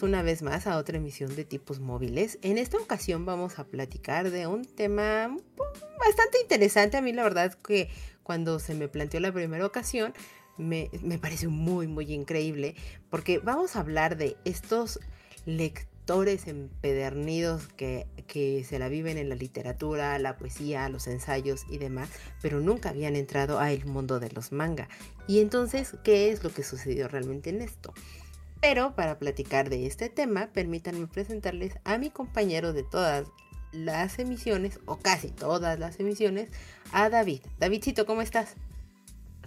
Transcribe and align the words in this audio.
Una 0.00 0.22
vez 0.22 0.42
más 0.42 0.66
a 0.66 0.76
otra 0.76 0.98
emisión 0.98 1.34
de 1.34 1.44
tipos 1.44 1.80
móviles. 1.80 2.38
En 2.42 2.56
esta 2.56 2.76
ocasión 2.78 3.26
vamos 3.26 3.58
a 3.58 3.64
platicar 3.64 4.30
de 4.30 4.46
un 4.46 4.64
tema 4.64 5.34
bastante 5.98 6.40
interesante. 6.40 6.96
A 6.96 7.02
mí 7.02 7.12
la 7.12 7.24
verdad 7.24 7.54
que 7.54 7.90
cuando 8.22 8.60
se 8.60 8.74
me 8.74 8.86
planteó 8.88 9.18
la 9.18 9.32
primera 9.32 9.66
ocasión 9.66 10.14
me, 10.56 10.90
me 11.02 11.18
pareció 11.18 11.50
muy 11.50 11.88
muy 11.88 12.12
increíble 12.12 12.76
porque 13.10 13.38
vamos 13.38 13.74
a 13.74 13.80
hablar 13.80 14.16
de 14.16 14.36
estos 14.44 15.00
lectores 15.46 16.46
empedernidos 16.46 17.66
que, 17.68 18.06
que 18.26 18.64
se 18.64 18.78
la 18.78 18.88
viven 18.88 19.18
en 19.18 19.28
la 19.28 19.34
literatura, 19.34 20.18
la 20.18 20.36
poesía, 20.36 20.88
los 20.88 21.06
ensayos 21.06 21.64
y 21.68 21.78
demás, 21.78 22.08
pero 22.40 22.60
nunca 22.60 22.90
habían 22.90 23.16
entrado 23.16 23.58
al 23.58 23.84
mundo 23.84 24.20
de 24.20 24.30
los 24.30 24.52
manga. 24.52 24.88
Y 25.26 25.40
entonces, 25.40 25.96
¿qué 26.04 26.30
es 26.30 26.44
lo 26.44 26.50
que 26.50 26.62
sucedió 26.62 27.08
realmente 27.08 27.50
en 27.50 27.62
esto? 27.62 27.92
Pero 28.60 28.94
para 28.94 29.18
platicar 29.18 29.70
de 29.70 29.86
este 29.86 30.08
tema, 30.08 30.48
permítanme 30.52 31.06
presentarles 31.06 31.78
a 31.84 31.98
mi 31.98 32.10
compañero 32.10 32.72
de 32.72 32.82
todas 32.82 33.28
las 33.72 34.18
emisiones, 34.18 34.80
o 34.86 34.96
casi 34.96 35.30
todas 35.30 35.78
las 35.78 36.00
emisiones, 36.00 36.50
a 36.92 37.08
David. 37.10 37.42
Davidcito, 37.58 38.06
¿cómo 38.06 38.22
estás? 38.22 38.56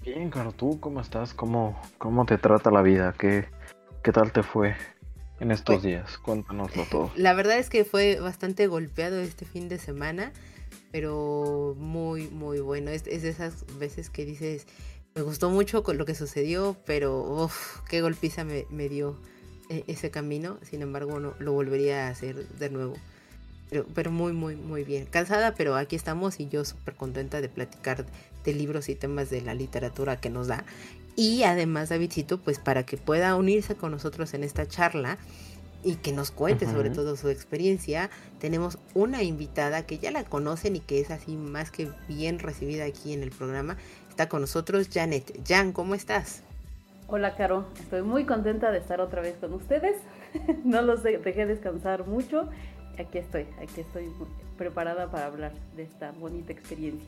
Bien, 0.03 0.29
Caro, 0.29 0.51
¿tú 0.51 0.79
cómo 0.79 1.01
estás? 1.01 1.33
¿Cómo, 1.33 1.79
cómo 1.97 2.25
te 2.25 2.37
trata 2.37 2.71
la 2.71 2.81
vida? 2.81 3.13
¿Qué, 3.17 3.45
qué 4.03 4.11
tal 4.11 4.31
te 4.31 4.43
fue 4.43 4.75
en 5.39 5.51
estos 5.51 5.75
pues, 5.75 5.83
días? 5.83 6.17
Cuéntanoslo 6.17 6.85
todo. 6.89 7.11
La 7.15 7.33
verdad 7.33 7.57
es 7.57 7.69
que 7.69 7.83
fue 7.83 8.19
bastante 8.19 8.67
golpeado 8.67 9.19
este 9.19 9.45
fin 9.45 9.69
de 9.69 9.77
semana, 9.77 10.31
pero 10.91 11.75
muy, 11.77 12.29
muy 12.29 12.61
bueno. 12.61 12.91
Es, 12.91 13.05
es 13.07 13.23
de 13.23 13.29
esas 13.29 13.65
veces 13.77 14.09
que 14.09 14.25
dices, 14.25 14.65
me 15.15 15.21
gustó 15.21 15.49
mucho 15.49 15.83
con 15.83 15.97
lo 15.97 16.05
que 16.05 16.15
sucedió, 16.15 16.77
pero 16.85 17.21
uff, 17.21 17.79
qué 17.89 18.01
golpiza 18.01 18.43
me, 18.43 18.89
dio 18.89 19.17
e, 19.69 19.83
ese 19.87 20.09
camino. 20.09 20.57
Sin 20.63 20.81
embargo, 20.81 21.19
no 21.19 21.33
lo 21.39 21.53
volvería 21.53 22.07
a 22.07 22.09
hacer 22.09 22.47
de 22.47 22.69
nuevo. 22.69 22.93
Pero, 23.69 23.85
pero 23.93 24.11
muy, 24.11 24.33
muy, 24.33 24.55
muy 24.55 24.83
bien. 24.83 25.05
Cansada, 25.05 25.53
pero 25.55 25.75
aquí 25.75 25.95
estamos 25.95 26.39
y 26.39 26.47
yo 26.47 26.65
súper 26.65 26.95
contenta 26.95 27.41
de 27.41 27.49
platicar 27.49 28.05
de 28.43 28.53
libros 28.53 28.89
y 28.89 28.95
temas 28.95 29.29
de 29.29 29.41
la 29.41 29.53
literatura 29.53 30.19
que 30.19 30.29
nos 30.29 30.47
da. 30.47 30.65
Y 31.15 31.43
además, 31.43 31.89
Davidcito, 31.89 32.37
pues 32.39 32.59
para 32.59 32.85
que 32.85 32.97
pueda 32.97 33.35
unirse 33.35 33.75
con 33.75 33.91
nosotros 33.91 34.33
en 34.33 34.43
esta 34.43 34.67
charla 34.67 35.17
y 35.83 35.95
que 35.95 36.11
nos 36.11 36.31
cuente 36.31 36.65
sobre 36.67 36.89
todo 36.91 37.15
su 37.15 37.29
experiencia, 37.29 38.09
tenemos 38.39 38.77
una 38.93 39.23
invitada 39.23 39.85
que 39.85 39.97
ya 39.97 40.11
la 40.11 40.23
conocen 40.23 40.75
y 40.75 40.79
que 40.79 40.99
es 40.99 41.09
así 41.11 41.35
más 41.35 41.71
que 41.71 41.89
bien 42.07 42.39
recibida 42.39 42.85
aquí 42.85 43.13
en 43.13 43.23
el 43.23 43.31
programa. 43.31 43.77
Está 44.11 44.27
con 44.27 44.41
nosotros 44.41 44.89
Janet. 44.91 45.39
Jan, 45.47 45.71
¿cómo 45.71 45.95
estás? 45.95 46.43
Hola, 47.07 47.37
Caro. 47.37 47.65
Estoy 47.79 48.01
muy 48.01 48.25
contenta 48.25 48.69
de 48.69 48.79
estar 48.79 48.99
otra 48.99 49.21
vez 49.21 49.35
con 49.39 49.53
ustedes. 49.53 49.95
no 50.65 50.81
los 50.81 51.01
dejé 51.01 51.45
descansar 51.45 52.05
mucho. 52.05 52.49
Aquí 52.99 53.19
estoy, 53.19 53.47
aquí 53.61 53.79
estoy 53.79 54.11
preparada 54.57 55.09
para 55.09 55.27
hablar 55.27 55.53
de 55.77 55.83
esta 55.83 56.11
bonita 56.11 56.51
experiencia. 56.51 57.07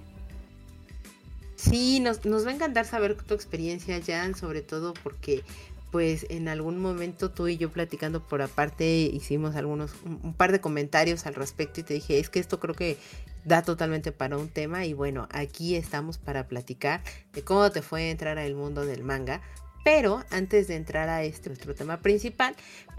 Sí, 1.58 2.00
nos, 2.00 2.24
nos 2.24 2.46
va 2.46 2.52
a 2.52 2.54
encantar 2.54 2.86
saber 2.86 3.16
tu 3.22 3.34
experiencia, 3.34 4.00
Jan, 4.02 4.34
sobre 4.34 4.62
todo 4.62 4.94
porque 5.04 5.44
pues 5.94 6.26
en 6.30 6.48
algún 6.48 6.80
momento 6.80 7.30
tú 7.30 7.48
y 7.48 7.58
yo 7.58 7.72
platicando 7.72 8.26
por 8.26 8.42
aparte 8.42 8.84
hicimos 9.14 9.56
algunos 9.56 9.94
un, 10.04 10.34
par 10.34 10.52
de 10.52 10.60
comentarios 10.60 11.28
al 11.28 11.36
respecto 11.36 11.82
y 11.82 11.84
te 11.84 11.94
dije 11.94 12.18
es 12.18 12.32
que 12.32 12.40
esto 12.40 12.60
creo 12.60 12.74
que 12.74 12.98
da 13.46 13.62
totalmente 13.62 14.12
para 14.12 14.40
un 14.40 14.50
tema 14.50 14.86
y 14.86 14.94
bueno 14.94 15.28
aquí 15.32 15.76
estamos 15.76 16.18
para 16.18 16.48
platicar 16.48 17.04
de 17.32 17.44
cómo 17.44 17.70
te 17.70 17.84
fue 17.84 18.10
entrar 18.10 18.40
al 18.40 18.56
mundo 18.56 18.88
del 18.88 19.04
manga 19.04 19.40
pero 19.84 20.24
antes 20.32 20.68
de 20.68 20.78
entrar 20.78 21.10
a 21.10 21.22
este 21.22 21.50
nuestro 21.50 21.76
tema 21.76 22.02
principal 22.02 22.56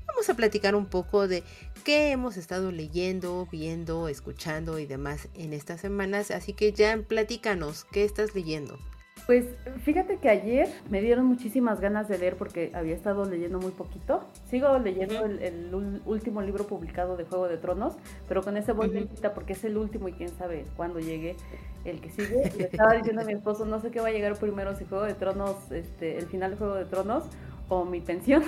vamos 0.06 0.30
a 0.30 0.34
platicar 0.34 0.76
un 0.76 0.86
poco 0.86 1.26
de 1.26 1.42
qué 1.82 2.12
hemos 2.12 2.36
estado 2.36 2.70
leyendo 2.70 3.48
viendo 3.50 4.06
escuchando 4.06 4.78
y 4.78 4.86
demás 4.86 5.28
en 5.34 5.52
estas 5.52 5.80
semanas. 5.80 6.30
Así 6.30 6.52
que 6.52 6.72
ya 6.72 6.96
platícanos 6.96 7.84
qué 7.90 8.04
estás 8.04 8.36
leyendo 8.36 8.78
pues 9.26 9.46
fíjate 9.82 10.18
que 10.18 10.28
ayer 10.28 10.68
me 10.90 11.00
dieron 11.00 11.24
muchísimas 11.24 11.80
ganas 11.80 12.08
de 12.08 12.18
leer 12.18 12.36
porque 12.36 12.70
había 12.74 12.94
estado 12.94 13.24
leyendo 13.24 13.58
muy 13.58 13.70
poquito. 13.70 14.20
Sigo 14.50 14.78
leyendo 14.78 15.24
el, 15.24 16.00
último 16.04 16.42
libro 16.42 16.66
publicado 16.66 17.16
de 17.16 17.24
Juego 17.24 17.48
de 17.48 17.56
Tronos, 17.56 17.94
pero 18.28 18.42
con 18.42 18.56
ese 18.56 18.72
voz 18.72 18.88
uh 18.88 19.30
porque 19.34 19.54
es 19.54 19.64
el 19.64 19.78
último 19.78 20.08
y 20.08 20.12
quién 20.12 20.28
sabe 20.30 20.66
cuándo 20.76 21.00
llegue 21.00 21.36
el 21.84 22.00
que 22.00 22.10
sigue. 22.10 22.52
Le 22.58 22.64
estaba 22.64 22.94
diciendo 22.94 23.22
a 23.22 23.24
mi 23.24 23.32
esposo, 23.32 23.64
no 23.64 23.80
sé 23.80 23.90
qué 23.90 24.00
va 24.00 24.08
a 24.08 24.12
llegar 24.12 24.36
primero, 24.36 24.74
si 24.76 24.84
Juego 24.84 25.04
de 25.04 25.14
Tronos, 25.14 25.70
este, 25.72 26.18
el 26.18 26.26
final 26.26 26.50
de 26.50 26.56
Juego 26.58 26.74
de 26.74 26.84
Tronos 26.84 27.24
o 27.68 27.84
mi 27.86 28.00
pensión. 28.00 28.42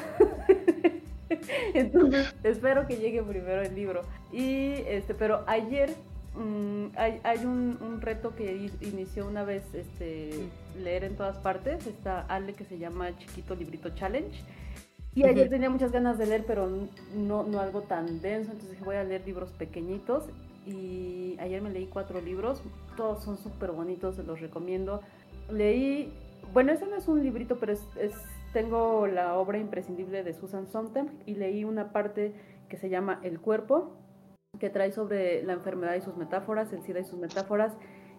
Entonces 1.75 2.35
espero 2.45 2.87
que 2.87 2.97
llegue 2.97 3.23
primero 3.23 3.63
el 3.63 3.75
libro. 3.75 4.03
Y 4.31 4.75
este, 4.87 5.15
pero 5.15 5.43
ayer 5.47 5.95
Mm, 6.37 6.97
hay, 6.97 7.21
hay 7.25 7.45
un, 7.45 8.01
reto 8.01 8.35
que 8.35 8.71
inició 8.83 9.27
una 9.27 9.43
vez 9.43 9.63
este, 9.75 10.31
leer 10.79 11.05
en 11.05 11.17
todas 11.17 11.39
partes. 11.39 11.87
Está 11.87 12.21
Ale 12.21 12.53
que 12.53 12.65
se 12.65 12.79
llama 12.79 13.17
Chiquito 13.19 13.55
Librito 13.55 13.91
Challenge. 13.91 14.37
Y 15.15 15.25
ayer 15.25 15.49
tenía 15.49 15.71
muchas 15.71 15.93
ganas 15.93 16.19
de 16.19 16.27
leer, 16.27 16.45
pero 16.47 16.69
no, 17.15 17.43
no 17.45 17.61
algo 17.61 17.81
tan 17.83 18.21
denso. 18.21 18.53
Entonces 18.53 18.73
dije, 18.73 18.85
voy 18.85 18.97
a 18.97 19.05
leer 19.05 19.23
libros 19.25 19.51
pequeñitos. 19.53 20.25
Y 20.67 21.37
ayer 21.41 21.63
me 21.63 21.71
leí 21.71 21.87
cuatro 21.87 22.21
libros. 22.21 22.63
Todos 22.97 23.25
son 23.25 23.39
súper 23.39 23.71
bonitos, 23.71 24.17
se 24.17 24.23
los 24.23 24.41
recomiendo. 24.41 25.01
Leí, 25.51 26.13
bueno, 26.53 26.73
ese 26.73 26.87
no 26.87 26.97
es 26.97 27.09
un 27.09 27.23
librito, 27.23 27.57
pero 27.57 27.73
es, 27.73 27.81
tengo 28.53 29.07
la 29.07 29.39
obra 29.39 29.59
imprescindible 29.59 30.23
de 30.23 30.35
Susan 30.35 30.67
Sontag 30.67 31.07
y 31.25 31.35
leí 31.35 31.65
una 31.65 31.93
parte 31.93 32.35
que 32.69 32.77
se 32.77 32.91
llama 32.91 33.21
El 33.23 33.41
cuerpo 33.41 33.97
que 34.59 34.71
trae 34.71 34.93
sobre 34.93 35.43
la 35.43 35.55
enfermedad 35.55 35.95
y 35.95 36.01
sus 36.01 36.17
metáforas, 36.17 36.73
el 36.73 36.83
SIDA 36.83 37.01
y 37.01 37.05
sus 37.05 37.19
metáforas. 37.19 37.77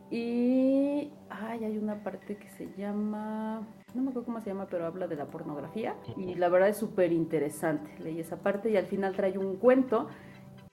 Y 0.09 1.11
ay, 1.29 1.65
hay 1.65 1.77
una 1.77 2.03
parte 2.03 2.37
que 2.37 2.49
se 2.49 2.71
llama, 2.77 3.67
no 3.93 4.01
me 4.01 4.09
acuerdo 4.09 4.25
cómo 4.25 4.39
se 4.39 4.49
llama, 4.49 4.67
pero 4.69 4.85
habla 4.85 5.07
de 5.07 5.15
la 5.15 5.25
pornografía. 5.25 5.95
Y 6.15 6.35
la 6.35 6.47
verdad 6.49 6.69
es 6.69 6.77
súper 6.77 7.11
interesante. 7.11 7.91
Leí 7.99 8.19
esa 8.19 8.37
parte 8.37 8.69
y 8.69 8.77
al 8.77 8.85
final 8.85 9.15
trae 9.15 9.37
un 9.37 9.57
cuento 9.57 10.07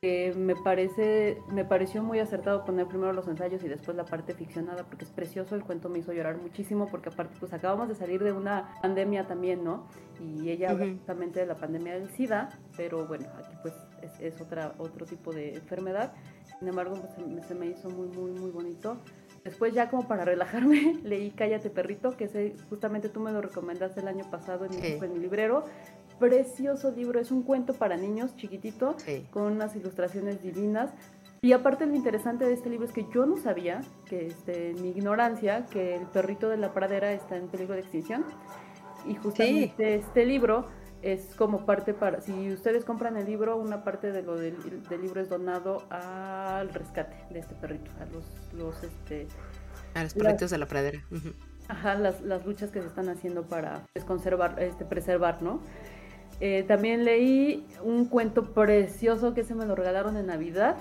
que 0.05 0.35
me 0.37 0.55
parece, 0.55 1.41
me 1.49 1.65
pareció 1.65 2.03
muy 2.03 2.19
acertado 2.19 2.67
poner 2.67 2.87
primero 2.87 3.15
los 3.15 3.27
ensayos 3.27 3.65
y 3.65 3.69
después 3.69 3.97
la 3.97 4.05
parte 4.05 4.35
ficcionada, 4.35 4.85
porque 4.85 5.07
es 5.07 5.11
precioso, 5.11 5.55
el 5.55 5.65
cuento 5.65 5.89
me 5.89 6.01
hizo 6.01 6.13
llorar 6.13 6.37
muchísimo, 6.37 6.89
porque 6.91 7.09
aparte 7.09 7.35
pues 7.41 7.55
acabamos 7.55 7.89
de 7.89 7.95
salir 7.95 8.23
de 8.23 8.33
una 8.33 8.75
pandemia 8.83 9.27
también, 9.27 9.65
¿no? 9.65 9.87
Y 10.21 10.51
ella 10.51 10.73
habla 10.73 10.89
justamente 10.93 11.41
de 11.41 11.47
la 11.47 11.57
pandemia 11.57 11.95
del 11.95 12.11
SIDA, 12.11 12.51
pero 12.77 13.07
bueno, 13.07 13.31
aquí 13.39 13.57
pues 13.63 13.73
es, 14.21 14.39
otra, 14.43 14.75
otro 14.77 15.07
tipo 15.07 15.33
de 15.33 15.55
enfermedad, 15.55 16.13
sin 16.59 16.69
embargo 16.69 16.97
pues, 16.97 17.47
se, 17.47 17.55
me 17.55 17.69
hizo 17.69 17.89
muy, 17.89 18.09
muy, 18.09 18.33
muy 18.33 18.51
bonito. 18.51 18.99
Después 19.43 19.73
ya 19.73 19.89
como 19.89 20.07
para 20.07 20.27
relajarme, 20.27 21.01
leí 21.03 21.31
Cállate 21.31 21.71
Perrito, 21.71 22.15
que 22.15 22.25
ese, 22.25 22.57
justamente 22.69 23.09
tú 23.09 23.21
me 23.21 23.33
lo 23.33 23.41
recomendaste 23.41 24.01
el 24.01 24.09
año 24.09 24.31
pasado 24.31 24.67
en, 24.67 24.75
en 24.75 25.13
mi 25.15 25.19
librero, 25.19 25.65
precioso 26.19 26.91
libro, 26.91 27.21
es 27.21 27.31
un 27.31 27.43
cuento 27.43 27.75
para 27.75 27.97
niños 27.97 28.37
chiquitito, 28.37 28.97
con 29.31 29.53
unas 29.53 29.77
ilustraciones 29.77 30.43
divinas. 30.43 30.91
Y 31.43 31.53
aparte 31.53 31.85
lo 31.87 31.95
interesante 31.95 32.47
de 32.47 32.55
este 32.55 32.71
libro 32.71 32.87
es 32.87 32.93
que 32.93 33.07
yo 33.13 33.27
no 33.27 33.37
sabía, 33.37 33.83
que 34.07 34.27
este, 34.27 34.75
mi 34.81 34.91
ignorancia, 34.91 35.67
que 35.67 35.97
el 35.97 36.07
perrito 36.07 36.49
de 36.49 36.57
la 36.57 36.73
pradera 36.73 37.13
está 37.13 37.37
en 37.37 37.49
peligro 37.49 37.75
de 37.75 37.81
extinción. 37.81 38.25
Y 39.07 39.17
justamente 39.17 39.97
este 39.97 40.25
libro 40.25 40.69
es 41.03 41.35
como 41.37 41.67
parte 41.67 41.93
para, 41.93 42.23
si 42.23 42.51
ustedes 42.51 42.87
compran 42.87 43.19
el 43.19 43.27
libro, 43.27 43.59
una 43.59 43.85
parte 43.85 44.11
de 44.11 44.23
lo 44.23 44.37
del, 44.37 44.57
libro 45.03 45.21
es 45.21 45.29
donado 45.29 45.83
al 45.91 46.71
rescate 46.71 47.15
de 47.31 47.41
este 47.41 47.55
perrito, 47.55 47.91
a 48.01 48.07
los, 48.07 48.25
los 48.55 48.83
este... 48.83 49.29
A 49.93 50.03
los 50.03 50.15
perritos 50.15 50.51
de 50.51 50.59
la 50.59 50.67
pradera. 50.67 51.05
Ajá, 51.69 51.95
las, 51.95 52.23
las, 52.23 52.47
luchas 52.47 52.71
que 52.71 52.81
se 52.81 52.89
están 52.89 53.11
haciendo 53.11 53.43
para 53.47 53.87
pues, 53.93 54.05
conservar, 54.07 54.63
este, 54.63 54.85
preservar, 54.87 55.43
¿no? 55.43 55.61
Eh, 56.41 56.65
también 56.67 57.05
leí 57.05 57.67
un 57.83 58.07
cuento 58.07 58.53
precioso 58.53 59.35
que 59.35 59.45
se 59.45 59.55
me 59.55 59.67
lo 59.67 59.75
regalaron 59.75 60.17
en 60.17 60.27
Navidad, 60.27 60.77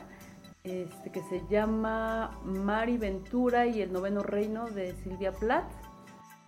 este, 0.63 1.11
que 1.11 1.21
se 1.23 1.41
llama 1.49 2.39
Mari 2.43 2.97
Ventura 2.97 3.67
y 3.67 3.81
el 3.81 3.91
noveno 3.93 4.23
reino 4.23 4.65
de 4.69 4.93
Silvia 4.95 5.31
Plath. 5.31 5.69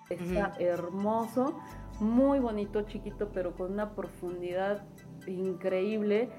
Está 0.09 0.53
hermoso, 0.59 1.59
muy 1.99 2.39
bonito, 2.39 2.83
chiquito, 2.83 3.29
pero 3.33 3.55
con 3.55 3.73
una 3.73 3.95
profundidad 3.95 4.83
increíble. 5.27 6.29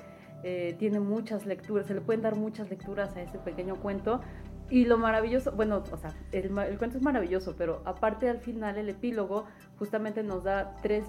Eh, 0.42 0.76
tiene 0.78 1.00
muchas 1.00 1.46
lecturas, 1.46 1.86
se 1.86 1.94
le 1.94 2.00
pueden 2.00 2.22
dar 2.22 2.36
muchas 2.36 2.70
lecturas 2.70 3.16
a 3.16 3.22
ese 3.22 3.38
pequeño 3.38 3.76
cuento. 3.76 4.20
Y 4.68 4.84
lo 4.84 4.98
maravilloso, 4.98 5.52
bueno, 5.52 5.84
o 5.92 5.96
sea, 5.96 6.12
el, 6.32 6.50
cuento 6.78 6.96
es 6.96 7.02
maravilloso, 7.02 7.54
pero 7.56 7.82
aparte 7.84 8.28
al 8.28 8.40
final 8.40 8.78
el 8.78 8.88
epílogo 8.88 9.44
justamente 9.78 10.22
nos 10.24 10.42
da 10.44 10.76
tres 10.82 11.04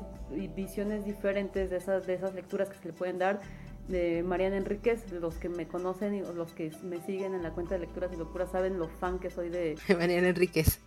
visiones 0.56 1.06
diferentes 1.06 1.69
de 1.69 1.77
esas, 1.77 2.06
de 2.06 2.13
esas 2.13 2.36
lecturas 2.36 2.69
que 2.69 2.77
se 2.77 2.88
le 2.88 2.94
pueden 2.94 3.18
dar 3.18 3.42
de 3.88 4.21
Mariana 4.24 4.57
Enríquez, 4.57 5.12
los 5.12 5.36
que 5.36 5.50
me 5.50 5.68
conocen 5.68 6.13
y 6.13 6.21
los 6.21 6.51
que 6.51 6.71
me 6.83 7.00
siguen 7.01 7.33
en 7.33 7.44
la 7.44 7.51
cuenta 7.51 7.75
de 7.75 7.80
lecturas 7.80 8.12
y 8.13 8.18
locuras 8.18 8.51
saben 8.51 8.77
lo 8.77 8.89
fan 8.89 9.19
que 9.19 9.30
soy 9.30 9.50
de 9.50 9.75
Mariana 9.98 10.30
Enríquez. 10.30 10.81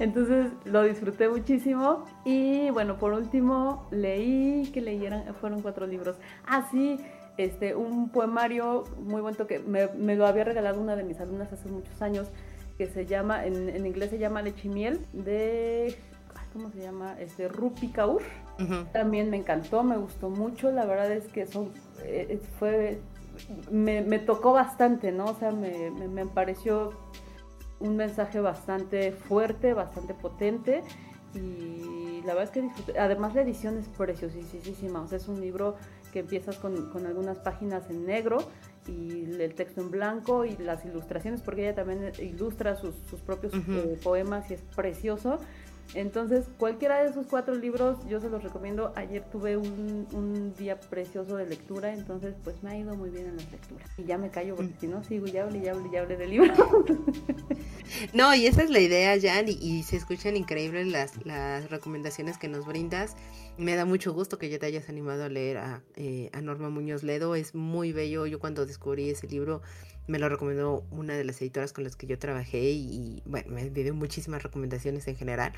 Entonces 0.00 0.50
lo 0.64 0.82
disfruté 0.82 1.28
muchísimo 1.28 2.04
y 2.24 2.70
bueno, 2.70 2.98
por 2.98 3.12
último 3.12 3.86
leí 3.90 4.70
que 4.72 4.80
leyeran, 4.80 5.34
fueron 5.40 5.62
cuatro 5.62 5.86
libros. 5.86 6.16
Ah, 6.44 6.68
sí, 6.70 6.98
este, 7.36 7.74
un 7.74 8.10
poemario 8.10 8.84
muy 8.98 9.20
bueno 9.20 9.46
que 9.46 9.58
me, 9.58 9.88
me, 9.88 10.16
lo 10.16 10.26
había 10.26 10.44
regalado 10.44 10.80
una 10.80 10.96
de 10.96 11.04
mis 11.04 11.20
alumnas 11.20 11.52
hace 11.52 11.68
muchos 11.68 12.00
años, 12.02 12.28
que 12.78 12.86
se 12.86 13.06
llama, 13.06 13.46
en, 13.46 13.68
en 13.68 13.86
inglés 13.86 14.10
se 14.10 14.18
llama 14.18 14.42
Leche 14.42 14.68
y 14.68 14.70
Miel, 14.70 15.06
de, 15.12 15.96
¿cómo 16.52 16.70
se 16.70 16.80
llama? 16.80 17.16
Este, 17.18 17.48
Rupi 17.48 17.88
Kaur. 17.88 18.22
También 18.92 19.28
me 19.28 19.38
encantó, 19.38 19.82
me 19.82 19.96
gustó 19.96 20.30
mucho, 20.30 20.70
la 20.70 20.84
verdad 20.84 21.10
es 21.10 21.26
que 21.26 21.46
son, 21.46 21.70
eh, 22.04 22.40
fue, 22.60 23.00
me, 23.70 24.02
me, 24.02 24.20
tocó 24.20 24.52
bastante, 24.52 25.10
¿no? 25.10 25.24
O 25.24 25.34
sea, 25.34 25.50
me, 25.50 25.90
me, 25.90 26.06
me 26.06 26.26
pareció 26.26 26.92
un 27.80 27.96
mensaje 27.96 28.38
bastante 28.40 29.10
fuerte, 29.10 29.74
bastante 29.74 30.14
potente 30.14 30.84
y 31.34 32.20
la 32.24 32.34
verdad 32.34 32.44
es 32.44 32.50
que 32.50 32.62
disfruté. 32.62 32.98
Además 32.98 33.34
la 33.34 33.42
edición 33.42 33.78
es 33.78 33.88
preciosísima, 33.88 35.00
o 35.00 35.08
sea, 35.08 35.18
es 35.18 35.28
un 35.28 35.40
libro 35.40 35.76
que 36.12 36.20
empiezas 36.20 36.56
con, 36.56 36.90
con, 36.90 37.06
algunas 37.06 37.38
páginas 37.38 37.88
en 37.90 38.04
negro 38.04 38.38
y 38.86 39.24
el 39.40 39.54
texto 39.54 39.80
en 39.80 39.90
blanco 39.90 40.44
y 40.44 40.56
las 40.56 40.84
ilustraciones, 40.84 41.40
porque 41.40 41.62
ella 41.62 41.74
también 41.74 42.12
ilustra 42.20 42.76
sus, 42.76 42.94
sus 43.08 43.20
propios 43.20 43.52
eh, 43.54 43.98
poemas 44.02 44.50
y 44.50 44.54
es 44.54 44.62
precioso. 44.76 45.38
Entonces, 45.94 46.46
cualquiera 46.58 47.02
de 47.02 47.10
esos 47.10 47.26
cuatro 47.26 47.54
libros 47.54 47.98
yo 48.08 48.20
se 48.20 48.30
los 48.30 48.42
recomiendo. 48.42 48.92
Ayer 48.96 49.24
tuve 49.30 49.56
un, 49.56 50.06
un, 50.12 50.54
día 50.54 50.78
precioso 50.78 51.36
de 51.36 51.46
lectura, 51.46 51.92
entonces 51.92 52.34
pues 52.42 52.62
me 52.62 52.70
ha 52.70 52.78
ido 52.78 52.94
muy 52.94 53.10
bien 53.10 53.26
en 53.26 53.36
las 53.36 53.50
lecturas. 53.50 53.90
Y 53.98 54.04
ya 54.04 54.16
me 54.16 54.30
callo 54.30 54.56
porque 54.56 54.74
si 54.80 54.86
no 54.86 55.02
sigo 55.04 55.26
y 55.26 55.36
hable 55.36 55.58
y 55.58 55.68
hable 55.68 55.88
y 55.92 55.96
hable 55.96 56.16
de 56.16 56.26
libros. 56.26 56.58
no, 58.12 58.34
y 58.34 58.46
esa 58.46 58.62
es 58.62 58.70
la 58.70 58.80
idea, 58.80 59.16
Jan, 59.20 59.46
y, 59.48 59.82
se 59.82 59.96
escuchan 59.96 60.36
increíbles 60.36 60.86
las, 60.86 61.24
las 61.24 61.70
recomendaciones 61.70 62.38
que 62.38 62.48
nos 62.48 62.66
brindas. 62.66 63.16
Me 63.58 63.74
da 63.74 63.84
mucho 63.84 64.12
gusto 64.12 64.38
que 64.38 64.48
ya 64.48 64.58
te 64.58 64.66
hayas 64.66 64.88
animado 64.88 65.24
a 65.24 65.28
leer 65.28 65.58
a, 65.58 65.82
eh, 65.96 66.30
a 66.32 66.40
Norma 66.40 66.70
Muñoz 66.70 67.02
Ledo. 67.02 67.34
Es 67.34 67.54
muy 67.54 67.92
bello. 67.92 68.26
Yo 68.26 68.38
cuando 68.38 68.66
descubrí 68.66 69.10
ese 69.10 69.26
libro 69.28 69.62
me 70.06 70.18
lo 70.18 70.28
recomendó 70.28 70.84
una 70.90 71.14
de 71.14 71.24
las 71.24 71.40
editoras 71.40 71.72
con 71.72 71.84
las 71.84 71.96
que 71.96 72.06
yo 72.06 72.18
trabajé 72.18 72.70
y, 72.72 73.22
bueno, 73.24 73.52
me 73.52 73.70
dio 73.70 73.94
muchísimas 73.94 74.42
recomendaciones 74.42 75.06
en 75.06 75.16
general. 75.16 75.52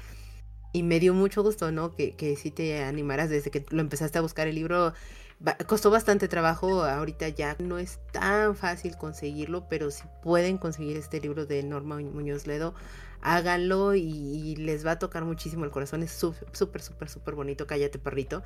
Y 0.72 0.82
me 0.82 0.98
dio 1.00 1.14
mucho 1.14 1.42
gusto, 1.42 1.70
¿no? 1.70 1.94
Que, 1.94 2.16
que 2.16 2.36
sí 2.36 2.50
te 2.50 2.82
animaras 2.82 3.30
desde 3.30 3.50
que 3.50 3.64
lo 3.70 3.80
empezaste 3.80 4.18
a 4.18 4.22
buscar 4.22 4.48
el 4.48 4.56
libro. 4.56 4.92
Costó 5.66 5.90
bastante 5.90 6.28
trabajo, 6.28 6.84
ahorita 6.84 7.28
ya 7.28 7.56
no 7.58 7.78
es 7.78 7.98
tan 8.12 8.56
fácil 8.56 8.96
conseguirlo, 8.96 9.68
pero 9.68 9.90
si 9.90 10.04
pueden 10.22 10.58
conseguir 10.58 10.96
este 10.96 11.20
libro 11.20 11.44
de 11.44 11.62
Norma 11.62 11.96
Muñoz 11.96 12.46
Ledo, 12.46 12.74
háganlo 13.24 13.94
y, 13.94 14.54
les 14.56 14.86
va 14.86 14.92
a 14.92 14.98
tocar 14.98 15.24
muchísimo 15.24 15.64
el 15.64 15.70
corazón. 15.70 16.02
Es 16.02 16.12
súper, 16.12 16.80
súper, 16.80 17.08
súper, 17.08 17.34
bonito. 17.34 17.66
Cállate, 17.66 17.98
perrito. 17.98 18.42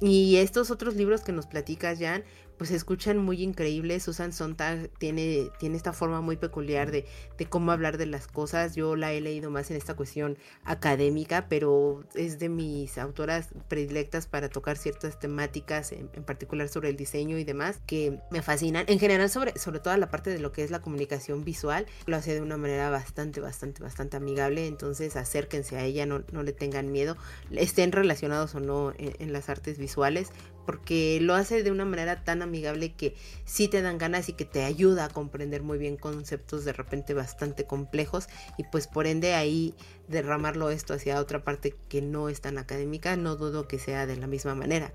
Y 0.00 0.36
estos 0.36 0.70
otros 0.70 0.94
libros 0.94 1.20
que 1.22 1.32
nos 1.32 1.46
platicas, 1.46 1.98
Jan, 1.98 2.24
pues 2.62 2.68
se 2.68 2.76
escuchan 2.76 3.18
muy 3.18 3.42
increíbles. 3.42 4.04
Susan 4.04 4.32
Sontag 4.32 4.88
tiene, 5.00 5.50
tiene 5.58 5.76
esta 5.76 5.92
forma 5.92 6.20
muy 6.20 6.36
peculiar 6.36 6.92
de, 6.92 7.06
de, 7.36 7.46
cómo 7.46 7.72
hablar 7.72 7.98
de 7.98 8.06
las 8.06 8.28
cosas. 8.28 8.76
Yo 8.76 8.94
la 8.94 9.12
he 9.12 9.20
leído 9.20 9.50
más 9.50 9.72
en 9.72 9.76
esta 9.76 9.94
cuestión 9.94 10.38
académica, 10.62 11.48
pero 11.48 12.04
es 12.14 12.38
de 12.38 12.48
mis 12.48 12.98
autoras 12.98 13.48
predilectas 13.66 14.28
para 14.28 14.48
tocar 14.48 14.76
ciertas 14.76 15.18
temáticas, 15.18 15.90
en, 15.90 16.06
particular 16.22 16.68
sobre 16.68 16.90
el 16.90 16.96
diseño 16.96 17.36
y 17.36 17.42
demás, 17.42 17.80
que 17.84 18.20
me 18.30 18.42
fascinan. 18.42 18.84
En 18.86 19.00
general, 19.00 19.28
sobre, 19.28 19.58
sobre 19.58 19.80
toda 19.80 19.96
la 19.96 20.08
parte 20.08 20.30
de 20.30 20.38
lo 20.38 20.52
que 20.52 20.62
es 20.62 20.70
la 20.70 20.80
comunicación 20.80 21.42
visual, 21.42 21.86
lo 22.06 22.14
hace 22.14 22.32
de 22.32 22.42
una 22.42 22.58
manera 22.58 22.90
bastante, 22.90 23.40
bastante, 23.40 23.82
bastante 23.82 24.18
amigable. 24.18 24.68
Entonces, 24.68 25.16
acérquense 25.16 25.76
a 25.78 25.82
ella, 25.82 26.06
no, 26.06 26.22
no 26.30 26.44
le 26.44 26.52
tengan 26.52 26.92
miedo, 26.92 27.16
estén 27.50 27.90
relacionados 27.90 28.54
o 28.54 28.60
no 28.60 28.92
en, 28.98 29.16
en 29.18 29.32
las 29.32 29.48
artes 29.48 29.78
visuales, 29.78 30.30
porque 30.64 31.18
lo 31.20 31.34
hace 31.34 31.62
de 31.62 31.70
una 31.70 31.84
manera 31.84 32.24
tan 32.24 32.42
amigable 32.42 32.92
que 32.92 33.14
sí 33.44 33.68
te 33.68 33.82
dan 33.82 33.98
ganas 33.98 34.28
y 34.28 34.32
que 34.32 34.44
te 34.44 34.64
ayuda 34.64 35.06
a 35.06 35.08
comprender 35.08 35.62
muy 35.62 35.78
bien 35.78 35.96
conceptos 35.96 36.64
de 36.64 36.72
repente 36.72 37.14
bastante 37.14 37.64
complejos 37.64 38.28
y 38.58 38.64
pues 38.64 38.86
por 38.86 39.06
ende 39.06 39.34
ahí 39.34 39.74
derramarlo 40.08 40.70
esto 40.70 40.94
hacia 40.94 41.20
otra 41.20 41.44
parte 41.44 41.74
que 41.88 42.02
no 42.02 42.28
es 42.28 42.40
tan 42.40 42.58
académica, 42.58 43.16
no 43.16 43.36
dudo 43.36 43.68
que 43.68 43.78
sea 43.78 44.06
de 44.06 44.16
la 44.16 44.26
misma 44.26 44.54
manera. 44.54 44.92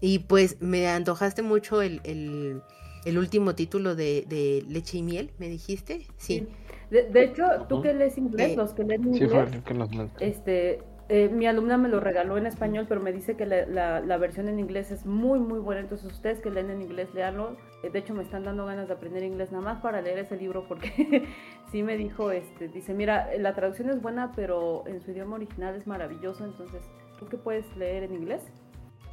Y 0.00 0.20
pues 0.20 0.60
me 0.60 0.88
antojaste 0.88 1.42
mucho 1.42 1.80
el, 1.80 2.00
el, 2.04 2.62
el 3.04 3.18
último 3.18 3.54
título 3.54 3.94
de, 3.94 4.24
de, 4.28 4.64
Leche 4.68 4.98
y 4.98 5.02
Miel, 5.02 5.30
¿me 5.38 5.48
dijiste? 5.48 6.06
Sí. 6.16 6.46
De, 6.90 7.04
de 7.04 7.24
hecho, 7.24 7.44
tú 7.68 7.80
que 7.80 7.94
lees 7.94 8.18
inglés, 8.18 8.52
eh, 8.52 8.56
los 8.56 8.74
que 8.74 8.84
leen 8.84 9.04
inglés, 9.04 9.30
sí, 9.52 9.60
que 9.64 9.74
los... 9.74 9.90
este, 10.20 10.80
eh, 11.08 11.28
mi 11.28 11.46
alumna 11.46 11.76
me 11.76 11.88
lo 11.88 12.00
regaló 12.00 12.38
en 12.38 12.46
español, 12.46 12.86
pero 12.88 13.00
me 13.00 13.12
dice 13.12 13.36
que 13.36 13.44
la, 13.44 13.66
la, 13.66 14.00
la, 14.00 14.16
versión 14.16 14.48
en 14.48 14.58
inglés 14.58 14.90
es 14.90 15.04
muy, 15.04 15.38
muy 15.38 15.58
buena. 15.58 15.82
Entonces, 15.82 16.10
ustedes 16.10 16.40
que 16.40 16.50
leen 16.50 16.70
en 16.70 16.80
inglés, 16.80 17.12
leanlo. 17.14 17.56
Eh, 17.82 17.90
de 17.90 17.98
hecho, 17.98 18.14
me 18.14 18.22
están 18.22 18.44
dando 18.44 18.64
ganas 18.64 18.88
de 18.88 18.94
aprender 18.94 19.22
inglés 19.22 19.52
nada 19.52 19.62
más 19.62 19.82
para 19.82 20.00
leer 20.00 20.18
ese 20.18 20.36
libro, 20.36 20.66
porque 20.66 21.28
sí 21.70 21.82
me 21.82 21.96
dijo, 21.96 22.30
este, 22.30 22.68
dice, 22.68 22.94
mira, 22.94 23.28
la 23.38 23.54
traducción 23.54 23.90
es 23.90 24.00
buena, 24.00 24.32
pero 24.34 24.84
en 24.86 25.02
su 25.02 25.10
idioma 25.10 25.36
original 25.36 25.74
es 25.74 25.86
maravilloso. 25.86 26.44
Entonces, 26.44 26.82
¿tú 27.18 27.26
qué 27.26 27.36
puedes 27.36 27.64
leer 27.76 28.04
en 28.04 28.14
inglés? 28.14 28.42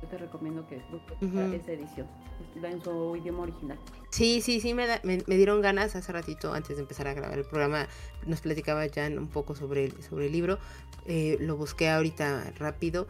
Yo 0.01 0.07
te 0.07 0.17
recomiendo 0.17 0.65
que 0.67 0.81
busques 0.91 1.21
uh 1.21 1.25
-huh. 1.25 1.53
esa 1.53 1.73
edición 1.73 2.07
en 2.63 2.81
su 2.81 3.15
idioma 3.15 3.43
original. 3.43 3.77
Sí, 4.09 4.41
sí, 4.41 4.59
sí, 4.59 4.73
me, 4.73 4.88
da, 4.88 4.99
me, 5.03 5.19
me, 5.25 5.35
dieron 5.35 5.61
ganas 5.61 5.95
hace 5.95 6.11
ratito, 6.11 6.53
antes 6.53 6.75
de 6.75 6.81
empezar 6.81 7.07
a 7.07 7.13
grabar 7.13 7.38
el 7.38 7.45
programa, 7.45 7.88
nos 8.25 8.41
platicaba 8.41 8.83
Jan 8.93 9.17
un 9.17 9.27
poco 9.27 9.55
sobre 9.55 9.85
el, 9.85 10.03
sobre 10.03 10.27
el 10.27 10.31
libro, 10.31 10.59
eh, 11.06 11.38
lo 11.39 11.57
busqué 11.57 11.89
ahorita 11.89 12.53
rápido, 12.58 13.08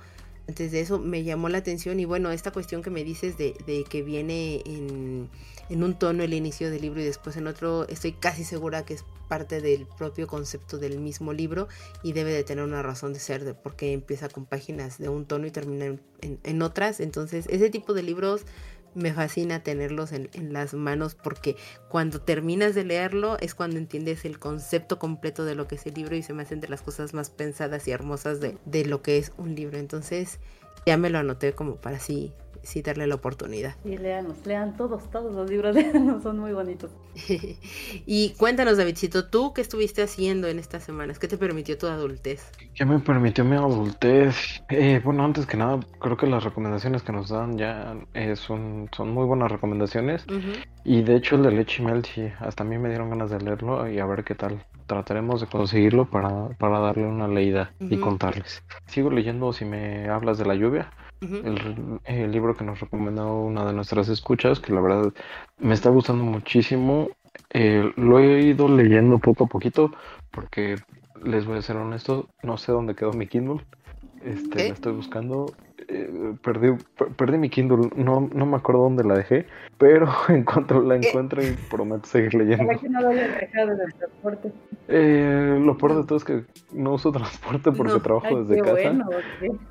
antes 0.48 0.72
de 0.72 0.82
eso 0.82 1.00
me 1.00 1.24
llamó 1.24 1.50
la 1.50 1.60
atención 1.60 2.00
y 2.00 2.06
bueno, 2.06 2.32
esta 2.32 2.52
cuestión 2.52 2.82
que 2.82 2.90
me 2.90 3.04
dices 3.04 3.38
de, 3.38 3.56
de 3.66 3.84
que 3.84 4.02
viene 4.02 4.62
en, 4.66 5.30
en, 5.70 5.84
un 5.84 5.98
tono 5.98 6.24
el 6.24 6.34
inicio 6.34 6.70
del 6.70 6.82
libro 6.82 7.00
y 7.00 7.06
después 7.06 7.38
en 7.38 7.48
otro, 7.48 7.88
estoy 7.88 8.12
casi 8.12 8.44
segura 8.44 8.84
que 8.84 8.96
es 8.96 9.06
parte 9.30 9.62
del 9.62 9.86
propio 9.86 10.28
concepto 10.28 10.78
del 10.78 11.00
mismo 11.00 11.32
libro 11.32 11.70
y 12.04 12.12
debe 12.12 12.34
de 12.34 12.44
tener 12.44 12.66
una 12.66 12.82
razón 12.82 13.14
de 13.14 13.20
ser 13.20 13.46
de 13.46 13.54
porque 13.54 13.94
empieza 13.94 14.28
con 14.28 14.46
páginas 14.46 14.98
de 14.98 15.08
un 15.08 15.26
tono 15.26 15.48
y 15.48 15.52
termina 15.52 15.86
en, 15.86 16.02
en, 16.20 16.40
en 16.44 16.62
otras, 16.62 17.00
entonces 17.00 17.46
ese 17.50 17.70
tipo 17.70 17.94
de 17.94 18.04
libros 18.04 18.42
me 18.94 19.14
fascina 19.14 19.64
tenerlos 19.64 20.12
en, 20.12 20.30
las 20.54 20.74
manos 20.74 21.16
porque 21.16 21.56
cuando 21.90 22.22
terminas 22.22 22.76
de 22.76 22.84
leerlo 22.84 23.38
es 23.40 23.56
cuando 23.56 23.78
entiendes 23.78 24.26
el 24.26 24.40
concepto 24.40 25.00
completo 25.00 25.46
de 25.46 25.56
lo 25.56 25.68
que 25.68 25.76
es 25.76 25.86
el 25.86 25.94
libro 25.94 26.16
y 26.16 26.24
se 26.24 26.34
me 26.34 26.44
hacen 26.44 26.60
de 26.60 26.68
las 26.68 26.82
cosas 26.82 27.14
más 27.14 27.30
pensadas 27.30 27.88
y 27.88 27.92
hermosas 27.92 28.40
de, 28.40 28.58
de 28.66 28.86
lo 28.86 29.02
que 29.02 29.18
es 29.18 29.32
un 29.38 29.56
libro. 29.56 29.78
Entonces 29.78 30.40
ya 30.86 30.98
me 30.98 31.10
lo 31.10 31.20
anoté 31.20 31.54
como 31.54 31.76
para 31.76 31.98
así 31.98 32.34
sí 32.64 32.82
darle 32.82 33.08
la 33.08 33.16
oportunidad. 33.16 33.76
Sí, 33.84 33.98
leanos, 33.98 34.46
lean 34.46 34.76
todos, 34.78 35.10
todos 35.10 35.34
los 35.34 35.50
libros 35.50 35.76
son 36.24 36.40
muy 36.40 36.54
bonitos. 36.54 36.92
y 38.06 38.34
cuéntanos, 38.38 38.78
Davidcito, 38.78 39.28
¿tú 39.30 39.54
qué 39.54 39.62
estuviste 39.62 40.02
haciendo 40.02 40.48
en 40.48 40.60
estas 40.60 40.84
semanas? 40.84 41.20
¿Qué 41.20 41.28
te 41.28 41.38
permitió 41.38 41.78
tu 41.78 41.88
adultez? 41.88 42.52
¿Qué 42.74 42.86
me 42.86 43.00
permitió 43.00 43.44
mi 43.44 43.56
adultez? 43.56 44.64
Eh, 44.70 45.02
bueno, 45.04 45.24
antes 45.26 45.46
que 45.46 45.58
nada, 45.58 45.80
creo 46.00 46.18
que 46.18 46.28
las 46.28 46.44
recomendaciones 46.44 47.04
que 47.04 47.12
nos 47.12 47.30
dan 47.30 47.58
ya 47.58 47.96
eh, 48.14 48.36
son, 48.36 48.90
son 48.96 49.12
muy 49.12 49.26
buenas 49.26 49.52
recomendaciones. 49.52 50.26
Uh 50.28 50.34
-huh. 50.34 50.66
Y 50.84 51.04
de 51.04 51.16
hecho 51.16 51.36
el 51.36 51.44
de 51.44 51.52
Leche 51.52 51.84
Mel, 51.84 52.04
sí, 52.06 52.28
hasta 52.40 52.64
a 52.64 52.68
mí 52.68 52.78
me 52.78 52.90
dieron 52.90 53.10
ganas 53.10 53.30
de 53.30 53.40
leerlo 53.40 53.90
y 53.90 54.00
a 54.00 54.06
ver 54.06 54.24
qué 54.24 54.36
tal. 54.36 54.66
Trataremos 54.88 55.42
de 55.42 55.48
conseguirlo 55.48 56.10
para, 56.10 56.50
para 56.58 56.80
darle 56.80 57.06
una 57.06 57.28
leída 57.28 57.74
uh 57.80 57.86
-huh. 57.86 57.94
y 57.94 57.98
contarles. 57.98 58.64
Sigo 58.88 59.10
leyendo 59.10 59.54
si 59.54 59.66
me 59.66 60.10
hablas 60.10 60.38
de 60.38 60.46
la 60.46 60.56
lluvia. 60.56 60.92
Uh 61.22 61.26
-huh. 61.26 62.00
el, 62.06 62.16
el, 62.18 62.32
libro 62.32 62.56
que 62.56 62.64
nos 62.64 62.80
recomendó 62.80 63.42
una 63.42 63.66
de 63.66 63.74
nuestras 63.74 64.10
escuchas, 64.10 64.60
que 64.60 64.74
la 64.74 64.82
verdad 64.82 65.14
me 65.60 65.74
está 65.74 65.90
gustando 65.90 66.24
muchísimo. 66.24 67.10
Eh, 67.52 67.92
lo 67.96 68.20
he 68.20 68.42
ido 68.42 68.68
leyendo 68.68 69.20
poco 69.20 69.46
a 69.46 69.48
poquito 69.48 69.92
porque 70.32 70.78
les 71.24 71.46
voy 71.46 71.58
a 71.58 71.62
ser 71.62 71.78
honesto, 71.78 72.30
no 72.44 72.58
sé 72.58 72.72
dónde 72.72 72.96
quedó 72.96 73.14
mi 73.14 73.28
Kindle. 73.28 73.64
Este, 74.24 74.70
la 74.70 74.74
estoy 74.74 74.94
buscando. 74.94 75.54
Eh, 75.88 76.34
perdí, 76.44 76.72
per, 76.98 77.08
perdí 77.10 77.38
mi 77.38 77.50
Kindle, 77.50 77.90
no, 77.96 78.30
no 78.34 78.46
me 78.46 78.58
acuerdo 78.58 78.84
dónde 78.84 79.04
la 79.04 79.16
dejé, 79.16 79.46
pero 79.78 80.08
en 80.30 80.44
cuanto 80.44 80.82
la 80.82 80.96
encuentro 80.96 81.42
y 81.42 81.52
prometo 81.70 82.06
seguir 82.06 82.34
leyendo. 82.36 82.80
Que 82.80 82.90
no 82.90 83.02
lo 83.02 83.10
dejado 83.10 83.72
en 83.74 83.82
el 83.82 83.94
transporte. 83.94 84.52
Eh, 84.88 85.60
lo 85.64 85.78
peor 85.78 85.96
de 85.96 86.04
todo 86.06 86.18
es 86.18 86.24
que 86.24 86.44
no 86.74 86.94
uso 86.94 87.12
transporte 87.12 87.72
porque 87.72 88.00
trabajo 88.00 88.44
desde 88.44 88.62
casa. 88.62 88.92
Bueno, 88.92 89.10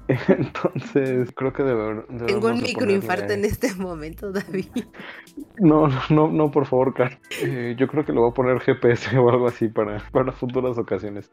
Entonces, 0.29 1.31
creo 1.35 1.53
que 1.53 1.63
debe, 1.63 2.03
Tengo 2.27 2.49
un 2.49 2.63
microinfarto 2.63 3.33
en 3.33 3.45
este 3.45 3.75
momento, 3.75 4.33
David. 4.33 4.67
No, 5.59 5.89
no, 6.09 6.29
no, 6.29 6.51
por 6.51 6.67
favor, 6.67 6.95
Carl. 6.95 7.19
Eh, 7.43 7.75
yo 7.79 7.87
creo 7.87 8.05
que 8.05 8.13
le 8.13 8.21
voy 8.21 8.31
a 8.31 8.35
poner 8.35 8.61
GPS 8.61 9.17
o 9.19 9.29
algo 9.29 9.47
así 9.47 9.69
para, 9.69 10.03
para 10.11 10.33
futuras 10.33 10.79
ocasiones. 10.79 11.31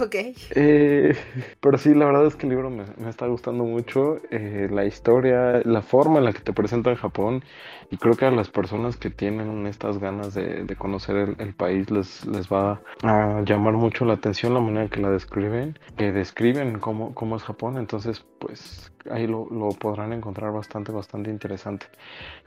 Ok. 0.00 0.14
Eh, 0.54 1.16
pero 1.60 1.78
sí, 1.78 1.94
la 1.94 2.06
verdad 2.06 2.26
es 2.26 2.36
que 2.36 2.46
el 2.46 2.50
libro 2.50 2.70
me, 2.70 2.84
me 2.98 3.08
está 3.08 3.26
gustando 3.26 3.64
mucho. 3.64 4.11
Eh, 4.30 4.68
la 4.70 4.84
historia, 4.84 5.60
la 5.64 5.82
forma 5.82 6.18
en 6.18 6.24
la 6.24 6.32
que 6.32 6.40
te 6.40 6.52
presenta 6.52 6.90
en 6.90 6.96
Japón. 6.96 7.44
Y 7.90 7.98
creo 7.98 8.16
que 8.16 8.24
a 8.24 8.30
las 8.30 8.48
personas 8.48 8.96
que 8.96 9.10
tienen 9.10 9.66
estas 9.66 9.98
ganas 9.98 10.32
de, 10.34 10.64
de 10.64 10.76
conocer 10.76 11.16
el, 11.16 11.36
el, 11.38 11.54
país 11.54 11.90
les, 11.90 12.24
les 12.26 12.48
va 12.48 12.80
a 13.02 13.42
llamar 13.44 13.74
mucho 13.74 14.06
la 14.06 14.14
atención 14.14 14.54
la 14.54 14.60
manera 14.60 14.88
que 14.88 15.00
la 15.00 15.10
describen, 15.10 15.78
que 15.96 16.10
describen 16.10 16.78
cómo, 16.78 17.14
cómo 17.14 17.36
es 17.36 17.42
Japón. 17.42 17.76
Entonces, 17.76 18.24
pues 18.38 18.90
ahí 19.10 19.26
lo, 19.26 19.46
lo 19.50 19.68
podrán 19.70 20.12
encontrar 20.12 20.52
bastante, 20.52 20.92
bastante 20.92 21.30
interesante. 21.30 21.86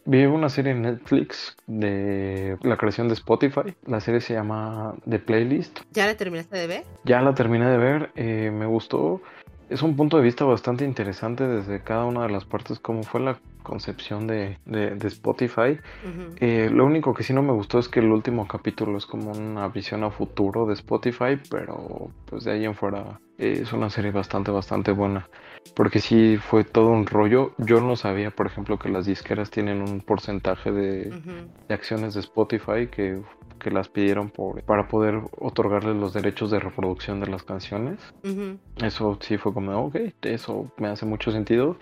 Vi 0.05 0.25
una 0.25 0.50
serie 0.50 0.72
en 0.72 0.84
Netflix 0.84 1.55
de 1.65 2.57
la 2.62 2.77
creación 2.77 3.07
de 3.07 3.15
Spotify. 3.15 3.75
La 3.88 4.00
serie 4.00 4.22
se 4.22 4.34
llama 4.34 4.95
The 5.10 5.19
Playlist. 5.19 5.79
¿Ya 5.91 6.05
la 6.05 6.15
terminaste 6.15 6.57
de 6.57 6.67
ver? 6.67 6.84
Ya 7.03 7.22
la 7.22 7.34
terminé 7.34 7.65
de 7.67 7.77
ver. 7.77 8.12
Eh, 8.15 8.51
me 8.51 8.65
gustó. 8.65 9.22
Es 9.67 9.81
un 9.81 9.95
punto 9.95 10.17
de 10.17 10.24
vista 10.24 10.45
bastante 10.45 10.86
interesante 10.86 11.48
desde 11.48 11.81
cada 11.81 12.05
una 12.05 12.22
de 12.24 12.29
las 12.29 12.45
partes, 12.45 12.79
cómo 12.79 13.01
fue 13.01 13.19
la 13.19 13.38
concepción 13.63 14.27
de, 14.27 14.60
de, 14.65 14.95
de 14.95 15.07
Spotify. 15.07 15.79
Uh 16.03 16.07
-huh. 16.07 16.36
eh, 16.39 16.69
lo 16.72 16.86
único 16.86 17.13
que 17.15 17.24
sí 17.24 17.34
no 17.34 17.41
me 17.41 17.51
gustó 17.51 17.79
es 17.79 17.89
que 17.89 18.00
el 18.00 18.12
último 18.12 18.48
capítulo 18.48 18.95
es 18.98 19.07
como 19.07 19.31
una 19.31 19.67
visión 19.69 20.03
a 20.03 20.12
futuro 20.12 20.67
de 20.67 20.74
Spotify, 20.74 21.39
pero 21.50 22.12
pues 22.27 22.43
de 22.43 22.51
ahí 22.51 22.65
en 22.65 22.75
fuera 22.75 23.19
eh, 23.39 23.60
es 23.63 23.74
una 23.74 23.89
serie 23.89 24.12
bastante, 24.12 24.51
bastante 24.51 24.91
buena. 24.91 25.27
Porque 25.74 26.00
sí 26.00 26.38
fue 26.38 26.63
todo 26.63 26.89
un 26.89 27.05
rollo. 27.05 27.53
Yo 27.57 27.81
no 27.81 27.95
sabía, 27.95 28.31
por 28.31 28.48
ejemplo, 28.48 28.77
que 28.77 28.89
las 28.89 29.05
disqueras 29.05 29.50
tienen 29.50 29.81
un 29.81 30.01
porcentaje 30.01 30.72
de, 30.72 31.10
uh 31.10 31.13
-huh. 31.13 31.48
de 31.67 31.74
acciones 31.74 32.13
de 32.13 32.19
Spotify 32.22 32.88
que 32.88 33.22
que 33.60 33.72
las 33.72 33.89
pidieron 33.89 34.29
por, 34.29 34.62
para 34.63 34.88
poder 34.88 35.22
otorgarles 35.39 35.95
los 35.95 36.13
derechos 36.13 36.51
de 36.51 36.60
reproducción 36.60 37.19
de 37.19 37.27
las 37.27 37.43
canciones. 37.43 38.00
Uh 38.24 38.27
-huh. 38.27 38.57
Eso 38.86 39.17
sí 39.22 39.38
fue 39.38 39.53
como, 39.53 39.86
ok, 39.86 39.95
eso 40.22 40.72
me 40.77 40.88
hace 40.88 41.05
mucho 41.05 41.31
sentido. 41.31 41.77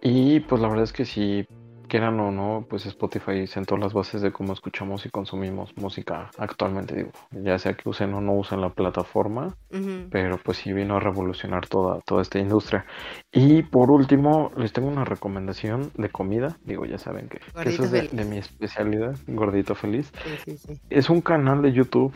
Y 0.00 0.40
pues 0.40 0.62
la 0.62 0.68
verdad 0.68 0.84
es 0.84 0.92
que 0.94 1.04
si 1.04 1.46
quieran 1.90 2.18
o 2.20 2.30
no, 2.30 2.64
pues 2.70 2.86
Spotify 2.86 3.46
sentó 3.46 3.76
las 3.76 3.92
bases 3.92 4.22
de 4.22 4.30
cómo 4.30 4.52
escuchamos 4.52 5.04
y 5.04 5.10
consumimos 5.10 5.76
música 5.76 6.30
actualmente, 6.38 6.94
digo, 6.94 7.10
ya 7.32 7.58
sea 7.58 7.74
que 7.74 7.88
usen 7.88 8.14
o 8.14 8.20
no 8.20 8.32
usen 8.32 8.60
la 8.60 8.70
plataforma, 8.70 9.56
uh 9.72 9.76
-huh. 9.76 10.08
pero 10.10 10.38
pues 10.38 10.58
sí 10.58 10.72
vino 10.72 10.96
a 10.96 11.00
revolucionar 11.00 11.66
toda, 11.66 12.00
toda 12.06 12.22
esta 12.22 12.38
industria. 12.38 12.86
Y 13.32 13.62
por 13.64 13.90
último, 13.90 14.52
les 14.56 14.72
tengo 14.72 14.88
una 14.88 15.04
recomendación 15.04 15.90
de 15.96 16.08
comida, 16.08 16.56
digo, 16.64 16.86
ya 16.86 16.96
saben 16.96 17.28
que, 17.28 17.40
que 17.40 17.68
eso 17.68 17.82
es 17.84 17.90
de, 17.90 18.08
de, 18.08 18.24
mi 18.24 18.38
especialidad, 18.38 19.16
Gordito 19.26 19.74
Feliz. 19.74 20.12
Sí, 20.24 20.30
sí, 20.44 20.56
sí. 20.56 20.80
Es 20.90 21.10
un 21.10 21.20
canal 21.20 21.60
de 21.60 21.72
YouTube 21.72 22.14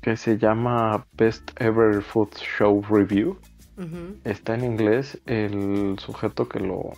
que 0.00 0.16
se 0.16 0.38
llama 0.38 1.06
Best 1.12 1.50
Ever 1.60 2.02
Food 2.02 2.36
Show 2.36 2.82
Review. 2.88 3.36
Uh 3.76 3.82
-huh. 3.82 4.16
Está 4.24 4.54
en 4.54 4.64
inglés, 4.64 5.20
el 5.26 5.98
sujeto 5.98 6.48
que 6.48 6.60
lo 6.60 6.92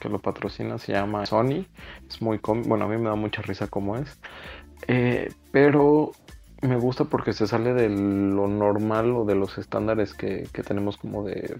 que 0.00 0.08
lo 0.08 0.18
patrocina 0.18 0.78
se 0.78 0.92
llama 0.92 1.26
Sony. 1.26 1.66
Es 2.08 2.20
muy 2.20 2.40
bueno, 2.42 2.84
a 2.84 2.88
mí 2.88 2.96
me 2.96 3.08
da 3.08 3.14
mucha 3.14 3.42
risa 3.42 3.66
como 3.68 3.96
es. 3.96 4.18
Eh, 4.88 5.32
pero 5.50 6.12
me 6.62 6.76
gusta 6.76 7.04
porque 7.04 7.32
se 7.32 7.46
sale 7.46 7.74
de 7.74 7.88
lo 7.88 8.48
normal 8.48 9.12
o 9.12 9.24
de 9.24 9.34
los 9.34 9.58
estándares 9.58 10.14
que, 10.14 10.48
que 10.52 10.62
tenemos 10.62 10.96
como 10.96 11.24
de 11.24 11.56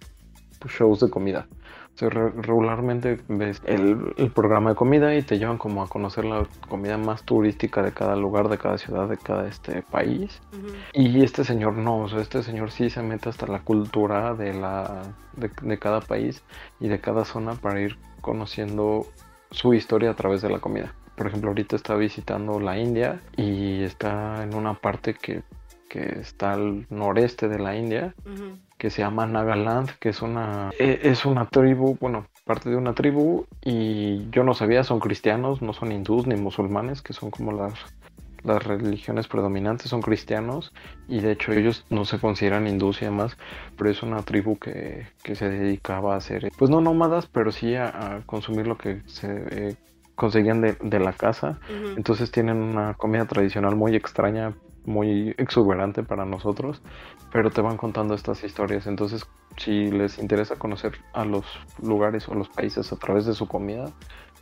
shows 0.66 1.00
de 1.00 1.10
comida. 1.10 1.46
Regularmente 1.96 3.20
ves 3.28 3.62
el, 3.66 4.14
el, 4.16 4.30
programa 4.32 4.70
de 4.70 4.76
comida 4.76 5.14
y 5.14 5.22
te 5.22 5.38
llevan 5.38 5.58
como 5.58 5.80
a 5.82 5.88
conocer 5.88 6.24
la 6.24 6.44
comida 6.68 6.98
más 6.98 7.22
turística 7.22 7.82
de 7.82 7.92
cada 7.92 8.16
lugar, 8.16 8.48
de 8.48 8.58
cada 8.58 8.78
ciudad, 8.78 9.08
de 9.08 9.16
cada 9.16 9.46
este 9.46 9.82
país. 9.82 10.40
Uh 10.52 10.56
-huh. 10.56 10.74
Y 10.94 11.22
este 11.22 11.44
señor 11.44 11.74
no, 11.74 12.02
o 12.02 12.08
sea, 12.08 12.20
este 12.20 12.42
señor 12.42 12.72
sí 12.72 12.90
se 12.90 13.00
mete 13.02 13.28
hasta 13.28 13.46
la 13.46 13.60
cultura 13.60 14.34
de, 14.34 14.54
la, 14.54 15.02
de, 15.36 15.50
de 15.62 15.78
cada 15.78 16.00
país 16.00 16.42
y 16.80 16.88
de 16.88 16.98
cada 17.00 17.24
zona 17.24 17.52
para 17.52 17.80
ir 17.80 17.96
conociendo 18.20 19.06
su 19.52 19.72
historia 19.72 20.10
a 20.10 20.14
través 20.14 20.42
de 20.42 20.50
la 20.50 20.58
comida. 20.58 20.94
Por 21.16 21.28
ejemplo, 21.28 21.50
ahorita 21.50 21.76
está 21.76 21.94
visitando 21.94 22.58
la 22.58 22.76
India 22.76 23.20
y 23.36 23.84
está 23.84 24.42
en 24.42 24.54
una 24.56 24.74
parte 24.74 25.14
que, 25.14 25.42
que 25.88 26.18
está 26.18 26.54
al 26.54 26.86
noreste 26.90 27.48
de 27.48 27.58
la 27.60 27.76
India. 27.76 28.14
Uh 28.26 28.30
-huh 28.30 28.63
que 28.84 28.90
se 28.90 29.00
llama 29.00 29.26
Nagaland, 29.26 29.92
que 29.98 30.10
es 30.10 30.20
una, 30.20 30.70
e, 30.78 31.00
es 31.04 31.24
una 31.24 31.46
tribu, 31.46 31.96
bueno, 32.02 32.26
parte 32.44 32.68
de 32.68 32.76
una 32.76 32.92
tribu 32.92 33.46
y 33.62 34.28
yo 34.28 34.44
no 34.44 34.52
sabía, 34.52 34.84
son 34.84 35.00
cristianos, 35.00 35.62
no 35.62 35.72
son 35.72 35.90
hindús 35.90 36.26
ni 36.26 36.34
musulmanes, 36.36 37.00
que 37.00 37.14
son 37.14 37.30
como 37.30 37.52
las, 37.52 37.72
las 38.42 38.62
religiones 38.62 39.26
predominantes, 39.26 39.88
son 39.88 40.02
cristianos 40.02 40.74
y 41.08 41.20
de 41.20 41.32
hecho 41.32 41.54
ellos 41.54 41.86
no 41.88 42.04
se 42.04 42.18
consideran 42.18 42.66
hindús 42.66 43.00
y 43.00 43.06
demás, 43.06 43.38
pero 43.78 43.88
es 43.88 44.02
una 44.02 44.20
tribu 44.20 44.58
que, 44.58 45.06
que 45.22 45.34
se 45.34 45.48
dedicaba 45.48 46.12
a 46.12 46.18
hacer, 46.18 46.52
pues 46.58 46.70
no 46.70 46.82
nómadas, 46.82 47.24
pero 47.26 47.52
sí 47.52 47.74
a, 47.76 47.86
a 47.86 48.20
consumir 48.26 48.66
lo 48.66 48.76
que 48.76 49.00
se... 49.06 49.28
Eh, 49.50 49.76
conseguían 50.14 50.60
de, 50.60 50.76
de, 50.80 51.00
la 51.00 51.12
casa. 51.12 51.58
Uh 51.68 51.72
-huh. 51.72 51.96
Entonces 51.96 52.30
tienen 52.30 52.58
una 52.58 52.94
comida 52.94 53.24
tradicional 53.24 53.74
muy 53.74 53.96
extraña, 53.96 54.54
muy 54.84 55.34
exuberante 55.38 56.02
para 56.02 56.24
nosotros, 56.24 56.82
pero 57.32 57.50
te 57.50 57.60
van 57.60 57.76
contando 57.76 58.14
estas 58.14 58.44
historias. 58.44 58.86
Entonces, 58.86 59.26
si 59.56 59.90
les 59.90 60.18
interesa 60.18 60.56
conocer 60.56 60.98
a 61.12 61.24
los 61.24 61.44
lugares 61.82 62.28
o 62.28 62.34
los 62.34 62.48
países 62.48 62.92
a 62.92 62.96
través 62.96 63.26
de 63.26 63.34
su 63.34 63.46
comida, 63.46 63.86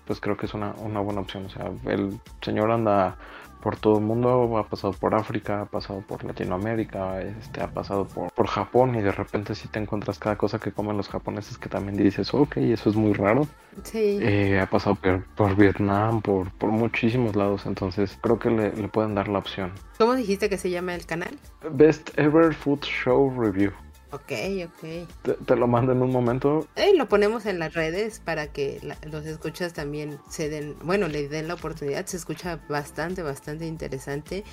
pues 0.06 0.20
creo 0.20 0.36
que 0.36 0.46
es 0.46 0.54
una, 0.54 0.74
una 0.78 1.00
buena 1.00 1.20
opción. 1.20 1.46
O 1.46 1.48
sea, 1.48 1.70
el 1.86 2.18
señor 2.40 2.70
anda 2.70 3.16
por 3.62 3.76
todo 3.76 3.98
el 3.98 4.04
mundo, 4.04 4.58
ha 4.58 4.68
pasado 4.68 4.92
por 4.92 5.14
África, 5.14 5.62
ha 5.62 5.66
pasado 5.66 6.00
por 6.00 6.24
Latinoamérica, 6.24 7.22
este, 7.22 7.62
ha 7.62 7.68
pasado 7.68 8.06
por, 8.06 8.32
por 8.32 8.48
Japón 8.48 8.96
y 8.96 9.00
de 9.00 9.12
repente 9.12 9.54
si 9.54 9.62
sí 9.62 9.68
te 9.68 9.78
encuentras 9.78 10.18
cada 10.18 10.36
cosa 10.36 10.58
que 10.58 10.72
comen 10.72 10.96
los 10.96 11.08
japoneses 11.08 11.56
que 11.56 11.68
también 11.68 11.96
dices, 11.96 12.34
ok, 12.34 12.56
eso 12.56 12.90
es 12.90 12.96
muy 12.96 13.12
raro. 13.12 13.46
Sí. 13.84 14.18
Eh, 14.20 14.60
ha 14.60 14.66
pasado 14.66 14.96
por, 14.96 15.24
por 15.36 15.56
Vietnam, 15.56 16.20
por, 16.20 16.50
por, 16.52 16.70
muchísimos 16.70 17.36
lados, 17.36 17.64
entonces 17.64 18.18
creo 18.20 18.38
que 18.38 18.50
le, 18.50 18.72
le, 18.72 18.88
pueden 18.88 19.14
dar 19.14 19.28
la 19.28 19.38
opción. 19.38 19.72
¿Cómo 19.96 20.14
dijiste 20.14 20.50
que 20.50 20.58
se 20.58 20.68
llama 20.68 20.94
el 20.94 21.06
canal? 21.06 21.38
Best 21.70 22.10
Ever 22.18 22.52
Food 22.52 22.80
Show 22.80 23.32
Review. 23.40 23.72
Ok, 24.12 24.32
ok. 24.66 25.08
Te, 25.22 25.32
te, 25.32 25.56
lo 25.56 25.66
mando 25.66 25.92
en 25.92 26.02
un 26.02 26.10
momento. 26.10 26.68
Y 26.76 26.96
lo 26.96 27.08
ponemos 27.08 27.46
en 27.46 27.58
las 27.58 27.72
redes 27.72 28.20
para 28.20 28.52
que 28.52 28.78
la, 28.82 28.98
los 29.10 29.24
escuchas 29.24 29.72
también 29.72 30.18
se 30.28 30.50
den, 30.50 30.76
bueno, 30.82 31.08
le 31.08 31.28
den 31.28 31.48
la 31.48 31.54
oportunidad. 31.54 32.04
Se 32.04 32.18
escucha 32.18 32.60
bastante, 32.68 33.22
bastante 33.22 33.66
interesante. 33.66 34.44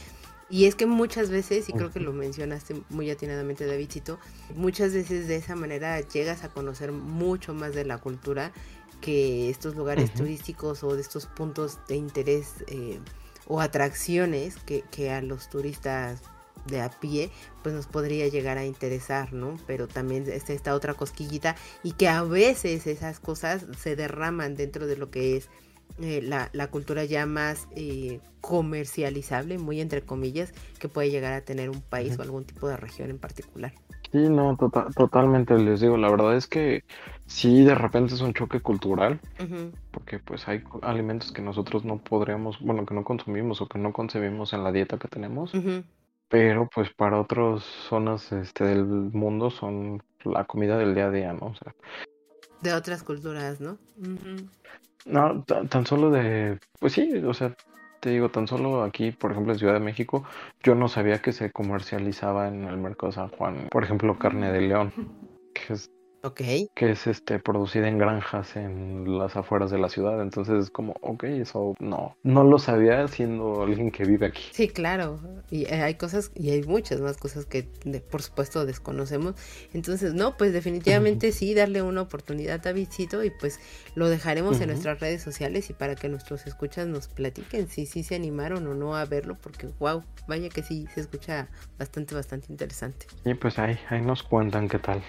Y 0.49 0.65
es 0.65 0.75
que 0.75 0.85
muchas 0.87 1.29
veces, 1.29 1.69
y 1.69 1.73
creo 1.73 1.91
que 1.91 1.99
lo 1.99 2.11
mencionaste 2.13 2.81
muy 2.89 3.11
atinadamente, 3.11 3.67
Davidcito, 3.67 4.17
muchas 4.55 4.93
veces 4.93 5.27
de 5.27 5.35
esa 5.35 5.55
manera 5.55 5.99
llegas 6.01 6.43
a 6.43 6.49
conocer 6.49 6.91
mucho 6.91 7.53
más 7.53 7.75
de 7.75 7.85
la 7.85 7.99
cultura 7.99 8.51
que 9.01 9.49
estos 9.49 9.75
lugares 9.75 10.09
uh 10.09 10.13
-huh. 10.13 10.17
turísticos 10.17 10.83
o 10.83 10.95
de 10.95 11.01
estos 11.01 11.27
puntos 11.27 11.79
de 11.87 11.97
interés 11.97 12.63
eh, 12.67 12.99
o 13.47 13.61
atracciones 13.61 14.55
que, 14.57 14.83
que 14.89 15.11
a 15.11 15.21
los 15.21 15.49
turistas 15.49 16.21
de 16.69 16.81
a 16.81 16.89
pie, 16.89 17.29
pues 17.63 17.75
nos 17.75 17.87
podría 17.87 18.27
llegar 18.27 18.57
a 18.57 18.65
interesar, 18.65 19.33
¿no? 19.33 19.57
Pero 19.67 19.87
también 19.87 20.29
está 20.29 20.53
esta 20.53 20.75
otra 20.75 20.93
cosquillita 20.93 21.55
y 21.83 21.93
que 21.93 22.07
a 22.07 22.23
veces 22.23 22.87
esas 22.87 23.19
cosas 23.19 23.65
se 23.77 23.95
derraman 23.95 24.55
dentro 24.55 24.87
de 24.87 24.97
lo 24.97 25.09
que 25.09 25.37
es 25.37 25.49
eh, 26.01 26.21
la, 26.21 26.49
la, 26.53 26.67
cultura 26.67 27.03
ya 27.03 27.25
más 27.25 27.67
eh, 27.75 28.21
comercializable, 28.39 29.57
muy 29.57 29.81
entre 29.81 30.01
comillas, 30.01 30.53
que 30.79 30.87
puede 30.87 31.09
llegar 31.09 31.33
a 31.33 31.41
tener 31.41 31.69
un 31.69 31.81
país 31.81 32.17
o 32.17 32.21
algún 32.21 32.45
tipo 32.45 32.69
de 32.69 32.77
región 32.77 33.09
en 33.09 33.17
particular. 33.17 33.73
Sí, 34.11 34.29
no, 34.29 34.55
to 34.55 34.69
tota-, 34.69 34.87
totalmente 34.95 35.57
les 35.57 35.81
digo, 35.81 35.97
la 35.97 36.09
verdad 36.09 36.37
es 36.37 36.47
que 36.47 36.83
sí, 37.25 37.63
de 37.65 37.75
repente 37.75 38.13
es 38.13 38.21
un 38.21 38.33
choque 38.33 38.61
cultural, 38.61 39.19
uh 39.39 39.43
-huh. 39.43 39.71
porque 39.91 40.19
pues 40.19 40.47
hay 40.47 40.63
alimentos 40.81 41.31
que 41.31 41.41
nosotros 41.41 41.83
no 41.83 41.97
podríamos, 41.97 42.59
bueno, 42.61 42.85
que 42.85 42.93
no 42.93 43.03
consumimos 43.03 43.61
o 43.61 43.67
que 43.67 43.77
no 43.77 43.91
concebimos 43.91 44.53
en 44.53 44.63
la 44.63 44.71
dieta 44.71 44.97
que 44.97 45.09
tenemos. 45.09 45.53
Uh 45.53 45.57
-huh 45.57 45.83
pero 46.29 46.69
pues 46.73 46.89
para 46.93 47.19
otras 47.19 47.63
zonas 47.63 48.31
este, 48.31 48.63
del 48.63 48.85
mundo 48.85 49.49
son 49.49 50.01
la 50.23 50.45
comida 50.45 50.77
del 50.77 50.95
día 50.95 51.07
a 51.07 51.11
día, 51.11 51.33
¿no? 51.33 51.47
O 51.47 51.55
sea, 51.55 51.73
de 52.61 52.73
otras 52.73 53.03
culturas, 53.03 53.59
¿no? 53.59 53.77
Uh 53.97 54.03
-huh. 54.03 54.49
No, 55.05 55.43
tan 55.43 55.85
solo 55.85 56.11
de, 56.11 56.59
pues 56.79 56.93
sí, 56.93 57.11
o 57.25 57.33
sea, 57.33 57.55
te 57.99 58.11
digo, 58.11 58.29
tan 58.29 58.47
solo 58.47 58.83
aquí, 58.83 59.11
por 59.11 59.31
ejemplo, 59.31 59.53
en 59.53 59.59
Ciudad 59.59 59.73
de 59.73 59.79
México, 59.79 60.23
yo 60.61 60.75
no 60.75 60.87
sabía 60.87 61.21
que 61.21 61.31
se 61.31 61.51
comercializaba 61.51 62.47
en 62.47 62.65
el 62.65 62.77
mercado 62.77 63.11
San 63.11 63.29
Juan, 63.29 63.67
por 63.71 63.83
ejemplo, 63.83 64.19
carne 64.19 64.51
de 64.51 64.61
león, 64.61 64.91
que 65.53 65.73
es 65.73 65.89
Ok. 66.21 66.41
que 66.75 66.91
es 66.91 67.07
este 67.07 67.39
producida 67.39 67.87
en 67.87 67.97
granjas 67.97 68.55
en 68.57 69.17
las 69.17 69.37
afueras 69.37 69.71
de 69.71 69.77
la 69.79 69.87
ciudad. 69.89 70.21
Entonces 70.21 70.65
es 70.65 70.69
como, 70.69 70.93
ok, 71.01 71.23
eso 71.23 71.75
no, 71.79 72.17
no 72.23 72.43
lo 72.43 72.59
sabía 72.59 73.07
siendo 73.07 73.63
alguien 73.63 73.89
que 73.91 74.03
vive 74.03 74.25
aquí. 74.27 74.43
Sí, 74.51 74.67
claro. 74.67 75.19
Y 75.49 75.63
eh, 75.65 75.81
hay 75.81 75.95
cosas, 75.95 76.31
y 76.35 76.49
hay 76.49 76.63
muchas 76.63 76.99
más 76.99 77.15
cosas 77.17 77.45
que 77.45 77.69
de- 77.85 78.01
por 78.01 78.21
supuesto 78.21 78.65
desconocemos. 78.65 79.35
Entonces, 79.73 80.13
no, 80.13 80.35
pues 80.35 80.51
definitivamente 80.51 81.31
sí, 81.31 81.53
darle 81.53 81.81
una 81.81 82.01
oportunidad 82.01 82.55
a 82.55 82.57
Davidcito 82.57 83.23
y 83.23 83.29
pues 83.29 83.59
lo 83.95 84.09
dejaremos 84.09 84.59
en 84.59 84.67
nuestras 84.67 84.99
redes 84.99 85.21
sociales 85.21 85.69
y 85.69 85.73
para 85.73 85.95
que 85.95 86.09
nuestros 86.09 86.45
escuchas 86.47 86.87
nos 86.87 87.07
platiquen 87.07 87.69
si 87.69 87.85
sí 87.85 88.03
se 88.03 88.15
animaron 88.15 88.67
o 88.67 88.73
no 88.73 88.95
a 88.95 89.05
verlo, 89.05 89.37
porque 89.41 89.67
wow, 89.79 90.03
vaya 90.27 90.49
que 90.49 90.63
sí, 90.63 90.85
se 90.93 91.01
escucha 91.01 91.47
bastante, 91.77 92.13
bastante 92.13 92.47
interesante. 92.49 93.05
Y 93.23 93.33
pues 93.35 93.57
ahí, 93.57 93.77
ahí 93.89 94.01
nos 94.01 94.21
cuentan 94.23 94.67
qué 94.67 94.79
tal. 94.79 95.01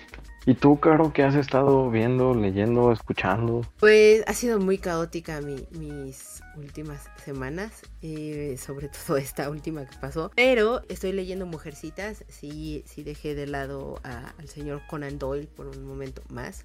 ¿Y 0.46 0.54
tú, 0.54 0.80
Caro, 0.80 1.12
qué 1.12 1.22
has 1.22 1.34
estado 1.34 1.90
viendo, 1.90 2.34
leyendo, 2.34 2.92
escuchando? 2.92 3.60
Pues 3.78 4.24
ha 4.26 4.32
sido 4.32 4.58
muy 4.58 4.78
caótica 4.78 5.40
mi- 5.42 5.66
mis 5.72 6.42
últimas 6.56 7.08
semanas, 7.22 7.82
eh, 8.00 8.56
sobre 8.58 8.88
todo 9.06 9.18
esta 9.18 9.50
última 9.50 9.84
que 9.86 9.96
pasó. 9.98 10.30
Pero 10.34 10.80
estoy 10.88 11.12
leyendo 11.12 11.44
Mujercitas, 11.44 12.24
sí, 12.28 12.82
sí 12.86 13.02
dejé 13.02 13.34
de 13.34 13.46
lado 13.46 14.00
a- 14.02 14.32
al 14.38 14.48
señor 14.48 14.80
Conan 14.88 15.18
Doyle 15.18 15.46
por 15.46 15.66
un 15.68 15.84
momento 15.84 16.22
más. 16.30 16.64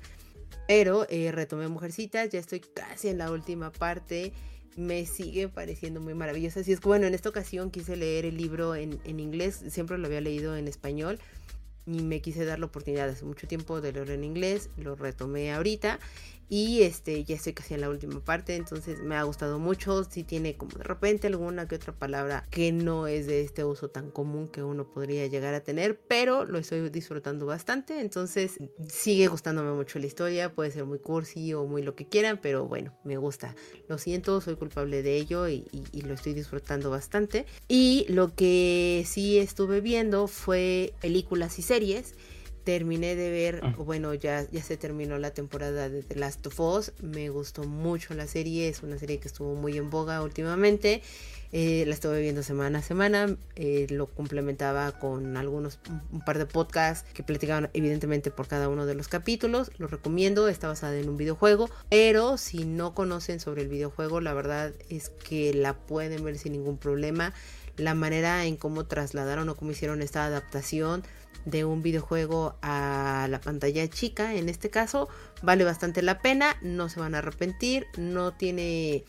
Pero 0.67 1.05
eh, 1.09 1.31
retomé 1.33 1.67
Mujercitas, 1.67 2.29
ya 2.29 2.39
estoy 2.39 2.61
casi 2.61 3.09
en 3.09 3.17
la 3.17 3.29
última 3.29 3.71
parte. 3.71 4.31
Me 4.77 5.05
sigue 5.05 5.47
pareciendo 5.47 5.99
muy 6.01 6.13
maravillosa. 6.15 6.61
Así 6.61 6.71
es 6.71 6.79
que 6.79 6.87
bueno, 6.87 7.07
en 7.07 7.13
esta 7.13 7.29
ocasión 7.29 7.71
quise 7.71 7.95
leer 7.97 8.25
el 8.25 8.35
libro 8.37 8.75
en, 8.75 8.99
en 9.03 9.19
inglés, 9.19 9.63
siempre 9.69 9.97
lo 9.97 10.07
había 10.07 10.21
leído 10.21 10.55
en 10.57 10.67
español 10.67 11.19
y 11.85 12.01
me 12.01 12.21
quise 12.21 12.45
dar 12.45 12.59
la 12.59 12.65
oportunidad 12.65 13.09
hace 13.09 13.25
mucho 13.25 13.47
tiempo 13.47 13.81
de 13.81 13.93
leerlo 13.93 14.13
en 14.13 14.23
inglés, 14.23 14.69
lo 14.77 14.95
retomé 14.95 15.53
ahorita 15.53 15.99
y 16.49 16.81
este 16.83 17.23
ya 17.23 17.35
estoy 17.35 17.53
casi 17.53 17.73
en 17.73 17.81
la 17.81 17.89
última 17.89 18.19
parte, 18.23 18.55
entonces 18.55 18.99
me 19.01 19.15
ha 19.15 19.23
gustado 19.23 19.59
mucho, 19.59 20.03
si 20.03 20.23
tiene 20.23 20.55
como 20.57 20.77
de 20.77 20.83
repente 20.83 21.27
alguna 21.27 21.67
que 21.67 21.75
otra 21.75 21.93
palabra 21.93 22.45
que 22.51 22.71
no 22.71 23.07
es 23.07 23.27
de 23.27 23.41
este 23.41 23.63
uso 23.63 23.89
tan 23.89 24.11
común 24.11 24.47
que 24.47 24.61
uno 24.63 24.87
podría 24.91 25.25
llegar 25.27 25.53
a 25.53 25.61
tener, 25.61 25.99
pero 26.07 26.45
lo 26.45 26.57
estoy 26.59 26.87
disfrutando 26.89 27.45
bastante, 27.45 27.99
entonces 27.99 28.57
sigue 28.89 29.27
gustándome 29.27 29.71
mucho 29.71 29.99
la 29.99 30.05
historia, 30.05 30.53
puede 30.53 30.71
ser 30.71 30.85
muy 30.85 30.99
cursi 30.99 31.53
o 31.53 31.65
muy 31.65 31.81
lo 31.81 31.95
que 31.95 32.07
quieran, 32.07 32.39
pero 32.41 32.65
bueno, 32.67 32.93
me 33.03 33.17
gusta, 33.17 33.55
lo 33.87 33.97
siento, 33.97 34.41
soy 34.41 34.55
culpable 34.55 35.01
de 35.03 35.17
ello 35.17 35.47
y, 35.47 35.65
y- 35.71 35.83
y 35.91 36.01
lo 36.01 36.13
estoy 36.13 36.33
disfrutando 36.33 36.89
bastante. 36.89 37.45
Y 37.67 38.05
lo 38.09 38.35
que 38.35 39.03
sí 39.07 39.37
estuve 39.37 39.81
viendo 39.81 40.27
fue 40.27 40.93
películas 41.01 41.57
y 41.59 41.61
series. 41.61 42.13
Terminé 42.65 43.15
de 43.15 43.29
ver, 43.29 43.59
Ah. 43.63 43.75
bueno, 43.77 44.13
ya, 44.15 44.45
ya 44.51 44.63
se 44.63 44.75
terminó 44.75 45.17
la 45.19 45.31
temporada 45.31 45.87
de 45.87 46.01
The 46.01 46.15
Last 46.15 46.45
of 46.47 46.59
Us. 46.59 46.93
Me 47.01 47.29
gustó 47.29 47.63
mucho 47.63 48.15
la 48.15 48.25
serie, 48.27 48.67
es 48.67 48.81
una 48.81 48.97
serie 48.97 49.19
que 49.19 49.27
estuvo 49.27 49.53
muy 49.55 49.77
en 49.77 49.89
boga 49.91 50.21
últimamente. 50.23 51.01
Eh, 51.51 51.85
la 51.87 51.93
estuve 51.93 52.19
viendo 52.21 52.41
semana 52.43 52.79
a 52.79 52.81
semana, 52.81 53.37
eh, 53.55 53.85
lo 53.91 54.07
complementaba 54.07 54.99
con 54.99 55.37
algunos, 55.37 55.79
un, 55.89 56.01
un 56.11 56.25
par 56.25 56.37
de 56.39 56.45
podcasts 56.47 57.07
que 57.13 57.23
platicaban 57.23 57.69
evidentemente 57.73 58.31
por 58.31 58.47
cada 58.47 58.67
uno 58.67 58.85
de 58.87 58.95
los 58.95 59.07
capítulos. 59.07 59.71
Lo 59.77 59.87
recomiendo, 59.87 60.49
está 60.49 60.67
basada 60.67 60.97
en 60.97 61.07
un 61.07 61.17
videojuego, 61.17 61.69
pero 61.89 62.37
si 62.37 62.65
no 62.65 62.93
conocen 62.95 63.39
sobre 63.39 63.61
el 63.61 63.67
videojuego, 63.69 64.19
la 64.21 64.33
verdad 64.33 64.73
es 64.89 65.09
que 65.09 65.53
la 65.53 65.75
pueden 65.75 66.23
ver 66.25 66.37
sin 66.39 66.53
ningún 66.53 66.77
problema. 66.77 67.31
La 67.77 67.93
manera 67.93 68.45
en 68.45 68.55
cómo 68.57 68.85
trasladaron 68.85 69.47
o 69.49 69.55
cómo 69.55 69.71
hicieron 69.71 70.01
esta 70.01 70.25
adaptación 70.25 71.03
de 71.45 71.65
un 71.65 71.81
videojuego 71.81 72.57
a 72.61 73.27
la 73.29 73.39
pantalla 73.39 73.87
chica, 73.87 74.33
en 74.35 74.49
este 74.49 74.69
caso, 74.69 75.07
vale 75.41 75.63
bastante 75.63 76.01
la 76.01 76.19
pena, 76.19 76.57
no 76.61 76.89
se 76.89 76.99
van 76.99 77.15
a 77.15 77.19
arrepentir, 77.19 77.87
no 77.97 78.33
tiene 78.33 79.05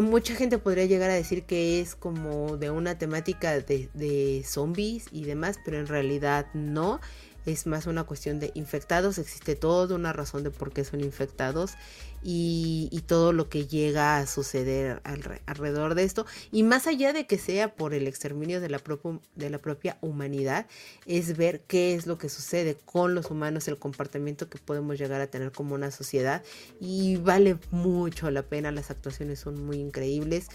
Mucha 0.00 0.34
gente 0.36 0.58
podría 0.58 0.86
llegar 0.86 1.10
a 1.10 1.14
decir 1.14 1.42
que 1.42 1.80
es 1.80 1.96
como 1.96 2.56
de 2.56 2.70
una 2.70 2.98
temática 2.98 3.58
de, 3.58 3.88
de 3.94 4.42
zombies 4.44 5.06
y 5.10 5.24
demás, 5.24 5.58
pero 5.64 5.78
en 5.78 5.86
realidad 5.86 6.46
no. 6.54 7.00
Es 7.46 7.66
más 7.66 7.86
una 7.86 8.04
cuestión 8.04 8.40
de 8.40 8.50
infectados. 8.54 9.18
Existe 9.18 9.54
toda 9.54 9.94
una 9.94 10.12
razón 10.12 10.42
de 10.42 10.50
por 10.50 10.72
qué 10.72 10.84
son 10.84 11.00
infectados 11.00 11.74
y, 12.22 13.02
todo 13.06 13.32
lo 13.32 13.48
que 13.48 13.68
llega 13.68 14.16
a 14.18 14.26
suceder 14.26 15.00
alre- 15.04 15.40
alrededor 15.46 15.94
de 15.94 16.02
esto. 16.02 16.26
Y 16.50 16.64
más 16.64 16.88
allá 16.88 17.12
de 17.12 17.26
que 17.26 17.38
sea 17.38 17.74
por 17.76 17.94
el 17.94 18.08
exterminio 18.08 18.60
de 18.60 18.68
la, 18.68 18.82
propo- 18.82 19.20
de 19.36 19.48
la 19.48 19.58
propia 19.58 19.96
humanidad, 20.00 20.66
es 21.06 21.36
ver 21.36 21.60
qué 21.68 21.94
es 21.94 22.06
lo 22.06 22.18
que 22.18 22.28
sucede 22.28 22.76
con 22.84 23.14
los 23.14 23.30
humanos, 23.30 23.68
el 23.68 23.78
comportamiento 23.78 24.48
que 24.48 24.58
podemos 24.58 24.98
llegar 24.98 25.20
a 25.20 25.28
tener 25.28 25.52
como 25.52 25.76
una 25.76 25.92
sociedad. 25.92 26.42
Y 26.80 27.16
vale 27.18 27.58
mucho 27.70 28.28
la 28.32 28.42
pena, 28.42 28.72
las 28.72 28.90
actuaciones 28.90 29.38
son 29.38 29.64
muy 29.64 29.76
increíbles 29.76 30.48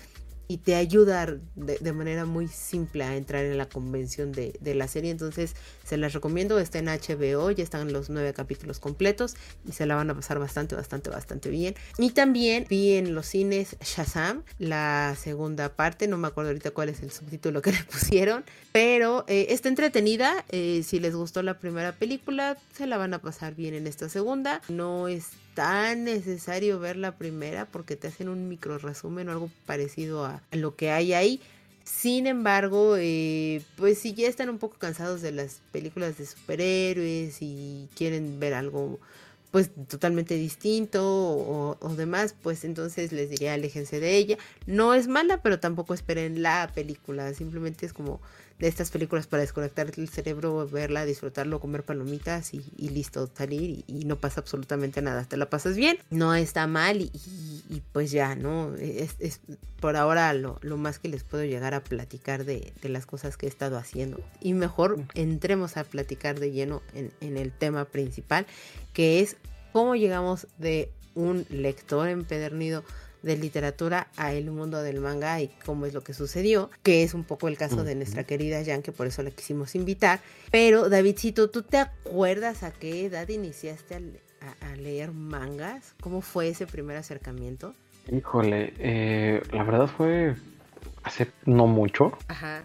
y 0.52 0.58
te 0.58 0.76
ayuda 0.76 1.38
de, 1.56 1.94
manera 1.94 2.26
muy 2.26 2.50
simple 2.50 3.06
a 3.06 3.16
entrar 3.16 3.46
en 3.46 3.58
la 3.58 3.70
convención 3.70 4.34
de, 4.34 4.54
de 4.60 4.76
la 4.76 4.90
serie. 4.90 5.10
Entonces 5.10 5.56
se 5.86 5.96
las 5.96 6.12
recomiendo, 6.12 6.60
está 6.60 6.80
en 6.80 6.88
HBO, 6.88 7.52
ya 7.52 7.64
están 7.64 7.94
los 7.94 8.10
nueve 8.10 8.34
capítulos 8.34 8.80
completos 8.80 9.36
y 9.66 9.72
se 9.72 9.86
la 9.86 9.96
van 9.96 10.10
a 10.10 10.14
pasar 10.14 10.40
bastante, 10.40 10.76
bastante, 10.76 11.10
bastante 11.10 11.50
bien. 11.50 11.76
Y 11.98 12.10
también 12.10 12.66
vi 12.70 12.96
en 12.96 13.16
los 13.16 13.28
cines 13.28 13.78
Shazam, 13.80 14.44
la 14.60 15.16
segunda 15.18 15.74
parte, 15.74 16.10
no 16.10 16.18
me 16.18 16.28
acuerdo 16.28 16.50
ahorita 16.50 16.72
cuál 16.72 16.90
es 16.90 17.02
el 17.02 17.12
subtítulo 17.12 17.62
que 17.62 17.72
le 17.72 17.84
pusieron, 17.86 18.44
pero 18.74 19.24
eh, 19.30 19.48
está 19.50 19.70
entretenida. 19.70 20.44
eh, 20.50 20.84
si 20.84 21.00
les 21.00 21.16
gustó 21.16 21.44
la 21.44 21.60
primera 21.60 21.94
película, 21.94 22.58
se 22.74 22.88
la 22.88 22.98
van 22.98 23.14
a 23.14 23.20
pasar 23.20 23.56
bien 23.56 23.74
en 23.74 23.88
esta 23.88 24.10
segunda. 24.10 24.62
No 24.68 25.08
es 25.08 25.30
tan 25.54 26.04
necesario 26.04 26.80
ver 26.80 26.96
la 26.98 27.18
primera 27.18 27.66
porque 27.66 27.96
te 27.96 28.08
hacen 28.08 28.30
un 28.30 28.48
micro 28.48 28.78
resumen 28.78 29.30
o 29.30 29.32
algo 29.32 29.50
parecido 29.66 30.26
a, 30.26 30.42
lo 30.52 30.76
que 30.76 30.92
hay 30.92 31.14
ahí. 31.14 31.42
Sin 31.84 32.28
embargo, 32.28 32.96
eh, 32.98 33.62
pues 33.76 33.98
si 33.98 34.14
ya 34.14 34.28
están 34.28 34.50
un 34.50 34.60
poco 34.60 34.78
cansados 34.78 35.22
de 35.22 35.32
las 35.32 35.62
películas 35.72 36.18
de 36.18 36.26
superhéroes 36.26 37.38
y 37.42 37.88
quieren 37.96 38.40
ver 38.40 38.54
algo 38.54 39.00
pues 39.50 39.70
totalmente 39.90 40.36
distinto 40.36 41.04
o, 41.04 41.78
o 41.82 41.96
demás, 41.96 42.34
pues 42.42 42.64
entonces 42.64 43.12
les 43.12 43.30
diría 43.30 43.54
aléjense 43.54 44.00
de 44.00 44.16
ella. 44.16 44.38
No 44.66 44.94
es 44.94 45.08
mala, 45.08 45.42
pero 45.42 45.60
tampoco 45.60 45.94
esperen 45.94 46.42
la 46.42 46.72
película, 46.74 47.34
simplemente 47.34 47.86
es 47.86 47.92
como 47.92 48.22
de 48.62 48.68
estas 48.68 48.92
películas 48.92 49.28
para 49.28 49.42
desconectar 49.42 49.92
el 49.98 50.08
cerebro, 50.08 50.66
verla, 50.70 51.04
disfrutarlo, 51.04 51.60
comer 51.60 51.84
palomitas 51.84 52.54
y, 52.54 52.64
y 52.78 52.90
listo, 52.90 53.30
salir 53.36 53.62
y, 53.70 53.84
y 53.88 54.06
no 54.06 54.18
pasa 54.18 54.40
absolutamente 54.40 55.02
nada. 55.02 55.26
Te 55.26 55.36
la 55.36 55.50
pasas 55.50 55.76
bien, 55.76 55.98
no 56.12 56.34
está 56.36 56.68
mal 56.68 57.02
y, 57.02 57.12
y- 57.14 57.64
y 57.70 57.82
pues 57.92 58.12
ya, 58.12 58.36
¿no? 58.36 58.76
Es, 58.76 59.16
es 59.20 59.40
por 59.80 59.96
ahora 59.98 60.32
lo, 60.34 60.60
lo 60.62 60.78
más 60.78 61.00
que 61.00 61.10
les 61.10 61.24
puedo 61.24 61.44
llegar 61.44 61.74
a 61.74 61.84
platicar 61.84 62.46
de, 62.46 62.72
de 62.82 62.90
las 62.90 63.06
cosas 63.06 63.36
que 63.36 63.48
he 63.48 63.50
estado 63.50 63.78
haciendo. 63.78 64.20
Y 64.42 64.54
mejor 64.54 65.04
entremos 65.16 65.76
a 65.78 65.84
platicar 65.84 66.40
de 66.40 66.52
lleno 66.52 66.82
en, 66.94 67.12
en 67.20 67.38
el 67.38 67.52
tema 67.52 67.86
principal, 67.86 68.46
que 68.94 69.22
es 69.22 69.38
cómo 69.74 69.96
llegamos 69.96 70.48
de 70.60 70.92
un 71.16 71.46
lector 71.50 72.08
empedernido 72.10 72.84
de 73.22 73.38
literatura 73.38 74.08
a 74.18 74.34
el 74.34 74.50
mundo 74.52 74.82
del 74.82 75.00
manga 75.00 75.40
y 75.42 75.50
cómo 75.66 75.86
es 75.86 75.94
lo 75.94 76.02
que 76.02 76.14
sucedió, 76.14 76.70
que 76.84 77.04
es 77.04 77.14
un 77.14 77.24
poco 77.24 77.48
el 77.48 77.58
caso 77.58 77.84
de 77.84 77.96
nuestra 77.96 78.24
querida 78.24 78.64
Jan, 78.66 78.82
que 78.82 78.92
por 78.92 79.08
eso 79.08 79.22
la 79.24 79.32
quisimos 79.32 79.76
invitar. 79.76 80.20
Pero 80.52 80.90
Davidcito, 80.90 81.50
¿tú 81.50 81.62
te 81.64 81.78
acuerdas 81.78 82.64
a 82.64 82.72
qué 82.72 83.06
edad 83.06 83.28
iniciaste 83.30 83.96
a, 83.96 84.00
le- 84.00 84.22
a- 84.62 84.72
a 84.72 84.76
leer 84.76 85.12
mangas? 85.12 85.94
¿Cómo 86.02 86.22
fue 86.22 86.50
ese 86.50 86.66
primer 86.68 86.98
acercamiento? 86.98 87.74
Híjole, 88.12 88.74
eh, 88.80 89.42
la 89.52 89.64
verdad 89.64 89.88
fue 89.88 90.36
hace 91.04 91.28
no 91.46 91.68
mucho. 91.68 92.18
Ajá. 92.28 92.64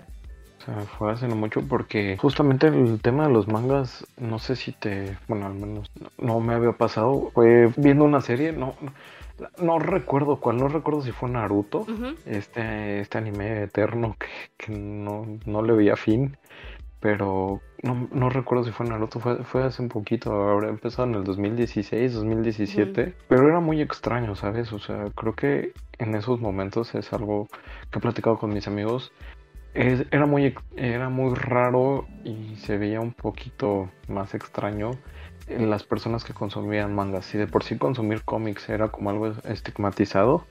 O 0.60 0.64
sea, 0.64 0.80
fue 0.98 1.12
hace 1.12 1.28
no 1.28 1.36
mucho 1.36 1.60
porque 1.62 2.16
justamente 2.18 2.66
el 2.68 2.98
tema 3.00 3.28
de 3.28 3.32
los 3.32 3.46
mangas, 3.46 4.04
no 4.16 4.38
sé 4.38 4.56
si 4.56 4.72
te, 4.72 5.16
bueno, 5.28 5.46
al 5.46 5.54
menos 5.54 5.90
no, 6.00 6.10
no 6.18 6.40
me 6.40 6.54
había 6.54 6.72
pasado. 6.72 7.30
Fue 7.34 7.70
viendo 7.76 8.04
una 8.04 8.20
serie, 8.20 8.52
no, 8.52 8.74
no, 9.60 9.78
recuerdo 9.78 10.40
cuál, 10.40 10.58
no 10.58 10.68
recuerdo 10.68 11.02
si 11.02 11.12
fue 11.12 11.28
Naruto, 11.30 11.86
este, 12.26 13.00
este 13.00 13.18
anime 13.18 13.62
eterno 13.64 14.16
que, 14.18 14.26
que 14.56 14.72
no, 14.72 15.26
no 15.46 15.62
le 15.62 15.72
veía 15.74 15.96
fin. 15.96 16.36
Pero 16.98 17.60
no, 17.82 18.08
no 18.10 18.30
recuerdo 18.30 18.64
si 18.64 18.72
fue 18.72 18.86
Naruto, 18.86 19.20
fue, 19.20 19.44
fue 19.44 19.62
hace 19.64 19.82
un 19.82 19.88
poquito, 19.88 20.32
habrá 20.50 20.70
empezado 20.70 21.06
en 21.08 21.14
el 21.14 21.24
2016, 21.24 22.14
2017, 22.14 23.14
pero 23.28 23.46
era 23.48 23.60
muy 23.60 23.82
extraño, 23.82 24.34
¿sabes? 24.34 24.72
O 24.72 24.78
sea, 24.78 25.04
creo 25.14 25.34
que 25.34 25.72
en 25.98 26.14
esos 26.14 26.40
momentos 26.40 26.94
es 26.94 27.12
algo 27.12 27.48
que 27.90 27.98
he 27.98 28.02
platicado 28.02 28.38
con 28.38 28.52
mis 28.52 28.66
amigos. 28.66 29.12
Es- 29.74 30.06
era, 30.10 30.24
muy, 30.24 30.54
era 30.76 31.10
muy 31.10 31.34
raro 31.34 32.06
y 32.24 32.56
se 32.56 32.78
veía 32.78 33.00
un 33.00 33.12
poquito 33.12 33.90
más 34.08 34.34
extraño 34.34 34.92
las 35.48 35.84
personas 35.84 36.24
que 36.24 36.34
consumían 36.34 36.94
mangas. 36.94 37.26
Si 37.26 37.38
de 37.38 37.46
por 37.46 37.62
sí 37.64 37.78
consumir 37.78 38.22
cómics 38.24 38.68
era 38.68 38.88
como 38.88 39.10
algo 39.10 39.32
estigmatizado, 39.44 40.46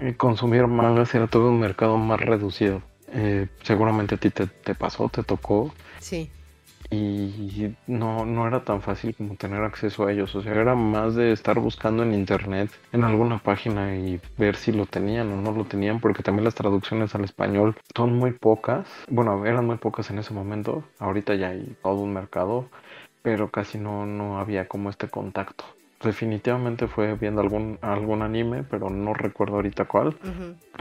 eh, 0.00 0.14
consumir 0.16 0.66
mangas 0.66 1.14
era 1.14 1.26
todo 1.26 1.48
un 1.50 1.60
mercado 1.60 1.96
más 1.98 2.20
reducido. 2.20 2.82
Eh, 3.08 3.48
seguramente 3.62 4.16
a 4.16 4.18
ti 4.18 4.30
te, 4.30 4.46
te 4.46 4.74
pasó, 4.74 5.08
te 5.08 5.22
tocó. 5.22 5.72
Sí. 5.98 6.30
y 6.90 7.74
no, 7.86 8.24
no 8.24 8.46
era 8.46 8.62
tan 8.62 8.80
fácil 8.82 9.16
como 9.16 9.36
tener 9.36 9.62
acceso 9.62 10.06
a 10.06 10.12
ellos. 10.12 10.34
O 10.36 10.42
sea, 10.42 10.52
era 10.52 10.74
más 10.76 11.14
de 11.16 11.32
estar 11.32 11.58
buscando 11.58 12.02
en 12.04 12.14
internet, 12.14 12.70
en 12.92 13.02
alguna 13.04 13.38
página 13.38 13.96
y 13.96 14.20
ver 14.36 14.54
si 14.56 14.70
lo 14.70 14.86
tenían 14.86 15.32
o 15.32 15.36
no 15.40 15.50
lo 15.52 15.64
tenían, 15.64 15.98
porque 16.00 16.22
también 16.22 16.44
las 16.44 16.54
traducciones 16.54 17.14
al 17.14 17.24
español 17.24 17.76
son 17.96 18.14
muy 18.16 18.32
pocas. 18.32 18.86
Bueno, 19.08 19.44
eran 19.46 19.66
muy 19.66 19.76
pocas 19.78 20.10
en 20.10 20.18
ese 20.18 20.32
momento. 20.34 20.84
Ahorita 21.00 21.34
ya 21.34 21.48
hay 21.48 21.76
todo 21.82 21.96
un 21.96 22.12
mercado, 22.12 22.68
pero 23.24 23.50
casi 23.50 23.78
no, 23.78 24.06
no 24.06 24.38
había 24.38 24.68
como 24.68 24.90
este 24.90 25.08
contacto 25.08 25.64
definitivamente 26.04 26.86
fue 26.86 27.14
viendo 27.14 27.40
algún, 27.40 27.78
algún 27.80 28.22
anime, 28.22 28.62
pero 28.62 28.90
no 28.90 29.14
recuerdo 29.14 29.56
ahorita 29.56 29.86
cuál, 29.86 30.16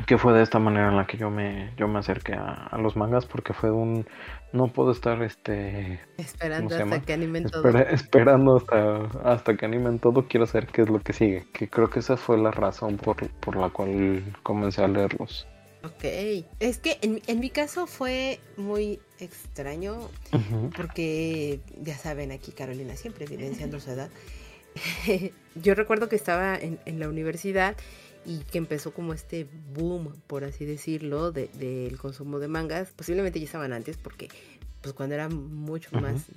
que 0.06 0.18
fue 0.18 0.34
de 0.34 0.44
esta 0.44 0.60
manera 0.60 0.90
en 0.90 0.98
la 0.98 1.08
que 1.08 1.18
yo 1.18 1.30
me, 1.30 1.72
yo 1.78 1.88
me 1.88 2.00
acerqué 2.00 2.34
a, 2.34 2.78
los 2.78 2.96
mangas, 2.96 3.26
porque 3.26 3.54
fue 3.54 3.72
un, 3.72 4.06
no 4.52 4.68
puedo 4.68 4.92
estar 4.92 5.22
este 5.24 6.02
esperando 6.18 6.76
hasta 6.76 7.02
que 7.02 7.14
animen 7.14 7.46
todo. 7.46 7.64
Esperando 7.90 8.58
hasta, 8.58 9.06
hasta 9.24 9.56
que 9.56 9.66
animen 9.66 10.00
todo, 10.00 10.28
quiero 10.28 10.46
saber 10.46 10.68
qué 10.68 10.82
es 10.82 10.90
lo 10.90 11.00
que 11.00 11.14
sigue, 11.14 11.46
que 11.54 11.70
creo 11.70 11.90
que 11.90 12.00
esa 12.00 12.18
fue 12.18 12.38
la 12.38 12.52
razón 12.52 12.98
por, 12.98 13.16
por 13.40 13.56
la 13.56 13.70
cual 13.70 14.24
comencé 14.44 14.84
a 14.84 14.88
leerlos. 14.88 15.48
Ok, 15.84 16.06
es 16.60 16.78
que 16.78 16.98
en, 17.02 17.22
en 17.28 17.40
mi 17.42 17.50
caso 17.50 17.88
fue 17.88 18.40
muy 18.56 19.02
extraño, 19.20 20.10
porque 20.78 21.60
ya 21.82 21.98
saben, 21.98 22.32
aquí 22.32 22.54
Carolina 22.54 22.96
siempre 22.96 23.26
evidenciando 23.26 23.82
su 23.82 23.92
edad. 23.92 24.10
yo 25.56 25.76
recuerdo 25.76 26.08
que 26.10 26.16
estaba 26.16 26.58
en, 26.58 27.00
la 27.00 27.10
universidad 27.10 27.76
y 28.26 28.40
que 28.40 28.60
empezó 28.60 28.94
como 28.94 29.14
este 29.14 29.46
boom, 29.74 30.16
por 30.28 30.46
así 30.46 30.64
decirlo, 30.64 31.34
del 31.34 31.98
consumo 31.98 32.40
de 32.40 32.48
mangas. 32.48 32.92
Posiblemente 32.96 33.40
ya 33.40 33.46
estaban 33.46 33.74
antes 33.74 33.98
porque 33.98 34.30
pues 34.82 34.94
cuando 34.94 35.16
era 35.16 35.28
mucho 35.28 35.90
más, 36.00 36.28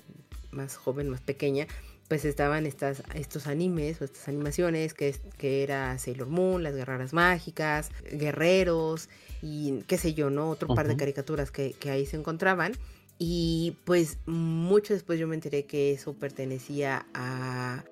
más 0.51 0.77
joven, 0.77 1.09
más 1.09 1.21
pequeña, 1.21 1.69
pues 2.09 2.25
estaban 2.25 2.67
estas, 2.67 3.03
estos 3.15 3.47
animes 3.47 4.01
o 4.01 4.05
estas 4.05 4.29
animaciones 4.29 4.95
que, 4.95 5.15
que 5.39 5.63
era 5.63 5.99
Sailor 5.99 6.29
Moon, 6.29 6.63
las 6.63 6.75
guerreras 6.75 7.13
mágicas, 7.13 7.91
guerreros 8.13 9.09
y 9.43 9.83
qué 9.87 9.99
sé 9.99 10.15
yo, 10.15 10.31
¿no? 10.31 10.51
Otro 10.51 10.69
par 10.75 10.89
de 10.89 10.97
caricaturas 10.97 11.51
que, 11.51 11.73
que 11.73 11.91
ahí 11.91 12.07
se 12.07 12.17
encontraban. 12.17 12.73
Y 13.19 13.79
pues 13.85 14.19
mucho 14.27 14.93
después 14.93 15.19
yo 15.19 15.27
me 15.27 15.35
enteré 15.35 15.65
que 15.65 15.93
eso 15.93 16.13
pertenecía 16.13 17.07
a, 17.15 17.83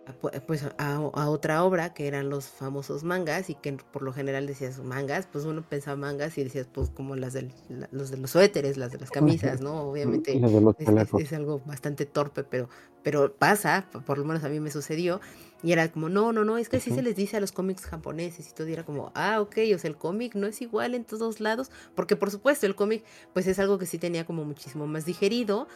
pues 0.46 0.66
a, 0.76 1.00
otra 1.00 1.64
obra 1.64 1.94
que 1.94 2.06
eran 2.06 2.28
los 2.28 2.44
famosos 2.46 3.04
mangas 3.04 3.48
y 3.48 3.54
que 3.54 3.72
por 3.72 4.02
lo 4.02 4.12
general 4.12 4.46
decías 4.46 4.78
mangas, 4.80 5.26
pues 5.32 5.46
uno 5.46 5.62
pensaba 5.62 5.96
mangas 5.96 6.37
y 6.37 6.44
decías 6.44 6.68
pues 6.70 6.90
como 6.90 7.16
las 7.16 7.32
del, 7.32 7.52
los 7.90 8.10
de 8.10 8.18
los 8.18 8.32
suéteres, 8.32 8.76
las 8.76 8.92
de 8.92 8.98
las 8.98 9.10
camisas, 9.10 9.62
¿no? 9.62 9.84
Obviamente 9.84 10.37
es, 10.37 11.32
algo 11.32 11.62
bastante 11.64 12.04
torpe, 12.04 12.44
pero, 12.44 12.68
pero 13.02 13.32
pasa, 13.34 13.88
por 14.04 14.18
lo 14.18 14.26
menos 14.26 14.44
a 14.44 14.50
mí 14.50 14.60
me 14.60 14.70
sucedió. 14.70 15.22
Y 15.64 15.72
era 15.72 15.90
como, 15.90 16.11
no, 16.11 16.33
no, 16.33 16.44
no, 16.44 16.59
es 16.59 16.68
que 16.68 16.77
así 16.77 16.90
se 16.90 17.00
les 17.00 17.16
dice 17.16 17.38
a 17.38 17.40
los 17.40 17.50
cómics 17.50 17.87
japoneses 17.87 18.50
y 18.50 18.53
todo. 18.53 18.68
Y 18.68 18.74
era 18.74 18.85
como, 18.85 19.11
ah, 19.14 19.40
ok, 19.40 19.57
o 19.74 19.79
sea, 19.79 19.88
el 19.88 19.96
cómic 19.96 20.35
no 20.35 20.46
es 20.46 20.61
igual 20.61 20.94
en 20.94 21.05
todos 21.05 21.40
lados. 21.40 21.70
Porque 21.94 22.16
por 22.16 22.31
supuesto, 22.31 22.66
el 22.66 22.74
cómic, 22.74 23.03
pues 23.33 23.46
es 23.46 23.59
algo 23.59 23.79
que 23.79 23.87
sí 23.87 23.96
tenía 23.96 24.27
como 24.27 24.44
muchísimo 24.44 24.87
más 24.87 25.07
digerido. 25.07 25.66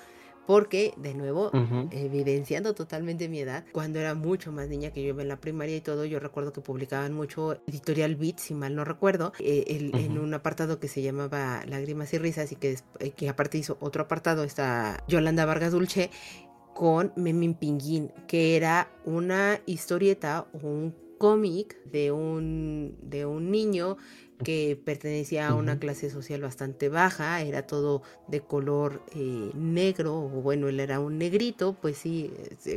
Porque, 0.47 0.95
de 0.97 1.13
nuevo, 1.13 1.51
evidenciando 1.91 2.75
totalmente 2.75 3.29
mi 3.29 3.39
edad, 3.41 3.67
cuando 3.71 3.99
era 3.99 4.15
mucho 4.15 4.51
más 4.51 4.67
niña 4.67 4.91
que 4.91 5.03
yo 5.03 5.09
iba 5.11 5.21
en 5.21 5.29
la 5.29 5.37
primaria 5.37 5.77
y 5.77 5.83
todo, 5.83 6.07
yo 6.07 6.21
recuerdo 6.21 6.55
que 6.55 6.63
publicaban 6.63 7.13
mucho 7.13 7.61
Editorial 7.67 8.17
Beat, 8.17 8.39
si 8.39 8.55
mal 8.55 8.75
no 8.75 8.87
recuerdo, 8.87 9.35
eh, 9.41 9.91
en 9.93 10.19
un 10.19 10.33
apartado 10.33 10.81
que 10.81 10.89
se 10.89 11.03
llamaba 11.03 11.67
Lágrimas 11.67 12.15
y 12.15 12.19
Risas 12.19 12.51
y 12.51 12.57
que, 12.57 12.79
eh, 12.99 13.11
que 13.11 13.29
aparte 13.29 13.59
hizo 13.59 13.77
otro 13.81 14.05
apartado, 14.05 14.43
está 14.43 15.05
Yolanda 15.07 15.45
Vargas 15.45 15.73
Dulce, 15.73 16.09
con 16.79 17.13
Memín 17.17 17.55
Pinguín, 17.55 18.13
que 18.29 18.55
era 18.55 18.89
una 19.05 19.61
historieta 19.67 20.47
o 20.53 20.69
un 20.69 20.95
cómic 21.19 21.77
de 21.87 22.13
un, 22.13 22.97
de 23.03 23.27
un 23.27 23.51
niño 23.51 23.97
que 24.45 24.81
pertenecía 24.85 25.49
a 25.49 25.55
una 25.57 25.81
clase 25.81 26.09
social 26.09 26.43
bastante 26.43 26.89
baja, 26.89 27.43
era 27.43 27.67
todo 27.67 28.03
de 28.29 28.43
color 28.43 29.03
eh, 29.17 29.51
negro, 29.55 30.17
o 30.19 30.29
bueno, 30.29 30.69
él 30.69 30.79
era 30.79 31.01
un 31.01 31.19
negrito, 31.19 31.77
pues 31.83 31.99
sí, 31.99 32.31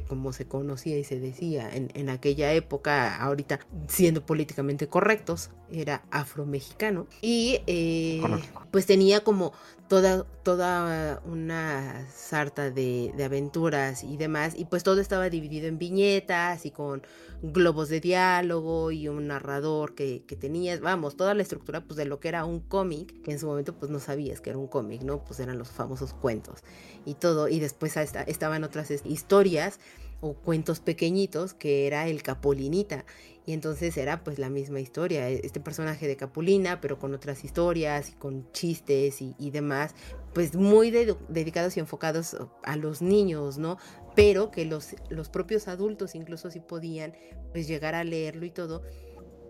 como 0.08 0.34
se 0.34 0.48
conocía 0.48 0.98
y 0.98 1.04
se 1.04 1.20
decía 1.20 1.70
en, 1.72 1.92
en 1.94 2.10
aquella 2.10 2.52
época, 2.54 3.16
ahorita 3.22 3.60
siendo 3.88 4.26
políticamente 4.26 4.88
correctos, 4.88 5.52
era 5.72 6.04
afromexicano, 6.10 7.06
y 7.22 7.60
eh, 7.68 8.24
pues 8.72 8.88
tenía 8.88 9.24
como 9.24 9.54
toda, 9.92 10.24
toda 10.44 11.22
una 11.26 12.08
sarta 12.16 12.72
de, 12.72 13.14
aventuras 13.22 14.06
y 14.06 14.16
demás, 14.16 14.54
y 14.56 14.64
pues 14.64 14.84
todo 14.84 15.02
estaba 15.02 15.30
dividido 15.30 15.68
en 15.68 15.78
viñetas 15.78 16.66
y 16.66 16.72
con 16.72 17.04
globos 17.42 17.90
de 17.90 18.00
diálogo 18.00 18.92
y 18.92 19.10
un 19.10 19.28
narrador 19.28 19.94
que, 19.94 20.24
que 20.26 20.38
tenías, 20.38 20.80
vamos, 20.80 21.18
toda 21.18 21.34
la 21.34 21.42
estructura 21.42 21.84
pues 21.84 21.98
de 21.98 22.06
lo 22.06 22.22
que 22.22 22.30
era 22.30 22.46
un 22.46 22.62
cómic, 22.62 23.22
que 23.22 23.32
en 23.34 23.40
su 23.40 23.48
momento 23.48 23.78
pues 23.78 23.92
no 23.92 24.00
sabías 24.00 24.40
que 24.40 24.52
era 24.52 24.60
un 24.60 24.68
cómic, 24.68 25.02
¿no? 25.02 25.26
Pues 25.26 25.42
eran 25.42 25.58
los 25.58 25.68
famosos 25.68 26.14
cuentos 26.14 26.64
y 27.04 27.16
todo, 27.16 27.50
y 27.50 27.60
después 27.60 27.98
estaban 27.98 28.64
otras 28.64 28.92
historias 29.04 29.78
o 30.22 30.36
cuentos 30.36 30.80
pequeñitos 30.80 31.54
que 31.54 31.86
era 31.86 32.08
el 32.08 32.24
Capolinita 32.24 33.04
y 33.46 33.54
entonces 33.54 33.98
era 33.98 34.24
pues 34.24 34.40
la 34.40 34.50
misma 34.50 34.80
historia, 34.80 35.30
e, 35.30 35.42
este 35.44 35.60
personaje 35.60 36.08
de 36.08 36.16
Capulina, 36.16 36.80
pero 36.82 37.00
con 37.00 37.14
otras 37.14 37.44
historias 37.44 38.10
y 38.10 38.14
con 38.14 38.52
chistes 38.52 39.22
y, 39.22 39.52
demás, 39.52 39.96
pues 40.34 40.56
muy 40.56 40.92
dedicados 40.92 41.78
y 41.78 41.80
enfocados 41.80 42.38
a 42.64 42.76
los 42.76 43.02
niños, 43.02 43.58
¿no? 43.58 43.78
Pero 44.16 44.52
que 44.52 44.66
los, 44.66 44.96
los 45.10 45.30
propios 45.30 45.68
adultos 45.68 46.16
incluso 46.16 46.52
sí 46.52 46.60
podían 46.60 47.14
pues 47.52 47.68
llegar 47.68 47.96
a 47.96 48.04
leerlo 48.04 48.46
y 48.46 48.52
todo. 48.52 48.84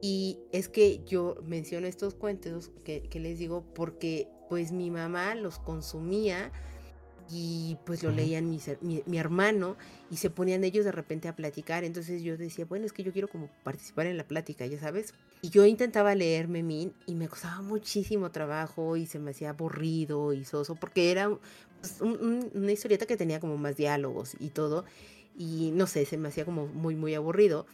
Y 0.01 0.39
es 0.51 0.67
que 0.67 1.03
yo 1.05 1.35
menciono 1.43 1.85
estos 1.85 2.15
cuentos 2.15 2.71
que, 2.83 3.03
que 3.03 3.19
les 3.19 3.37
digo 3.37 3.65
porque 3.75 4.27
pues 4.49 4.71
mi 4.71 4.89
mamá 4.89 5.35
los 5.35 5.59
consumía 5.59 6.51
y 7.31 7.77
pues 7.85 8.03
lo 8.03 8.11
leían 8.11 8.49
mi, 8.49 9.17
hermano 9.17 9.77
y 10.09 10.17
se 10.17 10.29
ponían 10.29 10.63
ellos 10.65 10.83
de 10.83 10.91
repente 10.91 11.29
a 11.29 11.35
platicar. 11.35 11.83
Entonces 11.85 12.21
yo 12.21 12.35
decía, 12.35 12.65
bueno, 12.65 12.85
es 12.85 12.91
que 12.91 13.03
yo 13.03 13.13
quiero 13.13 13.29
como 13.29 13.49
participar 13.63 14.07
en 14.07 14.17
la 14.17 14.25
plática, 14.25 14.65
ya 14.65 14.79
sabes. 14.79 15.13
Y 15.41 15.49
yo 15.49 15.65
intentaba 15.65 16.13
leer 16.13 16.49
Memín 16.49 16.93
y 17.05 17.15
me 17.15 17.29
costaba 17.29 17.61
muchísimo 17.61 18.31
trabajo 18.31 18.97
y 18.97 19.05
se 19.05 19.19
me 19.19 19.31
hacía 19.31 19.51
aburrido 19.51 20.33
y 20.33 20.43
soso 20.43 20.75
porque 20.75 21.11
era 21.11 21.29
pues, 21.79 22.01
una 22.01 22.71
historieta 22.71 23.05
que 23.05 23.15
tenía 23.15 23.39
como 23.39 23.57
más 23.57 23.77
diálogos 23.77 24.35
y 24.39 24.49
todo. 24.49 24.83
Y 25.37 25.71
no 25.73 25.87
sé, 25.87 26.05
se 26.05 26.17
me 26.17 26.27
hacía 26.27 26.43
como 26.43 26.67
muy, 26.67 26.95
muy 26.95 27.15
aburrido. 27.15 27.65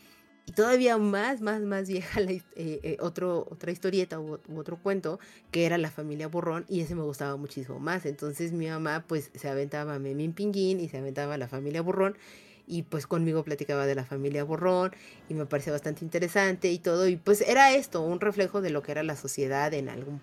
Y 0.48 0.54
todavía 0.54 0.98
más, 0.98 1.42
más, 1.42 1.62
más 1.62 1.90
vieja 1.90 2.22
la, 2.22 2.32
eh, 2.32 2.42
eh, 2.56 2.98
otro, 3.02 3.46
otra 3.52 3.70
historieta 3.70 4.18
u, 4.18 4.40
otro 4.56 4.78
cuento 4.82 5.20
que 5.52 5.66
era 5.66 5.78
La 5.78 5.92
familia 5.92 6.30
Borrón 6.30 6.66
y 6.70 6.80
ese 6.80 6.96
me 6.96 7.04
gustaba 7.04 7.36
muchísimo 7.36 7.80
más. 7.80 8.06
Entonces 8.06 8.54
mi 8.54 8.68
mamá 8.68 9.04
pues 9.06 9.30
se 9.36 9.50
aventaba 9.50 10.00
Memín 10.00 10.32
Pinguín 10.32 10.80
y 10.80 10.88
se 10.88 11.00
aventaba 11.00 11.38
La 11.38 11.50
familia 11.50 11.82
Borrón 11.82 12.18
y 12.66 12.84
pues 12.84 13.08
conmigo 13.08 13.44
platicaba 13.44 13.86
de 13.86 13.96
la 13.96 14.06
familia 14.06 14.46
Borrón 14.46 14.94
y 15.28 15.34
me 15.34 15.46
parecía 15.46 15.74
bastante 15.74 16.06
interesante 16.06 16.72
y 16.72 16.80
todo 16.80 17.10
y 17.10 17.18
pues 17.18 17.42
era 17.42 17.74
esto, 17.74 18.02
un 18.02 18.22
reflejo 18.22 18.62
de 18.62 18.70
lo 18.70 18.82
que 18.82 18.94
era 18.94 19.04
la 19.04 19.18
sociedad 19.18 19.74
en 19.74 19.90
algún, 19.90 20.22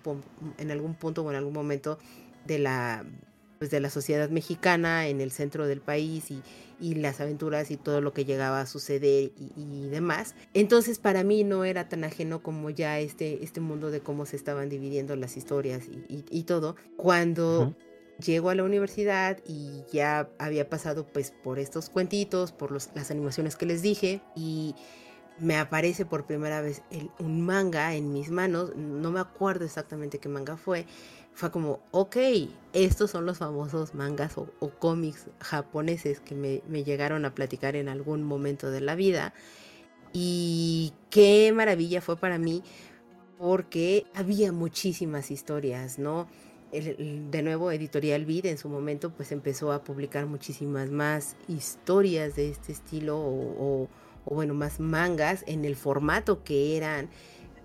en 0.57 0.71
algún 0.71 0.95
punto 0.95 1.23
o 1.23 1.29
en 1.29 1.35
algún 1.35 1.53
momento 1.53 1.99
de 2.45 2.57
la 2.57 3.05
pues, 3.65 3.71
de 3.71 3.79
la 3.79 3.89
sociedad 3.89 4.29
mexicana 4.29 5.07
en 5.07 5.21
el 5.21 5.31
centro 5.31 5.65
del 5.65 5.81
país 5.81 6.29
y, 6.29 6.43
las 6.79 7.19
aventuras 7.19 7.71
y 7.71 7.77
todo 7.77 7.99
lo 7.99 8.13
que 8.13 8.23
llegaba 8.23 8.61
a 8.61 8.67
suceder 8.67 9.31
y, 9.57 9.87
demás. 9.89 10.35
Entonces 10.53 10.99
para 10.99 11.23
mí 11.23 11.43
no 11.43 11.65
era 11.65 11.89
tan 11.89 12.03
ajeno 12.03 12.43
como 12.43 12.69
ya 12.69 12.99
este, 12.99 13.43
este 13.43 13.61
mundo 13.61 13.89
de 13.89 14.01
cómo 14.01 14.27
se 14.27 14.35
estaban 14.35 14.69
dividiendo 14.69 15.15
las 15.15 15.35
historias 15.35 15.85
y, 16.09 16.43
todo. 16.43 16.75
Cuando 16.95 17.73
llego 18.23 18.51
a 18.51 18.55
la 18.55 18.63
universidad 18.63 19.39
y 19.47 19.81
ya 19.91 20.29
había 20.37 20.69
pasado 20.69 21.07
pues 21.07 21.31
por 21.31 21.57
estos 21.57 21.89
cuentitos, 21.89 22.51
por 22.51 22.69
los, 22.71 22.91
las 22.93 23.09
animaciones 23.09 23.55
que 23.55 23.65
les 23.65 23.81
dije 23.81 24.21
y 24.35 24.75
me 25.39 25.57
aparece 25.57 26.05
por 26.05 26.27
primera 26.27 26.61
vez 26.61 26.83
un 27.17 27.41
manga 27.41 27.95
en 27.95 28.13
mis 28.13 28.29
manos, 28.29 28.75
no 28.75 29.11
me 29.11 29.19
acuerdo 29.19 29.65
exactamente 29.65 30.19
qué 30.19 30.29
manga 30.29 30.55
fue, 30.55 30.85
fue 31.35 31.51
como, 31.51 31.81
ok, 31.91 32.15
estos 32.71 33.11
son 33.11 33.25
los 33.25 33.39
famosos 33.39 33.93
mangas 33.93 34.37
o, 34.37 34.47
cómics 34.79 35.27
japoneses 35.41 36.21
que 36.21 36.33
me, 36.33 36.83
llegaron 36.83 37.25
a 37.25 37.35
platicar 37.35 37.75
en 37.75 37.89
algún 37.89 38.23
momento 38.23 38.71
de 38.71 38.79
la 38.79 38.95
vida. 38.95 39.33
Y 40.13 40.93
qué 41.09 41.51
maravilla 41.53 41.99
fue 41.99 42.15
para 42.15 42.37
mí 42.37 42.63
porque 43.37 44.05
había 44.15 44.53
muchísimas 44.53 45.29
historias, 45.29 45.99
¿no? 45.99 46.27
de 46.71 47.41
nuevo, 47.41 47.71
Editorial 47.71 48.25
Vid 48.25 48.47
en 48.47 48.57
su 48.57 48.67
momento 48.67 49.09
pues 49.09 49.31
empezó 49.31 49.71
a 49.71 49.83
publicar 49.85 50.25
muchísimas 50.25 50.89
más 50.89 51.37
historias 51.47 52.35
de 52.35 52.49
este 52.49 52.73
estilo 52.73 53.17
o 53.17 53.87
bueno, 54.25 54.53
más 54.55 54.81
mangas 54.81 55.45
en 55.47 55.63
el 55.63 55.77
formato 55.77 56.43
que 56.43 56.75
eran 56.75 57.09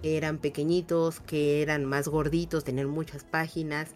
eran 0.03 0.39
pequeñitos, 0.39 1.21
que 1.21 1.63
eran 1.63 1.85
más 1.85 2.09
gorditos, 2.09 2.65
tenían 2.65 2.89
muchas 2.89 3.25
páginas 3.25 3.91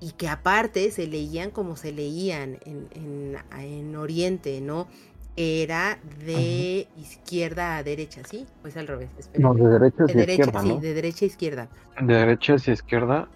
y 0.00 0.12
que 0.12 0.28
aparte 0.28 0.90
se 0.90 1.06
leían 1.06 1.50
como 1.50 1.76
se 1.76 1.92
leían 1.92 2.58
en, 2.64 2.88
en, 2.92 3.36
en 3.60 3.96
Oriente, 3.96 4.60
¿no? 4.60 4.88
Era 5.36 5.98
de 6.26 6.86
izquierda 6.98 7.78
a 7.78 7.82
derecha, 7.82 8.22
¿sí? 8.28 8.46
Pues 8.60 8.76
al 8.76 8.86
revés. 8.86 9.08
No, 9.38 9.54
de 9.54 9.66
derecha 9.66 10.04
hacia 10.04 10.24
izquierda, 10.24 10.60
sí, 10.60 10.78
de 10.80 10.94
derecha 10.94 11.24
a 11.24 11.28
izquierda. 11.28 11.68
De 12.00 12.14
derecha 12.14 12.54
hacia 12.54 12.72
izquierda. 12.74 13.28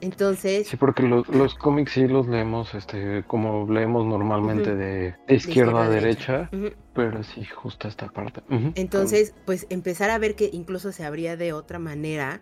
Entonces. 0.00 0.68
Sí, 0.68 0.76
porque 0.76 1.02
los, 1.02 1.28
los, 1.28 1.54
cómics 1.56 1.92
sí 1.92 2.06
los 2.06 2.28
leemos, 2.28 2.74
este, 2.74 3.24
como 3.26 3.70
leemos 3.70 4.06
normalmente 4.06 4.74
de, 4.74 5.16
izquierda, 5.28 5.84
a 5.84 5.88
derecha, 5.88 6.48
pero 6.94 7.22
sí, 7.24 7.44
justo 7.44 7.88
esta 7.88 8.08
parte. 8.08 8.42
Entonces, 8.76 9.34
pues 9.44 9.66
empezar 9.70 10.10
a 10.10 10.18
ver 10.18 10.36
que 10.36 10.50
incluso 10.52 10.92
se 10.92 11.04
abría 11.04 11.36
de 11.36 11.52
otra 11.52 11.78
manera. 11.78 12.40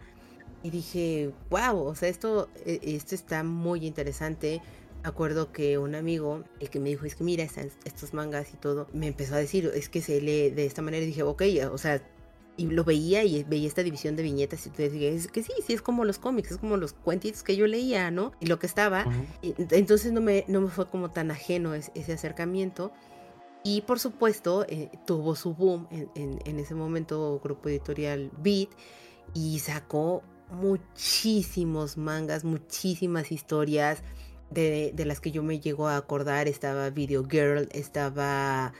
Y 0.61 0.71
dije, 0.71 1.31
wow, 1.51 1.79
o 1.79 1.94
sea, 1.94 2.09
esto, 2.09 2.49
e, 2.66 2.81
esto 2.83 3.14
está 3.14 3.44
muy 3.44 3.87
interesante 3.87 4.61
acuerdo 5.03 5.53
que 5.53 5.79
un 5.79 5.95
amigo, 5.95 6.45
el 6.61 6.71
que 6.71 6.81
me 6.81 6.89
dijo, 6.89 7.05
es 7.05 7.15
que 7.15 7.25
mira 7.25 7.45
estos 7.45 8.15
mangas 8.15 8.53
y 8.53 8.57
todo, 8.57 8.89
me 8.93 9.09
empezó 9.09 9.35
a 9.35 9.39
decir, 9.39 9.71
es 9.75 9.89
que 9.89 10.01
se 10.01 10.21
lee 10.21 10.51
de 10.51 10.67
esta 10.67 10.83
manera 10.83 11.05
y 11.05 11.07
dije, 11.07 11.23
ok, 11.23 11.43
o 11.71 11.79
sea, 11.79 12.03
y 12.57 12.67
lo 12.67 12.83
veía 12.83 13.23
y 13.23 13.45
veía 13.45 13.69
esta 13.69 13.85
división 13.85 14.17
de 14.17 14.25
viñetas 14.25 14.67
y 14.67 14.71
dije, 14.71 15.15
es 15.15 15.29
que 15.29 15.43
sí, 15.43 15.53
sí, 15.65 15.73
es 15.73 15.81
como 15.81 16.05
los 16.05 16.19
cómics, 16.19 16.51
es 16.51 16.59
como 16.59 16.77
los 16.77 16.93
cuentitos 16.93 17.45
que 17.45 17.57
yo 17.57 17.67
leía, 17.69 18.11
¿no? 18.11 18.33
Y 18.41 18.47
lo 18.47 18.59
que 18.59 18.67
estaba. 18.67 19.07
entonces 19.43 20.13
no 20.13 20.21
me, 20.21 20.45
no 20.49 20.61
me 20.61 20.69
fue 20.69 20.89
como 20.89 21.11
tan 21.11 21.31
ajeno 21.31 21.75
ese, 21.75 22.13
acercamiento. 22.13 22.93
Y 23.63 23.83
por 23.83 24.01
supuesto, 24.01 24.67
eh, 24.69 24.91
tuvo 25.07 25.37
su 25.37 25.55
boom 25.55 25.87
en, 25.91 26.11
en, 26.17 26.39
en, 26.45 26.59
ese 26.59 26.75
momento, 26.75 27.41
grupo 27.43 27.69
editorial 27.69 28.31
Beat, 28.39 28.71
y 29.35 29.61
sacó 29.61 30.23
muchísimos 30.51 31.97
mangas, 31.97 32.45
muchísimas 32.45 33.31
historias 33.31 34.03
de, 34.51 34.93
las 35.05 35.21
que 35.21 35.31
yo 35.31 35.43
me 35.43 35.61
llego 35.61 35.89
a 35.89 35.97
acordar 35.97 36.49
estaba 36.49 36.91
Video 36.91 37.25
Girl, 37.29 37.69
estaba 37.73 38.73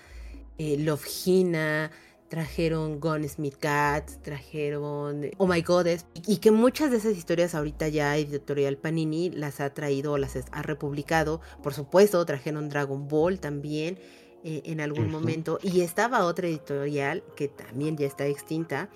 eh, 0.59 0.77
Love 0.79 1.07
Hina, 1.25 1.91
trajeron 2.29 3.01
Smith 3.29 3.57
Cats, 3.59 4.21
trajeron 4.23 5.31
Oh 5.39 5.47
My 5.47 5.63
Goddess, 5.63 6.07
y, 6.27 6.39
que 6.39 6.51
muchas 6.51 6.91
de 6.91 6.99
esas 6.99 7.17
historias 7.17 7.55
ahorita 7.55 7.89
ya 7.89 8.17
Editorial 8.17 8.77
Panini 8.77 9.31
las 9.31 9.61
ha 9.61 9.73
traído 9.73 10.19
las 10.19 10.37
ha 10.37 10.63
republicado. 10.63 11.41
Por 11.63 11.75
supuesto, 11.75 12.25
trajeron 12.25 12.69
Dragon 12.69 13.09
Ball 13.09 13.41
también 13.41 13.99
eh, 14.45 14.63
en 14.65 14.81
algún 14.81 15.11
momento, 15.11 15.59
y 15.63 15.81
estaba 15.81 16.25
otra 16.25 16.49
editorial 16.49 17.25
que 17.37 17.49
también 17.49 17.97
ya 17.97 18.07
está 18.07 18.27
extinta, 18.27 18.89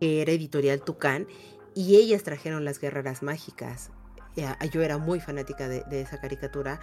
que 0.00 0.22
era 0.22 0.32
Editorial 0.32 0.82
Tucán, 0.82 1.26
y 1.74 1.96
ellas 1.96 2.22
trajeron 2.22 2.64
las 2.64 2.80
guerreras 2.80 3.22
mágicas 3.22 3.90
yo 4.70 4.82
era 4.82 4.98
muy 4.98 5.20
fanática 5.20 5.68
de, 5.68 5.84
esa 6.00 6.20
caricatura 6.20 6.80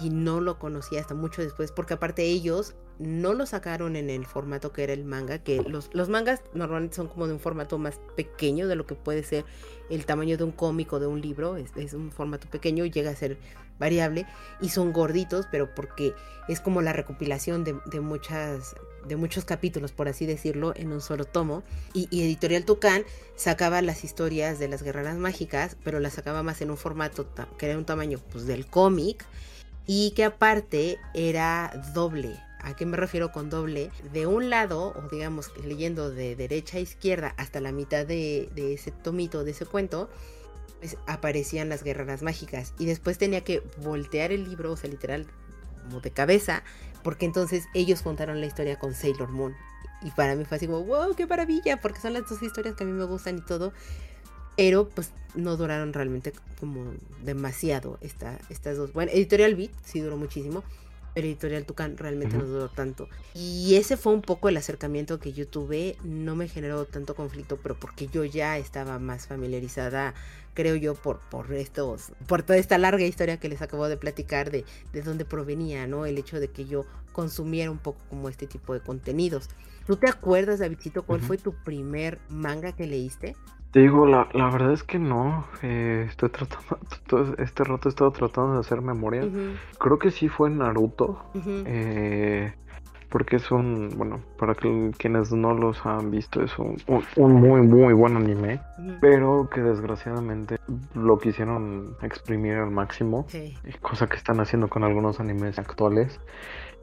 y 0.00 0.10
no 0.10 0.40
lo 0.40 0.58
conocía 0.58 1.00
hasta 1.00 1.14
mucho 1.14 1.42
después, 1.42 1.70
porque 1.70 1.94
aparte 1.94 2.24
ellos 2.24 2.74
no 2.98 3.34
lo 3.34 3.46
sacaron 3.46 3.96
en 3.96 4.10
el 4.10 4.26
formato 4.26 4.72
que 4.72 4.84
era 4.84 4.92
el 4.92 5.04
manga, 5.04 5.38
que 5.38 5.62
los, 5.62 5.90
los 5.92 6.08
mangas 6.08 6.42
normalmente 6.54 6.96
son 6.96 7.08
como 7.08 7.26
de 7.26 7.34
un 7.34 7.40
formato 7.40 7.78
más 7.78 8.00
pequeño 8.16 8.68
de 8.68 8.76
lo 8.76 8.86
que 8.86 8.94
puede 8.94 9.22
ser 9.22 9.44
el 9.90 10.06
tamaño 10.06 10.36
de 10.36 10.44
un 10.44 10.52
cómic 10.52 10.92
o 10.92 11.00
de 11.00 11.06
un 11.06 11.20
libro, 11.20 11.56
es, 11.56 11.92
un 11.92 12.10
formato 12.10 12.48
pequeño, 12.48 12.84
llega 12.86 13.10
a 13.10 13.16
ser 13.16 13.38
variable 13.78 14.26
y 14.60 14.70
son 14.70 14.92
gorditos, 14.92 15.46
pero 15.50 15.74
porque 15.74 16.14
es 16.48 16.60
como 16.60 16.82
la 16.82 16.92
recopilación 16.92 17.64
de 17.64 18.00
muchas 18.00 18.74
de 19.06 19.16
muchos 19.16 19.44
capítulos, 19.44 19.92
por 19.92 20.08
así 20.08 20.26
decirlo, 20.26 20.72
en 20.76 20.92
un 20.92 21.00
solo 21.00 21.24
tomo. 21.24 21.62
Y, 21.92 22.08
Editorial 22.22 22.64
Tucán 22.64 23.04
sacaba 23.36 23.82
las 23.82 24.04
historias 24.04 24.58
de 24.58 24.68
las 24.68 24.82
guerreras 24.82 25.16
mágicas, 25.16 25.76
pero 25.84 26.00
las 26.00 26.14
sacaba 26.14 26.42
más 26.42 26.60
en 26.60 26.70
un 26.70 26.76
formato 26.76 27.26
que 27.58 27.66
era 27.66 27.78
un 27.78 27.84
tamaño 27.84 28.18
pues, 28.30 28.46
del 28.46 28.66
cómic 28.66 29.24
y 29.86 30.12
que 30.12 30.24
aparte 30.24 30.98
era 31.14 31.90
doble. 31.94 32.38
¿A 32.60 32.76
qué 32.76 32.86
me 32.86 32.96
refiero 32.96 33.32
con 33.32 33.50
doble? 33.50 33.90
De 34.12 34.26
un 34.26 34.48
lado, 34.48 34.94
o 34.96 35.08
digamos 35.10 35.50
leyendo 35.64 36.10
de 36.10 36.36
derecha 36.36 36.76
a 36.76 36.80
izquierda 36.80 37.34
hasta 37.36 37.60
la 37.60 37.72
mitad 37.72 38.06
de, 38.06 38.48
de 38.54 38.74
ese 38.74 38.92
tomito, 38.92 39.42
de 39.42 39.50
ese 39.50 39.66
cuento, 39.66 40.08
pues 40.78 40.96
aparecían 41.06 41.68
las 41.68 41.82
guerreras 41.82 42.22
mágicas. 42.22 42.72
Y 42.78 42.86
después 42.86 43.18
tenía 43.18 43.42
que 43.42 43.62
voltear 43.78 44.30
el 44.30 44.44
libro, 44.44 44.72
o 44.72 44.76
sea, 44.76 44.90
literal, 44.90 45.26
como 45.82 46.00
de 46.00 46.12
cabeza, 46.12 46.62
porque 47.02 47.26
entonces 47.26 47.68
ellos 47.74 48.02
contaron 48.02 48.40
la 48.40 48.46
historia 48.46 48.78
con 48.78 48.94
Sailor 48.94 49.30
Moon. 49.30 49.54
Y 50.02 50.10
para 50.10 50.34
mí 50.34 50.44
fue 50.44 50.56
así 50.56 50.66
como, 50.66 50.84
wow, 50.84 51.14
qué 51.14 51.26
maravilla, 51.26 51.80
porque 51.80 52.00
son 52.00 52.12
las 52.12 52.28
dos 52.28 52.42
historias 52.42 52.74
que 52.74 52.84
a 52.84 52.86
mí 52.86 52.92
me 52.92 53.04
gustan 53.04 53.38
y 53.38 53.40
todo. 53.40 53.72
Pero 54.56 54.88
pues 54.88 55.12
no 55.34 55.56
duraron 55.56 55.92
realmente 55.92 56.32
como 56.60 56.92
demasiado 57.22 57.98
esta, 58.00 58.38
estas 58.50 58.76
dos. 58.76 58.92
Bueno, 58.92 59.12
Editorial 59.12 59.54
Beat 59.54 59.70
sí 59.84 60.00
duró 60.00 60.16
muchísimo, 60.16 60.62
Editorial 61.14 61.64
Tucán 61.66 61.96
realmente 61.96 62.36
no 62.36 62.44
duró 62.44 62.68
tanto. 62.68 63.08
Y 63.34 63.74
ese 63.76 63.96
fue 63.96 64.12
un 64.12 64.22
poco 64.22 64.48
el 64.48 64.56
acercamiento 64.56 65.20
que 65.20 65.32
yo 65.32 65.46
tuve. 65.46 65.96
No 66.04 66.36
me 66.36 66.48
generó 66.48 66.84
tanto 66.86 67.14
conflicto, 67.14 67.58
pero 67.62 67.78
porque 67.78 68.08
yo 68.08 68.24
ya 68.24 68.58
estaba 68.58 68.98
más 68.98 69.26
familiarizada 69.26 70.14
creo 70.54 70.76
yo, 70.76 70.94
por, 70.94 71.18
por 71.18 71.52
estos, 71.52 72.12
por 72.26 72.42
toda 72.42 72.58
esta 72.58 72.78
larga 72.78 73.04
historia 73.04 73.38
que 73.38 73.48
les 73.48 73.62
acabo 73.62 73.88
de 73.88 73.96
platicar 73.96 74.50
de, 74.50 74.64
de 74.92 75.02
dónde 75.02 75.24
provenía, 75.24 75.86
¿no? 75.86 76.06
El 76.06 76.18
hecho 76.18 76.40
de 76.40 76.48
que 76.48 76.66
yo 76.66 76.84
consumiera 77.12 77.70
un 77.70 77.78
poco 77.78 78.00
como 78.08 78.28
este 78.28 78.46
tipo 78.46 78.74
de 78.74 78.80
contenidos. 78.80 79.48
¿Tú 79.86 79.96
te 79.96 80.08
acuerdas, 80.08 80.60
Davidcito, 80.60 81.04
cuál 81.04 81.20
fue 81.20 81.38
tu 81.38 81.52
primer 81.52 82.20
manga 82.28 82.72
que 82.72 82.86
leíste? 82.86 83.34
Te 83.72 83.80
digo, 83.80 84.06
la, 84.06 84.28
la 84.34 84.50
verdad 84.50 84.72
es 84.72 84.82
que 84.82 84.98
no. 84.98 85.44
Eh, 85.62 86.04
estoy 86.08 86.28
tratando, 86.28 86.78
todo 87.06 87.34
este 87.38 87.64
rato 87.64 87.88
he 87.88 87.90
estado 87.90 88.10
tratando 88.12 88.54
de 88.54 88.60
hacer 88.60 88.82
memoria. 88.82 89.26
Creo 89.78 89.98
que 89.98 90.10
sí 90.10 90.28
fue 90.28 90.50
Naruto. 90.50 91.24
eh, 91.66 92.52
porque 93.08 93.36
es 93.36 93.50
un, 93.50 93.90
bueno, 93.96 94.20
para 94.38 94.54
quienes 94.54 95.32
no 95.32 95.52
los 95.52 95.84
han 95.84 96.10
visto, 96.10 96.42
es 96.42 96.58
un, 96.58 96.78
muy, 97.16 97.60
muy 97.60 97.92
buen 97.92 98.16
anime, 98.16 98.58
pero 99.02 99.50
que 99.52 99.60
desgraciadamente 99.60 100.56
lo 100.94 101.18
quisieron 101.18 101.94
exprimir 102.00 102.54
al 102.54 102.70
máximo, 102.70 103.26
cosa 103.82 104.06
que 104.06 104.16
están 104.16 104.40
haciendo 104.40 104.68
con 104.68 104.82
algunos 104.82 105.20
animes 105.20 105.58
actuales. 105.58 106.18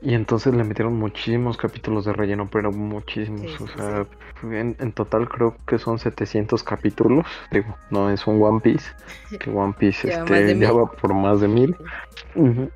Y 0.02 0.14
entonces 0.14 0.54
le 0.54 0.64
metieron 0.64 0.98
muchísimos 0.98 1.58
capítulos 1.58 2.06
de 2.06 2.14
relleno, 2.14 2.48
pero 2.50 2.72
muchísimos. 2.72 3.60
o 3.60 3.68
sea, 3.68 4.06
en, 4.44 4.92
total 4.94 5.28
creo 5.28 5.58
que 5.68 5.78
son 5.78 6.00
700 6.00 6.64
capítulos. 6.64 7.26
Digo, 7.52 7.76
no 7.90 8.10
es 8.10 8.26
un 8.26 8.42
One 8.42 8.62
Piece. 8.62 8.90
Que 9.40 9.50
One 9.50 9.74
Piece 9.78 10.10
este, 10.10 10.58
ya 10.58 10.72
va 10.72 10.90
por 10.90 11.14
más 11.14 11.42
de 11.42 11.48
mil. 11.50 11.76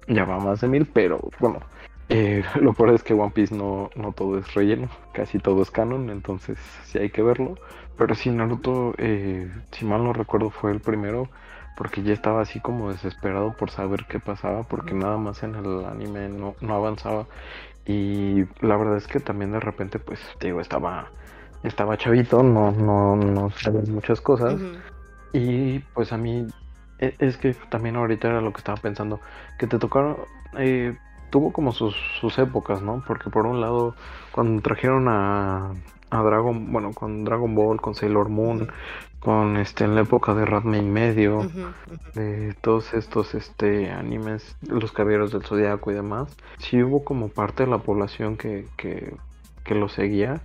Ya 0.07 0.25
va 0.25 0.39
más 0.39 0.62
de 0.62 0.67
mil, 0.67 0.86
pero 0.86 1.19
bueno, 1.39 1.59
eh, 2.09 2.43
lo 2.62 2.73
peor 2.73 2.93
es 2.93 3.03
que 3.03 3.13
One 3.13 3.31
Piece 3.31 3.55
no, 3.55 3.89
no 3.95 4.12
todo 4.12 4.38
es 4.38 4.53
relleno, 4.53 4.89
casi 5.13 5.39
todo 5.39 5.62
es 5.62 5.71
canon, 5.71 6.09
entonces 6.09 6.57
sí 6.83 6.97
hay 6.97 7.09
que 7.09 7.23
verlo. 7.23 7.55
Pero 7.97 8.15
sí, 8.15 8.29
Naruto, 8.29 8.93
eh, 8.97 9.49
si 9.71 9.86
mal 9.86 10.03
no 10.03 10.13
recuerdo, 10.13 10.49
fue 10.49 10.71
el 10.71 10.79
primero, 10.79 11.29
porque 11.75 12.03
ya 12.03 12.13
estaba 12.13 12.41
así 12.41 12.59
como 12.59 12.91
desesperado 12.91 13.53
por 13.53 13.69
saber 13.71 14.05
qué 14.07 14.19
pasaba, 14.19 14.63
porque 14.63 14.93
nada 14.93 15.17
más 15.17 15.43
en 15.43 15.55
el 15.55 15.86
anime 15.86 16.29
no, 16.29 16.55
no 16.62 16.75
avanzaba. 16.75 17.25
Y 17.86 18.45
la 18.62 18.77
verdad 18.77 18.97
es 18.97 19.07
que 19.07 19.19
también 19.19 19.51
de 19.51 19.59
repente, 19.59 19.99
pues, 19.99 20.19
digo, 20.39 20.62
estaba, 20.62 21.12
estaba 21.63 21.97
chavito, 21.97 22.43
no, 22.43 22.71
no, 22.71 23.15
no 23.15 23.49
sabía 23.51 23.81
muchas 23.88 24.21
cosas. 24.21 24.59
Y 25.33 25.79
pues 25.93 26.13
a 26.13 26.17
mí, 26.17 26.47
e, 26.99 27.15
es 27.19 27.38
que 27.38 27.53
también 27.69 27.95
ahorita 27.95 28.29
era 28.29 28.41
lo 28.41 28.53
que 28.53 28.59
estaba 28.59 28.79
pensando, 28.79 29.19
que 29.57 29.67
te 29.67 29.79
tocaron... 29.79 30.17
Eh, 30.57 30.95
tuvo 31.33 31.51
como 31.51 31.71
sus, 31.71 31.95
sus 32.21 32.38
épocas, 32.38 32.83
¿no? 32.83 33.03
Porque 33.07 33.31
por 33.31 33.47
un 33.47 33.59
lado, 33.59 33.95
cuando 34.31 34.62
trajeron 34.62 35.07
a, 35.09 35.71
a 36.13 36.21
Dragon, 36.21 36.71
bueno, 36.71 36.91
con 36.93 37.26
Dragon 37.26 37.56
Ball, 37.56 37.82
con 37.82 37.95
Sailor 37.95 38.30
Moon, 38.30 38.67
con 39.19 39.58
este 39.58 39.84
en 39.84 39.95
la 39.95 40.02
época 40.02 40.36
de 40.36 40.45
Radme 40.45 40.78
y 40.78 40.84
medio, 40.84 41.49
de 42.13 42.54
todos 42.62 42.93
estos 42.93 43.34
este 43.34 43.89
animes, 43.89 44.56
los 44.67 44.91
caballeros 44.91 45.32
del 45.32 45.43
zodiaco 45.43 45.91
y 45.91 45.95
demás, 45.95 46.36
sí 46.60 46.84
hubo 46.84 47.04
como 47.04 47.30
parte 47.30 47.63
de 47.63 47.71
la 47.71 47.80
población 47.80 48.38
que, 48.38 48.67
que, 48.78 49.15
que 49.63 49.76
lo 49.76 49.89
seguía. 49.89 50.41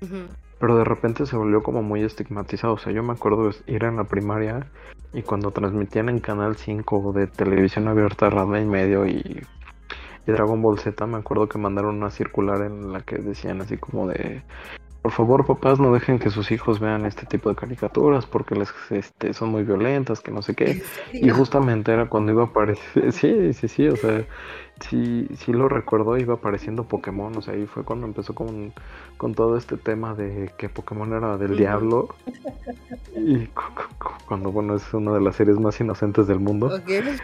Pero 0.58 0.76
de 0.76 0.84
repente 0.84 1.24
se 1.24 1.36
volvió 1.36 1.62
como 1.62 1.84
muy 1.84 2.02
estigmatizado. 2.02 2.72
O 2.74 2.78
sea, 2.78 2.92
yo 2.92 3.04
me 3.04 3.12
acuerdo 3.12 3.48
de 3.48 3.54
ir 3.72 3.84
en 3.84 3.94
la 3.94 4.04
primaria 4.04 4.66
y 5.12 5.22
cuando 5.22 5.52
transmitían 5.52 6.08
en 6.08 6.18
Canal 6.18 6.56
5 6.56 7.12
de 7.12 7.28
televisión 7.28 7.86
abierta 7.86 8.28
Radme 8.28 8.62
y 8.62 8.66
medio 8.66 9.06
y 9.06 9.40
Dragon 10.26 10.60
Ball 10.60 10.78
Z 10.78 11.06
me 11.06 11.16
acuerdo 11.16 11.48
que 11.48 11.58
mandaron 11.58 11.96
una 11.96 12.10
circular 12.10 12.62
en 12.62 12.92
la 12.92 13.00
que 13.00 13.16
decían 13.16 13.60
así 13.62 13.78
como 13.78 14.08
de 14.08 14.42
por 15.02 15.12
favor, 15.12 15.46
papás, 15.46 15.78
no 15.78 15.92
dejen 15.92 16.18
que 16.18 16.30
sus 16.30 16.50
hijos 16.50 16.80
vean 16.80 17.06
este 17.06 17.24
tipo 17.24 17.48
de 17.48 17.56
caricaturas 17.56 18.26
porque 18.26 18.54
les 18.54 18.72
este, 18.90 19.32
son 19.32 19.50
muy 19.50 19.62
violentas, 19.62 20.20
que 20.20 20.32
no 20.32 20.42
sé 20.42 20.54
qué. 20.54 20.82
Y 21.12 21.30
justamente 21.30 21.92
era 21.92 22.08
cuando 22.08 22.32
iba 22.32 22.42
a 22.42 22.46
aparecer, 22.46 23.12
sí, 23.12 23.52
sí, 23.52 23.68
sí, 23.68 23.88
o 23.88 23.96
sea, 23.96 24.24
sí, 24.80 25.28
sí 25.36 25.52
lo 25.52 25.68
recuerdo, 25.68 26.16
iba 26.18 26.34
apareciendo 26.34 26.84
Pokémon, 26.84 27.36
o 27.36 27.42
sea, 27.42 27.54
ahí 27.54 27.66
fue 27.66 27.84
cuando 27.84 28.06
empezó 28.06 28.34
con, 28.34 28.72
con 29.16 29.34
todo 29.34 29.56
este 29.56 29.76
tema 29.76 30.14
de 30.14 30.50
que 30.58 30.68
Pokémon 30.68 31.12
era 31.12 31.36
del 31.36 31.56
diablo. 31.56 32.14
Y 33.16 33.48
cuando, 34.26 34.52
bueno, 34.52 34.74
es 34.76 34.92
una 34.92 35.12
de 35.12 35.20
las 35.20 35.36
series 35.36 35.58
más 35.58 35.80
inocentes 35.80 36.26
del 36.26 36.40
mundo. 36.40 36.70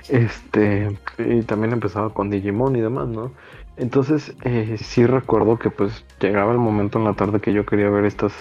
Este, 0.08 0.96
y 1.18 1.42
también 1.42 1.72
empezaba 1.72 2.10
con 2.10 2.30
Digimon 2.30 2.76
y 2.76 2.80
demás, 2.80 3.08
¿no? 3.08 3.32
Entonces, 3.76 4.34
eh, 4.44 4.76
sí 4.78 5.06
recuerdo 5.06 5.58
que 5.58 5.70
pues 5.70 6.04
llegaba 6.20 6.52
el 6.52 6.58
momento 6.58 6.98
en 6.98 7.04
la 7.04 7.14
tarde 7.14 7.40
que 7.40 7.52
yo 7.52 7.66
quería 7.66 7.90
ver 7.90 8.04
estos, 8.04 8.32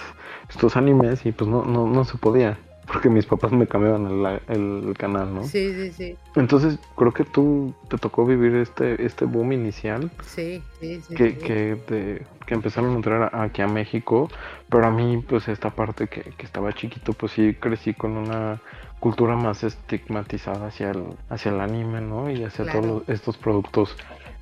estos 0.49 0.77
animes 0.77 1.25
y 1.25 1.31
pues 1.31 1.49
no, 1.49 1.63
no, 1.63 1.87
no 1.87 2.03
se 2.05 2.17
podía 2.17 2.57
porque 2.87 3.09
mis 3.09 3.25
papás 3.25 3.51
me 3.51 3.65
cambiaban 3.67 4.05
el, 4.49 4.93
canal, 4.97 5.33
¿no? 5.33 5.43
Sí, 5.43 5.73
sí, 5.73 5.91
sí. 5.91 6.17
Entonces, 6.35 6.77
creo 6.95 7.13
que 7.13 7.23
tú 7.23 7.73
te 7.87 7.97
tocó 7.97 8.25
vivir 8.25 8.55
este 8.55 9.05
este 9.05 9.25
boom 9.25 9.53
inicial. 9.53 10.11
Sí, 10.25 10.61
sí, 10.79 11.01
sí. 11.01 11.15
Que, 11.15 11.37
Que, 11.37 12.25
que 12.45 12.53
empezaron 12.53 12.91
a 12.91 12.95
entrar 12.95 13.35
aquí 13.35 13.61
a 13.61 13.67
México, 13.67 14.29
pero 14.69 14.85
a 14.85 14.91
mí, 14.91 15.23
pues 15.27 15.47
esta 15.47 15.69
parte 15.69 16.07
que, 16.07 16.21
que 16.21 16.45
estaba 16.45 16.73
chiquito, 16.73 17.13
pues 17.13 17.31
sí 17.31 17.55
crecí 17.59 17.93
con 17.93 18.17
una 18.17 18.59
cultura 18.99 19.35
más 19.35 19.63
estigmatizada 19.63 20.67
hacia 20.67 20.91
el, 20.91 21.03
hacia 21.29 21.51
el 21.51 21.61
anime, 21.61 22.01
¿no? 22.01 22.29
Y 22.29 22.43
hacia 22.43 22.71
todos 22.71 23.03
estos 23.07 23.37
productos 23.37 23.95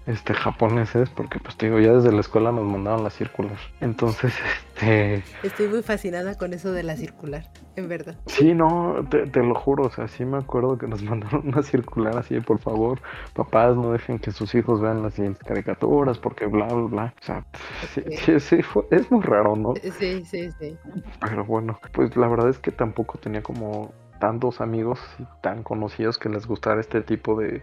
este 0.07 0.33
japoneses 0.33 1.09
porque 1.09 1.39
pues 1.39 1.55
te 1.57 1.67
digo 1.67 1.79
ya 1.79 1.93
desde 1.93 2.11
la 2.11 2.21
escuela 2.21 2.51
nos 2.51 2.65
mandaban 2.65 3.03
la 3.03 3.09
circular. 3.09 3.57
Entonces 3.79 4.33
este 4.75 5.23
estoy 5.43 5.67
muy 5.67 5.83
fascinada 5.83 6.35
con 6.35 6.53
eso 6.53 6.71
de 6.71 6.83
la 6.83 6.95
circular 6.95 7.49
en 7.75 7.87
verdad. 7.87 8.15
Sí 8.25 8.53
no 8.53 9.05
te, 9.09 9.25
lo 9.43 9.55
juro 9.55 9.85
o 9.85 9.91
sea 9.91 10.07
sí 10.07 10.25
me 10.25 10.37
acuerdo 10.37 10.77
que 10.77 10.87
nos 10.87 11.03
mandaron 11.11 11.47
una 11.47 11.63
circular 11.63 12.17
así 12.17 12.39
por 12.39 12.59
favor 12.59 12.99
papás 13.33 13.75
no 13.75 13.91
dejen 13.91 14.19
que 14.19 14.31
sus 14.31 14.55
hijos 14.55 14.81
vean 14.81 15.03
las 15.03 15.15
caricaturas 15.45 16.17
porque 16.17 16.47
bla 16.47 16.65
bla 16.65 16.87
bla 16.87 17.13
o 17.21 17.23
sea 17.23 17.45
sí, 17.93 18.39
sí, 18.39 18.59
es 18.89 19.11
muy 19.11 19.21
raro 19.21 19.55
no 19.55 19.73
sí 19.75 20.23
sí 20.25 20.49
sí. 20.59 20.77
Pero 21.19 21.45
bueno 21.45 21.79
pues 21.91 22.15
la 22.17 22.27
verdad 22.27 22.49
es 22.49 22.57
que 22.57 22.71
tampoco 22.71 23.19
tenía 23.19 23.43
como 23.43 23.93
tantos 24.21 24.61
amigos 24.61 25.01
tan 25.41 25.63
conocidos 25.63 26.17
que 26.17 26.29
les 26.29 26.47
gustara 26.47 26.79
este 26.79 27.01
tipo 27.01 27.37
de, 27.41 27.61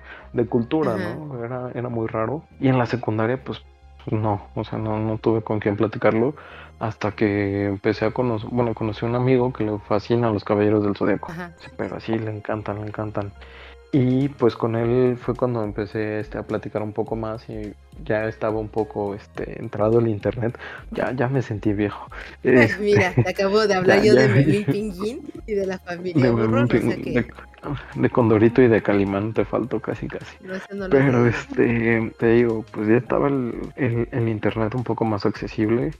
cultura, 0.51 0.97
¿no? 0.99 1.43
Era, 1.43 1.71
era 1.75 1.89
muy 1.89 2.07
raro. 2.09 2.43
Y 2.61 2.69
en 2.69 2.77
la 2.77 2.85
secundaria, 2.85 3.43
pues, 3.43 3.63
no, 4.11 4.43
o 4.55 4.65
sea, 4.65 4.79
no, 4.79 4.99
no 4.99 5.19
tuve 5.19 5.41
con 5.43 5.61
quién 5.61 5.77
platicarlo 5.77 6.35
hasta 6.79 7.13
que 7.13 7.67
empecé 7.67 8.07
a 8.07 8.11
conocer, 8.11 8.51
bueno, 8.51 8.75
conocí 8.75 9.05
a 9.07 9.09
un 9.09 9.15
amigo 9.15 9.53
que 9.53 9.65
le 9.65 9.79
fascina 9.79 10.29
a 10.29 10.33
los 10.33 10.45
caballeros 10.45 10.85
del 10.85 10.97
zodiaco, 10.97 11.33
pero 11.77 11.97
así 11.97 12.19
le 12.19 12.31
encantan, 12.31 12.81
le 12.81 12.89
encantan. 12.89 13.33
Y 13.91 14.29
pues 14.29 14.55
con 14.55 14.77
él 14.77 15.17
fue 15.17 15.35
cuando 15.35 15.65
empecé 15.65 16.21
este, 16.21 16.37
a 16.37 16.43
platicar 16.43 16.83
un 16.83 16.93
poco 16.93 17.17
más 17.17 17.49
y 17.49 17.73
ya 18.05 18.27
estaba 18.27 18.59
un 18.59 18.69
poco 18.69 19.15
este, 19.15 19.59
entrado 19.59 19.99
el 19.99 20.09
internet. 20.09 20.59
Ya, 20.91 21.13
ya 21.13 21.29
me 21.29 21.41
sentí 21.41 21.73
viejo. 21.73 22.11
Mira, 22.81 23.15
te 23.15 23.31
acabo 23.31 23.67
de 23.67 23.75
hablar 23.75 24.03
yo 24.03 24.15
de 24.15 24.29
Memín 24.29 24.65
Pinguín 24.71 25.33
y 25.47 25.55
de 25.55 25.67
la 25.67 25.79
familia 25.79 26.31
de, 26.31 27.25
de, 27.95 28.11
Condorito 28.11 28.61
y 28.61 28.69
de 28.69 28.83
Calimán 28.83 29.33
te 29.33 29.47
faltó 29.47 29.81
casi 29.81 30.07
casi. 30.07 30.37
Pero 30.91 31.27
este, 31.27 32.13
te 32.19 32.27
digo, 32.27 32.67
pues 32.71 32.89
ya 32.89 32.97
estaba 32.97 33.29
el, 33.29 33.71
el, 33.77 34.29
internet 34.29 34.75
un 34.75 34.85
poco 34.85 35.07
más 35.07 35.25
accesible. 35.25 35.93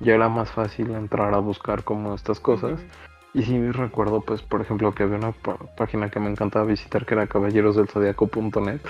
Ya 0.00 0.14
era 0.14 0.28
más 0.28 0.50
fácil 0.50 0.90
entrar 0.90 1.32
a 1.32 1.38
buscar 1.38 1.84
como 1.84 2.14
estas 2.14 2.40
cosas. 2.40 2.80
Y 3.36 3.42
sí 3.42 3.70
recuerdo, 3.70 4.22
pues, 4.22 4.40
por 4.40 4.62
ejemplo, 4.62 4.94
que 4.94 5.02
había 5.02 5.18
una 5.18 5.32
página 5.76 6.08
que 6.08 6.18
me 6.18 6.30
encantaba 6.30 6.64
visitar 6.64 7.04
que 7.04 7.12
era 7.12 7.26
caballerosdelzodiaco.net. 7.26 8.80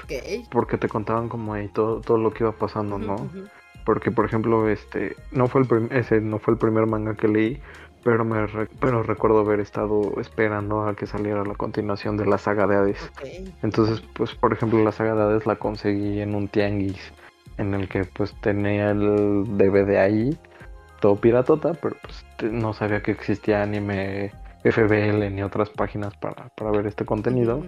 Porque 0.53 0.79
te 0.79 0.89
contaban 0.89 1.29
como 1.29 1.55
ahí 1.55 1.67
todo, 1.67 2.01
todo 2.01 2.17
lo 2.17 2.31
que 2.33 2.45
iba 2.45 2.53
pasando, 2.53 2.97
¿no? 2.97 3.29
Porque, 3.85 4.13
por 4.13 4.25
ejemplo, 4.25 4.69
este, 4.69 5.17
no 5.33 5.49
fue 5.49 5.63
el 5.63 5.89
ese 5.91 6.21
no 6.21 6.39
fue 6.39 6.55
el 6.55 6.59
primer 6.59 6.87
manga 6.87 7.17
que 7.17 7.27
leí, 7.27 7.61
pero 8.05 8.25
me 8.25 8.47
pero 8.79 9.03
recuerdo 9.03 9.41
haber 9.41 9.59
estado 9.59 10.13
esperando 10.21 10.87
a 10.87 10.95
que 10.95 11.09
saliera 11.09 11.45
la 11.45 11.55
continuación 11.55 12.17
de 12.17 12.27
la 12.27 12.39
saga 12.39 12.69
de 12.69 12.77
Hades. 12.77 13.11
Entonces, 13.65 14.01
pues, 14.15 14.33
por 14.37 14.53
ejemplo, 14.53 14.81
la 14.85 14.93
saga 14.93 15.17
de 15.17 15.23
Hades 15.23 15.47
la 15.47 15.57
conseguí 15.57 16.21
en 16.21 16.37
un 16.37 16.47
tianguis 16.47 17.13
en 17.59 17.75
el 17.75 17.89
que 17.89 18.05
pues 18.05 18.33
tenía 18.41 18.91
el 18.91 19.45
DVD 19.57 19.99
ahí 19.99 20.39
todo 21.01 21.17
piratota, 21.17 21.73
pero 21.75 21.97
pues 22.03 22.53
no 22.53 22.73
sabía 22.73 23.03
que 23.03 23.13
existía 23.13 23.63
anime 23.63 24.33
FBL 24.65 25.35
ni 25.35 25.43
otras 25.43 25.71
páginas 25.71 26.15
para, 26.17 26.51
ver 26.71 26.87
este 26.87 27.05
contenido. 27.05 27.65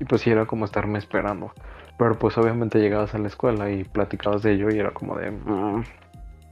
Y 0.00 0.04
pues 0.04 0.22
sí 0.22 0.30
era 0.30 0.46
como 0.46 0.64
estarme 0.64 0.98
esperando. 0.98 1.52
Pero 1.98 2.18
pues 2.18 2.38
obviamente 2.38 2.78
llegabas 2.78 3.14
a 3.14 3.18
la 3.18 3.28
escuela 3.28 3.70
y 3.70 3.84
platicabas 3.84 4.42
de 4.42 4.52
ello 4.52 4.70
y 4.70 4.78
era 4.78 4.92
como 4.92 5.16
de 5.16 5.30
mm, 5.30 5.84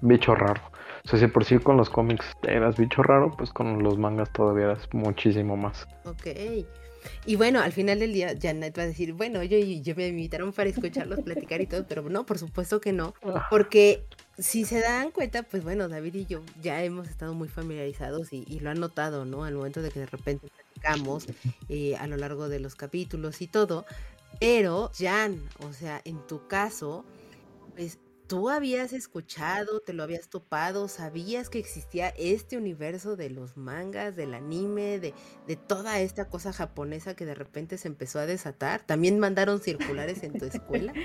bicho 0.03 0.35
raro. 0.35 0.61
O 1.05 1.09
sea, 1.09 1.21
si 1.21 1.29
por 1.29 1.45
sí 1.45 1.59
con 1.59 1.77
los 1.77 1.89
cómics 1.89 2.27
eras 2.43 2.77
bicho 2.77 3.03
raro, 3.03 3.31
pues 3.31 3.53
con 3.53 3.83
los 3.83 3.97
mangas 3.97 4.33
todavía 4.33 4.65
eras 4.65 4.89
muchísimo 4.93 5.57
más. 5.57 5.87
Ok. 6.05 6.27
Y 7.25 7.37
bueno, 7.37 7.61
al 7.61 7.71
final 7.71 8.01
del 8.01 8.13
día, 8.13 8.35
Janet 8.41 8.77
va 8.77 8.83
a 8.83 8.87
decir, 8.87 9.13
bueno, 9.13 9.43
yo, 9.45 9.57
yo 9.59 9.95
me 9.95 10.09
invitaron 10.09 10.53
para 10.53 10.69
escucharlos 10.69 11.21
platicar 11.21 11.61
y 11.61 11.67
todo, 11.67 11.87
pero 11.87 12.03
no, 12.03 12.27
por 12.27 12.39
supuesto 12.39 12.81
que 12.81 12.93
no, 12.93 13.15
ah. 13.23 13.47
porque 13.49 14.05
si 14.39 14.65
se 14.65 14.81
dan 14.81 15.11
cuenta, 15.11 15.43
pues 15.43 15.65
bueno, 15.65 15.89
David 15.89 16.15
y 16.15 16.27
yo 16.27 16.43
ya 16.61 16.83
hemos 16.83 17.09
estado 17.09 17.35
muy 17.35 17.49
familiarizados 17.49 18.33
y, 18.33 18.61
lo 18.61 18.71
han 18.71 18.81
notado, 18.81 19.25
¿no? 19.25 19.45
Al 19.45 19.55
momento 19.55 19.83
de 19.83 19.91
que 19.91 20.01
de 20.01 20.07
repente 20.07 20.49
platicamos 20.49 21.27
eh, 21.69 21.97
a 21.97 22.07
lo 22.07 22.17
largo 22.17 22.49
de 22.49 22.61
los 22.61 22.75
capítulos 22.75 23.41
y 23.41 23.47
todo. 23.47 23.87
Pero, 24.39 24.91
Jan, 24.99 25.41
o 25.61 25.73
sea, 25.73 26.03
en 26.05 26.27
tu 26.27 26.47
caso, 26.47 27.05
pues 27.75 27.99
¿Tú 28.27 28.51
habías 28.51 28.93
escuchado, 28.93 29.79
te 29.79 29.93
lo 29.93 30.03
habías 30.03 30.29
topado, 30.29 30.89
sabías 30.89 31.49
que 31.49 31.61
existía 31.61 32.09
este 32.19 32.57
universo 32.57 33.15
de 33.15 33.31
los 33.31 33.57
mangas, 33.57 34.17
del 34.17 34.35
anime, 34.35 34.99
de, 34.99 35.15
de, 35.47 35.55
toda 35.55 36.01
esta 36.01 36.29
cosa 36.29 36.53
japonesa 36.53 37.15
que 37.15 37.25
de 37.25 37.37
repente 37.37 37.79
se 37.79 37.87
empezó 37.87 38.19
a 38.19 38.27
desatar? 38.27 38.81
¿También 38.81 39.21
mandaron 39.21 39.61
circulares 39.61 40.25
en 40.25 40.39
tu 40.39 40.45
escuela? 40.45 40.93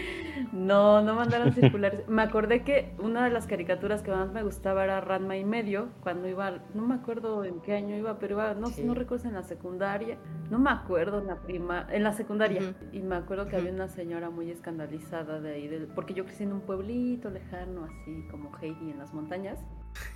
No, 0.51 1.01
no 1.01 1.15
mandaron 1.15 1.53
circulares. 1.53 2.07
Me 2.07 2.23
acordé 2.23 2.63
que 2.63 2.93
una 2.99 3.23
de 3.23 3.31
las 3.31 3.47
caricaturas 3.47 4.01
que 4.01 4.11
más 4.11 4.31
me 4.31 4.43
gustaba 4.43 4.83
era 4.83 4.99
Ranma 4.99 5.37
y 5.37 5.45
medio, 5.45 5.89
cuando 6.01 6.27
iba, 6.27 6.59
no 6.73 6.85
me 6.85 6.95
acuerdo 6.95 7.45
en 7.45 7.61
qué 7.61 7.73
año 7.73 7.95
iba, 7.95 8.19
pero 8.19 8.35
iba, 8.35 8.53
no, 8.55 8.67
no 8.83 8.93
recuerdo 8.93 9.29
en 9.29 9.35
la 9.35 9.43
secundaria, 9.43 10.17
no 10.49 10.59
me 10.59 10.69
acuerdo 10.69 11.19
en 11.19 11.27
la 11.27 11.37
prima, 11.37 11.87
en 11.89 12.03
la 12.03 12.11
secundaria. 12.13 12.75
Y 12.91 12.99
me 12.99 13.15
acuerdo 13.15 13.47
que 13.47 13.55
había 13.55 13.71
una 13.71 13.87
señora 13.87 14.29
muy 14.29 14.51
escandalizada 14.51 15.39
de 15.39 15.53
ahí, 15.53 15.87
porque 15.95 16.13
yo 16.13 16.25
crecí 16.25 16.43
en 16.43 16.53
un 16.53 16.61
pueblito 16.61 17.10
lejano, 17.29 17.85
así 17.85 18.27
como 18.29 18.51
Heidi 18.61 18.91
en 18.91 18.99
las 18.99 19.13
montañas. 19.13 19.59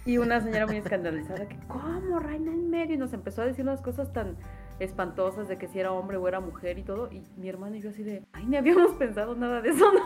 Y 0.05 0.17
una 0.17 0.39
señora 0.41 0.67
muy 0.67 0.77
escandalizada 0.77 1.47
que, 1.47 1.58
¿cómo? 1.67 2.19
Reina 2.19 2.51
en 2.51 2.69
medio. 2.69 2.95
Y 2.95 2.97
nos 2.97 3.13
empezó 3.13 3.41
a 3.41 3.45
decir 3.45 3.63
unas 3.63 3.81
cosas 3.81 4.13
tan 4.13 4.38
espantosas 4.79 5.47
de 5.47 5.58
que 5.58 5.67
si 5.67 5.79
era 5.79 5.91
hombre 5.91 6.17
o 6.17 6.27
era 6.27 6.39
mujer 6.39 6.79
y 6.79 6.84
todo. 6.84 7.12
Y 7.12 7.23
mi 7.38 7.49
hermana 7.49 7.77
y 7.77 7.81
yo 7.81 7.89
así 7.89 8.03
de, 8.03 8.23
ay, 8.34 8.45
ni 8.45 8.58
habíamos 8.58 8.93
pensado 8.99 9.36
nada 9.36 9.62
de 9.62 9.69
eso, 9.69 9.91
¿no? 9.91 10.01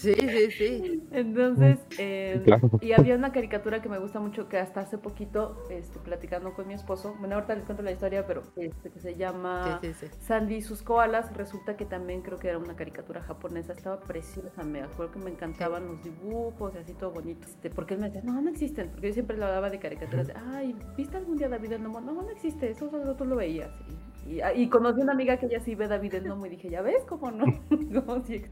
Sí, 0.00 0.14
sí, 0.14 0.50
sí. 0.50 1.02
Entonces, 1.12 1.78
eh, 1.98 2.42
y 2.80 2.92
había 2.92 3.14
una 3.16 3.32
caricatura 3.32 3.82
que 3.82 3.90
me 3.90 3.98
gusta 3.98 4.18
mucho 4.18 4.48
que 4.48 4.56
hasta 4.56 4.80
hace 4.80 4.96
poquito, 4.96 5.62
este, 5.70 5.98
platicando 5.98 6.54
con 6.54 6.66
mi 6.66 6.72
esposo, 6.72 7.14
bueno, 7.18 7.34
ahorita 7.34 7.54
les 7.54 7.64
cuento 7.64 7.82
la 7.82 7.92
historia, 7.92 8.26
pero 8.26 8.42
este, 8.56 8.90
que 8.90 8.98
se 8.98 9.16
llama 9.16 9.78
Sandy 10.20 10.56
y 10.56 10.62
sus 10.62 10.82
koalas, 10.82 11.30
resulta 11.36 11.76
que 11.76 11.84
también 11.84 12.22
creo 12.22 12.38
que 12.38 12.48
era 12.48 12.56
una 12.56 12.74
caricatura 12.76 13.20
japonesa, 13.20 13.74
estaba 13.74 14.00
preciosa, 14.00 14.62
me 14.62 14.80
acuerdo 14.80 15.12
que 15.12 15.18
me 15.18 15.30
encantaban 15.30 15.86
los 15.86 16.02
dibujos 16.02 16.74
y 16.74 16.78
así 16.78 16.94
todo 16.94 17.10
bonito, 17.10 17.46
este, 17.46 17.68
porque 17.68 17.94
él 17.94 18.00
me 18.00 18.06
decía, 18.06 18.22
no, 18.24 18.40
no 18.40 18.48
existen, 18.48 18.88
porque 18.88 19.08
yo 19.08 19.12
siempre 19.12 19.36
le 19.36 19.44
hablaba 19.44 19.68
de 19.68 19.78
caricaturas, 19.78 20.28
de, 20.28 20.34
ay, 20.34 20.74
¿viste 20.96 21.18
algún 21.18 21.36
día 21.36 21.50
David 21.50 21.72
el 21.72 21.82
No, 21.82 22.00
no 22.00 22.30
existe, 22.30 22.70
eso 22.70 22.88
solo 22.88 23.14
tú 23.16 23.26
lo 23.26 23.36
veías. 23.36 23.70
Y, 23.88 24.09
y, 24.54 24.68
conocí 24.68 25.00
una 25.00 25.12
amiga 25.12 25.38
que 25.38 25.46
ella 25.46 25.60
sí 25.60 25.74
ve 25.74 25.88
David 25.88 26.14
el 26.14 26.28
Nomo 26.28 26.46
y 26.46 26.50
dije, 26.50 26.70
¿ya 26.70 26.82
ves 26.82 27.04
cómo 27.08 27.30
no? 27.30 27.44
¿Cómo 28.06 28.24
si 28.24 28.44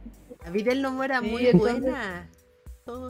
David 0.44 0.68
el 0.68 0.82
Nomo 0.82 1.04
era 1.04 1.20
muy 1.20 1.50
buena. 1.52 2.28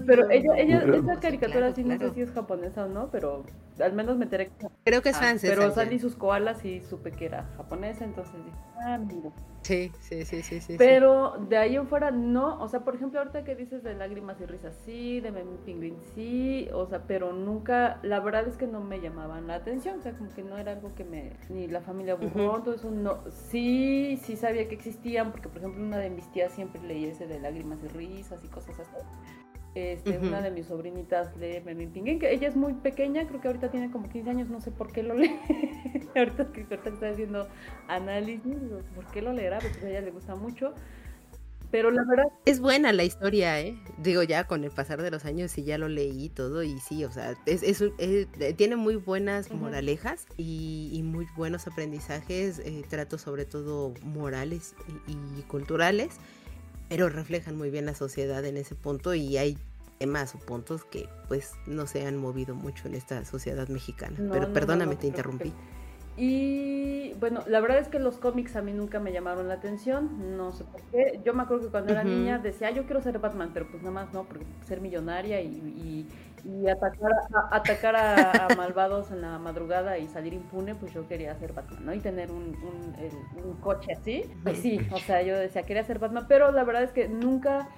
Pero 0.07 0.29
ella, 0.29 0.57
ella, 0.57 0.83
esa 0.97 1.21
caricatura 1.21 1.73
sí 1.73 1.85
no 1.85 1.97
sé 1.99 2.11
si 2.13 2.23
es 2.23 2.33
japonesa 2.33 2.87
o 2.87 2.89
no, 2.89 3.11
pero 3.13 3.45
al 3.81 3.93
menos 3.93 4.17
me 4.17 4.25
enteré 4.25 4.51
Creo 4.85 5.03
que 5.03 5.11
es 5.11 5.17
ah, 5.17 5.21
francesa. 5.21 5.55
Pero 5.55 5.73
salí 5.73 6.01
sus 6.01 6.17
koalas 6.17 6.65
y 6.65 6.81
supe 6.81 7.13
que 7.13 7.27
era 7.27 7.45
japonesa, 7.57 8.05
entonces 8.05 8.35
dije, 8.45 8.57
ah, 8.85 8.99
mira. 8.99 9.31
Sí, 9.63 9.93
sí, 10.01 10.25
sí, 10.25 10.43
sí, 10.43 10.61
sí. 10.61 10.77
Pero 10.79 11.35
de 11.49 11.57
ahí 11.57 11.77
en 11.77 11.87
fuera 11.87 12.11
no, 12.11 12.61
o 12.61 12.69
sea, 12.69 12.81
por 12.81 12.95
ejemplo, 12.95 13.19
ahorita 13.19 13.45
que 13.45 13.55
dices 13.55 13.83
de 13.83 13.95
lágrimas 13.95 14.41
y 14.41 14.47
risas, 14.47 14.75
sí, 14.85 15.21
de 15.21 15.31
Memi 15.31 15.57
Penguin, 15.65 15.97
sí, 16.15 16.69
o 16.73 16.87
sea, 16.87 17.03
pero 17.07 17.33
nunca, 17.33 17.99
la 18.03 18.21
verdad 18.21 18.47
es 18.49 18.57
que 18.57 18.67
no 18.67 18.81
me 18.81 19.01
llamaban 19.01 19.47
la 19.47 19.57
atención, 19.57 19.99
o 19.99 20.03
sea, 20.03 20.13
como 20.13 20.31
que 20.31 20.43
no 20.43 20.57
era 20.57 20.73
algo 20.73 20.95
que 20.95 21.05
me, 21.05 21.33
ni 21.51 21.67
la 21.67 21.81
familia 21.81 22.15
Burrón, 22.15 22.65
todo 22.65 22.75
eso, 22.75 22.91
no, 22.91 23.19
sí, 23.31 24.19
sí 24.23 24.37
sabía 24.37 24.69
que 24.69 24.75
existían, 24.75 25.33
porque 25.33 25.49
por 25.49 25.59
ejemplo 25.59 25.83
una 25.83 25.99
de 25.99 26.11
mis 26.11 26.31
tías 26.33 26.53
siempre 26.53 26.81
leía 26.83 27.09
ese 27.09 27.27
de 27.27 27.39
lágrimas 27.39 27.79
y 27.85 27.89
risas 27.89 28.43
y 28.45 28.49
cosas 28.49 28.79
así 28.81 29.07
Este, 29.75 30.19
Una 30.19 30.41
de 30.41 30.51
mis 30.51 30.67
sobrinitas 30.67 31.37
lee 31.37 31.61
Merlin 31.65 31.91
Pinguín, 31.91 32.19
que 32.19 32.33
ella 32.33 32.49
es 32.49 32.57
muy 32.57 32.73
pequeña, 32.75 33.27
creo 33.29 33.41
que 33.41 33.49
ahorita 33.49 33.71
tiene 33.71 33.91
como 33.91 34.09
15 34.09 34.31
años, 34.31 34.49
no 34.49 34.61
sé 34.61 34.71
por 34.71 34.91
qué 34.93 35.03
lo 35.03 35.15
lee. 35.15 35.39
ahorita, 36.17 36.53
que, 36.53 36.63
ahorita 36.63 36.91
está 36.91 37.11
haciendo 37.11 37.49
análisis, 37.87 38.57
¿por 38.95 39.07
qué 39.13 39.23
lo 39.23 39.33
leerá? 39.33 39.59
Porque 39.59 39.87
a 39.87 39.91
ella 39.91 40.01
le 40.01 40.11
gusta 40.11 40.35
mucho. 40.35 40.75
Pero 41.71 41.91
la 41.91 42.03
verdad... 42.09 42.33
Es 42.47 42.61
buena 42.61 42.93
la 42.93 43.05
historia, 43.05 43.61
¿eh? 43.61 43.79
Digo, 43.99 44.23
ya 44.23 44.45
con 44.45 44.65
el 44.65 44.71
pasar 44.71 45.03
de 45.03 45.11
los 45.11 45.27
años 45.27 45.57
y 45.59 45.65
ya 45.65 45.77
lo 45.77 45.89
leí 45.89 46.31
todo 46.31 46.63
y 46.63 46.81
sí, 46.81 47.05
o 47.05 47.13
sea, 47.13 47.35
es, 47.45 47.63
es, 47.63 47.85
tiene 48.57 48.77
muy 48.77 48.97
buenas 48.97 49.51
moralejas 49.53 50.27
y, 50.39 51.03
muy 51.05 51.27
buenos 51.37 51.67
aprendizajes, 51.67 52.59
eh, 52.61 52.85
tratos 52.89 53.21
sobre 53.21 53.45
todo 53.45 53.93
morales 54.03 54.75
y, 55.07 55.43
culturales, 55.43 56.17
pero 56.89 57.09
reflejan 57.09 57.57
muy 57.57 57.71
bien 57.71 57.87
la 57.87 57.95
sociedad 57.95 58.45
en 58.45 58.57
ese 58.57 58.75
punto 58.75 59.15
y 59.15 59.37
hay 59.37 59.59
temas 59.99 60.35
o 60.35 60.39
puntos 60.39 60.85
que 60.85 61.09
pues 61.27 61.53
no 61.67 61.87
se 61.87 62.07
han 62.07 62.17
movido 62.17 62.55
mucho 62.55 62.89
en 62.89 62.95
esta 62.95 63.25
sociedad 63.25 63.69
mexicana. 63.69 64.17
pero 64.31 64.53
perdóname, 64.53 64.97
te 64.97 65.07
interrumpí. 65.07 65.53
Y 66.21 67.13
bueno, 67.21 67.45
la 67.47 67.61
verdad 67.61 67.79
es 67.79 67.87
que 67.87 68.01
los 68.01 68.17
cómics 68.17 68.57
a 68.57 68.63
mí 68.63 68.73
nunca 68.73 68.99
me 68.99 69.13
llamaron 69.13 69.47
la 69.47 69.55
atención, 69.55 70.37
no 70.37 70.51
sé 70.53 70.65
por 70.65 70.83
qué. 70.91 71.21
Yo 71.25 71.33
me 71.33 71.43
acuerdo 71.43 71.67
que 71.67 71.71
cuando 71.71 71.93
era 71.93 72.03
niña 72.03 72.39
decía, 72.39 72.73
yo 72.73 72.87
quiero 72.87 73.01
ser 73.01 73.21
Batman, 73.21 73.53
pero 73.55 73.69
pues 73.71 73.85
nada 73.85 73.95
más 73.95 74.13
no, 74.13 74.25
porque 74.25 74.45
ser 74.67 74.81
millonaria 74.81 75.41
y, 75.41 75.47
y, 75.47 76.09
atacar, 76.71 77.13
a, 77.35 77.57
atacar 77.57 77.97
a, 77.97 78.49
malvados 78.57 79.11
en 79.11 79.23
la 79.23 79.39
madrugada 79.39 79.99
y 79.99 80.09
salir 80.09 80.35
impune, 80.35 80.75
pues 80.75 80.93
yo 80.93 81.07
quería 81.07 81.35
ser 81.37 81.53
Batman, 81.53 81.87
¿no? 81.87 81.95
Y 81.95 82.01
tener 82.01 82.31
un, 82.31 82.57
un, 82.63 83.45
un 83.45 83.57
coche 83.61 83.93
así, 83.93 84.25
pues 84.43 84.59
sí, 84.59 84.81
o 84.93 84.99
sea, 84.99 85.23
yo 85.23 85.37
decía, 85.37 85.63
quería 85.63 85.85
ser 85.85 85.99
Batman, 85.99 86.27
pero 86.29 86.53
la 86.53 86.65
verdad 86.65 86.83
es 86.83 86.93
que 86.93 87.09
nunca 87.09 87.69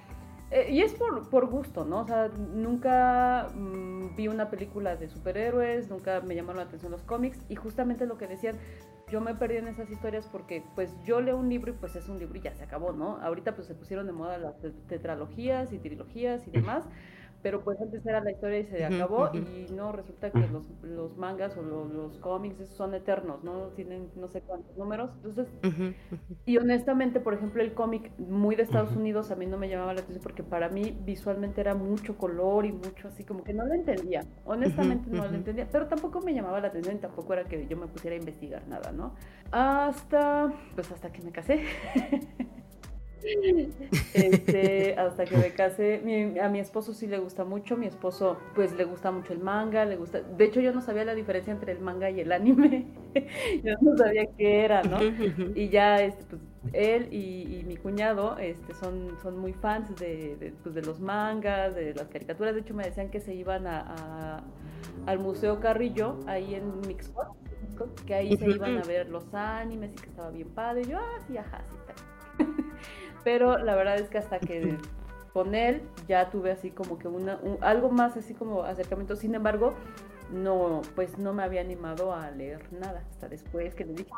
eh, 0.51 0.67
y 0.69 0.81
es 0.81 0.93
por, 0.93 1.29
por, 1.29 1.47
gusto, 1.47 1.85
¿no? 1.85 2.01
O 2.01 2.05
sea, 2.05 2.27
nunca 2.27 3.47
mm, 3.55 4.17
vi 4.17 4.27
una 4.27 4.49
película 4.49 4.97
de 4.97 5.07
superhéroes, 5.07 5.89
nunca 5.89 6.19
me 6.19 6.35
llamaron 6.35 6.57
la 6.57 6.63
atención 6.63 6.91
los 6.91 7.03
cómics 7.03 7.39
y 7.47 7.55
justamente 7.55 8.05
lo 8.05 8.17
que 8.17 8.27
decían, 8.27 8.57
yo 9.07 9.21
me 9.21 9.33
perdí 9.33 9.57
en 9.57 9.69
esas 9.69 9.89
historias 9.89 10.27
porque 10.29 10.61
pues 10.75 10.93
yo 11.05 11.21
leo 11.21 11.37
un 11.37 11.47
libro 11.47 11.71
y 11.71 11.75
pues 11.75 11.95
es 11.95 12.09
un 12.09 12.19
libro 12.19 12.37
y 12.37 12.41
ya 12.41 12.53
se 12.53 12.63
acabó, 12.63 12.91
¿no? 12.91 13.17
Ahorita 13.21 13.55
pues 13.55 13.67
se 13.67 13.75
pusieron 13.75 14.07
de 14.07 14.11
moda 14.11 14.37
las 14.37 14.55
tetralogías 14.89 15.71
y 15.71 15.79
trilogías 15.79 16.45
y 16.45 16.51
demás 16.51 16.83
pero 17.41 17.63
pues 17.63 17.79
antes 17.81 18.05
era 18.05 18.21
la 18.21 18.31
historia 18.31 18.59
y 18.59 18.65
se 18.65 18.85
acabó 18.85 19.29
y 19.33 19.71
no 19.73 19.91
resulta 19.91 20.31
que 20.31 20.47
los, 20.47 20.69
los 20.83 21.17
mangas 21.17 21.57
o 21.57 21.61
los, 21.61 22.17
cómics 22.19 22.67
son 22.69 22.93
eternos, 22.93 23.43
¿no? 23.43 23.67
Tienen 23.75 24.09
no 24.15 24.27
sé 24.27 24.41
cuántos 24.41 24.77
números. 24.77 25.11
Entonces, 25.15 25.47
y 26.45 26.57
honestamente, 26.57 27.19
por 27.19 27.33
ejemplo, 27.33 27.61
el 27.61 27.73
cómic 27.73 28.11
muy 28.19 28.55
de 28.55 28.63
Estados 28.63 28.95
Unidos 28.95 29.31
a 29.31 29.35
mí 29.35 29.45
no 29.45 29.57
me 29.57 29.69
llamaba 29.69 29.93
la 29.93 30.01
atención 30.01 30.21
porque 30.21 30.43
para 30.43 30.69
mí 30.69 30.97
visualmente 31.03 31.61
era 31.61 31.73
mucho 31.73 32.17
color 32.17 32.65
y 32.65 32.71
mucho 32.71 33.07
así 33.07 33.23
como 33.23 33.43
que 33.43 33.53
no 33.53 33.65
lo 33.65 33.73
entendía. 33.73 34.25
Honestamente 34.45 35.09
no 35.09 35.27
lo 35.27 35.35
entendía, 35.35 35.67
pero 35.71 35.87
tampoco 35.87 36.21
me 36.21 36.33
llamaba 36.33 36.59
la 36.59 36.67
atención 36.67 36.99
tampoco 36.99 37.33
era 37.33 37.45
que 37.45 37.67
yo 37.67 37.77
me 37.77 37.87
pusiera 37.87 38.15
a 38.15 38.19
investigar 38.19 38.67
nada, 38.67 38.91
¿no? 38.91 39.15
Hasta, 39.51 40.51
pues 40.75 40.91
hasta 40.91 41.11
que 41.11 41.21
me 41.21 41.31
casé. 41.31 41.63
Este, 44.13 44.95
hasta 44.95 45.25
que 45.25 45.37
me 45.37 45.51
casé, 45.51 46.01
a 46.41 46.49
mi 46.49 46.59
esposo 46.59 46.93
sí 46.93 47.07
le 47.07 47.19
gusta 47.19 47.43
mucho, 47.43 47.77
mi 47.77 47.87
esposo 47.87 48.37
pues 48.55 48.73
le 48.73 48.83
gusta 48.85 49.11
mucho 49.11 49.33
el 49.33 49.39
manga, 49.39 49.85
le 49.85 49.95
gusta, 49.95 50.21
de 50.21 50.45
hecho 50.45 50.59
yo 50.59 50.73
no 50.73 50.81
sabía 50.81 51.05
la 51.05 51.13
diferencia 51.13 51.53
entre 51.53 51.71
el 51.71 51.79
manga 51.79 52.09
y 52.09 52.19
el 52.19 52.31
anime, 52.31 52.87
yo 53.63 53.73
no 53.81 53.97
sabía 53.97 54.25
qué 54.37 54.65
era, 54.65 54.83
¿no? 54.83 54.99
Y 55.55 55.69
ya 55.69 56.01
este, 56.01 56.23
pues, 56.25 56.41
él 56.73 57.13
y, 57.13 57.63
mi 57.67 57.77
cuñado 57.77 58.37
este, 58.37 58.73
son, 58.73 59.17
son 59.21 59.37
muy 59.37 59.53
fans 59.53 59.95
de, 59.95 60.53
pues, 60.63 60.75
de, 60.75 60.81
los 60.81 60.99
mangas, 60.99 61.75
de 61.75 61.93
las 61.93 62.07
caricaturas, 62.07 62.53
de 62.53 62.61
hecho 62.61 62.73
me 62.73 62.83
decían 62.83 63.09
que 63.09 63.19
se 63.19 63.33
iban 63.33 63.67
a, 63.67 64.43
al 65.05 65.19
Museo 65.19 65.59
Carrillo, 65.59 66.19
ahí 66.27 66.55
en 66.55 66.81
Mixpot, 66.87 67.27
que 68.05 68.13
ahí 68.13 68.35
se 68.37 68.49
iban 68.49 68.77
a 68.77 68.83
ver 68.83 69.09
los 69.09 69.33
animes 69.33 69.91
y 69.93 69.95
que 69.95 70.09
estaba 70.09 70.29
bien 70.29 70.49
padre, 70.49 70.81
y 70.81 70.89
yo, 70.89 70.97
ah, 70.97 71.19
sí, 71.27 71.37
ajá, 71.37 71.63
sí, 71.69 71.75
está 71.79 72.11
pero 73.23 73.57
la 73.57 73.75
verdad 73.75 73.97
es 73.97 74.09
que 74.09 74.17
hasta 74.17 74.39
que 74.39 74.77
con 75.33 75.55
él 75.55 75.81
ya 76.07 76.29
tuve 76.29 76.51
así 76.51 76.71
como 76.71 76.97
que 76.97 77.07
una, 77.07 77.39
algo 77.61 77.89
más 77.89 78.17
así 78.17 78.33
como 78.33 78.63
acercamiento, 78.63 79.15
sin 79.15 79.35
embargo, 79.35 79.73
no, 80.31 80.81
pues 80.95 81.17
no 81.17 81.33
me 81.33 81.43
había 81.43 81.61
animado 81.61 82.13
a 82.13 82.31
leer 82.31 82.61
nada 82.71 83.03
hasta 83.09 83.27
después 83.27 83.75
que 83.75 83.85
le 83.85 83.93
dije. 83.93 84.11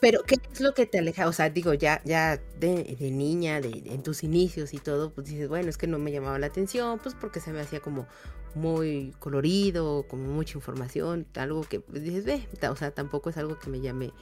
Pero, 0.00 0.22
¿qué 0.22 0.36
es 0.52 0.60
lo 0.60 0.72
que 0.72 0.86
te 0.86 0.98
aleja? 0.98 1.28
O 1.28 1.32
sea, 1.32 1.50
digo, 1.50 1.74
ya, 1.74 2.00
ya 2.04 2.40
de, 2.58 2.96
niña, 3.12 3.60
de, 3.60 3.82
en 3.86 4.02
tus 4.02 4.22
inicios 4.22 4.72
y 4.72 4.78
todo, 4.78 5.12
pues 5.12 5.26
dices, 5.26 5.48
bueno, 5.48 5.68
es 5.68 5.76
que 5.76 5.86
no 5.86 5.98
me 5.98 6.12
llamaba 6.12 6.38
la 6.38 6.46
atención, 6.46 6.98
pues 7.00 7.14
porque 7.14 7.40
se 7.40 7.52
me 7.52 7.60
hacía 7.60 7.80
como 7.80 8.06
muy 8.54 9.14
colorido, 9.18 10.06
como 10.08 10.24
mucha 10.24 10.56
información, 10.56 11.26
algo 11.36 11.62
que 11.62 11.80
pues, 11.80 12.02
dices, 12.02 12.24
ve, 12.24 12.46
o 12.68 12.76
sea, 12.76 12.92
tampoco 12.92 13.30
es 13.30 13.36
algo 13.36 13.58
que 13.58 13.68
me 13.68 13.80
llame 13.80 14.12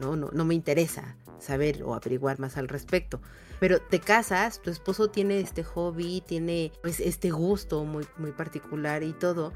¿no? 0.00 0.16
No, 0.16 0.30
no 0.32 0.44
me 0.44 0.54
interesa 0.54 1.16
saber 1.38 1.82
o 1.82 1.94
averiguar 1.94 2.38
más 2.38 2.56
al 2.56 2.68
respecto. 2.68 3.20
Pero 3.60 3.80
te 3.80 4.00
casas, 4.00 4.60
tu 4.60 4.70
esposo 4.70 5.08
tiene 5.08 5.40
este 5.40 5.62
hobby, 5.64 6.22
tiene 6.26 6.72
pues 6.82 7.00
este 7.00 7.30
gusto 7.30 7.84
muy, 7.84 8.06
muy 8.18 8.32
particular 8.32 9.02
y 9.02 9.12
todo. 9.12 9.52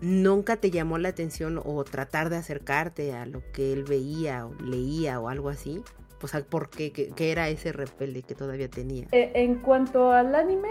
¿Nunca 0.00 0.56
te 0.56 0.70
llamó 0.70 0.98
la 0.98 1.10
atención 1.10 1.60
o 1.62 1.84
tratar 1.84 2.30
de 2.30 2.36
acercarte 2.36 3.14
a 3.14 3.26
lo 3.26 3.42
que 3.52 3.72
él 3.72 3.84
veía 3.84 4.46
o 4.46 4.54
leía 4.62 5.20
o 5.20 5.28
algo 5.28 5.48
así? 5.48 5.82
O 6.22 6.28
sea, 6.28 6.42
¿por 6.42 6.68
qué? 6.68 6.92
¿Qué, 6.92 7.32
era 7.32 7.48
ese 7.48 7.72
repelde 7.72 8.22
que 8.22 8.34
todavía 8.34 8.68
tenía? 8.68 9.06
Eh, 9.12 9.32
en 9.34 9.56
cuanto 9.56 10.12
al 10.12 10.34
anime, 10.34 10.68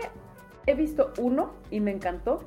he 0.68 0.76
visto 0.76 1.12
uno 1.18 1.54
y 1.72 1.80
me 1.80 1.92
encantó 1.92 2.44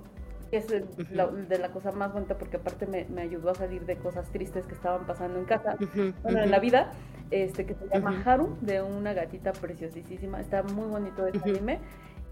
es 0.57 0.68
de 0.68 1.59
la 1.59 1.70
cosa 1.70 1.92
más 1.92 2.12
bonita 2.12 2.36
porque 2.36 2.59
aparte 2.59 2.86
me, 2.86 3.22
ayudó 3.22 3.50
a 3.50 3.55
salir 3.55 3.84
de 3.86 3.96
cosas 3.96 4.30
tristes 4.30 4.66
que 4.66 4.74
estaban 4.74 5.07
pasando 5.07 5.38
en 5.38 5.44
casa, 5.46 5.76
bueno, 6.22 6.42
en 6.42 6.50
la 6.50 6.59
vida, 6.59 6.92
este 7.30 7.64
que 7.64 7.74
se 7.74 7.88
llama 7.88 8.22
Haru, 8.24 8.57
de 8.61 8.82
una 8.82 9.14
gatita 9.14 9.53
preciosísima, 9.53 10.40
está 10.40 10.62
muy 10.62 10.86
bonito 10.88 11.26
ese 11.26 11.50
anime, 11.50 11.78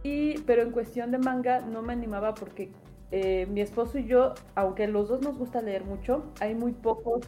y, 0.02 0.38
pero 0.42 0.62
en 0.62 0.70
cuestión 0.70 1.10
de 1.10 1.18
manga 1.18 1.60
no 1.60 1.82
me 1.82 1.92
animaba 1.92 2.34
porque 2.34 2.70
eh, 3.12 3.46
mi 3.50 3.60
esposo 3.60 3.98
y 3.98 4.04
yo, 4.04 4.34
aunque 4.54 4.86
los 4.86 5.08
dos 5.08 5.20
nos 5.20 5.36
gusta 5.36 5.60
leer 5.62 5.84
mucho, 5.84 6.24
hay 6.40 6.54
muy 6.54 6.72
pocos 6.72 7.26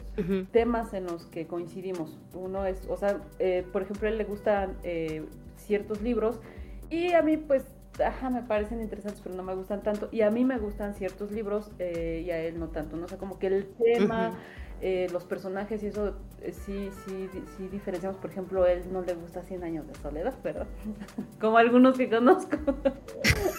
temas 0.52 0.94
en 0.94 1.06
los 1.06 1.26
que 1.26 1.46
coincidimos. 1.46 2.20
Uno 2.34 2.66
es, 2.66 2.86
o 2.88 2.96
sea, 2.96 3.20
eh, 3.40 3.66
por 3.72 3.82
ejemplo, 3.82 4.06
a 4.06 4.12
él 4.12 4.18
le 4.18 4.24
gustan 4.24 4.76
eh, 4.84 5.24
ciertos 5.56 6.00
libros. 6.00 6.40
Y 6.88 7.12
a 7.12 7.22
mí 7.22 7.36
pues 7.36 7.64
ajá, 8.00 8.30
me 8.30 8.42
parecen 8.42 8.80
interesantes, 8.80 9.20
pero 9.22 9.34
no 9.34 9.42
me 9.42 9.54
gustan 9.54 9.82
tanto. 9.82 10.08
Y 10.12 10.22
a 10.22 10.30
mí 10.30 10.44
me 10.44 10.58
gustan 10.58 10.94
ciertos 10.94 11.30
libros 11.30 11.70
eh, 11.78 12.22
y 12.24 12.30
a 12.30 12.38
él 12.40 12.58
no 12.58 12.68
tanto. 12.68 12.96
No 12.96 13.08
sé, 13.08 13.16
como 13.18 13.38
que 13.38 13.48
el 13.48 13.66
tema, 13.66 14.32
eh, 14.80 15.08
los 15.12 15.24
personajes 15.24 15.82
y 15.82 15.88
eso, 15.88 16.16
eh, 16.40 16.52
sí, 16.52 16.90
sí, 17.04 17.28
sí 17.56 17.68
diferenciamos. 17.68 18.18
Por 18.18 18.30
ejemplo, 18.30 18.62
a 18.64 18.72
él 18.72 18.82
no 18.92 19.02
le 19.02 19.14
gusta 19.14 19.42
100 19.42 19.64
años 19.64 19.86
de 19.86 19.94
soledad, 19.96 20.34
pero 20.42 20.66
como 21.40 21.58
algunos 21.58 21.98
que 21.98 22.08
conozco. 22.08 22.56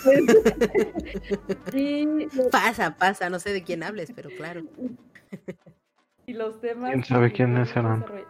y, 1.74 2.28
pasa, 2.52 2.96
pasa, 2.98 3.30
no 3.30 3.40
sé 3.40 3.54
de 3.54 3.64
quién 3.64 3.84
hables, 3.84 4.12
pero 4.16 4.30
claro. 4.36 4.64
y 6.26 6.34
los 6.34 6.60
temas... 6.60 6.92
¿Quién 6.92 7.04
sabe 7.04 7.32
quién 7.32 7.58
es 7.58 7.72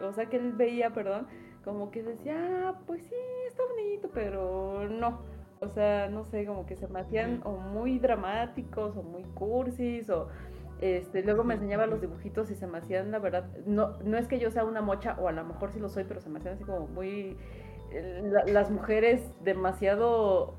O 0.01 0.13
sea, 0.13 0.25
que 0.25 0.37
él 0.37 0.51
veía, 0.51 0.91
perdón, 0.91 1.27
como 1.63 1.91
que 1.91 2.03
decía, 2.03 2.35
ah, 2.67 2.79
pues 2.85 3.03
sí, 3.03 3.15
está 3.47 3.63
bonito, 3.65 4.09
pero 4.13 4.89
no 4.89 5.32
o 5.63 5.69
sea, 5.69 6.09
no 6.09 6.23
sé, 6.25 6.45
como 6.45 6.65
que 6.65 6.75
se 6.75 6.87
me 6.87 6.99
hacían 6.99 7.41
o 7.43 7.57
muy 7.57 7.99
dramáticos 7.99 8.95
o 8.97 9.03
muy 9.03 9.23
cursis 9.23 10.09
o 10.09 10.27
este, 10.81 11.23
luego 11.23 11.43
me 11.43 11.53
enseñaba 11.53 11.85
los 11.85 12.01
dibujitos 12.01 12.51
y 12.51 12.55
se 12.55 12.67
me 12.67 12.79
hacían, 12.79 13.11
la 13.11 13.19
verdad, 13.19 13.45
no, 13.65 13.97
no 14.03 14.17
es 14.17 14.27
que 14.27 14.37
yo 14.37 14.51
sea 14.51 14.65
una 14.65 14.81
mocha, 14.81 15.15
o 15.19 15.29
a 15.29 15.31
lo 15.31 15.45
mejor 15.45 15.71
sí 15.71 15.79
lo 15.79 15.87
soy, 15.87 16.03
pero 16.03 16.19
se 16.19 16.29
me 16.29 16.39
hacían 16.39 16.55
así 16.55 16.65
como 16.65 16.87
muy, 16.87 17.37
las 18.47 18.71
mujeres 18.71 19.21
demasiado, 19.43 20.55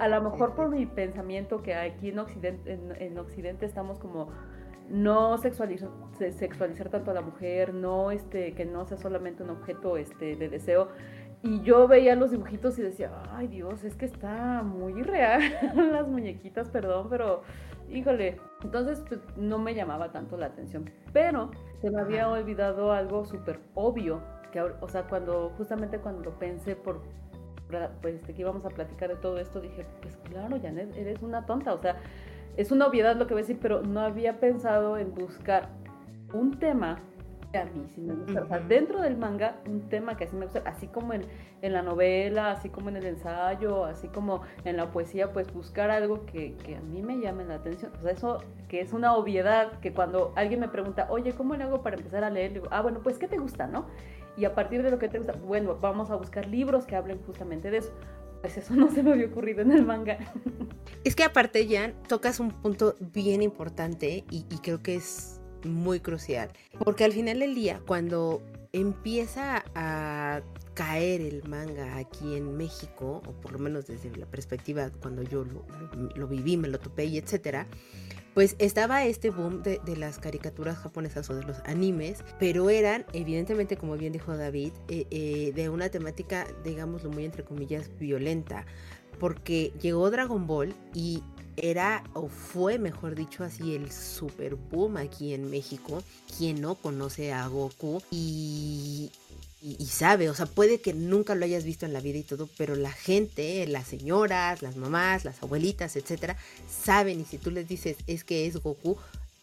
a 0.00 0.08
lo 0.08 0.22
mejor 0.22 0.54
por 0.54 0.68
mi 0.68 0.86
pensamiento 0.86 1.62
que 1.62 1.74
aquí 1.74 2.10
en 2.10 2.18
Occidente, 2.18 2.78
en, 2.98 3.18
Occidente 3.18 3.66
estamos 3.66 3.98
como 3.98 4.28
no 4.88 5.38
sexualizar, 5.38 5.88
sexualizar 6.18 6.88
tanto 6.88 7.10
a 7.10 7.14
la 7.14 7.20
mujer, 7.20 7.74
no 7.74 8.10
este, 8.10 8.54
que 8.54 8.64
no 8.64 8.84
sea 8.86 8.96
solamente 8.96 9.42
un 9.42 9.50
objeto 9.50 9.96
este, 9.96 10.36
de 10.36 10.48
deseo, 10.48 10.88
y 11.42 11.60
yo 11.62 11.88
veía 11.88 12.14
los 12.14 12.30
dibujitos 12.30 12.78
y 12.78 12.82
decía, 12.82 13.10
ay 13.32 13.48
Dios, 13.48 13.82
es 13.84 13.96
que 13.96 14.04
está 14.04 14.62
muy 14.62 15.02
real 15.02 15.42
las 15.92 16.06
muñequitas, 16.06 16.68
perdón, 16.68 17.08
pero 17.10 17.42
híjole. 17.90 18.38
Entonces, 18.62 19.02
pues 19.08 19.20
no 19.36 19.58
me 19.58 19.74
llamaba 19.74 20.12
tanto 20.12 20.36
la 20.36 20.46
atención. 20.46 20.90
Pero 21.12 21.50
se 21.80 21.90
me 21.90 22.00
había 22.00 22.28
olvidado 22.28 22.92
algo 22.92 23.24
súper 23.24 23.60
obvio, 23.74 24.20
que, 24.52 24.60
o 24.60 24.88
sea, 24.88 25.04
cuando, 25.08 25.50
justamente 25.56 25.98
cuando 25.98 26.22
lo 26.22 26.38
pensé 26.38 26.76
por, 26.76 27.02
pues, 28.00 28.22
que 28.22 28.32
íbamos 28.32 28.64
a 28.64 28.68
platicar 28.68 29.08
de 29.08 29.16
todo 29.16 29.38
esto, 29.38 29.60
dije, 29.60 29.86
pues 30.00 30.16
claro, 30.24 30.58
Janet, 30.60 30.96
eres 30.96 31.22
una 31.22 31.46
tonta, 31.46 31.72
o 31.72 31.78
sea, 31.78 31.96
es 32.56 32.70
una 32.70 32.86
obviedad 32.86 33.16
lo 33.16 33.26
que 33.26 33.34
voy 33.34 33.42
a 33.42 33.44
decir, 33.44 33.58
pero 33.60 33.82
no 33.82 34.00
había 34.00 34.38
pensado 34.38 34.98
en 34.98 35.14
buscar 35.14 35.70
un 36.34 36.58
tema 36.58 37.00
a 37.58 37.64
mí 37.64 37.86
sí 37.94 38.00
me 38.00 38.14
gusta. 38.14 38.42
O 38.42 38.46
sea, 38.46 38.60
dentro 38.60 39.00
del 39.00 39.16
manga, 39.16 39.56
un 39.66 39.88
tema 39.88 40.16
que 40.16 40.24
así 40.24 40.36
me 40.36 40.46
gusta, 40.46 40.62
así 40.64 40.86
como 40.86 41.12
en, 41.12 41.22
en, 41.60 41.72
la 41.72 41.82
novela, 41.82 42.52
así 42.52 42.68
como 42.68 42.88
en 42.88 42.96
el 42.96 43.06
ensayo, 43.06 43.84
así 43.84 44.08
como 44.08 44.42
en 44.64 44.76
la 44.76 44.90
poesía, 44.90 45.32
pues 45.32 45.52
buscar 45.52 45.90
algo 45.90 46.24
que, 46.26 46.54
que, 46.56 46.76
a 46.76 46.80
mí 46.80 47.02
me 47.02 47.18
llame 47.18 47.44
la 47.44 47.56
atención. 47.56 47.92
O 47.98 48.02
sea, 48.02 48.12
eso 48.12 48.38
que 48.68 48.80
es 48.80 48.92
una 48.92 49.14
obviedad, 49.14 49.80
que 49.80 49.92
cuando 49.92 50.32
alguien 50.36 50.60
me 50.60 50.68
pregunta, 50.68 51.06
oye, 51.10 51.32
¿cómo 51.32 51.54
le 51.56 51.64
hago 51.64 51.82
para 51.82 51.96
empezar 51.96 52.24
a 52.24 52.30
leer? 52.30 52.54
digo, 52.54 52.68
ah, 52.70 52.80
bueno, 52.80 53.00
pues, 53.02 53.18
¿qué 53.18 53.28
te 53.28 53.38
gusta, 53.38 53.66
no? 53.66 53.86
Y 54.36 54.46
a 54.46 54.54
partir 54.54 54.82
de 54.82 54.90
lo 54.90 54.98
que 54.98 55.08
te 55.08 55.18
gusta, 55.18 55.34
bueno, 55.34 55.76
vamos 55.80 56.10
a 56.10 56.16
buscar 56.16 56.46
libros 56.46 56.86
que 56.86 56.96
hablen 56.96 57.20
justamente 57.26 57.70
de 57.70 57.78
eso. 57.78 57.92
Pues 58.40 58.56
eso 58.56 58.74
no 58.74 58.90
se 58.90 59.02
me 59.02 59.12
había 59.12 59.26
ocurrido 59.26 59.62
en 59.62 59.72
el 59.72 59.84
manga. 59.84 60.18
Es 61.04 61.14
que 61.14 61.24
aparte, 61.24 61.66
Jan, 61.68 61.94
tocas 62.08 62.40
un 62.40 62.50
punto 62.50 62.94
bien 62.98 63.42
importante 63.42 64.24
y, 64.30 64.46
y 64.50 64.58
creo 64.58 64.82
que 64.82 64.96
es 64.96 65.41
muy 65.64 66.00
crucial. 66.00 66.50
Porque 66.78 67.04
al 67.04 67.12
final 67.12 67.40
del 67.40 67.54
día, 67.54 67.80
cuando 67.86 68.42
empieza 68.72 69.64
a 69.74 70.42
caer 70.74 71.20
el 71.20 71.46
manga 71.46 71.98
aquí 71.98 72.36
en 72.36 72.56
México, 72.56 73.22
o 73.26 73.32
por 73.32 73.52
lo 73.52 73.58
menos 73.58 73.86
desde 73.86 74.14
la 74.16 74.26
perspectiva 74.26 74.90
cuando 75.00 75.22
yo 75.22 75.44
lo, 75.44 75.66
lo, 76.14 76.26
viví, 76.26 76.56
me 76.56 76.68
lo 76.68 76.78
topé 76.78 77.04
y 77.04 77.18
etcétera, 77.18 77.66
pues 78.34 78.56
estaba 78.58 79.04
este 79.04 79.28
boom 79.28 79.62
de, 79.62 79.80
de, 79.84 79.96
las 79.96 80.18
caricaturas 80.18 80.78
japonesas 80.78 81.28
o 81.28 81.34
de 81.34 81.42
los 81.44 81.58
animes, 81.66 82.24
pero 82.38 82.70
eran, 82.70 83.04
evidentemente, 83.12 83.76
como 83.76 83.96
bien 83.98 84.14
dijo 84.14 84.34
David, 84.34 84.72
eh, 84.88 85.06
eh, 85.10 85.52
de 85.54 85.68
una 85.68 85.90
temática, 85.90 86.46
digámoslo 86.64 87.10
muy 87.10 87.26
entre 87.26 87.44
comillas, 87.44 87.90
violenta, 87.98 88.64
porque 89.18 89.72
llegó 89.80 90.10
Dragon 90.10 90.46
Ball 90.46 90.74
y 90.94 91.22
era 91.56 92.04
o 92.14 92.28
fue, 92.28 92.78
mejor 92.78 93.14
dicho, 93.14 93.44
así 93.44 93.74
el 93.74 93.90
super 93.92 94.54
boom 94.54 94.96
aquí 94.96 95.34
en 95.34 95.50
México. 95.50 96.02
Quien 96.36 96.60
no 96.60 96.74
conoce 96.76 97.32
a 97.32 97.46
Goku 97.46 98.02
y, 98.10 99.10
y, 99.62 99.86
sabe, 99.86 100.28
o 100.28 100.34
sea, 100.34 100.46
puede 100.46 100.80
que 100.80 100.92
nunca 100.92 101.34
lo 101.34 101.44
hayas 101.44 101.64
visto 101.64 101.86
en 101.86 101.92
la 101.92 102.00
vida 102.00 102.18
y 102.18 102.24
todo, 102.24 102.48
pero 102.56 102.74
la 102.74 102.92
gente, 102.92 103.66
las 103.66 103.86
señoras, 103.86 104.62
las 104.62 104.76
mamás, 104.76 105.24
las 105.24 105.42
abuelitas, 105.42 105.96
etcétera, 105.96 106.36
saben 106.68 107.20
y 107.20 107.24
si 107.24 107.38
tú 107.38 107.50
les 107.50 107.68
dices 107.68 107.96
es 108.06 108.24
que 108.24 108.46
es 108.46 108.56
Goku, 108.56 108.98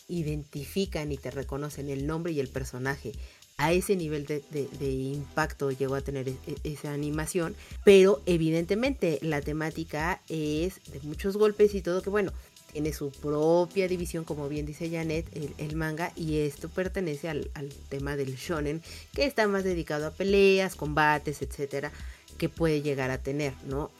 identifican 0.10 1.12
y 1.12 1.18
te 1.18 1.32
reconocen 1.32 1.90
el 1.90 2.08
nombre 2.08 2.34
y 2.34 2.40
el 2.40 2.50
personaje 2.50 3.14
a 3.60 3.74
ese 3.74 3.98
nivel 3.98 4.26
de, 4.26 4.90
impacto 4.90 5.70
llegó 5.70 5.96
a 5.96 6.02
tener 6.02 6.30
e, 6.30 6.36
e, 6.48 6.56
esa 6.64 6.94
animación, 6.94 7.56
pero 7.84 8.22
evidentemente 8.26 9.20
la 9.22 9.42
temática 9.42 10.22
es 10.30 10.80
de 10.92 11.02
muchos 11.04 11.36
golpes 11.36 11.76
y 11.76 11.82
todo 11.82 12.02
que 12.02 12.10
bueno, 12.10 12.32
tiene 12.72 12.94
su 12.94 13.12
propia 13.12 13.90
división, 13.90 14.24
como 14.24 14.48
bien 14.48 14.66
dice 14.66 14.90
Janet, 14.90 15.28
el, 15.58 15.76
manga, 15.76 16.14
y 16.16 16.38
esto 16.38 16.70
pertenece 16.70 17.28
al, 17.28 17.52
al, 17.54 17.68
tema 17.90 18.16
del 18.16 18.36
shonen, 18.36 18.82
que 19.14 19.26
está 19.26 19.46
más 19.48 19.66
dedicado 19.66 20.08
a 20.08 20.12
peleas, 20.12 20.76
combates, 20.76 21.42
etcétera, 21.42 21.92
que 22.38 22.48
puede 22.48 22.82
llegar 22.82 23.12
a 23.12 23.18
tener, 23.18 23.54
¿no? 23.68 23.92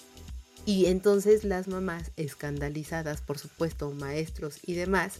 Y 0.66 0.86
entonces 0.86 1.44
las 1.44 1.68
mamás, 1.68 2.12
escandalizadas, 2.16 3.22
por 3.22 3.40
supuesto, 3.40 3.92
maestros 3.92 4.60
y 4.66 4.74
demás, 4.76 5.16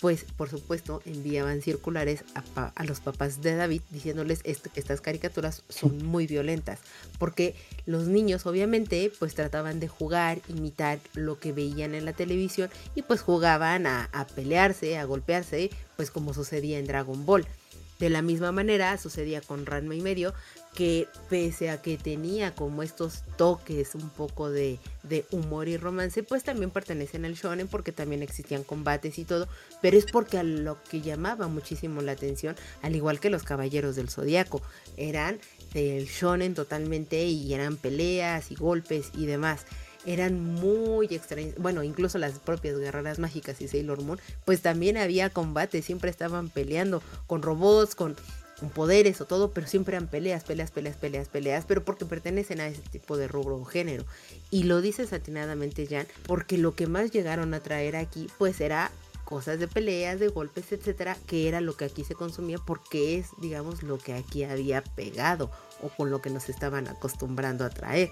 pues 0.00 0.24
por 0.36 0.48
supuesto 0.48 1.02
enviaban 1.04 1.60
circulares 1.60 2.24
a, 2.54 2.84
los 2.84 3.00
papás 3.00 3.42
de 3.42 3.56
David 3.56 3.82
diciéndoles 3.90 4.42
que 4.42 4.56
estas 4.74 5.00
caricaturas 5.00 5.62
son 5.68 6.04
muy 6.04 6.26
violentas, 6.26 6.80
porque 7.18 7.56
los 7.86 8.06
niños 8.06 8.46
obviamente 8.46 9.12
pues 9.18 9.34
trataban 9.34 9.80
de 9.80 9.88
jugar, 9.88 10.40
imitar 10.48 10.98
lo 11.14 11.38
que 11.38 11.52
veían 11.52 11.94
en 11.94 12.04
la 12.04 12.12
televisión 12.12 12.70
y 12.94 13.02
pues 13.02 13.20
jugaban 13.20 13.86
a, 13.86 14.08
a 14.12 14.26
pelearse, 14.26 14.98
a 14.98 15.04
golpearse, 15.04 15.70
pues 15.96 16.10
como 16.10 16.34
sucedía 16.34 16.78
en 16.78 16.86
Dragon 16.86 17.26
Ball. 17.26 17.46
De 17.98 18.10
la 18.10 18.22
misma 18.22 18.52
manera 18.52 18.96
sucedía 18.96 19.40
con 19.40 19.66
Ranma 19.66 19.96
y 19.96 20.00
medio, 20.00 20.32
que 20.78 21.08
pese 21.28 21.70
a 21.70 21.82
que 21.82 21.96
tenía 21.96 22.54
como 22.54 22.84
estos 22.84 23.24
toques 23.36 23.96
un 23.96 24.10
poco 24.10 24.48
de, 24.48 24.78
humor 25.32 25.66
y 25.66 25.76
romance, 25.76 26.22
pues 26.22 26.44
también 26.44 26.70
pertenecen 26.70 27.24
al 27.24 27.34
shonen 27.34 27.66
porque 27.66 27.90
también 27.90 28.22
existían 28.22 28.62
combates 28.62 29.18
y 29.18 29.24
todo, 29.24 29.48
pero 29.82 29.98
es 29.98 30.06
porque 30.06 30.38
a 30.38 30.44
lo 30.44 30.80
que 30.84 31.00
llamaba 31.00 31.48
muchísimo 31.48 32.00
la 32.00 32.12
atención, 32.12 32.54
al 32.80 32.94
igual 32.94 33.18
que 33.18 33.28
los 33.28 33.42
caballeros 33.42 33.96
del 33.96 34.08
zodiaco, 34.08 34.62
eran 34.96 35.40
del 35.74 36.06
shonen 36.06 36.54
totalmente 36.54 37.24
y 37.24 37.52
eran 37.52 37.76
peleas 37.76 38.52
y 38.52 38.54
golpes 38.54 39.10
y 39.16 39.26
demás 39.26 39.66
eran 40.08 40.42
muy 40.42 41.06
extraños. 41.10 41.54
Bueno, 41.58 41.82
incluso 41.82 42.18
las 42.18 42.38
propias 42.38 42.78
guerreras 42.78 43.18
mágicas 43.18 43.60
y 43.60 43.68
Sailor 43.68 44.02
Moon, 44.02 44.18
pues 44.44 44.62
también 44.62 44.96
había 44.96 45.30
combate, 45.30 45.82
siempre 45.82 46.10
estaban 46.10 46.48
peleando 46.48 47.02
con 47.26 47.42
robots, 47.42 47.94
con 47.94 48.16
con 48.58 48.70
poderes 48.70 49.20
o 49.20 49.24
todo, 49.24 49.52
pero 49.52 49.66
siempre 49.66 49.96
eran 49.96 50.08
peleas, 50.08 50.42
peleas, 50.42 50.70
peleas, 50.70 50.96
peleas, 50.96 51.28
peleas, 51.28 51.64
pero 51.66 51.84
porque 51.84 52.04
pertenecen 52.04 52.60
a 52.60 52.66
ese 52.66 52.82
tipo 52.90 53.16
de 53.16 53.28
rubro 53.28 53.56
o 53.56 53.64
género. 53.64 54.04
Y 54.50 54.64
lo 54.64 54.80
dices 54.80 55.12
atinadamente, 55.12 55.86
Jan, 55.86 56.06
porque 56.26 56.58
lo 56.58 56.74
que 56.74 56.86
más 56.86 57.12
llegaron 57.12 57.54
a 57.54 57.60
traer 57.60 57.94
aquí, 57.94 58.26
pues 58.36 58.60
era 58.60 58.90
cosas 59.24 59.60
de 59.60 59.68
peleas, 59.68 60.18
de 60.18 60.28
golpes, 60.28 60.72
etcétera, 60.72 61.16
que 61.26 61.48
era 61.48 61.60
lo 61.60 61.76
que 61.76 61.84
aquí 61.84 62.02
se 62.02 62.14
consumía 62.14 62.58
porque 62.58 63.18
es, 63.18 63.28
digamos, 63.40 63.82
lo 63.82 63.98
que 63.98 64.14
aquí 64.14 64.42
había 64.42 64.82
pegado 64.82 65.50
o 65.82 65.90
con 65.90 66.10
lo 66.10 66.20
que 66.20 66.30
nos 66.30 66.48
estaban 66.48 66.88
acostumbrando 66.88 67.64
a 67.64 67.70
traer. 67.70 68.10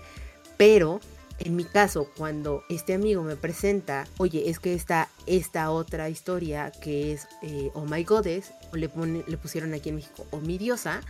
Pero 0.59 1.01
en 1.39 1.57
mi 1.57 1.65
caso, 1.65 2.11
cuando 2.17 2.65
este 2.69 2.95
amigo 2.95 3.23
me 3.23 3.37
presenta, 3.37 4.07
oye, 4.17 4.49
es 4.49 4.59
que 4.59 4.75
está 4.75 5.09
esta 5.27 5.71
otra 5.71 6.09
historia 6.09 6.71
que 6.71 7.13
es 7.13 7.29
eh, 7.43 7.71
Oh 7.75 7.85
My 7.85 8.05
Goddess, 8.05 8.53
o 8.73 8.77
le, 8.77 8.89
pusieron 8.89 9.75
aquí 9.75 9.91
en 9.91 9.97
México 9.97 10.27
Oh 10.31 10.41
Mi 10.41 10.57
Diosa, 10.57 11.03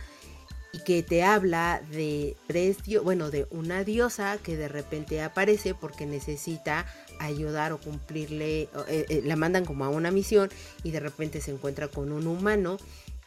y 0.73 0.79
que 0.79 1.01
te 1.01 1.23
habla 1.23 1.81
de 1.91 2.35
tres, 2.45 2.77
bueno, 3.03 3.31
de 3.31 3.47
una 3.51 3.85
diosa 3.85 4.37
que 4.37 4.57
de 4.57 4.67
repente 4.67 5.21
aparece 5.21 5.73
porque 5.73 6.05
necesita 6.05 6.85
ayudar 7.19 7.71
o 7.71 7.77
cumplirle, 7.77 8.63
eh, 8.87 9.05
eh, 9.09 9.21
la 9.23 9.37
mandan 9.37 9.63
como 9.63 9.85
a 9.85 9.89
una 9.89 10.11
misión 10.11 10.49
y 10.83 10.91
de 10.91 10.99
repente 10.99 11.39
se 11.39 11.51
encuentra 11.51 11.87
con 11.87 12.11
un 12.11 12.27
humano 12.27 12.77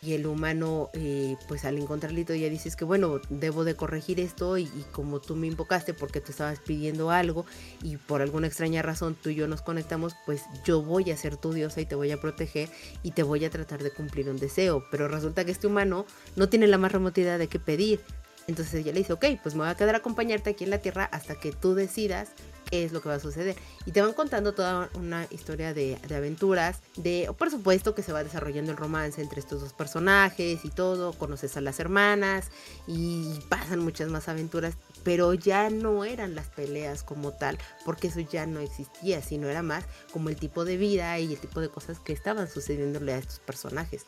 y 0.03 0.14
el 0.14 0.26
humano 0.26 0.88
eh, 0.94 1.36
pues 1.46 1.64
al 1.64 1.76
encontrarle 1.76 2.24
ya 2.24 2.48
dices 2.48 2.76
que 2.76 2.84
bueno 2.84 3.20
debo 3.28 3.64
de 3.64 3.74
corregir 3.74 4.18
esto 4.18 4.57
y, 4.57 4.66
como 4.92 5.20
tú 5.20 5.36
me 5.36 5.46
invocaste 5.46 5.92
porque 5.92 6.20
te 6.20 6.30
estabas 6.30 6.59
pidiendo 6.61 7.11
algo 7.11 7.44
y 7.82 7.96
por 7.96 8.22
alguna 8.22 8.46
extraña 8.46 8.82
razón 8.82 9.14
tú 9.20 9.28
y 9.30 9.34
yo 9.34 9.46
nos 9.46 9.62
conectamos 9.62 10.14
pues 10.24 10.44
yo 10.64 10.82
voy 10.82 11.11
a 11.11 11.16
ser 11.16 11.36
tu 11.36 11.53
diosa 11.53 11.80
y 11.80 11.86
te 11.86 11.94
voy 11.94 12.11
a 12.12 12.20
proteger 12.20 12.70
y 13.03 13.11
te 13.11 13.22
voy 13.22 13.44
a 13.44 13.51
tratar 13.51 13.82
de 13.82 13.90
cumplir 13.90 14.30
un 14.30 14.38
deseo 14.38 14.84
pero 14.90 15.09
resulta 15.09 15.44
que 15.44 15.53
este 15.53 15.66
humano 15.66 16.07
no 16.36 16.48
tiene 16.48 16.66
la 16.66 16.78
más 16.78 16.92
remota 16.92 17.20
idea 17.20 17.38
de 17.38 17.48
qué 17.48 17.59
pedir. 17.59 18.01
Entonces 18.46 18.74
ella 18.74 18.92
le 18.92 19.01
dice 19.01 19.12
ok 19.12 19.24
pues 19.42 19.55
me 19.55 19.61
voy 19.61 19.68
a 19.68 19.74
quedar 19.76 19.94
acompañarte 19.94 20.51
aquí 20.51 20.64
en 20.64 20.70
la 20.70 20.78
tierra 20.78 21.05
hasta 21.05 21.34
que 21.34 21.53
tú 21.53 21.74
decidas 21.74 22.32
es 22.70 22.92
lo 22.92 23.00
que 23.00 23.08
va 23.08 23.16
a 23.16 23.20
suceder. 23.20 23.56
Y 23.86 23.92
te 23.92 24.00
van 24.00 24.12
contando 24.12 24.54
toda 24.54 24.90
una 24.94 25.26
historia 25.30 25.74
de, 25.74 25.98
aventuras, 26.14 26.80
de, 26.96 27.32
por 27.38 27.50
supuesto 27.50 27.94
que 27.94 28.02
se 28.02 28.12
va 28.12 28.24
desarrollando 28.24 28.70
el 28.72 28.76
romance 28.76 29.20
entre 29.20 29.40
estos 29.40 29.60
dos 29.60 29.72
personajes 29.72 30.64
y 30.64 30.68
todo, 30.68 31.12
conoces 31.12 31.56
a 31.56 31.60
las 31.60 31.80
hermanas 31.80 32.50
y 32.86 33.38
pasan 33.48 33.80
muchas 33.80 34.08
más 34.08 34.28
aventuras, 34.28 34.74
pero 35.02 35.34
ya 35.34 35.70
no 35.70 36.04
eran 36.04 36.34
las 36.34 36.48
peleas 36.48 37.02
como 37.02 37.32
tal, 37.32 37.58
porque 37.84 38.08
eso 38.08 38.20
ya 38.20 38.46
no 38.46 38.60
existía, 38.60 39.22
sino 39.22 39.48
era 39.48 39.62
más 39.62 39.84
como 40.12 40.28
el 40.28 40.36
tipo 40.36 40.64
de 40.64 40.76
vida 40.76 41.18
y 41.18 41.32
el 41.34 41.38
tipo 41.38 41.60
de 41.60 41.68
cosas 41.68 41.98
que 42.00 42.12
estaban 42.12 42.48
sucediéndole 42.48 43.14
a 43.14 43.18
estos 43.18 43.40
personajes. 43.40 44.04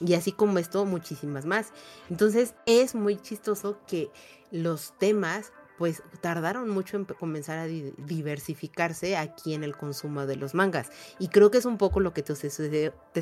Y 0.00 0.14
así 0.14 0.32
como 0.32 0.58
esto, 0.58 0.84
muchísimas 0.84 1.46
más. 1.46 1.68
Entonces 2.10 2.54
es 2.66 2.94
muy 2.94 3.16
chistoso 3.16 3.78
que 3.86 4.10
los 4.50 4.92
temas 4.98 5.52
pues 5.78 6.02
tardaron 6.20 6.68
mucho 6.68 6.96
en 6.96 7.04
comenzar 7.04 7.58
a 7.58 7.66
diversificarse 7.66 9.16
aquí 9.16 9.54
en 9.54 9.64
el 9.64 9.76
consumo 9.76 10.26
de 10.26 10.36
los 10.36 10.54
mangas. 10.54 10.90
Y 11.18 11.28
creo 11.28 11.50
que 11.50 11.58
es 11.58 11.64
un 11.64 11.78
poco 11.78 12.00
lo 12.00 12.12
que 12.12 12.22
te 12.22 12.34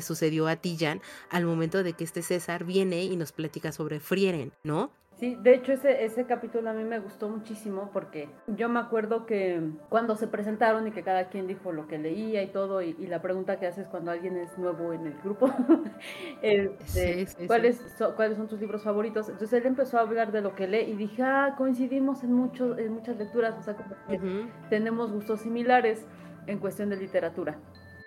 sucedió, 0.01 0.47
a 0.47 0.55
ti, 0.55 0.77
Jan, 0.79 1.01
al 1.29 1.45
momento 1.45 1.83
de 1.83 1.93
que 1.93 2.03
este 2.03 2.21
César 2.21 2.63
viene 2.63 3.03
y 3.03 3.15
nos 3.15 3.31
platica 3.31 3.71
sobre 3.71 3.99
Frieren, 3.99 4.53
¿no? 4.63 4.91
Sí, 5.17 5.37
de 5.41 5.53
hecho 5.53 5.71
ese, 5.71 6.03
ese 6.03 6.25
capítulo 6.25 6.69
a 6.69 6.73
mí 6.73 6.83
me 6.83 6.99
gustó 6.99 7.29
muchísimo 7.29 7.89
porque 7.93 8.27
yo 8.47 8.67
me 8.67 8.81
acuerdo 8.81 9.25
que 9.25 9.61
cuando 9.87 10.17
se 10.17 10.27
presentaron 10.27 10.87
y 10.87 10.91
que 10.91 11.03
cada 11.03 11.29
quien 11.29 11.47
dijo 11.47 11.71
lo 11.71 11.87
que 11.87 11.97
leía 11.97 12.43
y 12.43 12.47
todo, 12.47 12.81
y, 12.81 12.93
la 13.07 13.21
pregunta 13.21 13.57
que 13.57 13.65
haces 13.65 13.87
cuando 13.87 14.11
alguien 14.11 14.35
es 14.35 14.57
nuevo 14.57 14.91
en 14.91 15.07
el 15.07 15.13
grupo, 15.23 15.49
este, 16.41 17.27
¿cuáles, 17.47 17.77
son, 17.97 18.13
¿cuáles 18.15 18.37
son 18.37 18.49
tus 18.49 18.59
libros 18.59 18.83
favoritos? 18.83 19.29
Entonces 19.29 19.61
él 19.61 19.67
empezó 19.67 19.97
a 19.97 20.01
hablar 20.01 20.33
de 20.33 20.41
lo 20.41 20.53
que 20.53 20.67
lee 20.67 20.91
y 20.91 20.95
dije, 20.95 21.23
ah, 21.23 21.55
coincidimos 21.57 22.23
en, 22.23 22.33
muchos 22.33 22.77
en 22.77 22.91
muchas 22.91 23.15
lecturas, 23.15 23.55
o 23.57 23.61
sea, 23.61 23.77
tenemos 24.69 25.13
gustos 25.13 25.39
similares 25.39 26.05
en 26.45 26.59
cuestión 26.59 26.89
de 26.89 26.97
literatura. 26.97 27.57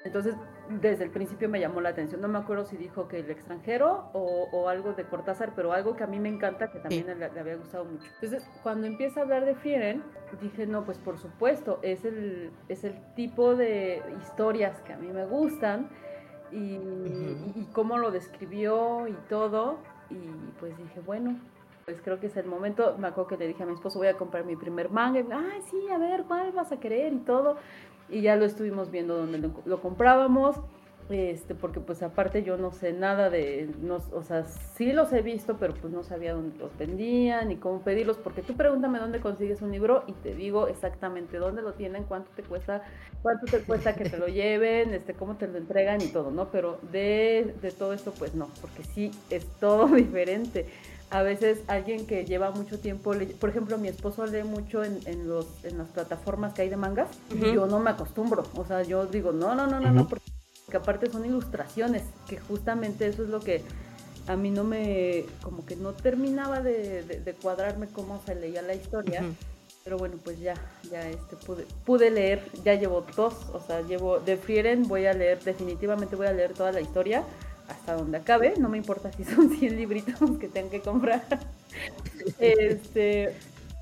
Entonces, 0.09 0.35
desde 0.69 1.05
el 1.05 1.11
principio 1.11 1.49
me 1.49 1.61
llamó 1.61 1.81
la 1.81 1.91
atención. 1.91 2.21
No 2.21 2.29
me 2.29 2.39
acuerdo 2.39 2.65
si 2.65 2.77
dijo 2.77 3.09
que 3.09 3.21
el 3.21 3.31
extranjero 3.31 4.11
o, 4.13 4.69
algo 4.69 4.93
de 4.95 5.05
Cortázar, 5.05 5.53
pero 5.55 5.73
algo 5.73 5.97
que 5.97 6.05
a 6.05 6.07
mí 6.07 6.19
me 6.19 6.29
encanta, 6.29 6.71
que 6.71 6.79
también 6.79 7.07
le, 7.19 7.25
había 7.25 7.57
gustado 7.57 7.85
mucho. 7.85 8.07
Entonces, 8.15 8.49
cuando 8.63 8.87
empieza 8.87 9.21
a 9.21 9.23
hablar 9.23 9.45
de 9.45 9.55
Fieren, 9.55 10.03
dije, 10.41 10.67
no, 10.67 10.85
pues 10.85 10.99
por 10.99 11.19
supuesto, 11.19 11.79
es 11.83 12.05
el, 12.05 12.51
es 12.69 12.85
el 12.85 12.95
tipo 13.15 13.55
de 13.55 14.03
historias 14.21 14.81
que 14.83 14.93
a 14.93 14.97
mí 14.97 15.09
me 15.09 15.27
gustan 15.27 15.89
y, 16.51 16.57
y 17.55 17.69
cómo 17.73 17.99
lo 17.99 18.11
describió 18.11 19.07
y 19.07 19.17
todo 19.29 19.79
y 20.11 20.17
pues 20.59 20.77
dije, 20.79 21.01
bueno, 21.01 21.37
pues 21.89 22.03
creo 22.03 22.21
que 22.21 22.27
es 22.27 22.37
el 22.37 22.45
momento. 22.45 22.97
Me 22.99 23.09
acuerdo 23.09 23.29
que 23.29 23.37
le 23.39 23.47
dije 23.47 23.63
a 23.63 23.67
mi 23.67 23.73
esposo, 23.73 23.99
voy 23.99 24.09
a 24.09 24.17
comprar 24.19 24.45
mi 24.45 24.57
primer 24.57 24.91
manga. 24.91 25.21
Y, 25.21 25.27
Ay, 25.33 25.63
sí, 25.71 25.89
a 25.91 25.97
ver, 25.97 26.25
¿cuál 26.25 26.53
vas 26.53 26.71
a 26.71 26.79
querer? 26.79 27.15
Y 27.15 27.21
todo. 27.21 27.57
Y 28.09 28.23
ya 28.23 28.37
lo 28.37 28.45
estuvimos 28.45 28.91
viendo 28.91 29.17
donde 29.17 29.39
lo, 29.39 29.53
lo 29.65 29.81
comprábamos 29.81 30.57
este, 31.11 31.55
porque 31.55 31.81
pues 31.81 32.03
aparte 32.03 32.43
yo 32.43 32.59
no 32.59 32.71
sé 32.71 32.93
nada 32.93 33.31
de, 33.31 33.71
no, 33.81 33.99
o 34.13 34.23
sea, 34.23 34.45
sí 34.45 34.93
los 34.93 35.11
he 35.13 35.23
visto, 35.23 35.57
pero 35.59 35.73
pues 35.75 35.91
no 35.91 36.03
sabía 36.03 36.35
dónde 36.35 36.59
los 36.59 36.77
vendían 36.77 37.49
ni 37.49 37.57
cómo 37.57 37.81
pedirlos, 37.81 38.19
porque 38.19 38.43
tú 38.43 38.55
pregúntame 38.55 38.99
dónde 38.99 39.21
consigues 39.21 39.63
un 39.63 39.73
libro 39.73 40.05
y 40.07 40.13
te 40.13 40.35
digo 40.35 40.69
exactamente 40.69 41.39
dónde 41.39 41.63
lo 41.63 41.73
tienen, 41.73 42.05
cuánto 42.05 42.31
te 42.37 42.43
cuesta, 42.43 42.83
cuánto 43.23 43.47
te 43.47 43.61
cuesta 43.61 43.95
que 43.95 44.09
te 44.09 44.19
lo 44.19 44.29
lleven, 44.29 44.93
este, 44.93 45.15
cómo 45.15 45.37
te 45.37 45.49
lo 45.49 45.57
entregan 45.57 46.03
y 46.03 46.09
todo, 46.09 46.31
¿no? 46.31 46.51
Pero 46.51 46.79
de, 46.93 47.55
de 47.63 47.71
todo 47.71 47.95
esto 47.95 48.13
pues 48.13 48.35
no, 48.35 48.49
porque 48.61 48.83
sí 48.83 49.11
es 49.31 49.47
todo 49.59 49.87
diferente. 49.95 50.67
A 51.11 51.23
veces 51.23 51.61
alguien 51.69 52.07
que 52.07 52.27
lleva 52.27 52.51
mucho 52.51 52.79
tiempo, 52.79 53.15
por 53.41 53.49
ejemplo, 53.49 53.79
mi 53.79 53.89
esposo 53.89 54.27
lee 54.27 54.45
mucho 54.45 54.85
en, 54.85 55.01
en, 55.07 55.29
los, 55.29 55.47
en 55.65 55.79
las 55.79 55.89
plataformas 55.89 56.53
que 56.53 56.63
hay 56.63 56.69
de 56.69 56.77
mangas, 56.77 57.09
y 57.35 57.55
yo 57.55 57.67
no 57.67 57.79
me 57.79 57.91
acostumbro, 57.91 58.45
o 58.55 58.65
sea, 58.67 58.83
yo 58.83 59.07
digo, 59.07 59.33
no, 59.33 59.55
no, 59.55 59.67
no, 59.67 59.81
no, 59.81 59.91
no, 59.91 60.07
porque 60.07 60.31
que 60.71 60.77
aparte 60.77 61.11
son 61.11 61.25
ilustraciones, 61.25 62.03
que 62.29 62.39
justamente 62.39 63.07
eso 63.07 63.23
es 63.23 63.31
lo 63.31 63.41
que 63.41 63.63
a 64.27 64.37
mí 64.37 64.51
no 64.51 64.65
me, 64.65 65.25
como 65.43 65.65
que 65.65 65.77
no 65.77 65.95
terminaba 65.95 66.61
de, 66.61 67.35
cuadrarme 67.41 67.89
cómo 67.89 68.21
se 68.27 68.35
leía 68.35 68.63
la 68.63 68.75
historia. 68.75 69.25
Pero 69.85 69.97
bueno, 69.97 70.17
pues 70.23 70.39
ya, 70.39 70.55
ya 70.91 71.09
este, 71.09 71.37
pude, 71.37 71.67
pude 71.87 72.11
leer, 72.11 72.43
ya 72.63 72.75
llevo 72.75 73.07
dos, 73.17 73.35
o 73.55 73.61
sea, 73.61 73.81
llevo 73.81 74.19
de 74.19 74.37
Frieren, 74.37 74.87
voy 74.87 75.07
a 75.07 75.15
leer, 75.15 75.43
definitivamente 75.43 76.15
voy 76.15 76.27
a 76.27 76.33
leer 76.33 76.53
toda 76.53 76.73
la 76.73 76.83
historia 76.83 77.25
hasta 77.69 77.95
donde 77.95 78.19
acabe, 78.19 78.55
no 78.59 78.69
me 78.69 78.79
importa 78.79 79.12
si 79.12 79.25
son 79.25 79.51
100 79.59 79.77
libritos 79.77 80.39
que 80.39 80.49
tengo 80.49 80.71
que 80.71 80.81
comprar. 80.81 81.23
este, 82.39 83.35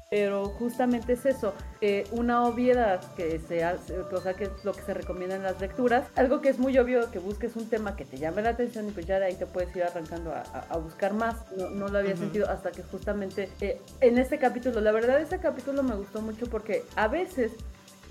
pero 0.08 0.50
justamente 0.50 1.14
es 1.14 1.26
eso, 1.26 1.52
eh, 1.80 2.04
una 2.12 2.44
obviedad 2.44 3.00
que 3.14 3.40
se 3.40 3.64
hace, 3.64 3.98
o 3.98 4.20
sea, 4.20 4.34
que 4.34 4.44
es 4.44 4.64
lo 4.64 4.72
que 4.72 4.82
se 4.82 4.94
recomienda 4.94 5.34
en 5.34 5.42
las 5.42 5.60
lecturas, 5.60 6.06
algo 6.14 6.40
que 6.40 6.48
es 6.48 6.60
muy 6.60 6.78
obvio 6.78 7.10
que 7.10 7.18
busques 7.18 7.56
un 7.56 7.68
tema 7.68 7.96
que 7.96 8.04
te 8.04 8.16
llame 8.16 8.42
la 8.42 8.50
atención 8.50 8.88
y 8.88 8.92
pues 8.92 9.06
ya 9.06 9.18
de 9.18 9.26
ahí 9.26 9.34
te 9.34 9.46
puedes 9.46 9.74
ir 9.74 9.82
arrancando 9.82 10.32
a, 10.32 10.76
buscar 10.78 11.12
más, 11.12 11.36
no, 11.56 11.70
no, 11.70 11.88
lo 11.88 11.98
había 11.98 12.16
sentido 12.16 12.48
hasta 12.48 12.70
que 12.70 12.84
justamente 12.84 13.50
eh, 13.60 13.80
en 14.00 14.18
este 14.18 14.38
capítulo, 14.38 14.80
la 14.80 14.92
verdad 14.92 15.20
este 15.20 15.38
capítulo 15.38 15.82
me 15.82 15.96
gustó 15.96 16.22
mucho 16.22 16.46
porque 16.46 16.84
a 16.94 17.08
veces 17.08 17.52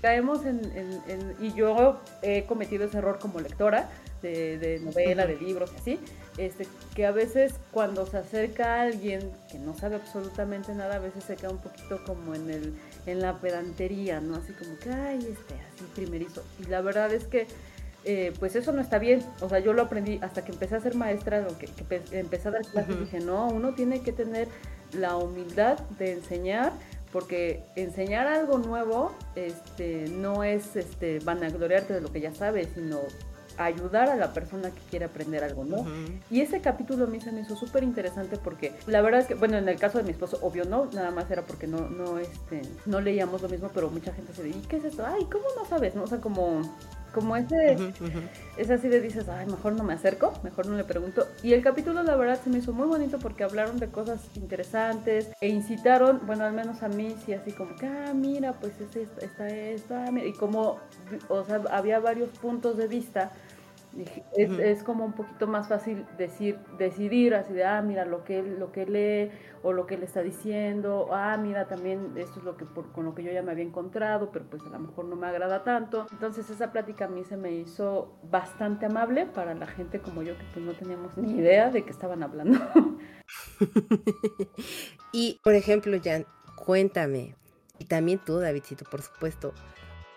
caemos 0.00 0.44
en, 0.44 0.60
en, 1.06 1.34
y 1.40 1.52
yo 1.54 2.00
he 2.22 2.44
cometido 2.44 2.84
ese 2.84 2.98
error 2.98 3.18
como 3.18 3.40
lectora, 3.40 3.88
de, 4.22 4.80
novela, 4.82 5.26
de 5.26 5.36
libros 5.36 5.72
y 5.74 5.76
así, 5.76 6.00
este, 6.36 6.66
que 6.94 7.06
a 7.06 7.12
veces 7.12 7.54
cuando 7.70 8.06
se 8.06 8.18
acerca 8.18 8.76
a 8.76 8.82
alguien 8.82 9.30
que 9.50 9.58
no 9.58 9.76
sabe 9.76 9.96
absolutamente 9.96 10.74
nada, 10.74 10.96
a 10.96 10.98
veces 10.98 11.24
se 11.24 11.36
queda 11.36 11.50
un 11.50 11.58
poquito 11.58 12.02
como 12.04 12.34
en, 12.34 12.50
el, 12.50 12.74
en 13.06 13.20
la 13.20 13.38
pedantería, 13.38 14.20
¿no? 14.20 14.36
Así 14.36 14.52
como 14.52 14.76
que, 14.78 14.90
ay, 14.90 15.18
este, 15.18 15.54
así 15.54 15.84
primerizo. 15.94 16.42
Y 16.60 16.68
la 16.68 16.80
verdad 16.80 17.12
es 17.12 17.24
que, 17.24 17.46
eh, 18.04 18.32
pues 18.38 18.54
eso 18.56 18.72
no 18.72 18.80
está 18.80 18.98
bien. 18.98 19.22
O 19.40 19.48
sea, 19.48 19.58
yo 19.58 19.72
lo 19.72 19.82
aprendí 19.82 20.18
hasta 20.22 20.44
que 20.44 20.52
empecé 20.52 20.76
a 20.76 20.80
ser 20.80 20.94
maestra, 20.94 21.40
lo 21.40 21.56
que, 21.58 21.68
empecé 22.12 22.48
a 22.48 22.52
dar 22.52 22.62
clases, 22.62 22.98
dije, 22.98 23.20
no, 23.20 23.48
uno 23.48 23.74
tiene 23.74 24.02
que 24.02 24.12
tener 24.12 24.48
la 24.92 25.16
humildad 25.16 25.78
de 25.98 26.12
enseñar 26.12 26.72
porque 27.12 27.64
enseñar 27.76 28.26
algo 28.26 28.58
nuevo 28.58 29.12
este, 29.34 30.08
no 30.08 30.44
es 30.44 30.76
este, 30.76 31.18
vanagloriarte 31.20 31.94
de 31.94 32.00
lo 32.00 32.12
que 32.12 32.20
ya 32.20 32.34
sabes, 32.34 32.68
sino 32.74 33.00
ayudar 33.58 34.08
a 34.10 34.16
la 34.16 34.32
persona 34.32 34.70
que 34.70 34.80
quiere 34.90 35.06
aprender 35.06 35.42
algo, 35.42 35.64
¿no? 35.64 35.86
Y 36.30 36.40
ese 36.40 36.60
capítulo 36.60 37.04
a 37.04 37.06
mí 37.06 37.20
se 37.20 37.32
me 37.32 37.40
hizo 37.40 37.56
súper 37.56 37.82
interesante 37.82 38.36
porque 38.36 38.74
la 38.86 39.00
verdad 39.00 39.20
es 39.20 39.26
que, 39.26 39.34
bueno, 39.34 39.56
en 39.56 39.68
el 39.68 39.78
caso 39.78 39.98
de 39.98 40.04
mi 40.04 40.10
esposo, 40.10 40.38
obvio 40.42 40.64
no, 40.64 40.86
nada 40.92 41.10
más 41.10 41.30
era 41.30 41.42
porque 41.42 41.66
no, 41.66 41.88
no, 41.88 42.18
este, 42.18 42.62
no 42.84 43.00
leíamos 43.00 43.42
lo 43.42 43.48
mismo, 43.48 43.70
pero 43.72 43.90
mucha 43.90 44.12
gente 44.12 44.32
se 44.34 44.44
dice, 44.44 44.58
¿y 44.58 44.62
qué 44.62 44.76
es 44.76 44.84
esto? 44.84 45.04
Ay, 45.06 45.24
¿cómo 45.24 45.44
no 45.56 45.64
sabes? 45.64 45.94
¿No? 45.94 46.02
O 46.02 46.06
sea, 46.06 46.18
como, 46.18 46.60
como 47.12 47.36
ese, 47.36 47.76
es 48.56 48.70
así 48.70 48.88
de 48.88 49.00
dices, 49.00 49.28
ay, 49.28 49.46
mejor 49.46 49.72
no 49.74 49.84
me 49.84 49.94
acerco, 49.94 50.32
mejor 50.42 50.66
no 50.66 50.76
le 50.76 50.84
pregunto. 50.84 51.26
Y 51.42 51.52
el 51.52 51.62
capítulo, 51.62 52.02
la 52.02 52.16
verdad, 52.16 52.40
se 52.42 52.50
me 52.50 52.58
hizo 52.58 52.72
muy 52.72 52.86
bonito 52.86 53.18
porque 53.18 53.44
hablaron 53.44 53.78
de 53.78 53.88
cosas 53.88 54.20
interesantes 54.34 55.30
e 55.40 55.48
incitaron, 55.48 56.20
bueno, 56.26 56.44
al 56.44 56.52
menos 56.52 56.82
a 56.82 56.88
mí, 56.88 57.16
sí, 57.24 57.32
así 57.32 57.52
como 57.52 57.76
que, 57.76 57.86
ah, 57.86 58.12
mira, 58.14 58.52
pues 58.54 58.72
es 58.80 58.94
esta, 58.96 59.24
esta, 59.24 59.48
esta, 59.48 60.10
y 60.24 60.32
como, 60.32 60.78
o 61.28 61.44
sea, 61.44 61.62
había 61.70 61.98
varios 62.00 62.30
puntos 62.30 62.76
de 62.76 62.86
vista 62.86 63.32
es, 64.36 64.50
es, 64.58 64.82
como 64.82 65.04
un 65.04 65.12
poquito 65.12 65.46
más 65.46 65.68
fácil 65.68 66.04
decir, 66.18 66.58
decidir 66.78 67.34
así 67.34 67.52
de, 67.52 67.64
ah, 67.64 67.82
mira 67.82 68.04
lo 68.04 68.24
que, 68.24 68.42
lo 68.42 68.72
que 68.72 68.86
lee 68.86 69.30
o 69.62 69.72
lo 69.72 69.86
que 69.86 69.94
él 69.94 70.02
está 70.02 70.22
diciendo, 70.22 71.08
ah, 71.12 71.36
mira 71.36 71.66
también 71.66 72.12
esto 72.16 72.40
es 72.40 72.44
lo 72.44 72.56
que 72.56 72.64
con 72.66 73.04
lo 73.04 73.14
que 73.14 73.22
yo 73.22 73.32
ya 73.32 73.42
me 73.42 73.52
había 73.52 73.64
encontrado, 73.64 74.30
pero 74.32 74.44
pues 74.44 74.62
a 74.66 74.70
lo 74.70 74.78
mejor 74.80 75.06
no 75.06 75.16
me 75.16 75.26
agrada 75.26 75.64
tanto. 75.64 76.06
Entonces 76.12 76.48
esa 76.50 76.72
plática 76.72 77.06
a 77.06 77.08
mí 77.08 77.24
se 77.24 77.36
me 77.36 77.52
hizo 77.52 78.18
bastante 78.30 78.86
amable 78.86 79.26
para 79.26 79.54
la 79.54 79.66
gente 79.66 80.00
como 80.00 80.22
yo 80.22 80.36
que 80.36 80.44
pues 80.52 80.64
no 80.64 80.72
teníamos 80.72 81.16
ni 81.16 81.38
idea 81.38 81.70
de 81.70 81.84
qué 81.84 81.90
estaban 81.90 82.22
hablando. 82.22 82.58
y 85.12 85.40
por 85.42 85.54
ejemplo, 85.54 85.96
Jan, 86.02 86.26
cuéntame, 86.56 87.34
y 87.78 87.84
también 87.84 88.18
tú, 88.24 88.38
Davidcito, 88.38 88.84
por 88.84 89.02
supuesto, 89.02 89.52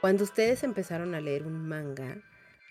cuando 0.02 0.24
ustedes 0.24 0.64
empezaron 0.64 1.14
a 1.14 1.22
leer 1.22 1.46
un 1.46 1.68
manga, 1.68 2.18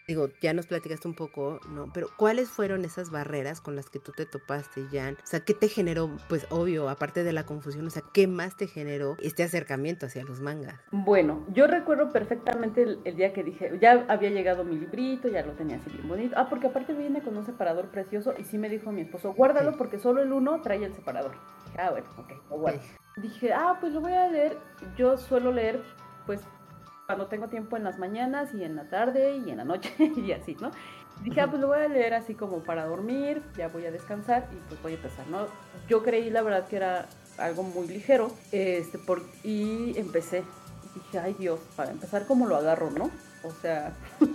digo, 0.08 0.28
ya 0.40 0.54
nos 0.54 0.66
platicaste 0.66 1.06
un 1.06 1.14
poco, 1.14 1.60
¿no? 1.68 1.92
Pero 1.92 2.08
¿cuáles 2.16 2.48
fueron 2.48 2.84
esas 2.86 3.10
barreras 3.10 3.60
con 3.60 3.76
las 3.76 3.90
que 3.90 3.98
tú 3.98 4.12
te 4.12 4.24
topaste, 4.24 4.86
Jan? 4.90 5.14
O 5.22 5.26
sea, 5.26 5.40
¿qué 5.40 5.52
te 5.52 5.68
generó, 5.68 6.10
pues 6.28 6.46
obvio, 6.50 6.88
aparte 6.88 7.22
de 7.22 7.32
la 7.34 7.44
confusión, 7.44 7.86
o 7.86 7.90
sea, 7.90 8.02
¿qué 8.14 8.26
más 8.26 8.56
te 8.56 8.66
generó 8.66 9.16
este 9.20 9.42
acercamiento 9.42 10.06
hacia 10.06 10.24
los 10.24 10.40
mangas? 10.40 10.80
Bueno, 10.90 11.46
yo 11.52 11.66
recuerdo 11.66 12.10
perfectamente 12.10 12.98
el, 13.04 13.16
día 13.16 13.34
que 13.34 13.44
dije, 13.44 13.78
ya 13.80 14.06
había 14.08 14.30
llegado 14.30 14.64
mi 14.64 14.78
librito, 14.78 15.28
ya 15.28 15.44
lo 15.44 15.52
tenía 15.52 15.76
así 15.76 15.90
bien 15.90 16.08
bonito. 16.08 16.34
Ah, 16.38 16.48
porque 16.48 16.68
aparte 16.68 16.94
viene 16.94 17.20
con 17.20 17.36
un 17.36 17.44
separador 17.44 17.90
precioso 17.90 18.32
y 18.38 18.44
sí 18.44 18.56
me 18.56 18.70
dijo 18.70 18.90
mi 18.90 19.02
esposo, 19.02 19.34
guárdalo 19.34 19.76
porque 19.76 19.98
solo 19.98 20.22
el 20.22 20.32
uno 20.32 20.62
trae 20.62 20.82
el 20.82 20.94
separador. 20.94 21.32
Dije, 21.66 21.80
ah, 21.80 21.90
bueno, 21.90 22.06
ok, 22.16 22.32
lo 22.50 23.22
Dije, 23.22 23.52
ah, 23.52 23.76
pues 23.78 23.92
lo 23.92 24.00
voy 24.00 24.12
a 24.12 24.28
leer. 24.28 24.56
Yo 24.96 25.18
suelo 25.18 25.52
leer, 25.52 25.82
pues 26.24 26.40
cuando 27.08 27.26
tengo 27.26 27.48
tiempo 27.48 27.78
en 27.78 27.84
las 27.84 27.98
mañanas 27.98 28.52
y 28.52 28.62
en 28.64 28.76
la 28.76 28.84
tarde 28.84 29.38
y 29.38 29.50
en 29.50 29.56
la 29.56 29.64
noche 29.64 29.90
y 30.16 30.30
así, 30.32 30.58
¿no? 30.60 30.70
dije, 31.24 31.40
ah, 31.40 31.46
pues 31.46 31.58
lo 31.58 31.68
voy 31.68 31.78
a 31.78 31.88
leer 31.88 32.12
así 32.12 32.34
como 32.34 32.58
para 32.58 32.84
dormir, 32.84 33.40
ya 33.56 33.68
voy 33.68 33.86
a 33.86 33.90
descansar 33.90 34.46
y 34.52 34.56
pues 34.68 34.82
voy 34.82 34.92
a 34.92 34.96
empezar, 34.96 35.26
¿no? 35.28 35.46
Yo 35.88 36.02
creí 36.02 36.28
la 36.28 36.42
verdad 36.42 36.68
que 36.68 36.76
era 36.76 37.06
algo 37.38 37.62
muy 37.62 37.88
ligero, 37.88 38.30
este, 38.52 38.98
por, 38.98 39.22
y 39.42 39.98
empecé. 39.98 40.44
dije, 40.94 41.18
ay 41.18 41.34
Dios, 41.38 41.60
para 41.76 41.90
empezar, 41.92 42.26
¿cómo 42.26 42.46
lo 42.46 42.56
agarro, 42.56 42.90
no? 42.90 43.10
O 43.42 43.52
sea, 43.52 43.94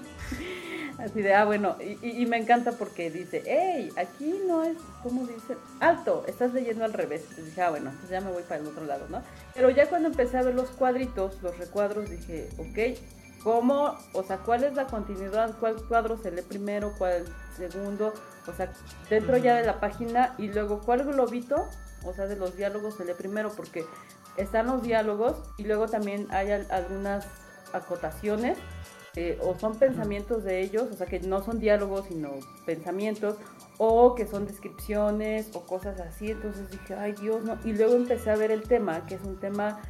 Así 0.98 1.22
de, 1.22 1.34
ah, 1.34 1.46
bueno, 1.46 1.76
y, 2.02 2.26
me 2.28 2.38
encanta 2.38 2.72
porque 2.74 3.10
dice, 3.10 3.44
hey, 3.46 3.92
aquí 3.98 4.40
no 4.48 4.64
es, 4.64 4.78
¿cómo 5.02 5.26
dice? 5.26 5.58
Alto, 5.80 6.24
estás 6.28 6.54
leyendo 6.54 6.86
al 6.86 6.94
revés. 6.94 7.22
Entonces 7.22 7.46
dije, 7.48 7.62
ah, 7.62 7.72
bueno, 7.72 7.92
pues 8.00 8.10
ya 8.10 8.22
me 8.22 8.32
voy 8.32 8.44
para 8.44 8.62
el 8.62 8.68
otro 8.68 8.86
lado, 8.86 9.08
¿no? 9.10 9.22
Pero 9.54 9.70
ya 9.70 9.88
cuando 9.88 10.10
empecé 10.10 10.38
a 10.38 10.44
ver 10.44 10.56
los 10.56 10.70
cuadritos, 10.70 11.42
los 11.42 11.58
recuadros, 11.58 12.10
dije, 12.10 12.50
ok, 12.58 13.00
¿cómo? 13.44 13.98
O 14.14 14.24
sea, 14.24 14.38
¿cuál 14.38 14.64
es 14.64 14.74
la 14.74 14.88
continuidad? 14.88 15.56
¿Cuál 15.60 15.76
cuadro 15.88 16.18
se 16.18 16.32
lee 16.32 16.42
primero? 16.42 16.94
¿Cuál 16.98 17.26
segundo? 17.56 18.14
O 18.48 18.54
sea, 18.54 18.72
dentro 19.10 19.38
ya 19.38 19.56
de 19.56 19.66
la 19.66 19.80
página 19.80 20.36
y 20.38 20.48
luego, 20.48 20.82
¿cuál 20.82 21.04
globito? 21.04 21.68
O 22.04 22.14
sea, 22.14 22.26
de 22.26 22.36
los 22.36 22.58
diálogos 22.58 22.96
se 22.96 23.06
lee 23.06 23.14
primero 23.18 23.52
porque 23.56 23.86
están 24.38 24.68
los 24.68 24.82
diálogos 24.82 25.38
y 25.58 25.64
luego 25.64 25.88
también 25.88 26.28
hay 26.32 26.52
algunas 26.52 27.26
acotaciones 27.74 28.58
eh, 29.16 29.38
o 29.42 29.58
son 29.60 29.78
pensamientos 29.78 30.44
de 30.44 30.62
ellos, 30.62 30.88
o 30.92 30.96
sea 30.96 31.06
que 31.06 31.20
no 31.20 31.44
son 31.44 31.60
diálogos 31.60 32.06
sino 32.08 32.32
pensamientos, 32.66 33.36
o 33.78 34.16
que 34.16 34.26
son 34.26 34.46
descripciones 34.46 35.56
o 35.56 35.66
cosas 35.66 36.00
así, 36.00 36.32
entonces 36.32 36.70
dije, 36.70 36.96
ay 36.96 37.14
Dios, 37.14 37.44
no, 37.44 37.58
y 37.64 37.74
luego 37.74 37.96
empecé 37.96 38.30
a 38.32 38.36
ver 38.36 38.52
el 38.52 38.64
tema, 38.64 39.06
que 39.06 39.16
es 39.16 39.24
un 39.24 39.40
tema 39.40 39.82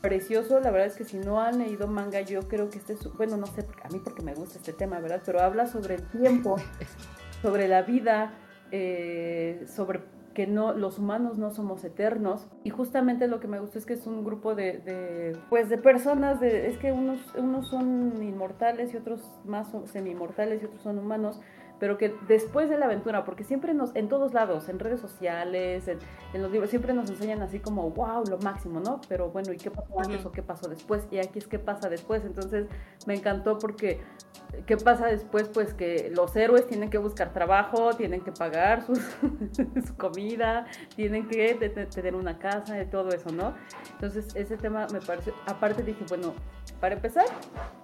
precioso, 0.00 0.60
la 0.60 0.70
verdad 0.70 0.88
es 0.88 0.96
que 0.96 1.04
si 1.04 1.18
no 1.18 1.40
han 1.40 1.58
leído 1.58 1.88
manga, 1.88 2.20
yo 2.20 2.46
creo 2.46 2.68
que 2.68 2.78
este 2.78 2.92
es, 2.92 3.12
bueno, 3.14 3.36
no 3.36 3.46
sé, 3.46 3.66
a 3.82 3.88
mí 3.88 4.00
porque 4.04 4.22
me 4.22 4.34
gusta 4.34 4.58
este 4.58 4.72
tema, 4.72 5.00
¿verdad? 5.00 5.22
Pero 5.24 5.40
habla 5.40 5.66
sobre 5.66 5.94
el 5.94 6.02
tiempo, 6.08 6.56
sobre 7.42 7.68
la 7.68 7.82
vida, 7.82 8.34
eh, 8.70 9.64
sobre 9.66 10.02
que 10.34 10.46
no, 10.46 10.74
los 10.74 10.98
humanos 10.98 11.38
no 11.38 11.50
somos 11.50 11.82
eternos. 11.84 12.46
Y 12.64 12.70
justamente 12.70 13.28
lo 13.28 13.40
que 13.40 13.48
me 13.48 13.60
gusta 13.60 13.78
es 13.78 13.86
que 13.86 13.94
es 13.94 14.06
un 14.06 14.24
grupo 14.24 14.54
de, 14.54 15.38
pues 15.48 15.70
de 15.70 15.78
personas, 15.78 16.40
de, 16.40 16.66
es 16.68 16.76
que 16.76 16.92
unos, 16.92 17.34
unos 17.36 17.68
son 17.68 18.22
inmortales 18.22 18.92
y 18.92 18.98
otros 18.98 19.22
más 19.46 19.68
semi-inmortales 19.86 20.60
y 20.62 20.66
otros 20.66 20.82
son 20.82 20.98
humanos, 20.98 21.40
pero 21.80 21.98
que 21.98 22.14
después 22.28 22.70
de 22.70 22.78
la 22.78 22.86
aventura, 22.86 23.24
porque 23.24 23.44
siempre 23.44 23.74
nos, 23.74 23.94
en 23.96 24.08
todos 24.08 24.32
lados, 24.32 24.68
en 24.68 24.78
redes 24.78 25.00
sociales, 25.00 25.88
en, 25.88 25.98
los 26.40 26.50
libros, 26.50 26.70
siempre 26.70 26.92
nos 26.94 27.10
enseñan 27.10 27.42
así 27.42 27.58
como, 27.58 27.90
wow, 27.90 28.24
lo 28.28 28.38
máximo, 28.38 28.80
¿no? 28.80 29.00
Pero 29.08 29.30
bueno, 29.30 29.52
¿y 29.52 29.56
qué 29.56 29.70
pasó 29.70 30.00
antes 30.00 30.24
o 30.24 30.32
qué 30.32 30.42
pasó 30.42 30.68
después? 30.68 31.06
Y 31.10 31.18
aquí 31.18 31.38
es 31.38 31.46
qué 31.46 31.58
pasa 31.58 31.88
después. 31.88 32.24
Entonces 32.24 32.66
me 33.06 33.14
encantó 33.14 33.58
porque, 33.58 34.00
¿qué 34.66 34.76
pasa 34.76 35.06
después? 35.06 35.48
Pues 35.48 35.74
que 35.74 36.10
los 36.14 36.34
héroes 36.36 36.66
tienen 36.66 36.90
que 36.90 36.98
buscar 36.98 37.32
trabajo, 37.32 37.92
tienen 37.94 38.20
que 38.20 38.32
pagar 38.32 38.82
sus, 38.82 38.98
su 39.86 39.96
comida, 39.96 40.66
tienen 40.94 41.28
que 41.28 41.54
tener 41.92 42.14
una 42.14 42.38
casa 42.38 42.80
y 42.80 42.86
todo 42.86 43.10
eso, 43.10 43.30
¿no? 43.30 43.54
Entonces 43.92 44.34
ese 44.36 44.56
tema 44.56 44.86
me 44.92 45.00
parece, 45.00 45.32
aparte 45.46 45.82
dije, 45.82 46.04
bueno, 46.08 46.34
para 46.80 46.94
empezar, 46.94 47.26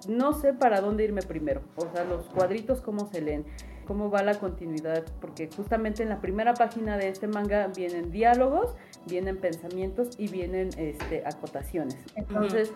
no 0.09 0.33
sé 0.33 0.53
para 0.53 0.81
dónde 0.81 1.05
irme 1.05 1.23
primero, 1.23 1.63
o 1.77 1.87
sea, 1.93 2.05
los 2.05 2.27
cuadritos, 2.27 2.81
cómo 2.81 3.07
se 3.07 3.21
leen 3.21 3.45
cómo 3.91 4.09
va 4.09 4.23
la 4.23 4.39
continuidad, 4.39 5.03
porque 5.21 5.49
justamente 5.49 6.05
en 6.05 6.11
la 6.11 6.21
primera 6.21 6.55
página 6.55 6.97
de 6.97 7.09
este 7.09 7.27
manga 7.27 7.67
vienen 7.67 8.13
diálogos, 8.13 8.77
vienen 9.09 9.37
pensamientos 9.37 10.11
y 10.17 10.29
vienen 10.29 10.69
este, 10.77 11.25
acotaciones. 11.27 11.97
Entonces, 12.15 12.73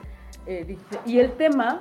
eh, 0.48 0.76
y 1.06 1.20
el 1.20 1.30
tema 1.36 1.78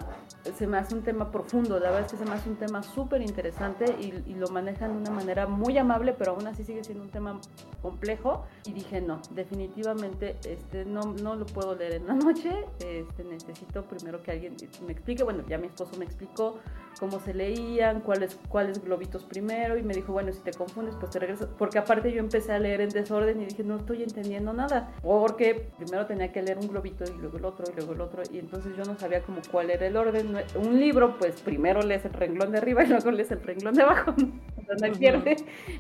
se 0.52 0.68
me 0.68 0.78
hace 0.78 0.94
un 0.94 1.04
tema 1.04 1.32
profundo, 1.32 1.80
la 1.80 1.90
verdad 1.90 2.06
es 2.06 2.12
que 2.12 2.18
se 2.18 2.26
me 2.26 2.32
hace 2.32 2.50
un 2.50 2.58
tema 2.58 2.84
súper 2.84 3.22
interesante 3.22 3.86
y, 4.00 4.34
lo 4.34 4.50
manejan 4.50 4.92
de 4.92 4.98
una 4.98 5.12
manera 5.12 5.48
muy 5.48 5.78
amable, 5.78 6.14
pero 6.14 6.32
aún 6.32 6.48
así 6.48 6.66
sigue 6.66 6.84
siendo 6.84 7.04
un 7.04 7.10
tema 7.10 7.40
complejo. 7.82 8.46
Y 8.66 8.74
dije, 8.74 9.00
no, 9.00 9.22
definitivamente 9.30 10.36
este, 10.44 10.84
no, 10.84 11.14
no 11.14 11.36
lo 11.36 11.46
puedo 11.46 11.76
leer 11.76 11.94
en 11.94 12.08
la 12.08 12.14
noche, 12.14 12.52
este, 12.80 13.24
necesito 13.24 13.84
primero 13.84 14.22
que 14.22 14.32
alguien 14.32 14.58
me 14.86 14.92
explique. 14.92 15.24
Bueno, 15.24 15.44
ya 15.48 15.58
mi 15.58 15.68
esposo 15.68 15.98
me 15.98 16.04
explicó 16.04 16.60
cómo 17.00 17.20
se 17.20 17.34
leían, 17.34 18.02
cuáles, 18.02 18.38
cuáles 18.50 18.84
globitos 18.84 19.24
primero, 19.24 19.78
y 19.78 19.84
me 19.84 19.94
dijo, 19.94 20.12
bueno, 20.12 20.34
si 20.34 20.40
te 20.40 20.52
confundes, 20.52 20.96
pues 21.00 21.12
te 21.12 21.20
regresas. 21.20 21.48
Porque 21.58 21.78
aparte 21.78 22.12
yo 22.12 22.20
empecé 22.20 22.52
a 22.52 22.60
leer 22.60 22.82
en 22.82 22.90
desorden 22.90 23.42
y 23.42 23.46
dije, 23.46 23.64
no 23.64 23.78
estoy 23.78 24.04
entendiendo 24.04 24.52
nada. 24.52 24.92
Porque 25.02 25.70
primero 25.78 26.06
tenía 26.06 26.32
que 26.32 26.42
leer 26.42 26.58
un 26.58 26.68
globito 26.68 27.06
y 27.06 27.18
luego 27.18 27.38
el 27.38 27.46
otro 27.46 27.66
y 27.72 27.76
luego 27.76 27.94
el 27.94 28.02
otro, 28.02 28.24
y 28.30 28.40
entonces 28.40 28.76
yo 28.76 28.84
no 28.84 28.98
sabía 28.98 29.22
como 29.22 29.42
cuál 29.50 29.70
era 29.70 29.86
el 29.86 29.96
orden 29.96 30.33
un 30.56 30.80
libro, 30.80 31.18
pues 31.18 31.42
primero 31.42 31.82
lees 31.82 32.06
el 32.06 32.14
renglón 32.14 32.52
de 32.52 32.58
arriba 32.60 32.84
y 32.84 32.88
luego 32.88 33.12
lees 33.12 33.32
el 33.32 33.42
renglón 33.42 33.74
de 33.74 33.84
abajo. 33.84 34.14
no 34.18 34.92
pierde. 34.94 35.36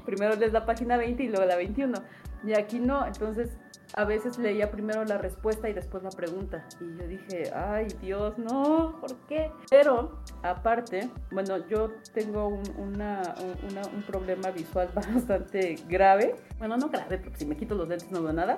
Primero 0.06 0.36
lees 0.36 0.54
la 0.54 0.66
página 0.66 0.98
20 0.98 1.24
y 1.24 1.28
luego 1.28 1.46
la 1.46 1.56
21. 1.56 1.94
Y 2.44 2.54
aquí 2.54 2.80
no, 2.80 3.06
entonces 3.06 3.58
a 3.96 4.06
veces 4.06 4.38
leía 4.40 4.72
primero 4.72 5.06
la 5.06 5.18
respuesta 5.18 5.70
y 5.70 5.74
después 5.74 6.04
la 6.04 6.10
pregunta. 6.10 6.66
Y 6.82 6.98
yo 6.98 7.08
dije, 7.08 7.52
ay 7.54 7.88
Dios, 8.02 8.38
no, 8.38 8.98
¿por 9.00 9.16
qué? 9.28 9.52
Pero 9.70 10.20
aparte, 10.42 11.10
bueno, 11.32 11.68
yo 11.68 11.92
tengo 12.14 12.48
un, 12.48 12.64
un 12.78 14.04
problema 14.08 14.50
visual 14.52 14.90
bastante 14.96 15.76
grave. 15.88 16.36
Bueno, 16.58 16.78
no 16.78 16.90
grave, 16.90 17.20
porque 17.20 17.38
si 17.38 17.46
me 17.46 17.56
quito 17.56 17.76
los 17.76 17.88
lentes 17.88 18.12
no 18.12 18.24
veo 18.24 18.34
nada. 18.34 18.58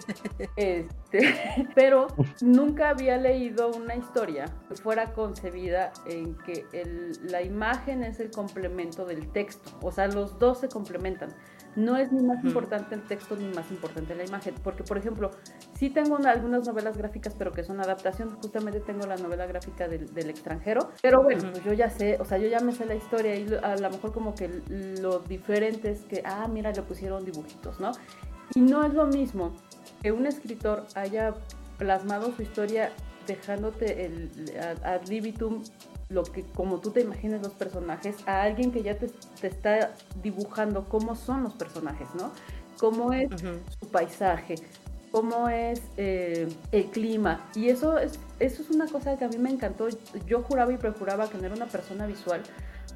este, 0.56 1.68
pero 1.74 2.08
nunca 2.42 2.90
había 2.90 3.16
leído 3.16 3.70
una 3.70 3.96
historia 3.96 4.44
que 4.68 4.74
fuera 4.74 5.12
concebida 5.12 5.92
en 6.06 6.36
que 6.38 6.66
el, 6.72 7.12
la 7.30 7.42
imagen 7.42 8.04
es 8.04 8.20
el 8.20 8.30
complemento 8.30 9.06
del 9.06 9.28
texto. 9.32 9.70
O 9.80 9.90
sea, 9.90 10.06
los 10.08 10.38
dos 10.38 10.60
se 10.60 10.68
complementan 10.68 11.30
no 11.76 11.96
es 11.96 12.10
ni 12.10 12.22
más 12.24 12.42
importante 12.44 12.94
el 12.94 13.02
texto 13.02 13.36
ni 13.36 13.46
más 13.54 13.70
importante 13.70 14.14
la 14.14 14.24
imagen. 14.24 14.54
Porque, 14.62 14.82
por 14.82 14.98
ejemplo, 14.98 15.30
sí 15.74 15.90
tengo 15.90 16.16
algunas 16.16 16.66
novelas 16.66 16.96
gráficas, 16.96 17.34
pero 17.38 17.52
que 17.52 17.62
son 17.62 17.80
adaptaciones. 17.80 18.34
Justamente 18.42 18.80
tengo 18.80 19.06
la 19.06 19.16
novela 19.16 19.46
gráfica 19.46 19.86
del, 19.86 20.30
extranjero. 20.30 20.90
Pero 21.02 21.22
bueno, 21.22 21.50
pues 21.52 21.64
yo 21.64 21.72
ya 21.72 21.90
sé, 21.90 22.16
o 22.20 22.24
sea, 22.24 22.38
yo 22.38 22.48
ya 22.48 22.60
me 22.60 22.72
sé 22.72 22.86
la 22.86 22.94
historia 22.94 23.36
y 23.36 23.46
a 23.62 23.76
lo 23.76 23.90
mejor 23.90 24.12
como 24.12 24.34
que 24.34 24.48
lo 25.00 25.20
diferente 25.20 25.90
es 25.90 26.00
que, 26.04 26.22
ah, 26.24 26.48
mira, 26.48 26.72
le 26.72 26.82
pusieron 26.82 27.24
dibujitos, 27.24 27.78
¿no? 27.78 27.92
Y 28.54 28.60
no 28.60 28.84
es 28.84 28.94
lo 28.94 29.06
mismo 29.06 29.52
que 30.02 30.12
un 30.12 30.26
escritor 30.26 30.86
haya 30.94 31.34
plasmado 31.78 32.32
su 32.32 32.42
historia 32.42 32.92
dejándote 33.26 34.06
el 34.06 34.30
ad 34.82 35.06
libitum 35.08 35.62
lo 36.08 36.22
que 36.22 36.42
como 36.42 36.80
tú 36.80 36.90
te 36.90 37.00
imaginas 37.00 37.42
los 37.42 37.52
personajes 37.52 38.16
a 38.26 38.42
alguien 38.42 38.70
que 38.70 38.82
ya 38.82 38.96
te, 38.96 39.10
está 39.42 39.94
dibujando 40.22 40.88
cómo 40.88 41.16
son 41.16 41.42
los 41.42 41.54
personajes, 41.54 42.08
¿no? 42.14 42.32
Cómo 42.78 43.12
es 43.12 43.28
su 43.80 43.88
paisaje, 43.90 44.56
cómo 45.10 45.48
es 45.48 45.82
eh, 45.96 46.48
el 46.72 46.84
clima. 46.86 47.48
Y 47.54 47.70
eso 47.70 47.98
es, 47.98 48.18
eso 48.38 48.62
es 48.62 48.70
una 48.70 48.86
cosa 48.86 49.16
que 49.16 49.24
a 49.24 49.28
mí 49.28 49.38
me 49.38 49.50
encantó. 49.50 49.88
Yo 50.26 50.42
juraba 50.42 50.72
y 50.72 50.76
prejuraba 50.76 51.28
que 51.28 51.38
no 51.38 51.46
era 51.46 51.54
una 51.54 51.66
persona 51.66 52.06
visual 52.06 52.42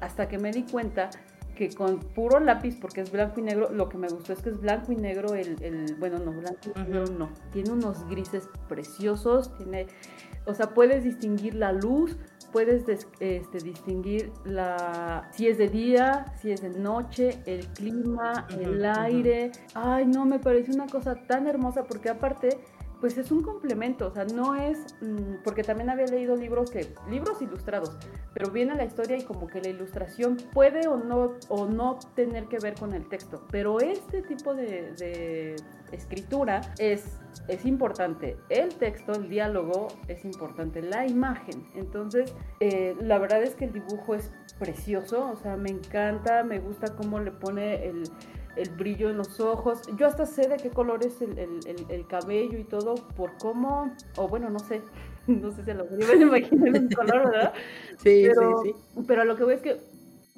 hasta 0.01 0.27
que 0.27 0.37
me 0.37 0.51
di 0.51 0.63
cuenta 0.63 1.09
que 1.55 1.69
con 1.69 1.99
puro 1.99 2.39
lápiz, 2.39 2.77
porque 2.79 3.01
es 3.01 3.11
blanco 3.11 3.39
y 3.39 3.43
negro, 3.43 3.69
lo 3.71 3.89
que 3.89 3.97
me 3.97 4.07
gustó 4.07 4.33
es 4.33 4.41
que 4.41 4.49
es 4.49 4.59
blanco 4.59 4.91
y 4.91 4.95
negro 4.95 5.35
el, 5.35 5.61
el 5.61 5.95
bueno, 5.95 6.17
no, 6.17 6.31
blanco 6.31 6.59
y 6.75 6.79
negro 6.79 7.05
no, 7.07 7.29
tiene 7.51 7.71
unos 7.71 8.07
grises 8.09 8.47
preciosos, 8.67 9.55
tiene, 9.57 9.87
o 10.45 10.53
sea, 10.53 10.73
puedes 10.73 11.03
distinguir 11.03 11.55
la 11.55 11.71
luz, 11.71 12.15
puedes 12.51 12.87
este, 12.87 13.57
distinguir 13.59 14.31
la, 14.43 15.29
si 15.31 15.47
es 15.47 15.57
de 15.57 15.69
día, 15.69 16.25
si 16.41 16.51
es 16.51 16.61
de 16.61 16.69
noche, 16.69 17.39
el 17.45 17.67
clima, 17.67 18.47
el 18.59 18.85
aire. 18.85 19.51
Ay, 19.73 20.05
no, 20.05 20.25
me 20.25 20.39
parece 20.39 20.71
una 20.71 20.87
cosa 20.87 21.15
tan 21.15 21.47
hermosa 21.47 21.83
porque 21.83 22.09
aparte 22.09 22.59
pues 23.01 23.17
es 23.17 23.31
un 23.31 23.41
complemento, 23.41 24.07
o 24.07 24.11
sea, 24.11 24.25
no 24.25 24.55
es, 24.55 24.77
mm, 25.01 25.43
porque 25.43 25.63
también 25.63 25.89
había 25.89 26.05
leído 26.05 26.35
libros 26.35 26.69
que, 26.69 26.93
libros 27.09 27.41
ilustrados, 27.41 27.97
pero 28.33 28.51
viene 28.51 28.75
la 28.75 28.85
historia 28.85 29.17
y 29.17 29.23
como 29.23 29.47
que 29.47 29.59
la 29.59 29.69
ilustración 29.69 30.37
puede 30.53 30.87
o 30.87 30.97
no, 30.97 31.33
o 31.49 31.65
no 31.65 31.97
tener 32.15 32.45
que 32.45 32.59
ver 32.59 32.75
con 32.75 32.93
el 32.93 33.09
texto, 33.09 33.43
pero 33.49 33.79
este 33.81 34.21
tipo 34.21 34.53
de, 34.53 35.55
escritura 35.91 36.61
es, 36.77 37.19
es 37.49 37.65
importante, 37.65 38.37
el 38.47 38.73
texto, 38.75 39.11
el 39.11 39.27
diálogo 39.27 39.89
es 40.07 40.23
importante, 40.23 40.81
la 40.81 41.05
imagen, 41.05 41.65
entonces 41.75 42.33
eh, 42.61 42.95
la 43.01 43.17
verdad 43.17 43.43
es 43.43 43.55
que 43.55 43.65
el 43.65 43.73
dibujo 43.73 44.15
es 44.15 44.31
precioso, 44.57 45.29
o 45.31 45.35
sea, 45.35 45.57
me 45.57 45.69
encanta, 45.69 46.43
me 46.43 46.59
gusta 46.59 46.95
cómo 46.95 47.19
le 47.19 47.31
pone 47.31 47.87
el 47.87 48.03
el 48.55 48.69
brillo 48.71 49.09
en 49.09 49.17
los 49.17 49.39
ojos. 49.39 49.81
Yo 49.97 50.07
hasta 50.07 50.25
sé 50.25 50.47
de 50.47 50.57
qué 50.57 50.69
color 50.69 51.05
es 51.05 51.21
el, 51.21 52.05
cabello 52.07 52.57
y 52.57 52.63
todo 52.63 52.95
por 53.15 53.37
cómo, 53.37 53.93
o 54.17 54.27
bueno, 54.27 54.49
no 54.49 54.59
sé, 54.59 54.81
no 55.27 55.51
sé 55.51 55.63
si 55.63 55.73
lo 55.73 55.85
voy 55.85 56.03
a 56.03 56.15
imaginar 56.15 56.81
un 56.81 56.89
color, 56.89 57.31
¿verdad? 57.31 57.53
Sí, 57.97 58.23
pero, 58.27 58.61
sí, 58.63 58.71
sí. 58.73 59.03
Pero 59.07 59.25
lo 59.25 59.35
que 59.35 59.43
veo 59.43 59.55
es 59.55 59.61
que 59.61 59.79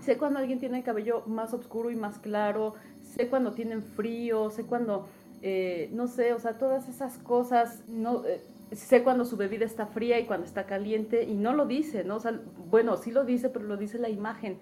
sé 0.02 0.18
cuando 0.18 0.40
alguien 0.40 0.60
tiene 0.60 0.78
el 0.78 0.84
cabello 0.84 1.24
más 1.28 1.54
oscuro 1.54 1.90
y 1.92 1.96
más 1.96 2.20
claro, 2.20 2.76
sé 3.02 3.30
cuando 3.30 3.54
tienen 3.54 3.82
frío, 3.82 4.50
sé 4.50 4.66
cuando, 4.66 5.08
eh, 5.42 5.90
no 5.94 6.08
sé, 6.08 6.34
o 6.34 6.40
sea, 6.40 6.58
todas 6.58 6.88
esas 6.88 7.18
cosas, 7.20 7.84
no... 7.88 8.26
Eh, 8.26 8.42
sé 8.76 9.04
cuando 9.04 9.26
su 9.26 9.38
bebida 9.38 9.66
está 9.66 9.86
fría 9.86 10.20
y 10.20 10.26
cuando 10.26 10.46
está 10.46 10.66
caliente 10.66 11.24
y 11.24 11.36
no 11.36 11.54
lo 11.54 11.66
dice, 11.66 12.04
¿no? 12.04 12.16
O 12.16 12.20
sea, 12.20 12.40
bueno, 12.70 12.98
sí 12.98 13.12
lo 13.12 13.24
dice, 13.24 13.50
pero 13.50 13.66
lo 13.66 13.78
dice 13.78 14.00
la 14.00 14.10
imagen. 14.10 14.58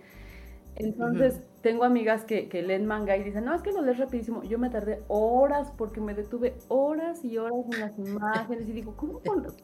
Entonces, 0.76 1.43
tengo 1.61 1.84
amigas 1.84 2.26
que, 2.26 2.49
que, 2.49 2.61
leen 2.61 2.86
manga 2.86 3.15
y 3.17 3.24
dicen, 3.24 3.45
no, 3.45 3.53
es 3.53 3.61
que 3.61 3.72
lo 3.72 3.82
lees 3.82 3.97
rapidísimo. 3.97 4.43
Yo 4.43 4.57
me 4.57 4.69
tardé 4.69 5.03
horas 5.07 5.72
porque 5.78 6.01
me 6.01 6.13
detuve 6.13 6.55
horas 6.69 7.24
y 7.24 7.38
horas 7.38 7.65
en 7.72 7.80
las 7.80 7.99
imágenes 7.99 8.67
y 8.67 8.72
digo, 8.72 8.95
¿cómo 8.95 9.22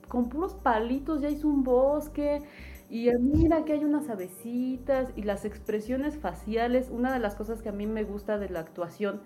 con, 0.08 0.30
puros 0.30 0.56
palitos 0.56 1.22
ya 1.22 1.30
hizo 1.30 1.48
un 1.48 1.64
bosque? 1.64 2.42
Y 2.90 3.10
mira 3.20 3.66
que 3.66 3.74
hay 3.74 3.84
unas 3.84 4.10
avecitas 4.10 5.12
y 5.16 5.24
las 5.24 5.44
expresiones 5.44 6.18
faciales. 6.18 6.90
Una 6.90 7.12
de 7.12 7.20
las 7.20 7.36
cosas 7.36 7.62
que 7.62 7.70
a 7.70 7.74
mí 7.74 7.86
me 7.86 8.04
gusta 8.04 8.38
de 8.38 8.50
la 8.50 8.60
actuación 8.60 9.22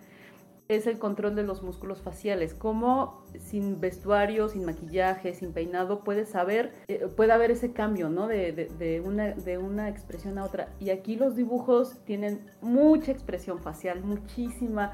es 0.75 0.87
el 0.87 0.99
control 0.99 1.35
de 1.35 1.43
los 1.43 1.63
músculos 1.63 2.01
faciales. 2.01 2.53
Cómo 2.53 3.23
sin 3.39 3.79
vestuario, 3.79 4.49
sin 4.49 4.65
maquillaje, 4.65 5.33
sin 5.33 5.53
peinado, 5.53 6.03
puedes 6.03 6.29
saber, 6.29 6.71
eh, 6.87 7.07
puede 7.15 7.33
haber 7.33 7.51
ese 7.51 7.73
cambio, 7.73 8.09
¿no? 8.09 8.27
De, 8.27 8.51
de, 8.51 9.01
una, 9.01 9.31
de 9.31 9.57
una 9.57 9.89
expresión 9.89 10.37
a 10.37 10.45
otra. 10.45 10.69
Y 10.79 10.89
aquí 10.89 11.15
los 11.15 11.35
dibujos 11.35 11.97
tienen 12.05 12.49
mucha 12.61 13.11
expresión 13.11 13.59
facial, 13.59 14.01
muchísima. 14.01 14.93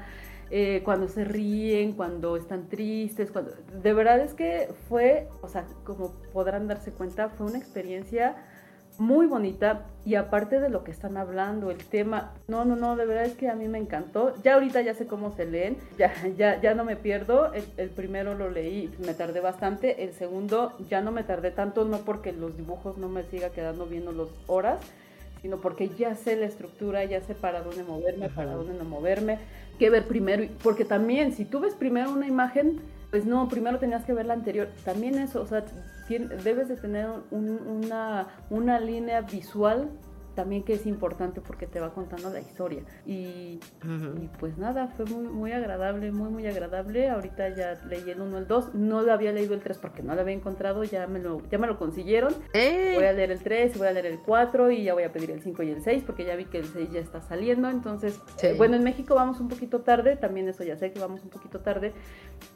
Eh, 0.50 0.80
cuando 0.82 1.08
se 1.08 1.24
ríen, 1.24 1.92
cuando 1.92 2.36
están 2.36 2.68
tristes, 2.68 3.30
cuando... 3.30 3.52
De 3.82 3.92
verdad 3.92 4.20
es 4.20 4.32
que 4.32 4.72
fue, 4.88 5.28
o 5.42 5.48
sea, 5.48 5.66
como 5.84 6.14
podrán 6.32 6.66
darse 6.66 6.90
cuenta, 6.90 7.28
fue 7.28 7.46
una 7.46 7.58
experiencia 7.58 8.36
muy 8.98 9.26
bonita 9.26 9.86
y 10.04 10.16
aparte 10.16 10.58
de 10.58 10.68
lo 10.68 10.82
que 10.82 10.90
están 10.90 11.16
hablando, 11.16 11.70
el 11.70 11.78
tema, 11.78 12.32
no, 12.48 12.64
no, 12.64 12.76
no, 12.76 12.96
de 12.96 13.06
verdad 13.06 13.24
es 13.24 13.34
que 13.34 13.48
a 13.48 13.54
mí 13.54 13.68
me 13.68 13.78
encantó. 13.78 14.34
Ya 14.42 14.54
ahorita 14.54 14.80
ya 14.82 14.94
sé 14.94 15.06
cómo 15.06 15.32
se 15.36 15.46
leen, 15.46 15.76
ya, 15.96 16.12
ya, 16.36 16.60
ya 16.60 16.74
no 16.74 16.84
me 16.84 16.96
pierdo. 16.96 17.52
El, 17.54 17.90
primero 17.90 18.34
lo 18.34 18.50
leí, 18.50 18.92
me 19.04 19.14
tardé 19.14 19.40
bastante. 19.40 20.02
El 20.02 20.12
segundo 20.14 20.76
ya 20.88 21.00
no 21.00 21.12
me 21.12 21.22
tardé 21.22 21.52
tanto, 21.52 21.84
no 21.84 21.98
porque 21.98 22.32
los 22.32 22.56
dibujos 22.56 22.98
no 22.98 23.08
me 23.08 23.22
siga 23.24 23.50
quedando 23.50 23.86
viendo 23.86 24.10
las 24.12 24.28
horas, 24.46 24.80
sino 25.42 25.58
porque 25.58 25.90
ya 25.90 26.16
sé 26.16 26.36
la 26.36 26.46
estructura, 26.46 27.04
ya 27.04 27.20
sé 27.20 27.34
para 27.34 27.62
dónde 27.62 27.84
moverme, 27.84 28.28
para 28.30 28.54
dónde 28.54 28.74
no 28.74 28.84
moverme, 28.84 29.38
qué 29.78 29.90
ver 29.90 30.08
primero. 30.08 30.44
Porque 30.62 30.84
también, 30.84 31.32
si 31.32 31.44
tú 31.44 31.60
ves 31.60 31.74
primero 31.74 32.10
una 32.10 32.26
imagen, 32.26 32.80
pues 33.10 33.24
no, 33.24 33.48
primero 33.48 33.78
tenías 33.78 34.04
que 34.04 34.12
ver 34.12 34.26
la 34.26 34.34
anterior. 34.34 34.68
También 34.84 35.18
eso, 35.18 35.40
o 35.42 35.46
sea, 35.46 35.64
debes 36.08 36.68
de 36.68 36.76
tener 36.76 37.08
una, 37.30 38.28
una 38.50 38.80
línea 38.80 39.22
visual 39.22 39.88
también 40.38 40.62
que 40.62 40.74
es 40.74 40.86
importante 40.86 41.40
porque 41.40 41.66
te 41.66 41.80
va 41.80 41.92
contando 41.92 42.30
la 42.30 42.38
historia. 42.38 42.84
Y, 43.04 43.58
pues 44.38 44.56
nada, 44.56 44.86
fue 44.96 45.04
muy, 45.06 45.26
muy 45.26 45.50
agradable, 45.50 46.12
muy, 46.12 46.30
muy 46.30 46.46
agradable. 46.46 47.10
Ahorita 47.10 47.48
ya 47.56 47.76
leí 47.88 48.08
el 48.08 48.20
1, 48.20 48.38
el 48.38 48.46
2, 48.46 48.74
no 48.74 49.02
lo 49.02 49.12
había 49.12 49.32
leído 49.32 49.54
el 49.54 49.60
3 49.60 49.78
porque 49.78 50.00
no 50.04 50.14
lo 50.14 50.20
había 50.20 50.36
encontrado, 50.36 50.84
ya 50.84 51.08
me 51.08 51.18
lo, 51.18 51.42
ya 51.50 51.58
me 51.58 51.66
lo 51.66 51.76
consiguieron. 51.76 52.32
¡Eh! 52.52 52.92
Voy 52.94 53.06
a 53.06 53.12
leer 53.12 53.32
el 53.32 53.42
3, 53.42 53.76
voy 53.78 53.88
a 53.88 53.90
leer 53.90 54.06
el 54.06 54.20
4 54.20 54.70
y 54.70 54.84
ya 54.84 54.94
voy 54.94 55.02
a 55.02 55.10
pedir 55.10 55.32
el 55.32 55.42
5 55.42 55.60
y 55.64 55.70
el 55.70 55.82
6 55.82 56.04
porque 56.06 56.24
ya 56.24 56.36
vi 56.36 56.44
que 56.44 56.58
el 56.58 56.66
6 56.66 56.92
ya 56.92 57.00
está 57.00 57.20
saliendo. 57.20 57.68
Entonces, 57.68 58.20
eh, 58.40 58.54
bueno, 58.56 58.76
en 58.76 58.84
México 58.84 59.16
vamos 59.16 59.40
un 59.40 59.48
poquito 59.48 59.80
tarde, 59.80 60.14
también 60.14 60.48
eso 60.48 60.62
ya 60.62 60.76
sé 60.76 60.92
que 60.92 61.00
vamos 61.00 61.24
un 61.24 61.30
poquito 61.30 61.58
tarde 61.58 61.94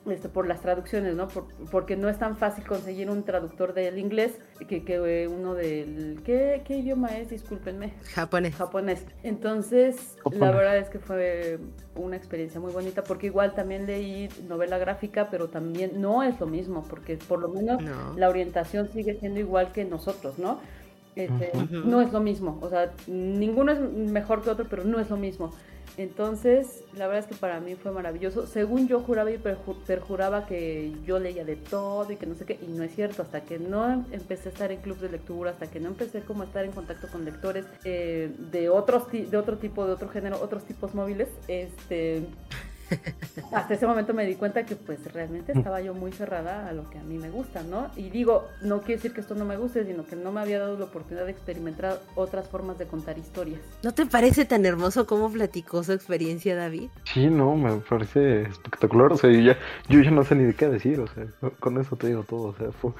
este, 0.08 0.28
por 0.28 0.46
las 0.46 0.60
traducciones, 0.60 1.16
¿no? 1.16 1.26
porque 1.72 1.96
no 1.96 2.08
es 2.08 2.20
tan 2.20 2.36
fácil 2.36 2.64
conseguir 2.64 3.10
un 3.10 3.24
traductor 3.24 3.74
del 3.74 3.98
inglés 3.98 4.38
que, 4.68 4.84
que 4.84 5.26
uno 5.26 5.54
del... 5.54 6.22
¿qué, 6.24 6.62
¿Qué 6.64 6.76
idioma 6.76 7.18
es? 7.18 7.32
Discúlpenme. 7.72 7.92
Japonés. 8.14 8.54
Japonés. 8.54 9.06
Entonces, 9.22 10.16
la 10.30 10.50
verdad 10.50 10.78
es 10.78 10.88
que 10.88 10.98
fue 10.98 11.58
una 11.94 12.16
experiencia 12.16 12.60
muy 12.60 12.72
bonita 12.72 13.02
porque 13.04 13.26
igual 13.26 13.54
también 13.54 13.86
leí 13.86 14.28
novela 14.48 14.78
gráfica, 14.78 15.28
pero 15.30 15.48
también 15.48 16.00
no 16.00 16.22
es 16.22 16.38
lo 16.40 16.46
mismo, 16.46 16.84
porque 16.88 17.16
por 17.16 17.40
lo 17.40 17.48
menos 17.48 17.82
la 18.16 18.28
orientación 18.28 18.88
sigue 18.92 19.18
siendo 19.18 19.40
igual 19.40 19.72
que 19.72 19.84
nosotros, 19.84 20.38
¿no? 20.38 20.60
Este, 21.14 21.52
no 21.84 22.00
es 22.00 22.12
lo 22.12 22.20
mismo, 22.20 22.58
o 22.62 22.70
sea, 22.70 22.92
ninguno 23.06 23.72
es 23.72 23.80
mejor 23.80 24.42
que 24.42 24.50
otro, 24.50 24.66
pero 24.68 24.84
no 24.84 24.98
es 24.98 25.10
lo 25.10 25.16
mismo. 25.16 25.52
Entonces, 25.98 26.84
la 26.96 27.06
verdad 27.06 27.24
es 27.24 27.26
que 27.26 27.34
para 27.34 27.60
mí 27.60 27.74
fue 27.74 27.92
maravilloso. 27.92 28.46
Según 28.46 28.88
yo 28.88 29.00
juraba 29.00 29.30
y 29.30 29.38
perjuraba 29.38 30.46
que 30.46 30.92
yo 31.04 31.18
leía 31.18 31.44
de 31.44 31.56
todo 31.56 32.10
y 32.10 32.16
que 32.16 32.24
no 32.24 32.34
sé 32.34 32.46
qué, 32.46 32.58
y 32.62 32.66
no 32.72 32.82
es 32.82 32.94
cierto, 32.94 33.20
hasta 33.20 33.42
que 33.42 33.58
no 33.58 34.06
empecé 34.10 34.48
a 34.48 34.52
estar 34.52 34.72
en 34.72 34.80
clubes 34.80 35.02
de 35.02 35.10
lectura, 35.10 35.50
hasta 35.50 35.66
que 35.66 35.80
no 35.80 35.88
empecé 35.88 36.20
como 36.20 36.42
a 36.42 36.46
estar 36.46 36.64
en 36.64 36.72
contacto 36.72 37.08
con 37.08 37.24
lectores 37.26 37.66
eh, 37.84 38.34
de 38.50 38.70
otros 38.70 39.10
de 39.12 39.36
otro 39.36 39.58
tipo, 39.58 39.84
de 39.86 39.92
otro 39.92 40.08
género, 40.08 40.40
otros 40.40 40.64
tipos 40.64 40.94
móviles, 40.94 41.28
este 41.46 42.22
hasta 43.52 43.74
ese 43.74 43.86
momento 43.86 44.14
me 44.14 44.26
di 44.26 44.34
cuenta 44.34 44.64
que 44.64 44.76
pues 44.76 45.12
realmente 45.12 45.52
estaba 45.52 45.80
yo 45.80 45.94
muy 45.94 46.12
cerrada 46.12 46.68
a 46.68 46.72
lo 46.72 46.88
que 46.90 46.98
a 46.98 47.02
mí 47.02 47.18
me 47.18 47.30
gusta, 47.30 47.62
¿no? 47.62 47.90
Y 47.96 48.10
digo, 48.10 48.48
no 48.62 48.80
quiere 48.80 48.96
decir 48.96 49.12
que 49.12 49.20
esto 49.20 49.34
no 49.34 49.44
me 49.44 49.56
guste, 49.56 49.84
sino 49.84 50.04
que 50.04 50.16
no 50.16 50.32
me 50.32 50.40
había 50.40 50.58
dado 50.58 50.78
la 50.78 50.84
oportunidad 50.84 51.24
de 51.24 51.32
experimentar 51.32 52.00
otras 52.14 52.48
formas 52.48 52.78
de 52.78 52.86
contar 52.86 53.18
historias. 53.18 53.60
¿No 53.82 53.92
te 53.92 54.06
parece 54.06 54.44
tan 54.44 54.64
hermoso 54.66 55.06
cómo 55.06 55.30
platicó 55.30 55.82
su 55.82 55.92
experiencia, 55.92 56.56
David? 56.56 56.88
Sí, 57.04 57.26
no, 57.26 57.56
me 57.56 57.76
parece 57.76 58.42
espectacular, 58.42 59.12
o 59.12 59.16
sea, 59.16 59.30
yo 59.30 59.40
ya, 59.40 59.58
yo 59.88 60.00
ya 60.00 60.10
no 60.10 60.24
sé 60.24 60.34
ni 60.34 60.44
de 60.44 60.54
qué 60.54 60.68
decir, 60.68 61.00
o 61.00 61.06
sea, 61.06 61.24
con 61.60 61.80
eso 61.80 61.96
te 61.96 62.08
digo 62.08 62.22
todo, 62.24 62.48
o 62.48 62.54
sea, 62.54 62.72
fue, 62.72 62.92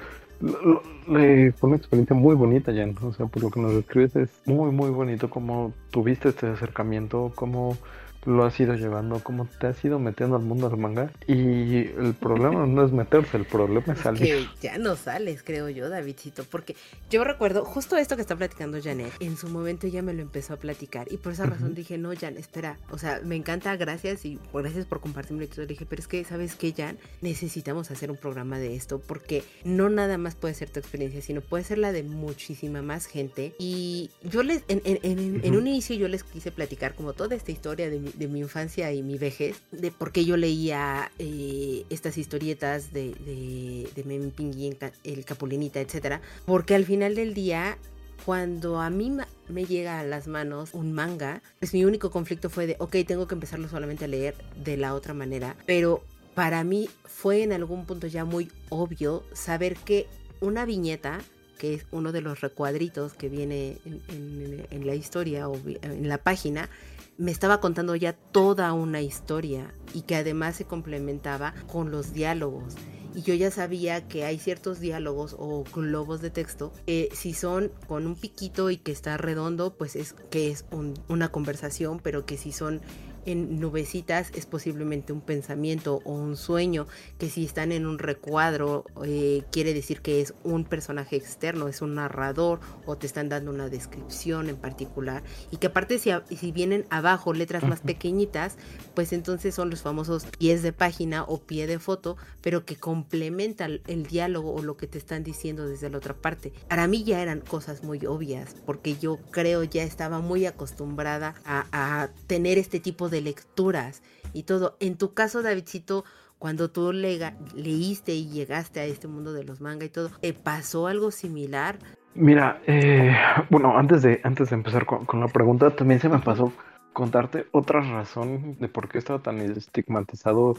fue 1.53 1.69
una 1.69 1.77
experiencia 1.77 2.15
muy 2.15 2.35
bonita, 2.35 2.71
ya, 2.71 2.85
o 3.01 3.13
sea, 3.13 3.25
por 3.27 3.43
lo 3.43 3.49
que 3.49 3.59
nos 3.59 3.73
describes 3.73 4.15
es 4.15 4.29
muy, 4.45 4.71
muy 4.71 4.89
bonito 4.89 5.29
cómo 5.29 5.73
tuviste 5.91 6.29
este 6.29 6.47
acercamiento, 6.47 7.31
cómo 7.35 7.77
lo 8.25 8.45
has 8.45 8.59
ido 8.59 8.75
llevando, 8.75 9.19
cómo 9.23 9.47
te 9.59 9.67
has 9.67 9.83
ido 9.83 9.99
metiendo 9.99 10.35
al 10.35 10.43
mundo 10.43 10.69
del 10.69 10.79
manga. 10.79 11.11
Y 11.27 11.87
el 11.87 12.15
problema 12.19 12.65
no 12.65 12.85
es 12.85 12.91
meterse, 12.91 13.37
el 13.37 13.45
problema 13.45 13.93
es, 13.93 13.99
salir. 13.99 14.49
Que 14.59 14.67
ya 14.67 14.77
no 14.77 14.95
sales, 14.95 15.43
creo 15.43 15.69
yo, 15.69 15.89
Davidcito, 15.89 16.43
porque 16.45 16.75
yo 17.09 17.23
recuerdo 17.23 17.65
justo 17.65 17.97
esto 17.97 18.15
que 18.15 18.21
está 18.21 18.35
platicando 18.35 18.81
Janet, 18.81 19.13
en 19.19 19.37
su 19.37 19.49
momento 19.49 19.87
ella 19.87 20.01
me 20.01 20.13
lo 20.13 20.21
empezó 20.21 20.53
a 20.53 20.57
platicar 20.57 21.11
y 21.11 21.17
por 21.17 21.33
esa 21.33 21.45
razón 21.45 21.73
dije, 21.73 21.97
no, 21.97 22.11
Jan, 22.15 22.37
espera, 22.37 22.77
o 22.91 22.97
sea, 22.97 23.21
me 23.23 23.35
encanta, 23.35 23.75
gracias 23.75 24.25
y 24.25 24.39
gracias 24.53 24.85
por 24.85 24.99
compartirme 24.99 25.47
Le 25.55 25.65
dije, 25.65 25.85
pero 25.85 26.01
es 26.01 26.07
que, 26.07 26.23
¿sabes 26.23 26.55
qué, 26.55 26.73
Jan? 26.73 26.97
Necesitamos 27.21 27.91
hacer 27.91 28.11
un 28.11 28.17
programa 28.17 28.59
de 28.59 28.75
esto 28.75 28.99
porque 28.99 29.43
no 29.63 29.89
nada 29.89 30.17
más 30.17 30.35
puede 30.35 30.53
ser 30.53 30.69
tu 30.69 30.79
experiencia, 30.79 31.21
sino 31.21 31.41
puede 31.41 31.63
ser 31.63 31.77
la 31.77 31.91
de 31.91 32.03
muchísima 32.03 32.81
más 32.81 33.05
gente. 33.05 33.55
Y 33.59 34.11
yo 34.23 34.43
les, 34.43 34.63
en, 34.67 34.81
en 34.83 35.55
un 35.55 35.67
inicio 35.67 35.95
yo 35.95 36.07
les 36.07 36.23
quise 36.23 36.51
platicar 36.51 36.95
como 36.95 37.13
toda 37.13 37.35
esta 37.35 37.51
historia 37.51 37.89
de 37.89 37.99
mi, 37.99 38.12
de 38.13 38.27
mi 38.27 38.39
infancia 38.39 38.91
y 38.93 39.03
mi 39.03 39.17
vejez, 39.17 39.61
de 39.71 39.91
por 39.91 40.11
qué 40.11 40.25
yo 40.25 40.37
leía 40.37 41.11
eh, 41.19 41.85
estas 41.89 42.17
historietas 42.17 42.93
de, 42.93 43.15
de, 43.25 43.89
de 43.95 44.03
Memi 44.03 44.31
Pingui, 44.31 44.77
el 45.03 45.25
Capulinita, 45.25 45.79
etcétera, 45.79 46.21
porque 46.45 46.75
al 46.75 46.85
final 46.85 47.15
del 47.15 47.33
día 47.33 47.77
cuando 48.25 48.79
a 48.79 48.89
mí 48.89 49.17
me 49.49 49.65
llega 49.65 49.99
a 49.99 50.03
las 50.03 50.27
manos 50.27 50.69
un 50.73 50.93
manga, 50.93 51.41
pues 51.59 51.73
mi 51.73 51.83
único 51.83 52.09
conflicto 52.09 52.49
fue 52.49 52.67
de, 52.67 52.75
ok, 52.79 52.95
tengo 53.05 53.27
que 53.27 53.35
empezarlo 53.35 53.67
solamente 53.67 54.05
a 54.05 54.07
leer 54.07 54.35
de 54.63 54.77
la 54.77 54.93
otra 54.93 55.13
manera, 55.13 55.55
pero 55.65 56.03
para 56.35 56.63
mí 56.63 56.89
fue 57.05 57.43
en 57.43 57.53
algún 57.53 57.85
punto 57.85 58.07
ya 58.07 58.25
muy 58.25 58.49
obvio 58.69 59.23
saber 59.33 59.75
que 59.75 60.07
una 60.39 60.65
viñeta, 60.65 61.19
que 61.57 61.75
es 61.75 61.85
uno 61.91 62.11
de 62.11 62.21
los 62.21 62.41
recuadritos 62.41 63.13
que 63.13 63.29
viene 63.29 63.77
en, 63.85 64.65
en 64.69 64.87
la 64.87 64.95
historia 64.95 65.47
o 65.47 65.59
en 65.65 66.07
la 66.07 66.17
página, 66.17 66.69
me 67.17 67.31
estaba 67.31 67.59
contando 67.59 67.95
ya 67.95 68.13
toda 68.13 68.73
una 68.73 69.01
historia 69.01 69.73
y 69.93 70.01
que 70.01 70.15
además 70.15 70.55
se 70.55 70.65
complementaba 70.65 71.53
con 71.67 71.91
los 71.91 72.13
diálogos. 72.13 72.75
Y 73.15 73.21
yo 73.21 73.35
ya 73.35 73.51
sabía 73.51 74.07
que 74.07 74.25
hay 74.25 74.39
ciertos 74.39 74.79
diálogos 74.79 75.35
o 75.37 75.63
globos 75.71 76.21
de 76.21 76.31
texto 76.31 76.73
que 76.87 77.09
si 77.13 77.33
son 77.33 77.71
con 77.87 78.07
un 78.07 78.15
piquito 78.15 78.71
y 78.71 78.77
que 78.77 78.91
está 78.91 79.17
redondo, 79.17 79.75
pues 79.75 79.95
es 79.95 80.13
que 80.31 80.49
es 80.49 80.65
una 81.07 81.29
conversación, 81.29 81.99
pero 81.99 82.25
que 82.25 82.37
si 82.37 82.51
son 82.51 82.81
en 83.25 83.59
nubecitas 83.59 84.31
es 84.33 84.45
posiblemente 84.45 85.13
un 85.13 85.21
pensamiento 85.21 86.01
o 86.03 86.11
un 86.13 86.35
sueño, 86.37 86.87
que 87.17 87.29
si 87.29 87.45
están 87.45 87.71
en 87.71 87.85
un 87.85 87.99
recuadro 87.99 88.85
eh, 89.05 89.43
quiere 89.51 89.73
decir 89.73 90.01
que 90.01 90.21
es 90.21 90.33
un 90.43 90.65
personaje 90.65 91.15
externo, 91.15 91.67
es 91.67 91.81
un 91.81 91.95
narrador 91.95 92.59
o 92.85 92.97
te 92.97 93.07
están 93.07 93.29
dando 93.29 93.51
una 93.51 93.69
descripción 93.69 94.49
en 94.49 94.57
particular 94.57 95.23
y 95.51 95.57
que 95.57 95.67
aparte 95.67 95.99
si, 95.99 96.11
si 96.35 96.51
vienen 96.51 96.85
abajo 96.89 97.33
letras 97.33 97.63
más 97.63 97.81
pequeñitas, 97.81 98.57
pues 98.93 99.13
entonces 99.13 99.55
son 99.55 99.69
los 99.69 99.81
famosos 99.81 100.25
pies 100.37 100.61
de 100.63 100.73
página 100.73 101.23
o 101.23 101.39
pie 101.39 101.67
de 101.67 101.79
foto, 101.79 102.17
pero 102.41 102.65
que 102.65 102.75
complementan 102.75 103.81
el 103.87 104.05
diálogo 104.05 104.53
o 104.53 104.61
lo 104.61 104.77
que 104.77 104.87
te 104.87 104.97
están 104.97 105.23
diciendo 105.23 105.67
desde 105.67 105.89
la 105.89 105.97
otra 105.97 106.13
parte. 106.13 106.53
Para 106.67 106.87
mí 106.87 107.03
ya 107.03 107.21
eran 107.21 107.41
cosas 107.41 107.83
muy 107.83 108.05
obvias 108.05 108.55
porque 108.65 108.95
yo 108.97 109.17
creo 109.31 109.63
ya 109.63 109.83
estaba 109.83 110.19
muy 110.19 110.45
acostumbrada 110.45 111.35
a, 111.45 111.65
a 111.71 112.09
tener 112.27 112.57
este 112.57 112.79
tipo 112.79 113.09
de 113.09 113.12
de 113.13 113.21
lecturas 113.21 114.03
y 114.33 114.43
todo. 114.43 114.75
En 114.81 114.97
tu 114.97 115.13
caso, 115.13 115.41
Davidcito, 115.41 116.03
cuando 116.39 116.69
tú 116.69 116.91
leíste 116.91 118.13
y 118.13 118.27
llegaste 118.27 118.81
a 118.81 118.83
este 118.83 119.07
mundo 119.07 119.31
de 119.31 119.45
los 119.45 119.61
manga 119.61 119.85
y 119.85 119.89
todo, 119.89 120.09
¿te 120.19 120.33
pasó 120.33 120.87
algo 120.87 121.09
similar? 121.09 121.79
Mira, 122.15 122.61
eh, 122.67 123.11
bueno, 123.49 123.77
antes 123.77 124.01
de, 124.01 124.19
antes 124.23 124.49
de 124.49 124.55
empezar 124.57 124.85
con, 124.85 125.05
con, 125.05 125.21
la 125.21 125.27
pregunta, 125.27 125.69
también 125.69 126.01
se 126.01 126.09
me 126.09 126.19
pasó 126.19 126.51
contarte 126.93 127.47
otra 127.51 127.81
razón 127.81 128.55
de 128.59 128.67
por 128.67 128.87
qué 128.87 128.99
estaba 128.99 129.19
tan 129.19 129.39
estigmatizado 129.39 130.55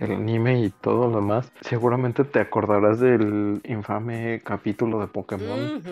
el 0.00 0.12
anime 0.12 0.62
y 0.62 0.70
todo 0.70 1.08
lo 1.08 1.16
demás. 1.16 1.50
Seguramente 1.60 2.24
te 2.24 2.40
acordarás 2.40 3.00
del 3.00 3.60
infame 3.64 4.40
capítulo 4.44 5.00
de 5.00 5.06
Pokémon 5.06 5.82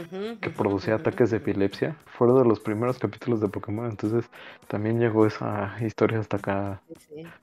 que 0.41 0.51
producía 0.51 0.97
ataques 0.97 1.31
de 1.31 1.39
epilepsia. 1.39 1.97
Fue 2.07 2.27
uno 2.27 2.41
de 2.41 2.49
los 2.49 2.61
primeros 2.61 2.99
capítulos 2.99 3.41
de 3.41 3.49
Pokémon, 3.49 3.89
entonces 3.89 4.29
también 4.69 4.99
llegó 4.99 5.27
esa 5.27 5.75
historia 5.81 6.19
hasta 6.19 6.37
acá, 6.37 6.83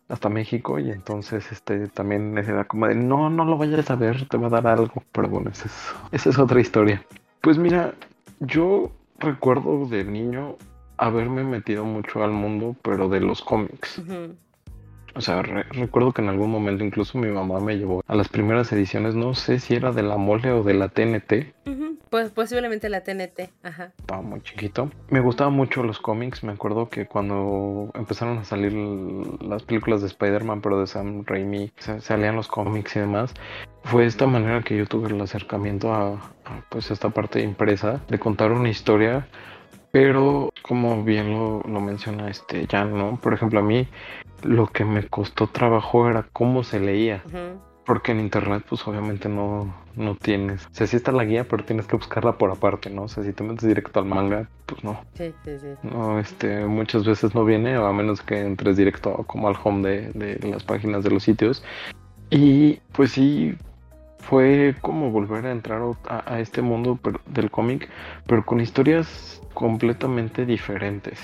hasta 0.10 0.30
México 0.30 0.78
y 0.78 0.92
entonces 0.92 1.52
este 1.52 1.88
también 1.88 2.38
era 2.38 2.66
como 2.66 2.88
de 2.88 2.96
no, 2.96 3.30
no 3.30 3.46
lo 3.46 3.58
vayas 3.58 3.90
a 3.90 3.96
ver, 3.96 4.28
te 4.28 4.38
va 4.38 4.48
a 4.48 4.62
dar 4.62 4.68
algo. 4.68 5.04
Pero 5.12 5.30
bueno, 5.30 5.50
esa 5.50 5.66
es, 5.66 5.96
esa 6.12 6.30
es 6.30 6.38
otra 6.38 6.60
historia. 6.60 7.04
Pues 7.42 7.58
mira, 7.58 7.94
yo 8.40 8.92
recuerdo 9.20 9.86
de 9.86 10.04
niño 10.04 10.58
haberme 11.02 11.44
metido 11.44 11.84
mucho 11.84 12.24
al 12.24 12.32
mundo, 12.32 12.76
pero 12.84 13.10
de 13.10 13.20
los 13.20 13.42
cómics. 13.42 14.02
O 15.14 15.20
sea, 15.20 15.42
recuerdo 15.42 16.14
que 16.14 16.22
en 16.22 16.30
algún 16.30 16.52
momento 16.52 16.86
incluso 16.86 17.18
mi 17.18 17.28
mamá 17.28 17.60
me 17.60 17.78
llevó 17.78 18.02
a 18.08 18.16
las 18.16 18.30
primeras 18.30 18.72
ediciones, 18.72 19.14
no 19.14 19.34
sé 19.34 19.60
si 19.60 19.74
era 19.76 19.92
de 19.92 20.04
la 20.04 20.16
mole 20.16 20.52
o 20.52 20.64
de 20.64 20.74
la 20.74 20.88
TNT. 20.88 21.54
Pues 22.10 22.30
posiblemente 22.32 22.88
la 22.88 23.04
TNT, 23.04 23.50
ajá. 23.64 23.92
Estaba 23.98 24.22
muy 24.22 24.42
chiquito. 24.42 24.90
Me 25.10 25.20
gustaban 25.20 25.54
mucho 25.54 25.84
los 25.84 26.00
cómics, 26.00 26.44
me 26.44 26.54
acuerdo 26.54 26.88
que 26.88 27.08
cuando 27.08 27.90
empezaron 27.96 28.38
a 28.38 28.44
salir 28.44 28.74
las 29.42 29.64
películas 29.64 30.02
de 30.02 30.08
Spider-Man, 30.08 30.62
pero 30.62 30.80
de 30.80 30.88
Sam 30.88 31.24
Raimi, 31.26 31.72
salían 32.00 32.36
los 32.36 32.48
cómics 32.48 32.96
y 32.96 33.00
demás. 33.00 33.34
Fue 33.84 34.04
de 34.04 34.08
esta 34.08 34.28
manera 34.28 34.62
que 34.62 34.78
yo 34.78 34.86
tuve 34.86 35.10
el 35.10 35.20
acercamiento 35.20 35.94
a, 35.94 36.14
a 36.14 36.66
pues 36.70 36.92
esta 36.92 37.10
parte 37.10 37.42
impresa 37.42 38.02
de 38.08 38.20
contar 38.20 38.52
una 38.52 38.70
historia 38.70 39.28
pero 39.92 40.52
como 40.62 41.04
bien 41.04 41.32
lo, 41.32 41.62
lo 41.68 41.82
menciona 41.82 42.30
este 42.30 42.68
Jan, 42.68 42.98
¿no? 42.98 43.18
Por 43.18 43.34
ejemplo, 43.34 43.60
a 43.60 43.64
mí 43.64 43.88
lo 44.44 44.68
que 44.68 44.86
me 44.86 45.08
costó 45.08 45.48
trabajo 45.48 46.10
era 46.10 46.28
cómo 46.34 46.64
se 46.64 46.80
leía. 46.80 47.24
Porque 47.86 48.12
en 48.12 48.20
internet, 48.20 48.64
pues 48.70 48.88
obviamente 48.88 49.28
no, 49.28 49.74
no 49.96 50.16
tienes. 50.16 50.66
O 50.68 50.70
sea, 50.72 50.88
sí 50.88 50.96
está 50.96 51.12
la 51.12 51.26
guía, 51.26 51.46
pero 51.46 51.66
tienes 51.66 51.88
que 51.88 51.96
buscarla 51.96 52.38
por 52.38 52.52
aparte, 52.52 52.90
¿no? 52.90 53.04
O 53.04 53.08
sea, 53.08 53.24
si 53.24 53.34
te 53.34 53.44
metes 53.44 53.68
directo 53.68 54.00
al 54.00 54.06
manga, 54.06 54.48
pues 54.68 54.84
no. 54.84 55.02
Sí, 55.16 55.34
sí, 55.44 55.58
sí. 55.60 55.68
No, 55.84 56.20
este, 56.20 56.66
muchas 56.68 57.04
veces 57.06 57.34
no 57.34 57.44
viene, 57.44 57.76
a 57.76 57.92
menos 57.92 58.22
que 58.22 58.40
entres 58.40 58.78
directo 58.78 59.24
como 59.28 59.48
al 59.48 59.58
home 59.62 60.12
de, 60.14 60.36
de 60.36 60.48
las 60.48 60.64
páginas 60.64 61.04
de 61.04 61.10
los 61.10 61.24
sitios. 61.24 61.64
Y 62.30 62.80
pues 62.94 63.12
sí, 63.12 63.58
fue 64.22 64.76
como 64.82 65.12
volver 65.12 65.46
a 65.46 65.52
entrar 65.52 65.82
a, 66.08 66.40
este 66.40 66.62
mundo 66.62 67.00
del 67.28 67.52
cómic, 67.52 67.90
pero 68.28 68.46
con 68.46 68.62
historias 68.62 69.42
completamente 69.54 70.46
diferentes. 70.46 71.20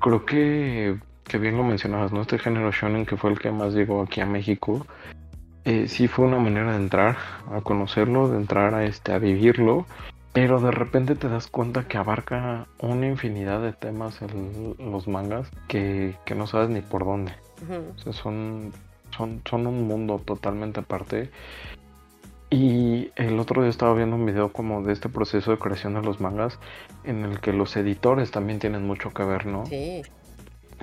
Creo 0.00 0.24
que, 0.24 0.98
que 1.24 1.38
bien 1.38 1.56
lo 1.56 1.64
mencionabas, 1.64 2.12
¿no? 2.12 2.20
Este 2.20 2.38
género 2.38 2.70
shonen 2.70 3.06
que 3.06 3.16
fue 3.16 3.30
el 3.30 3.38
que 3.38 3.50
más 3.50 3.74
llegó 3.74 4.02
aquí 4.02 4.20
a 4.20 4.26
México, 4.26 4.86
eh, 5.66 5.88
sí 5.88 6.06
fue 6.06 6.26
una 6.26 6.38
manera 6.38 6.70
de 6.70 6.76
entrar 6.76 7.16
a 7.50 7.60
conocerlo, 7.60 8.28
de 8.28 8.36
entrar 8.36 8.72
a 8.74 8.84
este 8.84 9.12
a 9.12 9.18
vivirlo, 9.18 9.84
pero 10.32 10.60
de 10.60 10.70
repente 10.70 11.16
te 11.16 11.28
das 11.28 11.48
cuenta 11.48 11.88
que 11.88 11.98
abarca 11.98 12.68
una 12.78 13.08
infinidad 13.08 13.60
de 13.60 13.72
temas 13.72 14.22
en 14.22 14.76
los 14.78 15.08
mangas 15.08 15.50
que, 15.66 16.14
que 16.24 16.36
no 16.36 16.46
sabes 16.46 16.68
ni 16.68 16.82
por 16.82 17.04
dónde. 17.04 17.32
O 17.96 17.98
sea, 17.98 18.12
son, 18.12 18.72
son, 19.16 19.42
son 19.44 19.66
un 19.66 19.88
mundo 19.88 20.22
totalmente 20.24 20.78
aparte. 20.78 21.30
Y 22.50 23.10
el 23.16 23.38
otro 23.38 23.62
día 23.62 23.70
estaba 23.70 23.94
viendo 23.94 24.16
un 24.16 24.24
video 24.24 24.52
como 24.52 24.82
de 24.82 24.92
este 24.92 25.08
proceso 25.08 25.50
de 25.50 25.58
creación 25.58 25.94
de 25.94 26.02
los 26.02 26.20
mangas 26.20 26.58
en 27.04 27.24
el 27.24 27.40
que 27.40 27.52
los 27.52 27.76
editores 27.76 28.30
también 28.30 28.58
tienen 28.58 28.86
mucho 28.86 29.10
que 29.10 29.24
ver, 29.24 29.46
¿no? 29.46 29.66
Sí. 29.66 30.02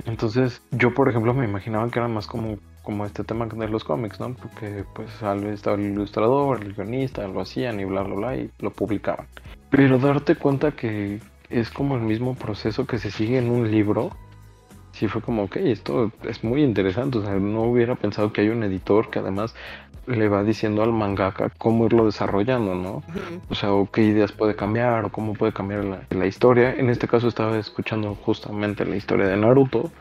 Entonces, 0.06 0.62
yo 0.72 0.94
por 0.94 1.08
ejemplo 1.10 1.34
me 1.34 1.46
imaginaba 1.46 1.90
que 1.90 2.00
era 2.00 2.08
más 2.08 2.28
como 2.28 2.58
como 2.84 3.06
este 3.06 3.24
tema 3.24 3.46
de 3.46 3.70
los 3.70 3.84
cómics, 3.84 4.20
¿no? 4.20 4.36
Porque 4.36 4.84
pues 4.94 5.10
estaba 5.10 5.76
el 5.76 5.86
ilustrador, 5.86 6.62
el 6.62 6.74
guionista, 6.74 7.26
lo 7.28 7.42
hacían 7.42 7.80
y 7.80 7.86
bla, 7.86 8.04
bla, 8.04 8.16
bla, 8.16 8.36
y 8.36 8.52
lo 8.60 8.72
publicaban. 8.72 9.26
Pero 9.70 9.98
darte 9.98 10.36
cuenta 10.36 10.74
que 10.74 11.20
es 11.50 11.70
como 11.72 11.96
el 11.96 12.02
mismo 12.02 12.36
proceso 12.36 12.86
que 12.86 13.00
se 13.00 13.10
sigue 13.10 13.38
en 13.38 13.50
un 13.50 13.72
libro, 13.72 14.12
sí 14.92 15.08
fue 15.08 15.22
como, 15.22 15.44
ok, 15.44 15.56
esto 15.58 16.12
es 16.24 16.44
muy 16.44 16.62
interesante, 16.62 17.20
o 17.20 17.24
sea, 17.24 17.36
no 17.36 17.64
hubiera 17.64 17.96
pensado 17.96 18.34
que 18.34 18.42
hay 18.42 18.50
un 18.50 18.64
editor 18.64 19.10
que 19.10 19.20
además 19.20 19.56
le 20.08 20.28
va 20.28 20.44
diciendo 20.44 20.84
al 20.84 20.92
mangaka 20.92 21.50
cómo 21.58 21.86
irlo 21.86 22.06
desarrollando, 22.06 22.76
¿no? 22.76 23.04
O 23.50 23.56
sea, 23.56 23.74
o 23.74 23.90
qué 23.90 24.04
ideas 24.04 24.32
puede 24.32 24.56
cambiar, 24.56 25.06
o 25.06 25.10
cómo 25.10 25.34
puede 25.34 25.54
cambiar 25.54 25.86
la, 25.86 26.02
la 26.10 26.26
historia. 26.26 26.74
En 26.76 26.90
este 26.90 27.08
caso 27.08 27.28
estaba 27.28 27.58
escuchando 27.58 28.16
justamente 28.16 28.86
la 28.86 28.96
historia 28.96 29.28
de 29.28 29.38
Naruto, 29.38 29.92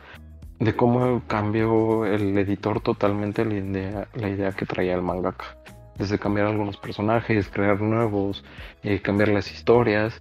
de 0.59 0.75
cómo 0.75 1.21
cambió 1.27 2.05
el 2.05 2.37
editor 2.37 2.79
totalmente 2.81 3.45
la 3.45 3.53
idea, 3.53 4.07
la 4.13 4.29
idea 4.29 4.51
que 4.51 4.65
traía 4.65 4.95
el 4.95 5.01
mangaka. 5.01 5.57
Desde 5.97 6.17
cambiar 6.17 6.47
algunos 6.47 6.77
personajes, 6.77 7.49
crear 7.49 7.79
nuevos, 7.81 8.43
eh, 8.83 9.01
cambiar 9.01 9.29
las 9.29 9.51
historias. 9.51 10.19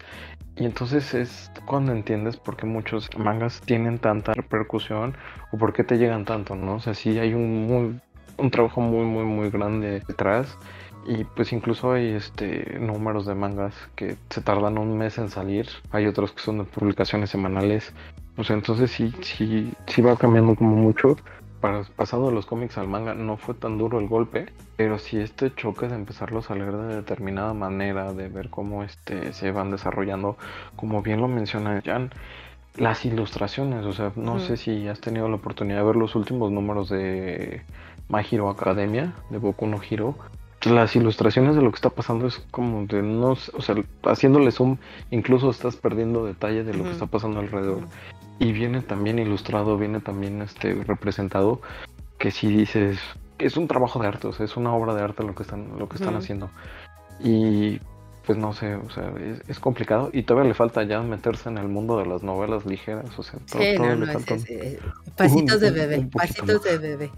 Y 0.57 0.67
entonces 0.67 1.15
es 1.15 1.51
cuando 1.65 1.93
entiendes 1.93 2.37
por 2.37 2.57
qué 2.57 2.67
muchos 2.67 3.09
mangas 3.17 3.61
tienen 3.63 3.99
tanta 3.99 4.35
repercusión 4.35 5.17
o 5.51 5.57
por 5.57 5.73
qué 5.73 5.83
te 5.83 5.97
llegan 5.97 6.27
tanto, 6.27 6.57
¿no? 6.57 6.75
O 6.75 6.81
sea, 6.81 6.93
sí 6.93 7.19
hay 7.19 7.33
un, 7.33 7.67
muy, 7.67 8.01
un 8.39 8.51
trabajo 8.51 8.81
muy, 8.81 9.05
muy, 9.05 9.25
muy 9.25 9.51
grande 9.51 10.03
detrás. 10.07 10.57
Y 11.05 11.25
pues 11.25 11.53
incluso 11.53 11.93
hay 11.93 12.11
este 12.11 12.79
números 12.79 13.27
de 13.27 13.35
mangas 13.35 13.75
que 13.97 14.17
se 14.31 14.41
tardan 14.41 14.79
un 14.79 14.97
mes 14.97 15.19
en 15.19 15.31
salir. 15.31 15.69
Hay 15.91 16.07
otros 16.07 16.33
que 16.33 16.43
son 16.43 16.59
de 16.59 16.65
publicaciones 16.65 17.31
semanales. 17.31 17.93
O 18.37 18.45
sea, 18.45 18.55
entonces 18.55 18.91
sí, 18.91 19.13
sí, 19.21 19.73
sí 19.87 20.03
va 20.03 20.17
cambiando 20.17 20.55
como 20.55 20.77
mucho. 20.77 21.17
Para 21.61 21.85
pasado 21.85 22.27
de 22.29 22.35
los 22.35 22.47
cómics 22.47 22.77
al 22.79 22.89
manga 22.89 23.15
no 23.15 23.37
fue 23.37 23.55
tan 23.55 23.79
duro 23.79 24.01
el 24.01 24.09
golpe, 24.09 24.47
pero 24.77 24.99
sí 24.99 25.19
este 25.19 25.55
choque 25.55 25.87
de 25.87 25.95
empezarlos 25.95 26.51
a 26.51 26.57
leer 26.57 26.73
de 26.73 26.97
determinada 26.97 27.55
manera, 27.55 28.13
de 28.13 28.29
ver 28.29 28.51
cómo 28.51 28.83
este 28.83 29.33
se 29.33 29.53
van 29.53 29.71
desarrollando, 29.71 30.37
como 30.75 31.03
bien 31.03 31.21
lo 31.21 31.29
menciona 31.29 31.81
Jan, 31.85 32.11
las 32.77 33.05
ilustraciones, 33.05 33.85
o 33.85 33.93
sea, 33.93 34.13
no 34.17 34.41
sé 34.41 34.57
si 34.57 34.89
has 34.89 35.01
tenido 35.01 35.29
la 35.29 35.37
oportunidad 35.37 35.79
de 35.79 35.85
ver 35.85 35.97
los 35.97 36.17
últimos 36.17 36.51
números 36.51 36.89
de 36.89 37.63
My 38.13 38.23
Hero 38.31 38.51
Academia, 38.51 39.15
de 39.31 39.39
Boku 39.39 39.67
no 39.67 39.81
Hero, 39.83 40.15
las 40.65 40.95
ilustraciones 40.95 41.57
de 41.57 41.63
lo 41.63 41.71
que 41.71 41.77
está 41.77 41.91
pasando 41.91 42.27
es 42.27 42.39
como 42.51 42.87
de 42.87 43.03
no, 43.03 43.31
o 43.31 43.63
sea, 43.63 43.75
haciéndole 44.05 44.53
zoom, 44.53 44.77
incluso 45.11 45.51
estás 45.51 45.77
perdiendo 45.77 46.25
detalle 46.25 46.63
de 46.63 46.75
lo 46.75 46.85
que 46.85 46.91
está 46.91 47.07
pasando 47.07 47.41
alrededor. 47.41 47.81
Y 48.39 48.53
viene 48.53 48.83
también 48.83 49.19
ilustrado, 49.19 49.77
viene 49.79 50.01
también 50.01 50.43
este 50.43 50.75
representado, 50.75 51.61
que 52.19 52.31
si 52.31 52.49
dices, 52.49 52.99
es 53.39 53.57
un 53.57 53.67
trabajo 53.67 53.99
de 53.99 54.09
arte, 54.09 54.29
o 54.29 54.33
sea, 54.33 54.45
es 54.45 54.57
una 54.57 54.73
obra 54.75 54.95
de 54.95 55.03
arte 55.03 55.25
lo 55.25 55.35
que 55.35 55.43
están, 55.43 55.79
lo 55.79 55.89
que 55.89 55.97
están 55.97 56.15
haciendo. 56.15 56.51
Y 57.21 57.81
pues 58.27 58.39
no 58.39 58.53
sé, 58.53 58.77
o 58.77 58.91
sea, 58.91 59.13
es, 59.49 59.59
complicado. 59.59 60.11
Y 60.13 60.23
todavía 60.23 60.49
le 60.49 60.55
falta 60.55 60.85
ya 60.85 61.01
meterse 61.01 61.49
en 61.49 61.59
el 61.59 61.69
mundo 61.69 61.99
de 61.99 62.07
las 62.07 62.23
novelas 62.23 62.67
ligeras, 62.67 63.19
o 63.19 63.23
sea, 63.23 63.41
todo, 63.51 63.97
le 63.97 64.07
falta 64.07 64.37
pasitos 65.17 65.61
de 65.61 65.71
bebé, 65.71 66.09
pasitos 66.13 66.63
de 66.63 66.79
bebé. 66.79 67.11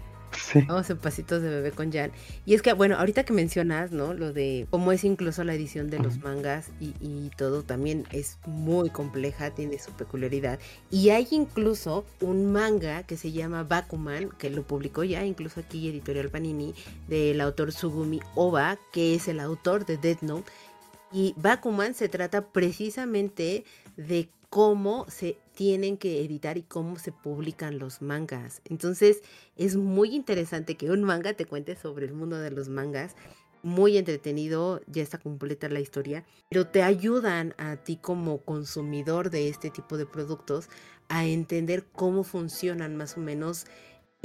Vamos 0.67 0.89
en 0.89 0.97
pasitos 0.97 1.41
de 1.41 1.49
bebé 1.49 1.71
con 1.71 1.91
Jan. 1.91 2.11
Y 2.45 2.53
es 2.53 2.61
que, 2.61 2.73
bueno, 2.73 2.97
ahorita 2.97 3.23
que 3.23 3.33
mencionas, 3.33 3.91
¿no? 3.91 4.13
Lo 4.13 4.33
de 4.33 4.67
cómo 4.69 4.91
es 4.91 5.03
incluso 5.03 5.43
la 5.43 5.53
edición 5.53 5.89
de 5.89 5.99
los 5.99 6.19
mangas 6.19 6.69
y, 6.79 6.93
y, 6.99 7.31
todo 7.37 7.63
también 7.63 8.05
es 8.11 8.37
muy 8.45 8.89
compleja, 8.89 9.51
tiene 9.51 9.79
su 9.79 9.91
peculiaridad. 9.91 10.59
Y 10.91 11.09
hay 11.09 11.27
incluso 11.31 12.05
un 12.21 12.51
manga 12.51 13.03
que 13.03 13.17
se 13.17 13.31
llama 13.31 13.63
Bakuman, 13.63 14.29
que 14.37 14.49
lo 14.49 14.63
publicó 14.63 15.03
ya 15.03 15.25
incluso 15.25 15.59
aquí 15.59 15.89
Editorial 15.89 16.29
Panini, 16.29 16.73
del 17.07 17.41
autor 17.41 17.71
Sugumi 17.71 18.19
Oba, 18.35 18.77
que 18.91 19.15
es 19.15 19.27
el 19.27 19.39
autor 19.39 19.85
de 19.85 19.97
Death 19.97 20.21
Note. 20.21 20.51
Y 21.11 21.33
Bakuman 21.37 21.93
se 21.93 22.09
trata 22.09 22.47
precisamente 22.47 23.63
de 23.97 24.29
cómo 24.49 25.05
se 25.09 25.37
tienen 25.53 25.97
que 25.97 26.23
editar 26.23 26.57
y 26.57 26.63
cómo 26.63 26.97
se 26.97 27.11
publican 27.11 27.79
los 27.79 28.01
mangas. 28.01 28.61
Entonces 28.65 29.21
es 29.55 29.75
muy 29.75 30.15
interesante 30.15 30.75
que 30.75 30.91
un 30.91 31.03
manga 31.03 31.33
te 31.33 31.45
cuente 31.45 31.75
sobre 31.75 32.05
el 32.05 32.13
mundo 32.13 32.37
de 32.37 32.51
los 32.51 32.69
mangas. 32.69 33.15
Muy 33.63 33.97
entretenido, 33.97 34.81
ya 34.85 35.01
está 35.01 35.17
completa 35.17 35.67
la 35.69 35.79
historia, 35.79 36.23
pero 36.49 36.67
te 36.67 36.83
ayudan 36.83 37.55
a 37.57 37.77
ti 37.77 37.97
como 37.97 38.37
consumidor 38.39 39.31
de 39.31 39.49
este 39.49 39.71
tipo 39.71 39.97
de 39.97 40.05
productos 40.05 40.69
a 41.09 41.25
entender 41.25 41.85
cómo 41.85 42.23
funcionan 42.23 42.95
más 42.95 43.17
o 43.17 43.21
menos 43.21 43.65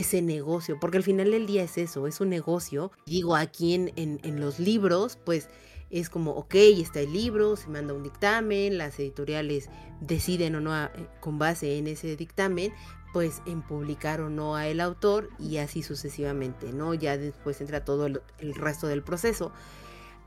ese 0.01 0.23
negocio, 0.23 0.79
porque 0.81 0.97
al 0.97 1.03
final 1.03 1.31
del 1.31 1.47
día 1.47 1.63
es 1.63 1.79
eso, 1.79 2.07
es 2.07 2.21
un 2.21 2.31
negocio. 2.31 2.91
Digo, 3.07 3.37
aquí 3.37 3.75
en, 3.75 3.93
en, 3.97 4.41
los 4.41 4.59
libros, 4.59 5.19
pues 5.25 5.49
es 5.91 6.09
como, 6.09 6.33
ok, 6.33 6.55
está 6.55 7.01
el 7.01 7.13
libro, 7.13 7.57
se 7.57 7.69
manda 7.69 7.93
un 7.93 8.05
dictamen, 8.05 8.79
las 8.79 8.99
editoriales 8.99 9.69
deciden 10.01 10.55
o 10.55 10.61
no 10.61 10.85
eh, 10.85 10.89
con 11.21 11.39
base 11.39 11.79
en 11.79 11.89
ese 11.89 12.17
dictamen, 12.17 12.73
pues 13.13 13.43
en 13.45 13.63
publicar 13.63 14.21
o 14.21 14.31
no 14.31 14.55
a 14.55 14.69
el 14.69 14.81
autor 14.81 15.31
y 15.39 15.57
así 15.57 15.83
sucesivamente, 15.83 16.73
¿no? 16.73 16.95
Ya 16.95 17.19
después 17.19 17.61
entra 17.61 17.85
todo 17.85 18.07
el, 18.07 18.23
resto 18.55 18.87
del 18.87 19.03
proceso. 19.03 19.53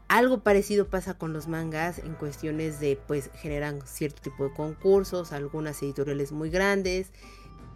Algo 0.10 0.42
parecido 0.42 0.90
pasa 0.90 1.18
con 1.18 1.32
los 1.32 1.48
mangas 1.48 2.00
en 2.00 2.14
cuestiones 2.14 2.82
de, 2.82 3.00
pues 3.08 3.32
generan 3.36 3.80
cierto 3.86 4.22
tipo 4.22 4.44
de 4.44 4.54
concursos, 4.54 5.32
algunas 5.32 5.82
editoriales 5.82 6.34
muy 6.34 6.50
grandes. 6.50 7.12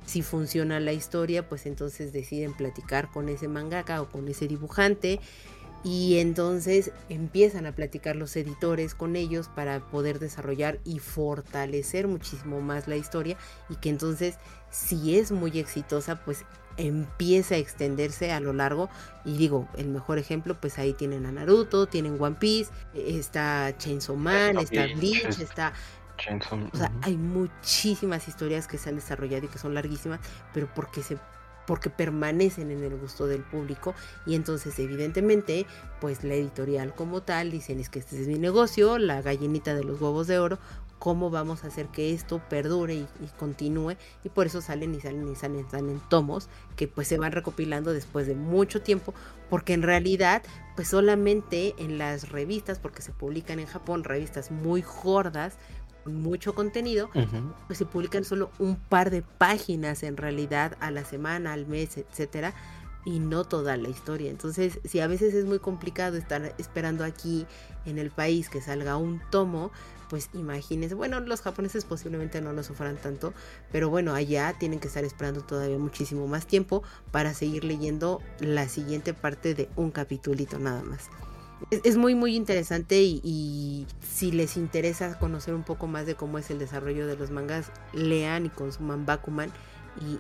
Si 0.06 0.22
funciona 0.22 0.82
la 0.82 0.92
historia, 0.92 1.48
pues 1.48 1.66
entonces 1.66 2.12
deciden 2.12 2.54
platicar 2.54 3.10
con 3.12 3.30
ese 3.30 3.48
mangaka 3.48 4.02
o 4.02 4.10
con 4.10 4.28
ese 4.28 4.48
dibujante 4.48 5.22
y 5.84 6.20
entonces 6.20 6.92
empiezan 7.10 7.66
a 7.66 7.72
platicar 7.72 8.16
los 8.16 8.36
editores 8.36 8.96
con 8.96 9.16
ellos 9.16 9.50
para 9.50 9.80
poder 9.80 10.20
desarrollar 10.20 10.80
y 10.84 11.00
fortalecer 11.00 12.08
muchísimo 12.08 12.62
más 12.62 12.88
la 12.88 12.98
historia 12.98 13.38
y 13.70 13.76
que 13.76 13.90
entonces 13.90 14.36
si 14.70 15.18
es 15.18 15.32
muy 15.32 15.58
exitosa 15.60 16.24
pues 16.24 16.46
empieza 16.78 17.56
a 17.56 17.58
extenderse 17.58 18.32
a 18.32 18.40
lo 18.40 18.54
largo. 18.54 18.90
Y 19.26 19.38
digo 19.38 19.68
el 19.78 19.88
mejor 19.88 20.18
ejemplo 20.20 20.60
pues 20.60 20.78
ahí 20.78 20.94
tienen 20.94 21.26
a 21.26 21.32
Naruto 21.32 21.88
tienen 21.88 22.22
One 22.22 22.38
Piece 22.40 22.72
está 22.94 23.74
Chainsaw 23.78 24.16
Man 24.16 24.58
está 24.58 24.88
Bleach 24.96 25.40
está 25.40 25.74
o 26.74 26.78
sea, 26.78 26.92
hay 27.04 27.16
muchísimas 27.16 28.28
historias 28.28 28.68
que 28.68 28.78
se 28.78 28.90
han 28.90 28.96
desarrollado 28.96 29.46
y 29.46 29.50
que 29.50 29.60
son 29.60 29.76
larguísimas, 29.76 30.20
pero 30.54 30.68
porque 30.74 31.04
se 31.04 31.18
porque 31.68 31.92
permanecen 31.92 32.72
en 32.72 32.84
el 32.84 32.98
gusto 32.98 33.28
del 33.28 33.44
público 33.44 33.94
y 34.26 34.34
entonces 34.34 34.80
evidentemente 34.80 35.68
pues 36.02 36.24
la 36.24 36.34
editorial 36.34 36.96
como 36.96 37.22
tal 37.22 37.52
dicen 37.52 37.80
es 37.80 37.90
que 37.90 38.00
este 38.00 38.20
es 38.20 38.28
mi 38.28 38.40
negocio, 38.40 38.98
la 38.98 39.22
gallinita 39.22 39.76
de 39.76 39.84
los 39.84 40.02
huevos 40.02 40.26
de 40.26 40.40
oro, 40.40 40.58
cómo 41.00 41.30
vamos 41.30 41.64
a 41.64 41.68
hacer 41.68 41.88
que 41.88 42.14
esto 42.14 42.42
perdure 42.50 42.96
y, 42.96 43.08
continúe 43.38 43.96
y 44.24 44.30
por 44.30 44.48
eso 44.48 44.62
salen 44.62 44.96
y 44.96 45.02
salen 45.02 45.28
y 45.28 45.36
salen, 45.36 45.70
salen 45.70 46.02
tomos 46.10 46.50
que 46.76 46.88
pues 46.88 47.08
se 47.08 47.18
van 47.18 47.32
recopilando 47.32 47.94
después 47.94 48.26
de 48.28 48.36
mucho 48.36 48.82
tiempo 48.82 49.14
porque 49.50 49.74
en 49.74 49.84
realidad 49.84 50.42
pues 50.76 50.88
solamente 50.88 51.76
en 51.78 51.98
las 51.98 52.30
revistas 52.30 52.80
porque 52.80 53.02
se 53.02 53.12
publican 53.12 53.60
en 53.60 53.68
Japón 53.68 54.04
revistas 54.04 54.50
muy 54.52 54.82
gordas 54.82 55.58
mucho 56.08 56.56
contenido, 56.56 57.10
pues 57.68 57.80
se 57.80 57.86
publican 57.86 58.24
solo 58.24 58.52
un 58.60 58.76
par 58.76 59.10
de 59.10 59.22
páginas 59.22 60.04
en 60.04 60.18
realidad 60.18 60.78
a 60.80 60.92
la 60.92 61.06
semana, 61.06 61.54
al 61.54 61.68
mes, 61.68 61.98
etcétera, 61.98 62.54
y 63.06 63.20
no 63.20 63.46
toda 63.46 63.78
la 63.78 63.90
historia. 63.90 64.30
Entonces, 64.30 64.80
si 64.84 65.00
a 65.00 65.08
veces 65.08 65.34
es 65.34 65.46
muy 65.46 65.60
complicado 65.60 66.18
estar 66.18 66.54
esperando 66.58 67.06
aquí 67.06 67.46
en 67.86 68.00
el 68.00 68.12
país 68.12 68.50
que 68.50 68.62
salga 68.62 68.98
un 68.98 69.22
tomo, 69.32 69.72
pues 70.10 70.30
imagínense, 70.34 70.96
bueno, 70.96 71.20
los 71.20 71.42
japoneses 71.42 71.86
posiblemente 71.86 72.42
no 72.42 72.54
lo 72.54 72.64
sufran 72.64 72.98
tanto, 72.98 73.34
pero 73.72 73.90
bueno, 73.90 74.14
allá 74.14 74.56
tienen 74.58 74.80
que 74.80 74.88
estar 74.88 75.04
esperando 75.04 75.42
todavía 75.42 75.78
muchísimo 75.78 76.28
más 76.28 76.48
tiempo 76.48 76.84
para 77.12 77.34
seguir 77.34 77.64
leyendo 77.64 78.22
la 78.40 78.68
siguiente 78.70 79.14
parte 79.14 79.54
de 79.54 79.70
un 79.76 79.92
capitulito 79.92 80.60
nada 80.60 80.84
más. 80.84 81.10
Es, 81.72 81.98
muy, 81.98 82.16
muy 82.16 82.36
interesante 82.36 83.02
y, 83.02 83.88
si 84.02 84.32
les 84.32 84.58
interesa 84.58 85.18
conocer 85.20 85.54
un 85.54 85.64
poco 85.64 85.88
más 85.88 86.06
de 86.06 86.16
cómo 86.16 86.38
es 86.38 86.50
el 86.50 86.60
desarrollo 86.60 87.08
de 87.08 87.16
los 87.16 87.32
mangas, 87.32 87.72
lean 87.94 88.46
y 88.46 88.50
consuman 88.50 89.06
Bakuman 89.06 89.52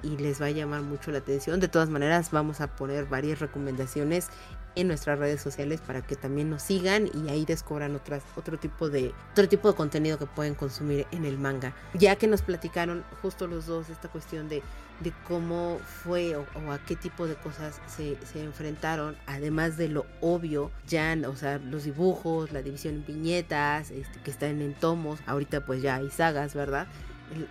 y, 0.04 0.18
les 0.18 0.42
va 0.42 0.48
a 0.48 0.52
llamar 0.52 0.82
mucho 0.82 1.12
la 1.12 1.20
atención. 1.20 1.60
De 1.60 1.68
todas 1.68 1.90
maneras, 1.90 2.32
vamos 2.32 2.62
a 2.62 2.76
poner 2.76 3.06
varias 3.06 3.40
recomendaciones 3.40 4.30
en 4.78 4.88
nuestras 4.88 5.18
redes 5.18 5.42
sociales 5.42 5.82
para 5.82 6.02
que 6.02 6.16
también 6.16 6.50
nos 6.50 6.62
sigan 6.62 7.10
y 7.14 7.30
ahí 7.30 7.46
descubran 7.46 7.96
otras, 7.96 8.24
otro 8.36 8.58
tipo 8.58 8.90
de 8.90 9.14
otro 9.32 9.48
tipo 9.50 9.68
de 9.68 9.76
contenido 9.76 10.20
que 10.20 10.28
pueden 10.28 10.56
consumir 10.56 11.08
en 11.12 11.26
el 11.26 11.38
manga. 11.38 11.74
Ya 11.94 12.16
que 12.16 12.28
nos 12.28 12.42
platicaron 12.42 13.04
justo 13.22 13.48
los 13.48 13.66
dos 13.66 13.90
esta 13.90 14.08
cuestión 14.08 14.50
de, 14.50 14.62
de 15.00 15.14
cómo 15.28 15.80
fue 16.04 16.36
o, 16.36 16.46
a 16.72 16.80
qué 16.86 16.96
tipo 16.96 17.28
de 17.28 17.36
cosas 17.36 17.82
se, 17.88 18.18
se, 18.26 18.44
enfrentaron, 18.44 19.18
además 19.26 19.78
de 19.78 19.90
lo 19.90 20.06
obvio, 20.22 20.72
ya, 20.88 21.16
o 21.28 21.36
sea, 21.36 21.58
los 21.58 21.84
dibujos, 21.84 22.52
la 22.52 22.62
división 22.62 22.96
en 22.96 23.06
viñetas, 23.06 23.92
este, 23.92 24.20
que 24.22 24.32
están 24.32 24.62
en 24.62 24.74
tomos, 24.74 25.20
ahorita 25.26 25.66
pues 25.66 25.82
ya 25.82 25.96
hay 25.96 26.10
sagas, 26.10 26.54
¿verdad? 26.54 26.88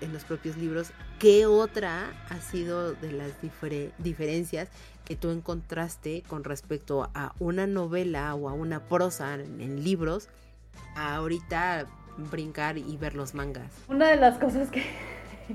En, 0.00 0.12
los 0.12 0.24
propios 0.24 0.56
libros, 0.56 0.90
¿qué 1.18 1.46
otra 1.46 2.10
ha 2.30 2.40
sido 2.40 2.94
de 2.94 3.12
las 3.12 3.32
diferencias 3.98 4.68
que 5.04 5.16
tú 5.16 5.30
encontraste 5.30 6.22
con 6.26 6.44
respecto 6.44 7.10
a 7.14 7.34
una 7.38 7.66
novela 7.66 8.34
o 8.34 8.48
a 8.48 8.52
una 8.52 8.80
prosa 8.80 9.34
en, 9.34 9.84
libros, 9.84 10.28
a 10.94 11.16
ahorita 11.16 11.86
brincar 12.30 12.78
y 12.78 12.96
ver 12.96 13.14
los 13.14 13.34
mangas? 13.34 13.70
Una 13.88 14.08
de 14.08 14.16
las 14.16 14.38
cosas 14.38 14.70
que, 14.70 14.82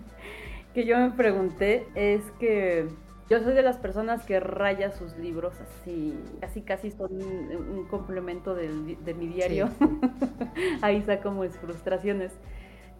que 0.74 0.86
yo 0.86 0.97
me 0.97 1.11
pregunté 1.11 1.88
es 1.95 2.22
que 2.39 2.88
yo 3.30 3.41
soy 3.41 3.53
de 3.53 3.63
las 3.63 3.78
personas 3.78 4.24
que 4.26 4.39
raya 4.39 4.91
sus 4.91 5.17
libros 5.17 5.53
así, 5.61 6.13
casi 6.41 6.61
casi 6.61 6.91
son 6.91 7.13
un 7.13 7.88
complemento 7.88 8.53
de 8.53 9.13
mi 9.13 9.28
diario. 9.28 9.69
Ahí 10.82 11.01
saco 11.03 11.32
mis 11.32 11.55
frustraciones 11.55 12.34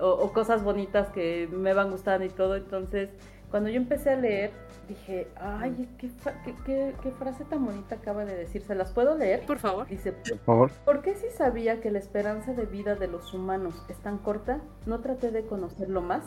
o, 0.02 0.10
o, 0.10 0.34
cosas 0.34 0.64
bonitas 0.64 1.10
que 1.10 1.48
me 1.52 1.74
van 1.74 1.92
gustando 1.92 2.26
y 2.26 2.30
todo. 2.30 2.56
Entonces, 2.56 3.10
cuando 3.52 3.70
yo 3.70 3.78
empecé 3.78 4.12
a 4.12 4.16
leer, 4.16 4.52
dije, 4.88 5.28
ay, 5.36 5.88
¿qué, 5.98 6.10
qué, 6.66 7.12
frase 7.12 7.44
tan 7.46 7.66
bonita 7.66 7.96
acaba 7.96 8.26
de 8.26 8.36
decir. 8.36 8.62
¿Se 8.62 8.76
las 8.76 8.92
puedo 8.92 9.18
leer? 9.18 9.46
Por 9.46 9.60
favor. 9.60 9.88
Dice, 9.88 10.14
por 10.14 10.38
favor. 10.40 10.72
¿Por 10.86 11.02
qué 11.02 11.16
si 11.16 11.30
sabía 11.30 11.82
que 11.82 11.92
la 11.92 12.00
esperanza 12.00 12.54
de 12.54 12.66
vida 12.66 12.96
de 12.96 13.08
los 13.08 13.34
humanos 13.34 13.76
es 13.90 13.98
tan 13.98 14.18
corta, 14.18 14.62
no 14.86 15.00
traté 15.00 15.32
de 15.32 15.46
conocerlo 15.46 16.02
más? 16.02 16.24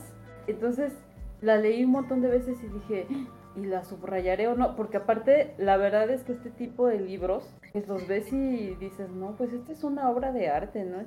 Entonces, 0.46 0.92
la 1.40 1.56
leí 1.56 1.84
un 1.84 1.92
montón 1.92 2.20
de 2.20 2.28
veces 2.28 2.58
y 2.62 2.68
dije, 2.68 3.06
¿y 3.56 3.66
la 3.66 3.84
subrayaré 3.84 4.48
o 4.48 4.54
no? 4.54 4.76
Porque 4.76 4.98
aparte, 4.98 5.54
la 5.58 5.76
verdad 5.76 6.10
es 6.10 6.24
que 6.24 6.32
este 6.32 6.50
tipo 6.50 6.86
de 6.86 7.00
libros, 7.00 7.54
pues 7.72 7.88
los 7.88 8.06
ves 8.06 8.32
y 8.32 8.74
dices, 8.74 9.10
no, 9.10 9.34
pues 9.36 9.52
esta 9.52 9.72
es 9.72 9.82
una 9.84 10.10
obra 10.10 10.32
de 10.32 10.48
arte, 10.48 10.84
¿no? 10.84 11.02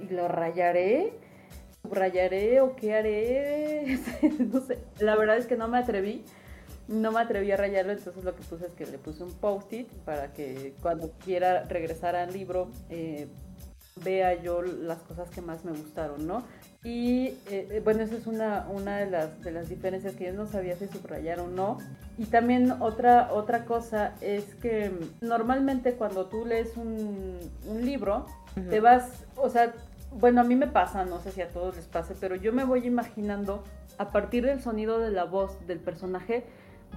y 0.00 0.08
lo 0.12 0.28
rayaré 0.28 1.12
subrayaré 1.84 2.60
o 2.60 2.74
qué 2.74 2.94
haré. 2.94 3.98
no 4.52 4.60
sé. 4.60 4.78
La 4.98 5.16
verdad 5.16 5.36
es 5.36 5.46
que 5.46 5.56
no 5.56 5.68
me 5.68 5.78
atreví. 5.78 6.24
No 6.88 7.12
me 7.12 7.20
atreví 7.20 7.50
a 7.50 7.56
rayarlo, 7.56 7.92
entonces 7.92 8.24
lo 8.24 8.34
que 8.34 8.42
puse 8.42 8.66
es 8.66 8.72
que 8.72 8.84
le 8.84 8.98
puse 8.98 9.22
un 9.22 9.32
post-it 9.32 9.88
para 10.04 10.34
que 10.34 10.74
cuando 10.82 11.12
quiera 11.24 11.64
regresar 11.64 12.14
al 12.14 12.30
libro 12.30 12.68
eh, 12.90 13.26
vea 14.04 14.34
yo 14.42 14.60
las 14.60 14.98
cosas 14.98 15.30
que 15.30 15.40
más 15.40 15.64
me 15.64 15.72
gustaron, 15.72 16.26
¿no? 16.26 16.44
Y 16.82 17.38
eh, 17.50 17.80
bueno, 17.82 18.02
esa 18.02 18.16
es 18.16 18.26
una, 18.26 18.66
una 18.68 18.98
de, 18.98 19.10
las, 19.10 19.40
de 19.42 19.50
las 19.50 19.70
diferencias 19.70 20.14
que 20.14 20.26
yo 20.26 20.34
no 20.34 20.46
sabía 20.46 20.76
si 20.76 20.86
subrayar 20.86 21.40
o 21.40 21.46
no. 21.46 21.78
Y 22.18 22.26
también 22.26 22.70
otra, 22.82 23.32
otra 23.32 23.64
cosa 23.64 24.12
es 24.20 24.44
que 24.56 24.92
normalmente 25.22 25.94
cuando 25.94 26.26
tú 26.26 26.44
lees 26.44 26.76
un, 26.76 27.38
un 27.66 27.84
libro, 27.86 28.26
te 28.68 28.80
vas, 28.80 29.24
o 29.36 29.48
sea, 29.48 29.72
bueno, 30.14 30.40
a 30.40 30.44
mí 30.44 30.54
me 30.54 30.66
pasa, 30.66 31.04
no 31.04 31.20
sé 31.20 31.32
si 31.32 31.42
a 31.42 31.48
todos 31.48 31.76
les 31.76 31.86
pase, 31.86 32.14
pero 32.20 32.36
yo 32.36 32.52
me 32.52 32.64
voy 32.64 32.86
imaginando, 32.86 33.64
a 33.98 34.10
partir 34.10 34.44
del 34.46 34.60
sonido 34.60 34.98
de 34.98 35.10
la 35.10 35.24
voz 35.24 35.66
del 35.66 35.80
personaje, 35.80 36.44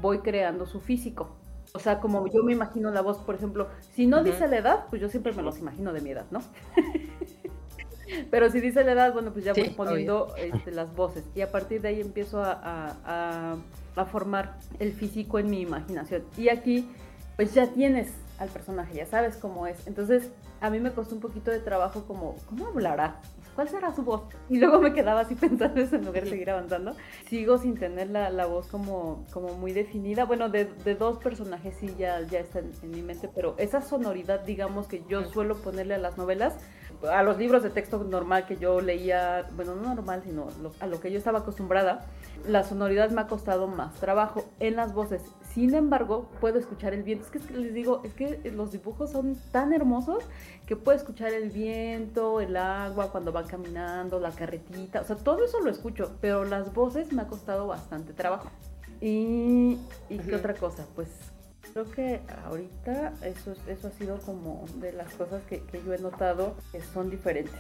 voy 0.01 0.20
creando 0.20 0.65
su 0.65 0.80
físico. 0.80 1.30
O 1.74 1.80
sea, 1.80 1.99
como 1.99 2.28
yo 2.28 2.43
me 2.43 2.53
imagino 2.53 2.91
la 2.91 3.01
voz, 3.01 3.18
por 3.18 3.36
ejemplo, 3.36 3.68
si 3.93 4.07
no 4.07 4.24
dice 4.24 4.47
la 4.47 4.57
edad, 4.57 4.86
pues 4.89 5.01
yo 5.01 5.09
siempre 5.09 5.34
me 5.34 5.41
los 5.41 5.59
imagino 5.59 5.93
de 5.93 6.01
mi 6.01 6.11
edad, 6.11 6.26
¿no? 6.32 6.41
Pero 8.32 8.49
si 8.49 8.61
dice 8.61 8.84
la 8.84 8.93
edad, 8.93 9.13
bueno, 9.13 9.32
pues 9.34 9.43
ya 9.43 9.53
voy 9.53 9.70
poniendo 9.72 10.34
este, 10.38 10.72
las 10.72 10.95
voces. 10.95 11.26
Y 11.36 11.41
a 11.41 11.51
partir 11.51 11.82
de 11.82 11.89
ahí 11.89 12.01
empiezo 12.01 12.41
a, 12.41 13.57
a, 13.95 14.05
formar 14.05 14.57
el 14.80 14.93
físico 14.93 15.39
en 15.39 15.49
mi 15.49 15.61
imaginación. 15.61 16.24
Y 16.38 16.49
aquí, 16.49 16.88
pues 17.36 17.53
ya 17.53 17.68
tienes 17.68 18.13
al 18.38 18.50
personaje, 18.50 18.96
ya 18.96 19.06
sabes 19.06 19.38
cómo 19.38 19.68
es. 19.68 19.86
Entonces, 19.88 20.32
a 20.62 20.70
mí 20.70 20.80
me 20.80 20.92
costó 20.92 21.16
un 21.16 21.22
poquito 21.22 21.52
de 21.52 21.60
trabajo 21.60 22.06
como, 22.06 22.36
¿cómo 22.48 22.68
hablará? 22.68 23.22
¿Cuál 23.56 23.70
será 23.70 23.92
su 23.92 24.04
voz? 24.04 24.22
Y 24.50 24.60
luego 24.60 24.80
me 24.80 24.94
quedaba 24.94 25.22
así 25.22 25.34
pensando 25.40 25.82
eso 25.82 25.96
en 25.96 26.06
lugar 26.06 26.26
de 26.26 26.30
seguir 26.30 26.52
avanzando. 26.52 26.96
Sigo 27.28 27.58
sin 27.58 27.76
tener 27.76 28.10
la, 28.12 28.30
la 28.30 28.46
voz 28.46 28.68
como, 28.68 29.26
como 29.34 29.56
muy 29.56 29.72
definida. 29.72 30.26
Bueno, 30.26 30.50
de, 30.50 30.66
de 30.66 30.94
dos 30.94 31.18
personajes 31.18 31.76
sí 31.80 31.96
ya, 31.98 32.22
ya 32.22 32.40
está 32.40 32.60
en, 32.60 32.92
mi 32.92 33.02
mente, 33.02 33.28
pero 33.34 33.56
esa 33.58 33.82
sonoridad, 33.82 34.42
digamos, 34.42 34.88
que 34.88 35.04
yo 35.10 35.24
suelo 35.26 35.58
ponerle 35.58 35.96
a 35.96 35.98
las 35.98 36.20
novelas, 36.20 36.54
a 37.12 37.24
los 37.24 37.40
libros 37.40 37.64
de 37.64 37.72
texto 37.72 38.04
normal 38.04 38.46
que 38.46 38.58
yo 38.58 38.80
leía, 38.80 39.50
bueno, 39.56 39.76
no 39.76 39.96
normal, 39.96 40.22
sino 40.24 40.48
a 40.80 40.86
lo 40.86 41.00
que 41.00 41.12
yo 41.12 41.18
estaba 41.18 41.40
acostumbrada, 41.40 42.06
la 42.46 42.64
sonoridad 42.64 43.10
me 43.10 43.22
ha 43.22 43.28
costado 43.28 43.68
más 43.68 43.96
trabajo 43.96 44.46
en 44.60 44.76
las 44.76 44.94
voces. 44.94 45.24
Sin 45.58 45.74
embargo, 45.74 46.30
puedo 46.39 46.60
escuchar 46.60 46.93
el 46.93 47.01
viento. 47.01 47.26
Es 47.26 47.32
que, 47.32 47.39
les 47.51 47.74
digo, 47.74 48.01
es 48.03 48.14
que 48.14 48.51
los 48.51 48.72
dibujos 48.72 49.10
son 49.10 49.36
tan 49.51 49.74
hermosos 49.74 50.24
que 50.68 50.76
puedo 50.76 50.95
escuchar 50.95 51.34
el 51.34 51.49
viento, 51.49 52.41
el 52.41 52.55
agua 52.55 53.12
cuando 53.12 53.32
van 53.32 53.47
caminando, 53.47 54.20
la 54.20 54.30
carretita. 54.30 55.01
O 55.01 55.03
sea, 55.03 55.16
todo 55.16 55.43
eso 55.43 55.60
lo 55.62 55.72
escucho, 55.72 56.16
pero 56.22 56.45
las 56.45 56.76
voces 56.76 57.12
me 57.12 57.24
ha 57.24 57.28
costado 57.28 57.66
bastante 57.66 58.14
trabajo. 58.14 58.51
Y, 59.01 59.80
y 60.12 60.20
¿qué 60.20 60.36
otra 60.36 60.53
cosa? 60.53 60.86
Pues 60.93 61.10
Creo 61.74 61.86
que 61.91 62.22
ahorita 62.45 63.13
eso, 63.24 63.53
eso 63.68 63.88
ha 63.88 63.91
sido 63.91 64.18
como 64.20 64.65
de 64.76 64.93
las 64.93 65.13
cosas 65.13 65.41
que, 65.43 65.61
yo 65.86 65.93
he 65.93 65.99
notado 65.99 66.55
que 66.72 66.82
son 66.82 67.09
diferentes. 67.09 67.53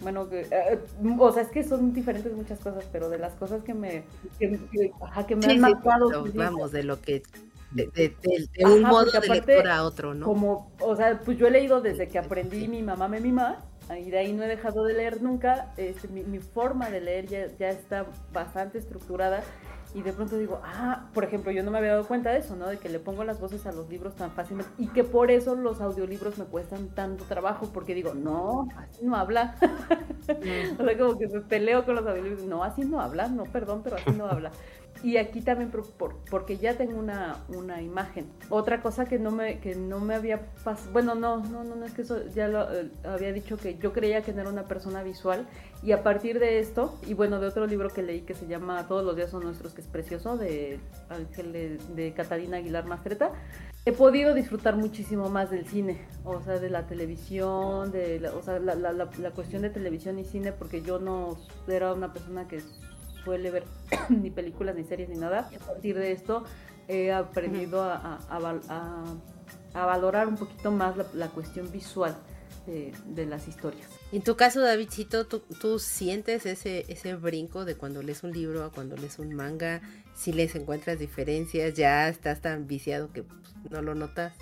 Bueno, 0.00 0.28
eh, 0.30 0.78
o 1.18 1.32
sea, 1.32 1.42
es 1.42 1.48
que 1.48 1.64
son 1.64 1.92
diferentes 1.92 2.32
muchas 2.32 2.60
cosas, 2.60 2.84
pero 2.92 3.08
de 3.08 3.18
las 3.18 3.34
cosas 3.34 3.62
que 3.62 3.74
me, 3.74 4.04
que, 4.38 4.58
me 5.36 5.46
han 5.46 5.60
marcado. 5.60 6.26
vamos, 6.34 6.72
de 6.72 6.82
lo 6.84 7.00
que 7.00 7.22
de, 7.72 8.14
un 8.64 8.82
modo 8.82 9.10
de 9.10 9.28
lectura 9.28 9.76
a 9.76 9.84
otro, 9.84 10.14
¿no? 10.14 10.26
Como, 10.26 10.72
o 10.80 10.96
sea, 10.96 11.20
pues 11.20 11.36
yo 11.38 11.46
he 11.46 11.50
leído 11.50 11.80
desde 11.80 12.08
que 12.08 12.18
aprendí 12.18 12.68
mi 12.68 12.82
mamá 12.82 13.08
me 13.08 13.20
mima, 13.20 13.64
y 13.98 14.10
de 14.10 14.18
ahí 14.18 14.32
no 14.32 14.42
he 14.42 14.48
dejado 14.48 14.84
de 14.84 14.94
leer 14.94 15.22
nunca. 15.22 15.72
Este, 15.76 16.08
mi, 16.08 16.22
mi 16.24 16.38
forma 16.38 16.90
de 16.90 17.00
leer 17.00 17.26
ya, 17.26 17.46
ya 17.58 17.68
está 17.70 18.06
bastante 18.32 18.78
estructurada 18.78 19.42
y 19.94 20.02
de 20.02 20.12
pronto 20.12 20.36
digo, 20.36 20.60
ah, 20.64 21.06
por 21.14 21.24
ejemplo, 21.24 21.50
yo 21.52 21.62
no 21.62 21.70
me 21.70 21.78
había 21.78 21.92
dado 21.92 22.06
cuenta 22.06 22.30
de 22.30 22.38
eso, 22.38 22.56
¿no? 22.56 22.66
De 22.68 22.78
que 22.78 22.88
le 22.88 22.98
pongo 22.98 23.24
las 23.24 23.40
voces 23.40 23.66
a 23.66 23.72
los 23.72 23.88
libros 23.88 24.14
tan 24.14 24.30
fácilmente 24.30 24.70
y 24.78 24.88
que 24.88 25.04
por 25.04 25.30
eso 25.30 25.54
los 25.54 25.80
audiolibros 25.80 26.38
me 26.38 26.44
cuestan 26.44 26.88
tanto 26.88 27.24
trabajo, 27.24 27.70
porque 27.72 27.94
digo, 27.94 28.14
no, 28.14 28.68
así 28.76 29.04
no 29.04 29.16
habla. 29.16 29.56
o 30.20 30.24
sea, 30.84 30.98
como 30.98 31.18
que 31.18 31.28
peleo 31.48 31.84
con 31.84 31.94
los 31.94 32.06
audiolibros, 32.06 32.44
no, 32.44 32.62
así 32.62 32.82
no 32.82 33.00
habla, 33.00 33.28
no, 33.28 33.44
perdón, 33.44 33.80
pero 33.82 33.96
así 33.96 34.10
no 34.10 34.26
habla. 34.26 34.52
Y 35.06 35.18
aquí 35.18 35.40
también 35.40 35.70
porque 36.28 36.56
ya 36.56 36.76
tengo 36.76 36.98
una, 36.98 37.36
una, 37.46 37.80
imagen. 37.80 38.26
Otra 38.50 38.82
cosa 38.82 39.04
que 39.04 39.20
no 39.20 39.30
me, 39.30 39.60
que 39.60 39.76
no 39.76 40.00
me 40.00 40.16
había 40.16 40.48
pasado, 40.64 40.90
bueno, 40.90 41.14
no, 41.14 41.44
no, 41.44 41.62
no, 41.62 41.84
es 41.84 41.92
que 41.92 42.02
eso 42.02 42.26
ya 42.34 42.48
lo 42.48 42.68
eh, 42.74 42.90
había 43.04 43.32
dicho 43.32 43.56
que 43.56 43.78
yo 43.78 43.92
creía 43.92 44.22
que 44.22 44.32
no 44.32 44.40
era 44.40 44.50
una 44.50 44.64
persona 44.64 45.04
visual 45.04 45.46
y 45.84 45.92
a 45.92 46.02
partir 46.02 46.40
de 46.40 46.58
esto, 46.58 46.98
y 47.06 47.14
bueno, 47.14 47.38
de 47.38 47.46
otro 47.46 47.68
libro 47.68 47.88
que 47.88 48.02
leí 48.02 48.22
que 48.22 48.34
se 48.34 48.48
llama 48.48 48.88
Todos 48.88 49.04
los 49.04 49.14
días 49.14 49.30
son 49.30 49.44
nuestros, 49.44 49.74
que 49.74 49.80
es 49.80 49.86
precioso, 49.86 50.36
de 50.38 50.80
Ángel 51.08 51.52
de, 51.52 52.12
Catalina 52.16 52.56
Aguilar 52.56 52.86
Mastreta, 52.86 53.30
he 53.84 53.92
podido 53.92 54.34
disfrutar 54.34 54.74
muchísimo 54.74 55.30
más 55.30 55.52
del 55.52 55.68
cine, 55.68 56.04
o 56.24 56.42
sea, 56.42 56.58
de 56.58 56.68
la 56.68 56.88
televisión, 56.88 57.92
de 57.92 58.18
la, 58.18 58.32
o 58.32 58.42
sea, 58.42 58.58
la, 58.58 58.74
la 58.74 59.30
cuestión 59.30 59.62
de 59.62 59.70
televisión 59.70 60.18
y 60.18 60.24
cine, 60.24 60.50
porque 60.50 60.82
yo 60.82 60.98
no 60.98 61.38
era 61.68 61.92
una 61.92 62.12
persona 62.12 62.48
que 62.48 62.60
suele 63.26 63.50
ver 63.50 63.64
ni 64.08 64.30
películas, 64.30 64.76
ni 64.76 64.84
series, 64.84 65.08
ni 65.08 65.16
nada. 65.16 65.50
a 65.54 65.66
partir 65.66 65.98
de 65.98 66.12
esto 66.12 66.44
he 66.88 67.12
aprendido 67.12 67.82
a, 67.82 68.20
valorar 69.74 70.28
un 70.28 70.36
poquito 70.36 70.70
más 70.70 70.94
la, 71.12 71.28
cuestión 71.28 71.70
visual 71.72 72.16
de, 72.66 73.26
las 73.26 73.48
historias. 73.48 73.88
En 74.12 74.22
tu 74.22 74.36
caso, 74.36 74.60
Davidcito, 74.60 75.26
¿tú, 75.26 75.42
¿tú, 75.60 75.80
sientes 75.80 76.46
ese, 76.46 76.86
ese 76.88 77.16
brinco 77.16 77.64
de 77.64 77.74
cuando 77.74 78.02
lees 78.02 78.22
un 78.22 78.30
libro 78.30 78.64
a 78.64 78.70
cuando 78.70 78.96
lees 78.96 79.18
un 79.18 79.34
manga? 79.34 79.82
Si 80.14 80.32
les 80.32 80.54
encuentras 80.54 81.00
diferencias, 81.00 81.74
ya 81.74 82.08
estás 82.08 82.40
tan 82.40 82.68
viciado 82.68 83.12
que 83.12 83.24
pues, 83.24 83.40
no 83.70 83.82
lo 83.82 83.96
notas. 83.96 84.32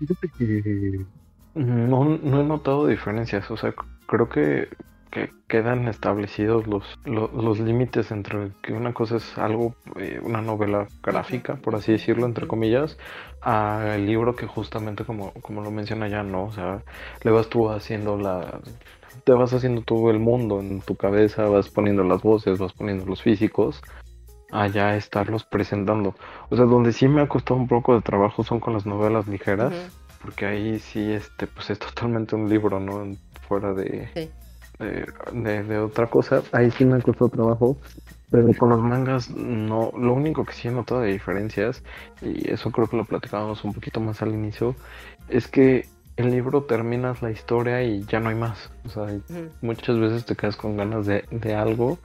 Fíjate 0.00 0.28
que 0.36 1.06
no, 1.54 2.04
no 2.04 2.40
he 2.40 2.44
notado 2.44 2.88
diferencias, 2.88 3.48
o 3.50 3.56
sea, 3.56 3.72
creo 4.06 4.28
que 4.28 4.68
que 5.14 5.30
quedan 5.46 5.86
establecidos 5.86 6.66
los, 6.66 6.98
los, 7.04 7.60
límites 7.60 8.10
entre 8.10 8.50
que 8.62 8.72
una 8.72 8.92
cosa 8.92 9.16
es 9.16 9.38
algo, 9.38 9.76
eh, 9.96 10.20
una 10.22 10.42
novela 10.42 10.88
gráfica, 11.02 11.54
por 11.54 11.76
así 11.76 11.92
decirlo, 11.92 12.26
entre 12.26 12.48
comillas, 12.48 12.98
al 13.40 14.04
libro 14.04 14.34
que 14.34 14.46
justamente 14.46 15.04
como, 15.04 15.32
como 15.34 15.62
lo 15.62 15.70
menciona 15.70 16.08
ya, 16.08 16.24
¿no? 16.24 16.46
O 16.46 16.52
sea, 16.52 16.82
le 17.22 17.30
vas 17.30 17.48
tú 17.48 17.70
haciendo 17.70 18.18
la... 18.18 18.60
Te 19.22 19.32
vas 19.32 19.54
haciendo 19.54 19.82
todo 19.82 20.10
el 20.10 20.18
mundo 20.18 20.60
en 20.60 20.80
tu 20.80 20.96
cabeza, 20.96 21.46
vas 21.46 21.70
poniendo 21.70 22.02
las 22.02 22.20
voces, 22.20 22.58
vas 22.58 22.72
poniendo 22.72 23.06
los 23.06 23.22
físicos, 23.22 23.80
allá 24.50 24.96
estarlos 24.96 25.44
presentando. 25.44 26.16
O 26.50 26.56
sea, 26.56 26.64
donde 26.64 26.92
sí 26.92 27.06
me 27.06 27.22
ha 27.22 27.28
costado 27.28 27.60
un 27.60 27.68
poco 27.68 27.94
de 27.94 28.02
trabajo 28.02 28.42
son 28.42 28.58
con 28.58 28.74
las 28.74 28.84
novelas 28.84 29.28
ligeras, 29.28 29.72
porque 30.20 30.46
ahí 30.46 30.80
sí, 30.80 31.12
este, 31.12 31.46
pues 31.46 31.70
es 31.70 31.78
totalmente 31.78 32.34
un 32.34 32.48
libro, 32.48 32.80
¿no? 32.80 33.16
Fuera 33.46 33.72
de 33.72 34.32
de, 34.84 35.78
otra 35.78 36.06
cosa, 36.08 36.42
ahí 36.52 36.70
sí 36.70 36.84
me 36.84 37.00
costó 37.02 37.28
trabajo, 37.28 37.76
pero 38.30 38.48
con 38.58 38.70
los 38.70 38.80
mangas 38.80 39.30
no, 39.30 39.92
lo 39.96 40.12
único 40.14 40.44
que 40.44 40.52
sí 40.52 40.68
he 40.68 40.70
notado 40.70 41.00
de 41.00 41.12
diferencias, 41.12 41.82
y 42.22 42.50
eso 42.50 42.70
creo 42.70 42.86
que 42.86 42.96
lo 42.96 43.04
platicábamos 43.04 43.64
un 43.64 43.72
poquito 43.72 44.00
más 44.00 44.22
al 44.22 44.32
inicio, 44.32 44.74
es 45.28 45.48
que 45.48 45.86
el 46.16 46.30
libro 46.30 46.62
terminas 46.64 47.22
la 47.22 47.30
historia 47.30 47.82
y 47.82 48.04
ya 48.04 48.20
no 48.20 48.28
hay 48.28 48.36
más. 48.36 48.70
O 48.84 48.88
sea, 48.88 49.06
muchas 49.62 49.98
veces 49.98 50.24
te 50.24 50.36
quedas 50.36 50.56
con 50.56 50.76
ganas 50.76 51.06
de, 51.06 51.24
de, 51.30 51.54
algo. 51.54 51.98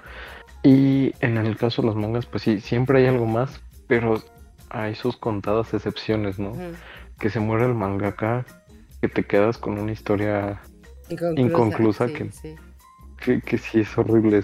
Y 0.63 1.13
en 1.19 1.37
el 1.37 1.55
caso 1.57 1.81
de 1.81 1.89
los 1.89 1.95
mangas, 1.95 2.25
pues 2.25 2.43
sí, 2.43 2.59
siempre 2.59 2.99
hay 2.99 3.05
algo 3.05 3.25
más, 3.25 3.61
pero 3.87 4.21
hay 4.69 4.95
sus 4.95 5.17
contadas 5.17 5.73
excepciones, 5.73 6.39
¿no? 6.39 6.53
Que 7.19 7.29
se 7.29 7.39
muere 7.39 7.65
el 7.65 7.75
mangaka, 7.75 8.45
que 9.01 9.07
te 9.07 9.23
quedas 9.23 9.57
con 9.57 9.79
una 9.79 9.91
historia 9.91 10.61
inconclusa, 11.35 12.07
que, 12.07 12.29
Que, 13.19 13.57
sí 13.57 13.81
es 13.81 13.97
horrible. 13.97 14.41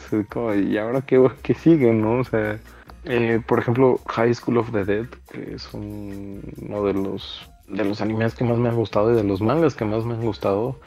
y 0.58 0.78
ahora 0.78 1.02
qué, 1.02 1.26
qué 1.42 1.54
sigue, 1.54 1.94
¿no? 1.94 2.20
O 2.20 2.24
sea, 2.24 2.60
eh, 3.06 3.42
por 3.46 3.60
ejemplo, 3.60 4.00
High 4.08 4.34
School 4.34 4.58
of 4.58 4.72
the 4.72 4.84
Dead, 4.84 5.08
que 5.32 5.56
es 5.56 5.74
uno 5.74 6.84
de 6.84 6.94
los 6.94 7.50
de 7.68 7.84
los 7.84 8.02
animes 8.02 8.36
que 8.36 8.44
más 8.44 8.58
me 8.58 8.70
han 8.70 8.76
gustado 8.76 9.12
y 9.12 9.16
de 9.16 9.24
los 9.24 9.42
mangas 9.42 9.76
que 9.76 9.86
más 9.86 10.06
me 10.06 10.14
han 10.14 10.22
gustado, 10.22 10.80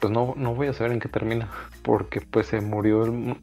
pues 0.00 0.12
no, 0.12 0.34
no 0.36 0.54
voy 0.54 0.68
a 0.68 0.72
saber 0.72 0.92
en 0.92 1.00
qué 1.00 1.08
termina, 1.08 1.48
porque 1.82 2.20
pues 2.20 2.48
se 2.48 2.60
murió, 2.60 3.04
el, 3.04 3.36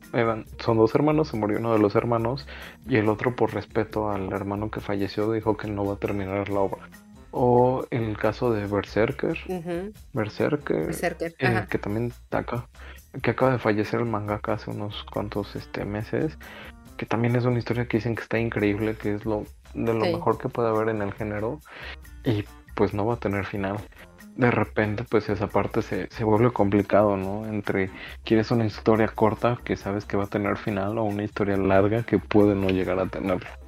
son 0.60 0.78
dos 0.78 0.94
hermanos, 0.94 1.30
se 1.30 1.38
murió 1.38 1.58
uno 1.60 1.74
de 1.74 1.80
los 1.80 1.96
hermanos 1.96 2.48
y 2.88 2.98
el 2.98 3.10
otro 3.10 3.36
por 3.36 3.54
respeto 3.54 4.12
al 4.12 4.32
hermano 4.32 4.70
que 4.70 4.80
falleció 4.80 5.32
dijo 5.32 5.58
que 5.58 5.68
no 5.68 5.86
va 5.86 5.94
a 5.94 5.98
terminar 5.98 6.50
la 6.50 6.60
obra. 6.60 6.90
O 7.32 7.88
el 7.90 8.16
caso 8.16 8.54
de 8.54 8.68
Berserker. 8.68 9.40
Berserker. 10.14 10.94
Eh, 11.40 11.66
que 11.68 11.80
también 11.80 12.14
acá, 12.30 12.68
que 13.22 13.32
acaba 13.32 13.52
de 13.52 13.60
fallecer 13.60 14.00
el 14.00 14.06
mangaka 14.06 14.54
hace 14.54 14.72
unos 14.72 15.04
cuantos 15.12 15.56
este, 15.56 15.86
meses. 15.86 16.38
Que 16.98 17.06
también 17.06 17.36
es 17.36 17.46
una 17.46 17.60
historia 17.60 17.88
que 17.88 17.98
dicen 17.98 18.16
que 18.16 18.24
está 18.24 18.40
increíble, 18.40 18.96
que 18.96 19.16
es 19.16 19.26
lo 19.26 19.46
de 19.74 19.94
lo 19.94 20.06
mejor 20.06 20.38
que 20.38 20.50
puede 20.50 20.70
haber 20.70 20.90
en 20.90 21.02
el 21.02 21.14
género. 21.14 21.60
Y 22.24 22.46
pues 22.76 22.94
no 22.94 23.06
va 23.06 23.16
a 23.16 23.20
tener 23.20 23.46
final. 23.46 23.78
De 24.36 24.50
repente, 24.50 25.04
pues 25.08 25.30
esa 25.30 25.48
parte 25.48 25.84
se, 25.84 26.10
se 26.10 26.24
vuelve 26.24 26.52
complicado, 26.52 27.18
¿no? 27.18 27.46
Entre 27.46 27.92
quieres 28.24 28.50
una 28.50 28.66
historia 28.66 29.08
corta 29.08 29.60
que 29.64 29.76
sabes 29.76 30.06
que 30.06 30.18
va 30.18 30.24
a 30.24 30.28
tener 30.28 30.58
final 30.58 30.98
o 30.98 31.04
una 31.04 31.24
historia 31.24 31.58
larga 31.58 32.04
que 32.04 32.18
puede 32.18 32.56
no 32.56 32.70
llegar 32.70 33.00
a 33.00 33.06
tenerla. 33.06 33.60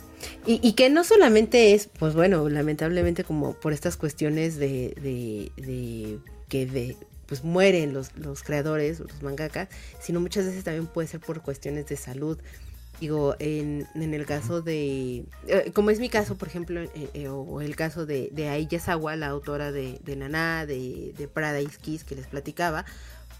Y, 0.48 0.74
que 0.74 0.90
no 0.90 1.04
solamente 1.04 1.74
es, 1.74 1.88
pues 1.88 2.14
bueno, 2.14 2.48
lamentablemente 2.50 3.24
como 3.24 3.54
por 3.54 3.74
estas 3.74 3.98
cuestiones 3.98 4.58
de, 4.58 4.94
de, 5.02 5.52
de 5.62 6.20
que 6.50 6.66
de, 6.68 6.98
pues 7.26 7.44
mueren 7.44 7.94
los, 7.94 8.16
los 8.18 8.44
creadores, 8.44 9.00
los 9.00 9.22
mangakas, 9.22 9.70
sino 10.00 10.20
muchas 10.20 10.46
veces 10.46 10.64
también 10.64 10.88
puede 10.88 11.08
ser 11.08 11.20
por 11.20 11.42
cuestiones 11.42 11.88
de 11.88 11.98
salud. 11.98 12.40
Digo, 13.02 13.36
en, 13.40 13.86
en 13.94 14.14
el 14.14 14.26
caso 14.26 14.62
de, 14.62 15.26
eh, 15.48 15.72
como 15.74 15.90
es 15.90 16.00
mi 16.00 16.08
caso, 16.08 16.38
por 16.38 16.48
ejemplo, 16.48 16.80
eh, 16.82 17.10
eh, 17.14 17.28
o 17.28 17.60
el 17.60 17.76
caso 17.76 18.06
de, 18.06 18.30
de 18.32 18.48
Ai 18.48 18.68
Yasawa, 18.68 19.18
la 19.18 19.28
autora 19.28 19.74
de, 19.74 20.00
de 20.02 20.16
Naná, 20.16 20.66
de, 20.66 21.14
de 21.18 21.28
Paradise 21.28 21.78
Kiss, 21.82 22.06
que 22.06 22.16
les 22.16 22.28
platicaba, 22.28 22.86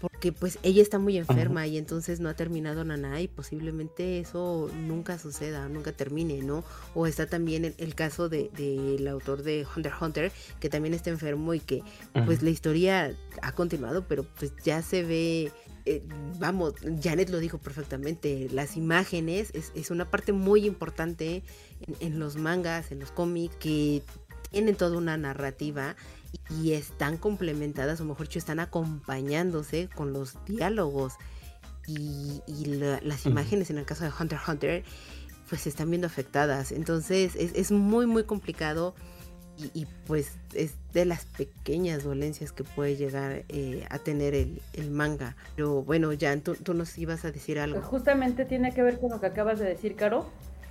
porque 0.00 0.32
pues 0.32 0.58
ella 0.62 0.82
está 0.82 0.98
muy 0.98 1.16
enferma 1.16 1.66
y 1.66 1.78
entonces 1.78 2.20
no 2.20 2.28
ha 2.28 2.34
terminado 2.34 2.84
nada 2.84 3.20
y 3.20 3.28
posiblemente 3.28 4.20
eso 4.20 4.70
nunca 4.74 5.18
suceda, 5.18 5.68
nunca 5.68 5.92
termine, 5.92 6.42
¿no? 6.42 6.64
O 6.94 7.06
está 7.06 7.26
también 7.26 7.74
el, 7.76 7.94
caso 7.94 8.28
del 8.28 8.50
de, 8.52 9.08
autor 9.08 9.42
de 9.42 9.66
Hunter 9.74 9.92
Hunter, 10.00 10.32
que 10.60 10.68
también 10.68 10.94
está 10.94 11.10
enfermo 11.10 11.54
y 11.54 11.60
que 11.60 11.82
pues 12.24 12.42
la 12.42 12.50
historia 12.50 13.14
ha 13.42 13.52
continuado, 13.52 14.06
pero 14.06 14.24
pues 14.24 14.52
ya 14.62 14.82
se 14.82 15.02
ve... 15.02 15.52
Eh, 15.88 16.02
vamos, 16.40 16.74
Janet 17.00 17.30
lo 17.30 17.38
dijo 17.38 17.58
perfectamente, 17.58 18.48
las 18.50 18.76
imágenes 18.76 19.50
es, 19.54 19.70
es 19.76 19.92
una 19.92 20.10
parte 20.10 20.32
muy 20.32 20.66
importante 20.66 21.44
en, 21.86 21.96
en 22.00 22.18
los 22.18 22.34
mangas, 22.34 22.90
en 22.90 22.98
los 22.98 23.12
cómics, 23.12 23.54
que 23.60 24.02
tienen 24.50 24.74
toda 24.74 24.96
una 24.96 25.16
narrativa 25.16 25.96
y 26.60 26.72
están 26.72 27.16
complementadas, 27.16 28.00
o 28.00 28.04
mejor 28.04 28.26
dicho, 28.26 28.38
están 28.38 28.60
acompañándose 28.60 29.88
con 29.94 30.12
los 30.12 30.34
diálogos 30.46 31.14
y, 31.86 32.42
las 33.02 33.26
imágenes 33.26 33.70
en 33.70 33.78
el 33.78 33.84
caso 33.84 34.04
de 34.04 34.10
Hunter 34.10 34.38
x 34.38 34.48
Hunter, 34.48 34.84
pues 35.48 35.62
se 35.62 35.68
están 35.68 35.90
viendo 35.90 36.06
afectadas. 36.06 36.72
Entonces 36.72 37.34
es, 37.36 37.70
muy, 37.70 38.06
muy 38.06 38.24
complicado 38.24 38.94
y, 39.74 39.86
pues 40.06 40.32
es 40.52 40.74
de 40.92 41.04
las 41.04 41.24
pequeñas 41.24 42.04
dolencias 42.04 42.52
que 42.52 42.64
puede 42.64 42.96
llegar 42.96 43.44
eh, 43.48 43.86
a 43.90 43.98
tener 43.98 44.34
el, 44.34 44.90
manga. 44.90 45.36
Pero 45.54 45.82
bueno, 45.82 46.10
Jan, 46.18 46.40
tú, 46.40 46.54
tú, 46.56 46.74
nos 46.74 46.98
ibas 46.98 47.24
a 47.24 47.30
decir 47.30 47.58
algo. 47.58 47.76
Pues 47.76 47.88
justamente 47.88 48.44
tiene 48.44 48.72
que 48.72 48.82
ver 48.82 48.98
con 48.98 49.10
lo 49.10 49.20
que 49.20 49.26
acabas 49.26 49.58
de 49.58 49.66
decir, 49.66 49.96
Caro 49.96 50.26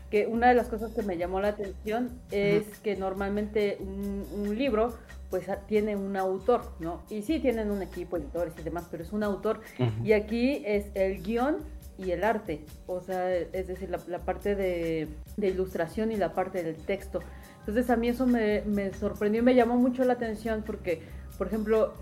que 0.10 0.28
una 0.28 0.50
de 0.50 0.54
las 0.54 0.68
cosas 0.68 0.92
que 0.92 1.02
me 1.02 1.18
llamó 1.18 1.42
la 1.42 1.50
atención 1.50 2.10
es 2.32 2.66
que 2.84 2.96
normalmente 2.96 3.78
un, 3.80 4.56
libro 4.56 4.96
pues 5.30 5.48
tiene 5.68 5.96
un 5.96 6.16
autor, 6.16 6.64
¿no? 6.80 7.04
Y 7.10 7.22
sí 7.22 7.40
tienen 7.40 7.72
un 7.72 7.82
equipo, 7.82 8.18
editores 8.18 8.54
y 8.60 8.64
demás, 8.64 8.88
pero 8.90 9.04
es 9.04 9.12
un 9.14 9.24
autor. 9.24 9.62
Y 10.04 10.14
aquí 10.14 10.64
es 10.66 10.86
el 10.94 11.22
guion 11.22 11.58
y 11.98 12.12
el 12.12 12.24
arte, 12.24 12.66
o 12.88 13.02
sea, 13.02 13.34
es 13.34 13.68
decir, 13.68 13.90
la, 13.90 14.20
parte 14.20 14.56
de, 14.56 15.08
ilustración 15.38 16.12
y 16.12 16.18
la 16.18 16.34
parte 16.34 16.64
del 16.64 16.76
texto. 16.76 17.20
Entonces 17.60 17.90
a 17.90 17.96
mí 17.96 18.10
eso 18.10 18.28
me, 18.28 18.62
me, 18.62 18.94
sorprendió 18.94 19.42
y 19.42 19.46
me 19.46 19.56
llamó 19.56 19.76
mucho 19.78 20.04
la 20.04 20.14
atención 20.14 20.64
porque, 20.66 21.02
por 21.38 21.48
ejemplo, 21.48 21.94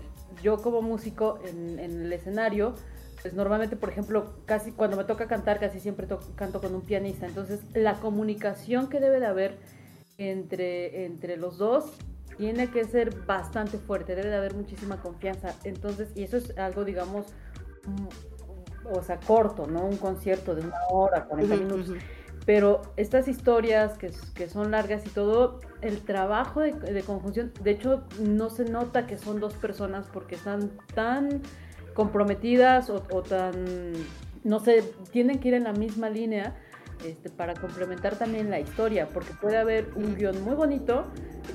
yo 0.42 0.60
como 0.60 0.82
músico 0.82 1.38
en, 1.48 1.78
en 1.78 2.02
el 2.02 2.12
escenario, 2.12 2.74
pues 3.22 3.34
normalmente, 3.34 3.76
por 3.76 3.88
ejemplo, 3.88 4.34
casi 4.44 4.72
cuando 4.72 4.96
me 4.96 5.04
toca 5.04 5.26
cantar, 5.26 5.58
casi 5.58 5.80
siempre 5.80 6.06
canto 6.34 6.60
con 6.60 6.74
un 6.74 6.82
pianista. 6.82 7.26
Entonces, 7.26 7.60
la 7.72 7.94
comunicación 7.94 8.88
que 8.88 9.00
debe 9.00 9.20
de 9.20 9.26
haber 9.26 9.58
entre, 10.18 11.06
entre 11.06 11.36
los 11.36 11.58
dos 11.58 11.92
tiene 12.36 12.70
que 12.70 12.84
ser 12.84 13.14
bastante 13.24 13.78
fuerte, 13.78 14.14
debe 14.14 14.28
de 14.28 14.36
haber 14.36 14.54
muchísima 14.54 15.00
confianza. 15.00 15.54
Entonces, 15.64 16.10
y 16.14 16.24
eso 16.24 16.36
es 16.36 16.56
algo, 16.58 16.84
digamos, 16.84 17.26
mm, 17.86 18.94
o 18.96 19.02
sea, 19.02 19.18
corto, 19.20 19.66
¿no? 19.66 19.84
Un 19.86 19.96
concierto 19.96 20.54
de 20.54 20.62
una 20.62 20.78
hora, 20.90 21.24
40 21.26 21.56
minutos. 21.56 21.96
Pero 22.46 22.82
estas 22.96 23.26
historias 23.26 23.96
que, 23.96 24.10
que, 24.34 24.48
son 24.48 24.70
largas 24.70 25.06
y 25.06 25.08
todo, 25.08 25.60
el 25.80 26.02
trabajo 26.02 26.60
de, 26.60 26.72
de, 26.72 27.02
conjunción, 27.02 27.52
de 27.62 27.70
hecho, 27.70 28.04
no 28.20 28.50
se 28.50 28.66
nota 28.66 29.06
que 29.06 29.16
son 29.16 29.40
dos 29.40 29.54
personas 29.54 30.06
porque 30.12 30.34
están 30.34 30.72
tan 30.94 31.40
comprometidas 31.94 32.90
o, 32.90 33.22
tan, 33.22 33.92
no 34.42 34.60
sé, 34.60 34.84
tienen 35.10 35.38
que 35.38 35.48
ir 35.48 35.54
en 35.54 35.64
la 35.64 35.72
misma 35.72 36.10
línea 36.10 36.54
este, 37.04 37.30
para 37.30 37.54
complementar 37.54 38.16
también 38.16 38.50
la 38.50 38.60
historia, 38.60 39.08
porque 39.08 39.32
puede 39.34 39.56
haber 39.56 39.90
un 39.94 40.14
guion 40.14 40.42
muy 40.42 40.54
bonito 40.54 41.06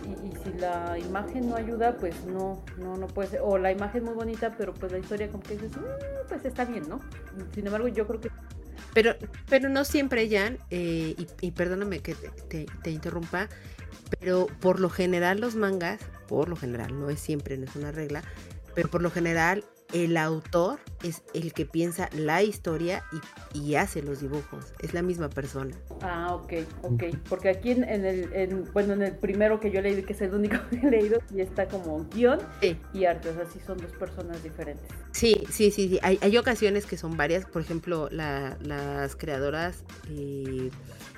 y, 0.06 0.30
si 0.44 0.58
la 0.58 0.98
imagen 0.98 1.50
no 1.50 1.56
ayuda, 1.56 1.98
pues 1.98 2.26
no, 2.26 2.64
no, 2.78 2.98
no 2.98 3.08
puede 3.08 3.30
ser, 3.30 3.42
o 3.44 3.58
la 3.58 3.72
imagen 3.72 4.04
muy 4.04 4.14
bonita, 4.14 4.56
pero 4.58 4.74
pues 4.74 4.92
la 4.92 5.00
historia 5.00 5.30
como 5.30 5.44
que 5.44 5.56
dices, 5.56 5.76
mm, 5.76 6.28
pues 6.28 6.46
está 6.46 6.66
bien, 6.66 6.88
¿no? 6.88 7.00
Sin 7.54 7.66
embargo, 7.66 7.88
yo 7.88 8.08
creo 8.08 8.22
que... 8.22 8.30
Pero, 8.94 9.16
pero 9.50 9.70
no 9.70 9.84
siempre, 9.84 10.30
Jan, 10.30 10.58
eh, 10.70 11.16
y, 11.42 11.52
perdóname 11.52 12.00
que 12.00 12.16
te, 12.16 12.66
te 12.84 12.92
interrumpa, 12.92 13.50
pero 14.20 14.48
por 14.60 14.80
lo 14.80 14.90
general 14.90 15.40
los 15.40 15.56
mangas, 15.56 16.00
por 16.28 16.50
lo 16.50 16.56
general, 16.56 17.00
no 17.00 17.10
es 17.10 17.20
siempre, 17.20 17.58
no 17.58 17.66
es 17.66 17.76
una 17.76 17.92
regla, 17.92 18.24
pero 18.74 18.90
por 18.90 19.02
lo 19.02 19.12
general 19.12 19.64
el 19.94 20.18
autor 20.18 20.80
es 21.04 21.24
el 21.34 21.54
que 21.54 21.66
piensa 21.66 22.10
la 22.14 22.44
historia 22.44 23.04
y, 23.54 23.76
hace 23.76 24.02
los 24.02 24.20
dibujos. 24.22 24.74
Es 24.80 24.94
la 24.94 25.02
misma 25.02 25.30
persona. 25.30 25.76
Ah, 26.02 26.34
ok, 26.34 26.54
ok. 26.84 27.04
Porque 27.30 27.50
aquí 27.50 27.72
en, 27.72 27.84
el, 27.84 28.64
bueno, 28.74 28.94
en 28.94 29.04
el 29.04 29.16
primero 29.16 29.60
que 29.60 29.72
yo 29.72 29.82
leí, 29.82 30.02
que 30.04 30.14
es 30.14 30.22
el 30.22 30.34
único 30.34 30.58
que 30.70 30.78
he 30.78 30.90
leído, 30.90 31.20
y 31.34 31.42
está 31.42 31.68
como 31.68 32.06
guion 32.10 32.40
y 32.94 33.06
arte. 33.06 33.30
O 33.30 33.34
sea, 33.34 33.46
sí 33.46 33.60
son 33.66 33.78
dos 33.78 33.92
personas 33.94 34.44
diferentes. 34.44 34.90
Sí, 35.12 35.44
sí, 35.50 35.72
sí, 35.72 35.90
sí. 35.90 36.00
Hay, 36.02 36.38
ocasiones 36.38 36.86
que 36.86 36.98
son 36.98 37.18
varias. 37.18 37.46
Por 37.46 37.62
ejemplo, 37.62 38.10
las 38.12 39.16
creadoras 39.16 39.84
eh, 40.10 40.70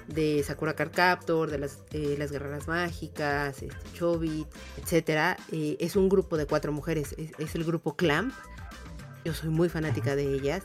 de 0.07 0.43
Sakura 0.43 0.73
Card 0.73 0.91
Captor, 0.91 1.49
de 1.49 1.57
las, 1.57 1.83
eh, 1.93 2.15
las 2.17 2.31
guerreras 2.31 2.67
mágicas, 2.67 3.61
este, 3.61 3.75
Chobit, 3.93 4.47
etcétera, 4.81 5.37
eh, 5.51 5.77
es 5.79 5.95
un 5.95 6.09
grupo 6.09 6.37
de 6.37 6.45
cuatro 6.45 6.71
mujeres. 6.71 7.15
Es, 7.17 7.31
es 7.39 7.55
el 7.55 7.63
grupo 7.63 7.95
Clamp 7.95 8.33
yo 9.23 9.33
soy 9.33 9.49
muy 9.49 9.69
fanática 9.69 10.15
de 10.15 10.33
ellas. 10.33 10.63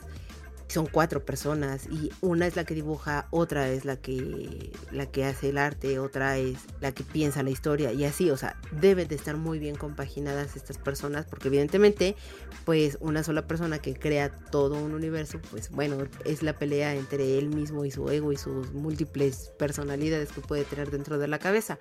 son 0.67 0.85
cuatro 0.85 1.23
personas 1.23 1.87
y 1.89 2.11
una 2.19 2.45
es 2.45 2.57
la 2.57 2.65
que 2.65 2.73
dibuja, 2.73 3.27
otra 3.31 3.69
es 3.69 3.85
la 3.85 3.95
que 3.95 4.73
la 4.91 5.05
que 5.05 5.23
hace 5.23 5.49
el 5.49 5.57
arte, 5.57 5.97
otra 5.97 6.37
es 6.37 6.57
la 6.81 6.91
que 6.91 7.05
piensa 7.05 7.41
la 7.41 7.51
historia 7.51 7.93
y 7.93 8.03
así, 8.03 8.29
o 8.31 8.35
sea, 8.35 8.59
deben 8.71 9.07
de 9.07 9.15
estar 9.15 9.37
muy 9.37 9.59
bien 9.59 9.75
compaginadas 9.75 10.57
estas 10.57 10.77
personas 10.77 11.25
porque 11.25 11.47
evidentemente 11.47 12.17
pues 12.65 12.97
una 12.99 13.23
sola 13.23 13.47
persona 13.47 13.79
que 13.79 13.93
crea 13.95 14.29
todo 14.51 14.75
un 14.75 14.93
universo, 14.93 15.39
pues 15.51 15.69
bueno, 15.71 16.05
es 16.25 16.43
la 16.43 16.51
pelea 16.59 16.95
entre 16.95 17.37
él 17.37 17.47
mismo 17.47 17.85
y 17.85 17.91
su 17.91 18.09
ego 18.09 18.33
y 18.33 18.37
sus 18.37 18.73
múltiples 18.73 19.53
personalidades 19.57 20.33
que 20.33 20.41
puede 20.41 20.65
tener 20.65 20.91
dentro 20.91 21.17
de 21.17 21.29
la 21.29 21.39
cabeza. 21.39 21.79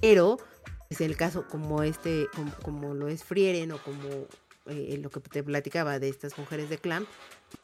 Pero 0.00 0.38
es 0.90 1.00
el 1.00 1.16
caso 1.16 1.46
como 1.48 1.84
este 1.84 2.26
como, 2.34 2.52
como 2.62 2.94
lo 2.94 3.06
es 3.06 3.22
Frieren 3.22 3.70
o 3.70 3.78
como 3.78 4.26
eh, 4.68 4.98
lo 5.00 5.10
que 5.10 5.20
te 5.20 5.42
platicaba 5.42 5.98
de 5.98 6.08
estas 6.08 6.38
mujeres 6.38 6.68
de 6.68 6.78
clan, 6.78 7.06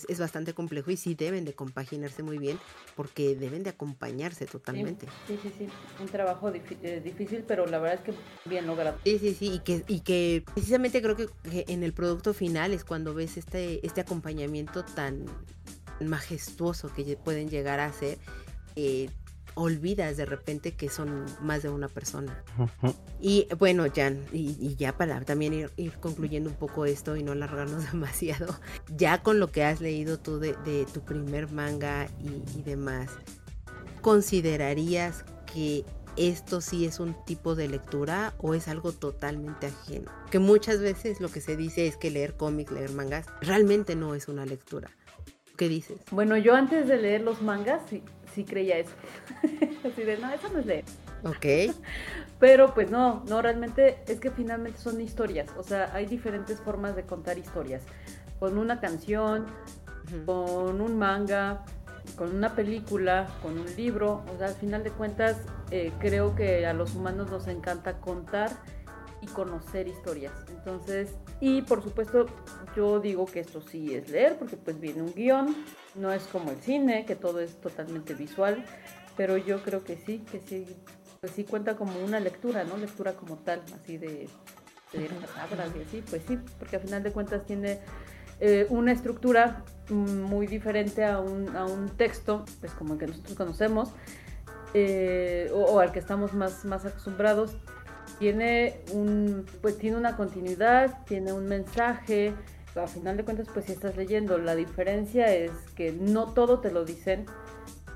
es 0.08 0.18
bastante 0.18 0.54
complejo 0.54 0.90
y 0.90 0.96
sí 0.96 1.14
deben 1.14 1.44
de 1.44 1.54
compaginarse 1.54 2.22
muy 2.22 2.38
bien 2.38 2.58
porque 2.96 3.36
deben 3.36 3.62
de 3.62 3.70
acompañarse 3.70 4.46
totalmente. 4.46 5.06
Sí, 5.26 5.38
sí, 5.42 5.52
sí, 5.58 5.68
un 6.00 6.08
trabajo 6.08 6.50
eh, 6.50 7.00
difícil, 7.04 7.44
pero 7.46 7.66
la 7.66 7.78
verdad 7.78 8.00
es 8.00 8.14
que 8.14 8.48
bien 8.48 8.66
logrado. 8.66 8.98
Sí, 9.04 9.18
sí, 9.18 9.34
sí, 9.34 9.52
y 9.54 9.58
que, 9.60 9.84
y 9.88 10.00
que 10.00 10.44
precisamente 10.54 11.02
creo 11.02 11.16
que, 11.16 11.28
en 11.44 11.82
el 11.82 11.92
producto 11.92 12.34
final 12.34 12.72
es 12.72 12.84
cuando 12.84 13.14
ves 13.14 13.36
este, 13.36 13.84
este 13.86 14.00
acompañamiento 14.00 14.84
tan 14.84 15.26
majestuoso 16.00 16.92
que 16.92 17.16
pueden 17.16 17.48
llegar 17.48 17.80
a 17.80 17.92
ser. 17.92 18.18
Eh, 18.76 19.08
olvidas 19.54 20.16
de 20.16 20.24
repente 20.24 20.72
que 20.72 20.88
son 20.88 21.24
más 21.40 21.62
de 21.62 21.68
una 21.68 21.88
persona. 21.88 22.42
Y 23.20 23.46
bueno, 23.58 23.84
Jan, 23.94 24.20
y, 24.32 24.74
ya 24.76 24.96
para 24.96 25.20
también 25.22 25.70
ir, 25.76 25.92
concluyendo 26.00 26.50
un 26.50 26.56
poco 26.56 26.86
esto 26.86 27.16
y 27.16 27.22
no 27.22 27.32
alargarnos 27.32 27.84
demasiado, 27.92 28.54
ya 28.96 29.22
con 29.22 29.40
lo 29.40 29.50
que 29.50 29.64
has 29.64 29.80
leído 29.80 30.18
tú 30.18 30.38
de, 30.38 30.54
tu 30.92 31.00
primer 31.00 31.50
manga 31.50 32.08
y, 32.56 32.62
demás, 32.62 33.10
¿considerarías 34.00 35.24
que 35.52 35.84
esto 36.16 36.60
sí 36.60 36.84
es 36.84 37.00
un 37.00 37.14
tipo 37.24 37.54
de 37.54 37.68
lectura 37.68 38.34
o 38.38 38.54
es 38.54 38.68
algo 38.68 38.92
totalmente 38.92 39.68
ajeno? 39.68 40.10
Que 40.30 40.38
muchas 40.38 40.80
veces 40.80 41.20
lo 41.20 41.30
que 41.30 41.40
se 41.40 41.56
dice 41.56 41.86
es 41.86 41.96
que 41.96 42.10
leer 42.10 42.34
cómics, 42.34 42.72
leer 42.72 42.92
mangas, 42.92 43.26
realmente 43.40 43.96
no 43.96 44.14
es 44.14 44.28
una 44.28 44.44
lectura. 44.44 44.90
¿Qué 45.56 45.68
dices? 45.68 46.00
Bueno, 46.10 46.36
yo 46.36 46.54
antes 46.54 46.88
de 46.88 46.96
leer 46.96 47.20
los 47.20 47.42
mangas, 47.42 47.82
sí 48.34 48.44
creía 48.44 48.78
eso. 48.78 48.92
Así 49.84 50.02
de, 50.02 50.18
no, 50.18 50.32
eso 50.32 50.48
no 50.52 50.58
es 50.58 50.66
leer. 50.66 50.84
Ok. 51.24 51.74
Pero 52.38 52.74
pues 52.74 52.90
no, 52.90 53.22
no, 53.28 53.40
realmente 53.40 54.02
es 54.08 54.18
que 54.18 54.30
finalmente 54.30 54.78
son 54.78 55.00
historias. 55.00 55.48
O 55.56 55.62
sea, 55.62 55.90
hay 55.94 56.06
diferentes 56.06 56.60
formas 56.60 56.96
de 56.96 57.04
contar 57.04 57.38
historias. 57.38 57.82
Con 58.40 58.58
una 58.58 58.80
canción, 58.80 59.46
con 60.26 60.80
un 60.80 60.98
manga, 60.98 61.64
con 62.16 62.34
una 62.34 62.54
película, 62.54 63.28
con 63.42 63.58
un 63.58 63.76
libro. 63.76 64.24
O 64.34 64.38
sea, 64.38 64.48
al 64.48 64.54
final 64.54 64.82
de 64.82 64.90
cuentas, 64.90 65.36
eh, 65.70 65.92
creo 66.00 66.34
que 66.34 66.66
a 66.66 66.72
los 66.72 66.94
humanos 66.94 67.30
nos 67.30 67.46
encanta 67.46 68.00
contar 68.00 68.50
y 69.20 69.26
conocer 69.26 69.86
historias. 69.86 70.32
Entonces, 70.48 71.14
y 71.40 71.62
por 71.62 71.82
supuesto, 71.82 72.26
yo 72.76 72.98
digo 73.00 73.24
que 73.26 73.40
esto 73.40 73.62
sí 73.62 73.94
es 73.94 74.08
leer, 74.10 74.36
porque 74.36 74.56
pues 74.56 74.80
viene 74.80 75.02
un 75.02 75.14
guion, 75.14 75.54
no 75.94 76.12
es 76.12 76.24
como 76.24 76.50
el 76.50 76.60
cine, 76.60 77.04
que 77.06 77.16
todo 77.16 77.40
es 77.40 77.60
totalmente 77.60 78.14
visual, 78.14 78.64
pero 79.16 79.36
yo 79.36 79.62
creo 79.62 79.84
que 79.84 79.96
sí, 79.96 80.24
que 80.30 80.40
sí, 80.40 80.66
pues 81.20 81.32
sí 81.32 81.44
cuenta 81.44 81.76
como 81.76 81.98
una 82.04 82.20
lectura, 82.20 82.64
¿no? 82.64 82.76
Lectura 82.76 83.12
como 83.12 83.36
tal, 83.36 83.60
así 83.74 83.98
de, 83.98 84.28
de 84.92 85.08
palabras 85.34 85.68
y 85.76 85.82
así, 85.82 86.02
pues 86.08 86.22
sí, 86.26 86.38
porque 86.58 86.76
al 86.76 86.82
final 86.82 87.02
de 87.02 87.12
cuentas 87.12 87.44
tiene 87.46 87.78
eh, 88.40 88.66
una 88.70 88.92
estructura 88.92 89.64
muy 89.88 90.46
diferente 90.46 91.04
a 91.04 91.20
un, 91.20 91.54
a 91.56 91.64
un 91.64 91.90
texto, 91.90 92.44
pues 92.60 92.72
como 92.72 92.94
el 92.94 92.98
que 92.98 93.06
nosotros 93.06 93.36
conocemos, 93.36 93.90
eh, 94.74 95.50
o, 95.54 95.60
o, 95.60 95.80
al 95.80 95.92
que 95.92 95.98
estamos 95.98 96.32
más, 96.32 96.64
más 96.64 96.84
acostumbrados, 96.86 97.54
tiene 98.18 98.80
un 98.92 99.46
pues 99.60 99.78
tiene 99.78 99.96
una 99.96 100.16
continuidad, 100.16 101.04
tiene 101.06 101.32
un 101.32 101.46
mensaje, 101.46 102.34
a 102.76 102.86
final 102.86 103.16
de 103.16 103.24
cuentas 103.24 103.48
pues 103.52 103.66
si 103.66 103.72
estás 103.72 103.96
leyendo, 103.96 104.38
la 104.38 104.54
diferencia 104.54 105.32
es 105.32 105.50
que 105.76 105.92
no 105.92 106.32
todo 106.32 106.60
te 106.60 106.70
lo 106.70 106.84
dicen 106.84 107.26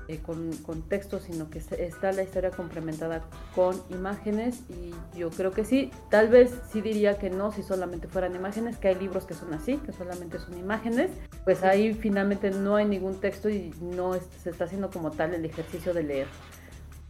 eh, 0.07 0.19
con, 0.19 0.51
con 0.57 0.83
texto, 0.83 1.19
sino 1.19 1.49
que 1.49 1.59
está 1.59 2.11
la 2.13 2.23
historia 2.23 2.51
complementada 2.51 3.25
con 3.53 3.75
imágenes 3.89 4.61
y 4.69 4.93
yo 5.17 5.29
creo 5.31 5.51
que 5.51 5.65
sí, 5.65 5.91
tal 6.09 6.29
vez 6.29 6.53
sí 6.71 6.79
diría 6.81 7.17
que 7.17 7.29
no 7.29 7.51
si 7.51 7.61
solamente 7.61 8.07
fueran 8.07 8.35
imágenes, 8.35 8.77
que 8.77 8.87
hay 8.87 8.95
libros 8.95 9.25
que 9.25 9.33
son 9.33 9.53
así, 9.53 9.77
que 9.77 9.91
solamente 9.91 10.39
son 10.39 10.57
imágenes, 10.57 11.11
pues 11.43 11.63
ahí 11.63 11.93
finalmente 11.93 12.51
no 12.51 12.77
hay 12.77 12.85
ningún 12.85 13.19
texto 13.19 13.49
y 13.49 13.73
no 13.81 14.13
se 14.13 14.49
está 14.49 14.63
haciendo 14.63 14.89
como 14.89 15.11
tal 15.11 15.33
el 15.33 15.43
ejercicio 15.43 15.93
de 15.93 16.03
leer. 16.03 16.27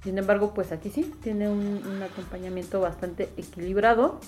Sin 0.03 0.18
embargo, 0.18 0.53
pues 0.53 0.72
aquí 0.72 0.89
sí, 0.89 1.14
tiene 1.22 1.49
un, 1.49 2.02
acompañamiento 2.02 2.80
bastante 2.80 3.30
equilibrado. 3.35 4.19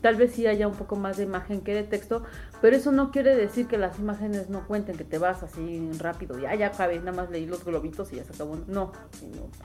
Tal 0.00 0.16
vez 0.16 0.32
sí 0.32 0.46
haya 0.46 0.68
un 0.68 0.74
poco 0.74 0.96
más 0.96 1.16
de 1.16 1.24
imagen 1.24 1.60
que 1.60 1.74
de 1.74 1.82
texto, 1.82 2.22
pero 2.60 2.76
eso 2.76 2.92
no 2.92 3.10
quiere 3.10 3.34
decir 3.34 3.66
que 3.66 3.78
las 3.78 3.98
imágenes 3.98 4.48
no 4.50 4.66
cuenten, 4.66 4.96
que 4.96 5.04
te 5.04 5.18
vas 5.18 5.42
así 5.42 5.90
rápido 5.98 6.38
y 6.38 6.46
ah, 6.46 6.54
ya 6.54 6.68
acabé, 6.68 6.98
nada 6.98 7.12
más 7.12 7.30
leí 7.30 7.46
los 7.46 7.64
globitos 7.64 8.12
y 8.12 8.16
ya 8.16 8.24
se 8.24 8.32
acabó. 8.32 8.58
No, 8.66 8.92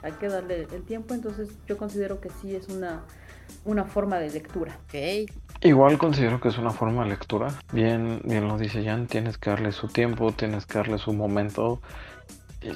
hay 0.02 0.12
que 0.12 0.28
darle 0.28 0.66
el 0.72 0.82
tiempo, 0.82 1.14
entonces 1.14 1.48
yo 1.66 1.76
considero 1.76 2.20
que 2.20 2.30
sí 2.40 2.54
es 2.54 2.68
una, 2.68 3.02
una 3.64 3.84
forma 3.84 4.18
de 4.18 4.30
lectura. 4.30 4.78
Okay. 4.88 5.26
Igual 5.62 5.98
considero 5.98 6.40
que 6.40 6.48
es 6.48 6.58
una 6.58 6.70
forma 6.70 7.04
de 7.04 7.10
lectura. 7.10 7.48
Bien, 7.72 8.20
bien 8.24 8.46
lo 8.46 8.58
dice 8.58 8.84
Jan, 8.84 9.06
tienes 9.06 9.38
que 9.38 9.50
darle 9.50 9.72
su 9.72 9.88
tiempo, 9.88 10.32
tienes 10.32 10.66
que 10.66 10.78
darle 10.78 10.98
su 10.98 11.12
momento 11.12 11.80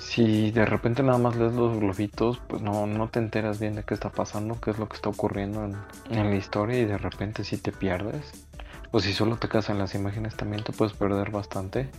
si 0.00 0.50
de 0.50 0.66
repente 0.66 1.02
nada 1.02 1.18
más 1.18 1.36
lees 1.36 1.54
los 1.54 1.78
globitos, 1.78 2.40
pues 2.46 2.62
no, 2.62 2.86
no 2.86 3.08
te 3.08 3.18
enteras 3.18 3.58
bien 3.58 3.74
de 3.74 3.82
qué 3.82 3.94
está 3.94 4.10
pasando, 4.10 4.60
qué 4.60 4.70
es 4.70 4.78
lo 4.78 4.88
que 4.88 4.96
está 4.96 5.08
ocurriendo 5.08 5.64
en, 5.64 6.30
la 6.30 6.36
historia 6.36 6.78
y 6.78 6.84
de 6.84 6.98
repente 6.98 7.44
si 7.44 7.56
te 7.56 7.72
pierdes. 7.72 8.46
O 8.90 9.00
si 9.00 9.12
solo 9.12 9.36
te 9.36 9.48
en 9.70 9.78
las 9.78 9.94
imágenes 9.94 10.34
también 10.36 10.62
te 10.62 10.72
puedes 10.72 10.94
perder 10.94 11.30
bastante. 11.30 11.90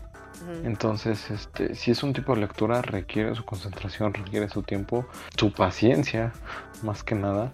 Entonces, 0.64 1.30
este, 1.30 1.76
si 1.76 1.91
es 1.91 2.02
un 2.02 2.14
tipo 2.14 2.34
de 2.34 2.41
lectura, 2.41 2.82
requiere 2.82 3.36
su 3.36 3.44
concentración, 3.44 4.14
requiere 4.14 4.49
su 4.49 4.64
tiempo, 4.64 5.06
su 5.38 5.52
paciencia, 5.52 6.32
más 6.82 7.03
que 7.03 7.14
nada. 7.14 7.52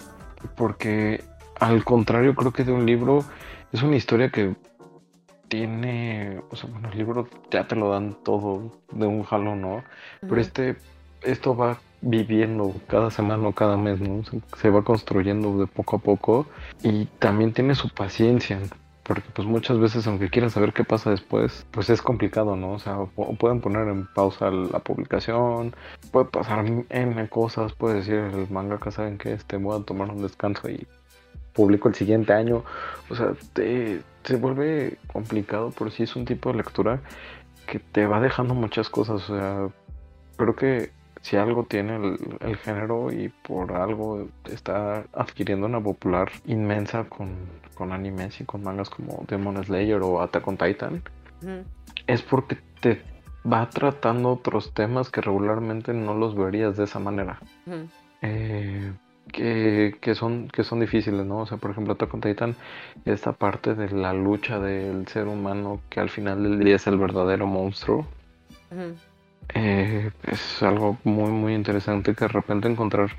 Porque 0.55 1.23
al 1.59 1.83
contrario, 1.83 2.35
creo 2.35 2.53
que 2.53 2.63
de 2.63 2.71
un 2.71 2.85
libro 2.85 3.25
es 3.73 3.81
una 3.81 3.95
historia 3.95 4.29
que 4.29 4.55
tiene, 5.55 6.41
o 6.49 6.55
sea, 6.57 6.69
bueno, 6.69 6.89
el 6.91 6.97
libro 6.97 7.29
ya 7.49 7.65
te 7.65 7.77
lo 7.77 7.89
dan 7.91 8.17
todo 8.23 8.73
de 8.91 9.05
un 9.05 9.23
jalón, 9.23 9.61
¿no? 9.61 9.83
Pero 10.19 10.41
este, 10.41 10.75
esto 11.21 11.55
va 11.55 11.79
viviendo 12.01 12.73
cada 12.87 13.09
semana 13.09 13.47
o 13.47 13.53
cada 13.53 13.77
mes, 13.77 14.01
¿no? 14.01 14.21
Se, 14.57 14.69
va 14.69 14.83
construyendo 14.83 15.57
de 15.57 15.67
poco 15.67 15.95
a 15.95 15.99
poco 15.99 16.45
y 16.83 17.05
también 17.19 17.53
tiene 17.53 17.73
su 17.73 17.87
paciencia, 17.87 18.59
porque 19.03 19.29
pues 19.33 19.47
muchas 19.47 19.79
veces 19.79 20.05
aunque 20.07 20.29
quieran 20.29 20.51
saber 20.51 20.73
qué 20.73 20.83
pasa 20.83 21.09
después, 21.09 21.65
pues 21.71 21.89
es 21.89 22.01
complicado, 22.01 22.57
¿no? 22.57 22.73
O 22.73 22.79
sea, 22.79 22.97
pueden 23.39 23.61
poner 23.61 23.87
en 23.87 24.07
pausa 24.07 24.51
la 24.51 24.79
publicación, 24.79 25.73
puede 26.11 26.25
pasar 26.25 26.65
en 26.65 27.27
cosas, 27.27 27.71
puede 27.71 27.95
decir 27.95 28.15
el 28.15 28.49
mangaka, 28.49 28.91
¿saben 28.91 29.17
que 29.17 29.31
Este, 29.31 29.55
voy 29.55 29.79
a 29.79 29.85
tomar 29.85 30.09
un 30.09 30.21
descanso 30.21 30.69
y 30.69 30.85
publico 31.53 31.87
el 31.87 31.95
siguiente 31.95 32.33
año. 32.33 32.65
O 33.09 33.15
sea, 33.15 33.31
te, 33.53 34.01
se 34.25 34.37
vuelve 34.37 34.97
complicado, 35.11 35.71
pero 35.77 35.89
sí 35.91 36.03
es 36.03 36.15
un 36.15 36.25
tipo 36.25 36.51
de 36.51 36.57
lectura 36.57 37.01
que 37.67 37.79
te 37.79 38.05
va 38.05 38.19
dejando 38.19 38.53
muchas 38.53 38.89
cosas. 38.89 39.29
O 39.29 39.35
sea, 39.35 39.69
creo 40.37 40.55
que 40.55 40.91
si 41.21 41.37
algo 41.37 41.63
tiene 41.63 41.95
el, 42.41 42.57
género 42.57 43.11
y 43.11 43.29
por 43.29 43.73
algo 43.73 44.27
está 44.45 45.05
adquiriendo 45.13 45.65
una 45.65 45.81
popular 45.81 46.31
inmensa 46.45 47.05
con, 47.05 47.35
con 47.73 47.91
animes 47.91 48.39
y 48.41 48.45
con 48.45 48.63
mangas 48.63 48.89
como 48.89 49.25
Demon 49.27 49.63
Slayer 49.63 50.01
o 50.01 50.21
Attack 50.21 50.47
on 50.47 50.57
Titan, 50.57 51.01
es 52.07 52.21
porque 52.21 52.57
te 52.79 53.01
va 53.51 53.69
tratando 53.69 54.33
otros 54.33 54.73
temas 54.73 55.09
que 55.09 55.21
regularmente 55.21 55.93
no 55.93 56.13
los 56.15 56.35
verías 56.35 56.77
de 56.77 56.83
esa 56.83 56.99
manera. 56.99 57.39
eh, 58.21 58.93
que, 59.31 59.95
que, 60.01 60.15
son, 60.15 60.47
que 60.47 60.63
son 60.63 60.79
difíciles, 60.79 61.25
¿no? 61.25 61.39
O 61.39 61.45
sea, 61.45 61.57
por 61.57 61.71
ejemplo, 61.71 61.93
Attack 61.93 62.13
on 62.13 62.21
Titan, 62.21 62.55
esta 63.05 63.33
parte 63.33 63.75
de 63.75 63.89
la 63.91 64.13
lucha 64.13 64.59
del 64.59 65.07
ser 65.07 65.27
humano 65.27 65.81
que 65.89 65.99
al 65.99 66.09
final 66.09 66.43
del 66.43 66.59
día 66.59 66.75
es 66.75 66.87
el 66.87 66.97
verdadero 66.97 67.47
monstruo. 67.47 68.07
Eh, 69.53 70.11
es 70.23 70.63
algo 70.63 70.97
muy, 71.03 71.31
muy 71.31 71.53
interesante 71.53 72.15
que 72.15 72.25
de 72.25 72.29
repente 72.29 72.67
encontrar 72.67 73.11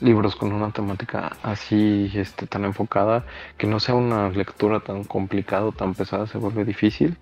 libros 0.00 0.34
con 0.34 0.52
una 0.52 0.70
temática 0.70 1.36
así 1.42 2.10
este, 2.14 2.46
tan 2.46 2.64
enfocada, 2.64 3.24
que 3.58 3.66
no 3.66 3.80
sea 3.80 3.94
una 3.94 4.28
lectura 4.30 4.80
tan 4.80 5.04
complicada, 5.04 5.70
tan 5.72 5.94
pesada, 5.94 6.26
se 6.26 6.38
vuelve 6.38 6.64
difícil. 6.64 7.16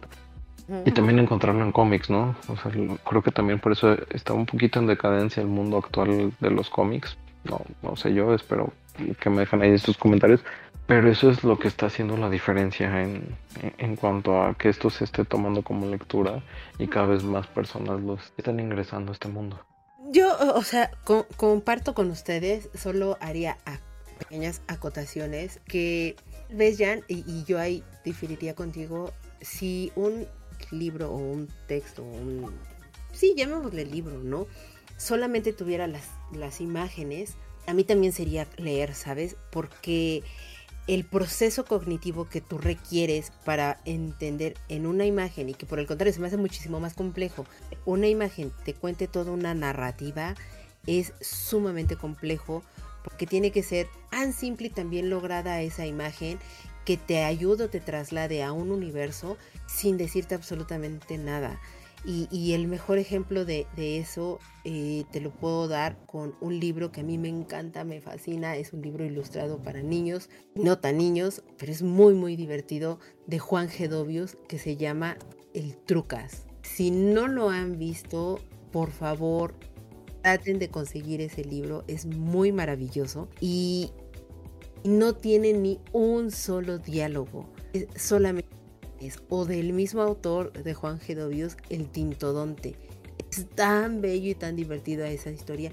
Y 0.87 0.93
también 0.93 1.19
encontrarlo 1.19 1.63
en 1.63 1.73
cómics, 1.73 2.09
¿no? 2.09 2.35
O 2.49 2.57
sea, 2.57 2.71
creo 3.05 3.23
que 3.23 3.31
también 3.31 3.59
por 3.59 3.73
eso 3.73 3.95
está 4.11 4.33
un 4.33 4.47
poquito 4.47 4.79
en 4.79 4.87
decadencia 4.87 5.43
el 5.43 5.49
mundo 5.49 5.77
actual 5.77 6.33
de 6.41 6.51
los 6.51 6.71
cómics, 6.71 7.19
no, 7.45 7.61
no 7.83 7.97
sé 7.97 8.15
yo, 8.15 8.35
espero 8.35 8.73
que 9.21 9.31
me 9.31 9.41
dejan 9.41 9.63
ahí 9.63 9.79
sus 9.79 9.97
comentarios. 9.97 10.41
Pero 10.87 11.11
eso 11.11 11.31
es 11.31 11.45
lo 11.45 11.59
que 11.59 11.69
está 11.69 11.87
haciendo 11.87 12.17
la 12.17 12.29
diferencia 12.29 13.03
en, 13.03 13.37
en, 13.79 13.97
cuanto 13.97 14.43
a 14.43 14.55
que 14.55 14.69
esto 14.69 14.91
se 14.91 15.05
esté 15.05 15.25
tomando 15.25 15.63
como 15.63 15.87
lectura 15.87 16.43
y 16.79 16.89
cada 16.89 17.07
vez 17.07 17.23
más 17.23 17.47
personas 17.47 18.01
los 18.01 18.33
están 18.37 18.59
ingresando 18.59 19.13
a 19.13 19.15
este 19.15 19.29
mundo. 19.29 19.65
Yo, 20.11 20.37
o 20.55 20.63
sea, 20.63 20.91
comparto 21.37 21.95
con 21.95 22.11
ustedes, 22.11 22.69
solo 22.75 23.17
haría 23.21 23.57
pequeñas 24.19 24.61
acotaciones 24.67 25.61
que 25.67 26.17
ves, 26.51 26.79
Jan, 26.79 27.03
y, 27.09 27.45
yo 27.45 27.59
ahí 27.59 27.83
diferiría 28.05 28.55
contigo, 28.55 29.13
si 29.41 29.93
un 29.95 30.27
libro 30.71 31.11
o 31.11 31.17
un 31.17 31.49
texto, 31.67 32.03
un, 32.03 32.53
sí, 33.13 33.35
llamémosle 33.37 33.85
libro, 33.85 34.19
¿no? 34.19 34.47
Solamente 34.97 35.53
tuviera 35.53 35.87
las, 35.87 36.09
las 36.33 36.61
imágenes, 36.61 37.35
a 37.67 37.75
mí 37.75 37.85
también 37.85 38.13
sería 38.13 38.47
leer, 38.57 38.95
¿sabes? 38.95 39.37
Porque 39.51 40.23
el 40.87 41.05
proceso 41.05 41.65
cognitivo 41.65 42.29
que 42.29 42.41
tú 42.41 42.59
requieres 42.59 43.33
para 43.45 43.81
entender 43.85 44.55
en 44.69 44.87
una 44.87 45.07
imagen 45.07 45.49
y 45.49 45.55
que 45.55 45.67
por 45.67 45.79
el 45.79 45.87
contrario 45.87 46.13
se 46.13 46.21
me 46.21 46.27
hace 46.27 46.37
muchísimo 46.37 46.81
más 46.81 46.95
complejo, 46.95 47.47
una 47.85 48.09
imagen 48.09 48.53
te 48.65 48.75
cuente 48.75 49.07
toda 49.07 49.31
una 49.31 49.55
narrativa 49.55 50.35
es 50.87 51.13
sumamente 51.21 51.97
complejo 51.97 52.63
porque 53.05 53.27
tiene 53.27 53.53
que 53.53 53.63
ser 53.63 53.89
tan 54.11 54.33
simple 54.33 54.69
y 54.69 54.71
también 54.71 55.11
lograda 55.11 55.61
esa 55.63 55.87
imagen 55.87 56.39
que 56.85 56.97
te 56.97 57.23
ayude 57.23 57.65
o 57.65 57.71
te 57.71 57.81
traslade 57.81 58.43
a 58.43 58.53
un 58.53 58.73
universo 58.73 59.37
sin 59.67 59.97
decirte 59.97 60.35
absolutamente 60.35 61.17
nada. 61.19 61.61
Y, 62.05 62.53
el 62.53 62.67
mejor 62.67 62.99
ejemplo 62.99 63.45
de, 63.45 63.67
eso 63.77 64.41
eh, 64.65 65.05
te 65.13 65.21
lo 65.21 65.31
puedo 65.31 65.69
dar 65.69 66.05
con 66.07 66.35
un 66.41 66.59
libro 66.59 66.91
que 66.91 67.03
a 67.03 67.05
mí 67.05 67.17
me 67.17 67.29
encanta, 67.29 67.85
me 67.85 68.01
fascina. 68.01 68.57
Es 68.57 68.73
un 68.73 68.83
libro 68.83 69.05
ilustrado 69.05 69.63
para 69.63 69.83
niños, 69.83 70.29
no 70.57 70.79
tan 70.79 70.99
niños, 70.99 71.43
pero 71.59 71.71
es 71.71 71.83
muy, 71.83 72.15
muy 72.15 72.35
divertido, 72.35 72.99
de 73.27 73.39
Juan 73.39 73.69
Gedovius, 73.69 74.37
que 74.49 74.59
se 74.59 74.77
llama 74.77 75.17
El 75.55 75.77
Trucas. 75.77 76.47
Si 76.63 76.91
no 76.91 77.29
lo 77.29 77.51
han 77.51 77.79
visto, 77.79 78.41
por 78.73 78.91
favor, 78.91 79.55
traten 80.23 80.59
de 80.59 80.71
conseguir 80.71 81.21
ese 81.21 81.45
libro. 81.45 81.85
Es 81.87 82.07
muy 82.07 82.51
maravilloso 82.51 83.29
y 83.41 83.93
no 84.85 85.15
tiene 85.15 85.53
ni 85.53 85.79
un 85.93 86.33
solo 86.33 86.79
diálogo. 86.79 87.49
Es 87.73 87.87
solamente 87.95 88.62
o 89.29 89.45
del 89.45 89.73
mismo 89.73 90.03
autor 90.03 90.53
de 90.53 90.75
Juan 90.75 91.01
Gedovius, 91.01 91.57
El 91.71 91.89
Tintodonte. 91.89 92.77
Es 93.31 93.49
tan 93.49 94.01
bello 94.01 94.31
y 94.31 94.35
tan 94.35 94.57
divertido 94.57 95.05
esa 95.05 95.31
historia 95.31 95.73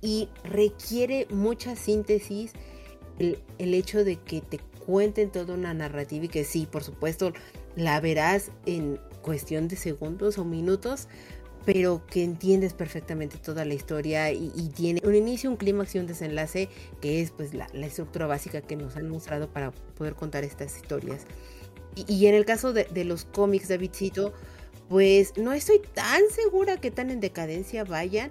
y 0.00 0.28
requiere 0.44 1.26
mucha 1.30 1.76
síntesis 1.76 2.52
el, 3.18 3.38
hecho 3.58 4.04
de 4.04 4.16
que 4.16 4.40
te 4.40 4.58
cuenten 4.84 5.30
toda 5.30 5.54
una 5.54 5.72
narrativa 5.72 6.26
y 6.26 6.28
que 6.28 6.44
sí, 6.44 6.66
por 6.70 6.84
supuesto, 6.84 7.32
la 7.76 8.00
verás 8.00 8.50
en 8.66 9.00
cuestión 9.22 9.68
de 9.68 9.76
segundos 9.76 10.36
o 10.36 10.44
minutos, 10.44 11.08
pero 11.64 12.04
que 12.06 12.22
entiendes 12.22 12.74
perfectamente 12.74 13.38
toda 13.38 13.64
la 13.64 13.72
historia 13.72 14.30
y, 14.30 14.50
tiene 14.74 15.00
un 15.04 15.14
inicio, 15.14 15.50
un 15.50 15.56
clímax 15.56 15.94
y 15.94 16.00
un 16.00 16.06
desenlace 16.06 16.68
que 17.00 17.22
es 17.22 17.30
pues 17.30 17.54
la, 17.54 17.66
estructura 17.72 18.26
básica 18.26 18.60
que 18.60 18.76
nos 18.76 18.96
han 18.96 19.08
mostrado 19.08 19.48
para 19.48 19.70
poder 19.70 20.14
contar 20.14 20.44
estas 20.44 20.76
historias. 20.76 21.22
Y, 21.94 22.26
en 22.26 22.34
el 22.34 22.44
caso 22.44 22.72
de, 22.72 23.04
los 23.04 23.24
cómics, 23.24 23.68
Davidcito, 23.68 24.32
pues 24.88 25.36
no 25.36 25.52
estoy 25.52 25.80
tan 25.94 26.22
segura 26.30 26.76
que 26.76 26.90
tan 26.90 27.10
en 27.10 27.20
decadencia 27.20 27.84
vayan, 27.84 28.30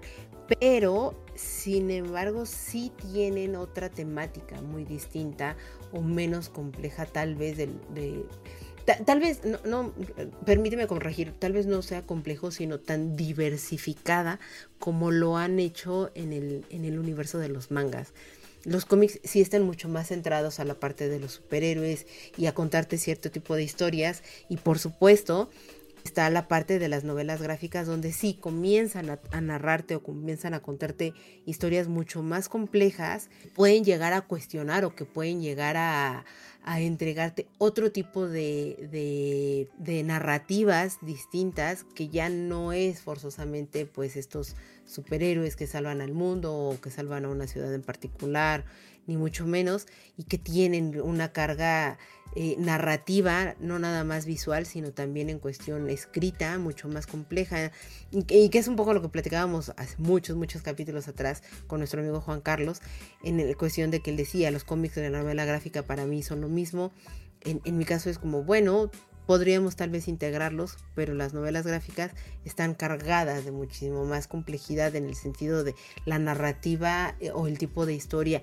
pero 0.59 1.15
sin 1.35 1.89
embargo 1.89 2.45
sí 2.45 2.91
tienen 3.11 3.55
otra 3.55 3.89
temática 3.89 4.61
muy 4.61 4.83
distinta 4.83 5.55
o 5.91 6.01
menos 6.01 6.49
compleja 6.49 7.05
tal 7.05 7.35
vez 7.35 7.57
de, 7.57 7.69
tal, 9.05 9.19
vez 9.19 9.43
no, 9.45 9.57
no, 9.65 9.93
permíteme 10.45 10.85
corregir 10.85 11.33
tal 11.39 11.53
vez 11.53 11.65
no 11.65 11.81
sea 11.81 12.05
complejo 12.05 12.51
sino 12.51 12.79
tan 12.79 13.15
diversificada 13.15 14.39
como 14.77 15.09
lo 15.09 15.37
han 15.37 15.59
hecho 15.59 16.11
en 16.13 16.33
el, 16.33 16.65
en 16.69 16.85
el 16.85 16.99
universo 16.99 17.39
de 17.39 17.49
los 17.49 17.71
mangas 17.71 18.13
los 18.65 18.85
cómics 18.85 19.19
sí 19.23 19.41
están 19.41 19.63
mucho 19.63 19.89
más 19.89 20.07
centrados 20.07 20.59
a 20.59 20.65
la 20.65 20.75
parte 20.75 21.09
de 21.09 21.19
los 21.19 21.33
superhéroes 21.33 22.05
y 22.37 22.45
a 22.45 22.53
contarte 22.53 22.97
cierto 22.97 23.31
tipo 23.31 23.55
de 23.55 23.63
historias. 23.63 24.23
Y 24.49 24.57
por 24.57 24.79
supuesto, 24.79 25.49
está 26.03 26.29
la 26.29 26.47
parte 26.47 26.79
de 26.79 26.89
las 26.89 27.03
novelas 27.03 27.41
gráficas 27.41 27.87
donde 27.87 28.11
sí 28.11 28.33
comienzan 28.33 29.09
a, 29.09 29.41
narrarte 29.41 29.95
o 29.95 30.03
comienzan 30.03 30.53
a 30.53 30.61
contarte 30.61 31.13
historias 31.45 31.87
mucho 31.87 32.21
más 32.23 32.49
complejas, 32.49 33.29
pueden 33.53 33.83
llegar 33.83 34.13
a 34.13 34.21
cuestionar 34.21 34.85
o 34.85 34.95
que 34.95 35.05
pueden 35.05 35.41
llegar 35.41 35.77
a, 35.77 36.25
a 36.63 36.81
entregarte 36.81 37.47
otro 37.57 37.91
tipo 37.91 38.27
de, 38.27 39.69
de, 39.77 40.03
narrativas 40.03 40.97
distintas 41.01 41.85
que 41.95 42.09
ya 42.09 42.29
no 42.29 42.73
es 42.73 43.01
forzosamente 43.01 43.85
pues 43.85 44.15
estos 44.15 44.55
superhéroes 44.85 45.55
que 45.55 45.67
salvan 45.67 46.01
al 46.01 46.13
mundo 46.13 46.53
o 46.53 46.81
que 46.81 46.91
salvan 46.91 47.25
a 47.25 47.29
una 47.29 47.47
ciudad 47.47 47.73
en 47.73 47.81
particular, 47.81 48.65
ni 49.07 49.17
mucho 49.17 49.45
menos, 49.45 49.87
y 50.17 50.23
que 50.23 50.37
tienen 50.37 50.99
una 51.01 51.33
carga 51.33 51.97
eh, 52.35 52.55
narrativa, 52.57 53.55
no 53.59 53.79
nada 53.79 54.03
más 54.03 54.25
visual, 54.25 54.65
sino 54.65 54.91
también 54.91 55.29
en 55.29 55.39
cuestión 55.39 55.89
escrita, 55.89 56.57
mucho 56.57 56.87
más 56.87 57.05
compleja, 57.05 57.71
y 58.11 58.49
que, 58.49 58.57
es 58.57 58.67
un 58.67 58.75
poco 58.75 58.93
lo 58.93 59.01
que 59.01 59.09
platicábamos 59.09 59.73
hace 59.77 59.95
muchos, 59.97 60.35
muchos 60.35 60.61
capítulos 60.61 61.07
atrás 61.07 61.43
con 61.67 61.79
nuestro 61.79 62.01
amigo 62.01 62.21
Juan 62.21 62.41
Carlos, 62.41 62.81
en 63.23 63.45
la 63.45 63.55
cuestión 63.55 63.91
de 63.91 63.99
que 63.99 64.11
él 64.11 64.17
decía, 64.17 64.51
los 64.51 64.63
cómics 64.63 64.95
de 64.95 65.09
la 65.09 65.21
novela 65.21 65.45
gráfica 65.45 65.83
para 65.83 66.05
mí 66.05 66.23
son 66.23 66.41
lo 66.41 66.49
mismo, 66.49 66.91
en 67.41 67.77
mi 67.77 67.83
caso 67.83 68.09
es 68.09 68.19
como, 68.19 68.43
bueno, 68.43 68.89
podríamos 69.25 69.75
tal 69.75 69.89
vez 69.89 70.07
integrarlos, 70.07 70.77
pero 70.95 71.13
las 71.13 71.33
novelas 71.33 71.65
gráficas 71.65 72.11
están 72.45 72.73
cargadas 72.73 73.45
de 73.45 73.51
muchísimo 73.51 74.05
más 74.05 74.27
complejidad 74.27 74.95
en 74.95 75.05
el 75.05 75.15
sentido 75.15 75.63
de 75.63 75.75
la 76.05 76.19
narrativa 76.19 77.15
eh, 77.19 77.31
o 77.31 77.47
el 77.47 77.57
tipo 77.57 77.85
de 77.85 77.93
historia, 77.93 78.41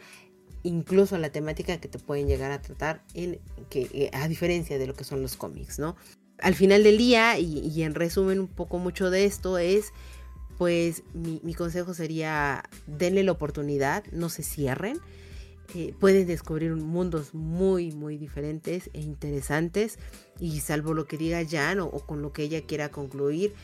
incluso 0.63 1.19
la 1.19 1.31
temática 1.31 1.79
que 1.79 1.89
te 1.89 1.99
pueden 1.99 2.27
llegar 2.27 2.51
a 2.51 2.63
tratar, 2.63 3.03
en, 3.15 3.41
que, 3.69 3.89
eh, 3.93 4.11
a 4.13 4.29
diferencia 4.29 4.79
de 4.79 4.87
lo 4.87 4.95
que 4.95 5.05
son 5.05 5.23
los 5.23 5.37
cómics, 5.37 5.79
¿no? 5.79 5.97
Al 6.39 6.55
final 6.55 6.83
del 6.83 6.97
día, 6.97 7.39
y, 7.39 7.83
en 7.83 7.95
resumen 7.95 8.41
un 8.41 8.49
poco 8.49 8.79
mucho 8.79 9.11
de 9.11 9.27
esto, 9.27 9.59
es, 9.59 9.93
pues 10.57 11.03
mi, 11.13 11.53
consejo 11.53 11.93
sería, 11.93 12.63
denle 12.87 13.25
la 13.25 13.33
oportunidad, 13.33 14.05
no 14.11 14.31
se 14.31 14.43
cierren 14.43 15.01
eh, 15.75 15.95
pueden 16.01 16.27
descubrir 16.27 16.75
mundos 16.75 17.33
muy, 17.33 17.93
muy 17.93 18.17
diferentes 18.17 18.91
e 18.93 19.01
interesantes. 19.01 19.99
Y 20.41 20.61
salvo 20.61 20.95
lo 20.95 21.07
que 21.07 21.17
diga 21.17 21.43
Jan 21.49 21.81
o, 21.81 21.91
con 21.91 22.23
lo 22.23 22.33
que 22.33 22.43
ella 22.43 22.63
quiera 22.63 22.89
concluir, 22.89 23.55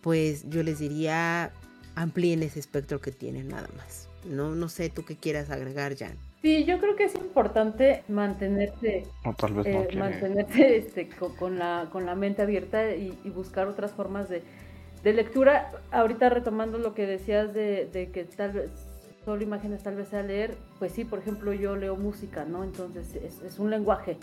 pues 0.00 0.48
yo 0.48 0.62
les 0.62 0.78
diría 0.80 1.52
amplíen 1.94 2.42
ese 2.42 2.58
espectro 2.58 3.00
que 3.00 3.12
tienen 3.12 3.48
nada 3.48 3.68
más. 3.76 4.08
No, 4.24 4.54
no 4.54 4.68
sé 4.68 4.90
tú 4.90 5.04
qué 5.04 5.16
quieras 5.16 5.50
agregar, 5.50 5.96
Jan. 5.96 6.16
Sí, 6.42 6.64
yo 6.64 6.78
creo 6.78 6.96
que 6.96 7.04
es 7.04 7.14
importante 7.14 8.02
mantenerse, 8.08 9.06
eh, 9.24 9.96
mantenerse 9.96 10.76
este, 10.76 11.08
con, 11.38 11.58
la, 11.58 11.88
con 11.90 12.04
la 12.04 12.14
mente 12.14 12.42
abierta 12.42 12.94
y, 12.94 13.10
buscar 13.34 13.68
otras 13.68 13.92
formas 13.92 14.28
de, 14.28 14.42
de, 15.02 15.12
lectura. 15.14 15.72
Ahorita 15.90 16.28
retomando 16.28 16.78
lo 16.78 16.94
que 16.94 17.06
decías 17.06 17.54
de, 17.54 17.88
de 17.90 18.10
que 18.10 18.24
tal 18.24 18.52
vez 18.52 18.70
solo 19.24 19.42
imágenes 19.42 19.82
tal 19.82 19.96
vez 19.96 20.08
sea 20.08 20.22
leer, 20.22 20.54
pues 20.78 20.92
sí, 20.92 21.04
por 21.04 21.18
ejemplo, 21.18 21.52
yo 21.52 21.76
leo 21.76 21.96
música, 21.96 22.44
¿no? 22.44 22.62
Entonces 22.62 23.14
es, 23.14 23.58
un 23.58 23.70
lenguaje. 23.70 24.18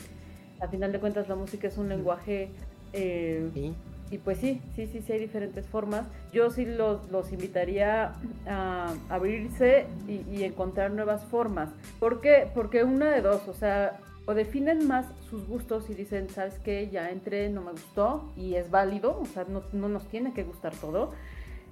A 0.61 0.67
final 0.67 0.91
de 0.91 0.99
cuentas 0.99 1.27
la 1.27 1.35
música 1.35 1.67
es 1.67 1.77
un 1.77 1.89
lenguaje 1.89 2.49
eh, 2.93 3.73
y 4.09 4.17
pues 4.17 4.37
sí, 4.37 4.61
sí, 4.75 4.87
sí, 4.87 5.01
sí 5.01 5.13
hay 5.13 5.19
diferentes 5.19 5.65
formas. 5.67 6.05
Yo 6.33 6.49
sí 6.51 6.65
los, 6.65 7.09
los 7.09 7.31
invitaría 7.31 8.13
a 8.47 8.93
abrirse 9.09 9.87
y, 10.07 10.21
y, 10.29 10.43
encontrar 10.43 10.91
nuevas 10.91 11.23
formas. 11.25 11.69
¿Por 11.99 12.21
qué? 12.21 12.49
Porque 12.53 12.83
una 12.83 13.09
de 13.11 13.21
dos, 13.21 13.47
o 13.47 13.53
sea, 13.53 13.99
o 14.25 14.33
definen 14.33 14.87
más 14.87 15.05
sus 15.29 15.47
gustos 15.47 15.89
y 15.89 15.93
dicen, 15.93 16.29
¿sabes 16.29 16.59
qué? 16.59 16.89
Ya 16.91 17.09
entré, 17.09 17.49
no 17.49 17.61
me 17.61 17.71
gustó 17.71 18.31
y 18.35 18.55
es 18.55 18.69
válido, 18.69 19.17
o 19.19 19.25
sea, 19.25 19.45
no, 19.47 19.63
no 19.71 19.87
nos 19.87 20.07
tiene 20.07 20.33
que 20.33 20.43
gustar 20.43 20.75
todo 20.75 21.11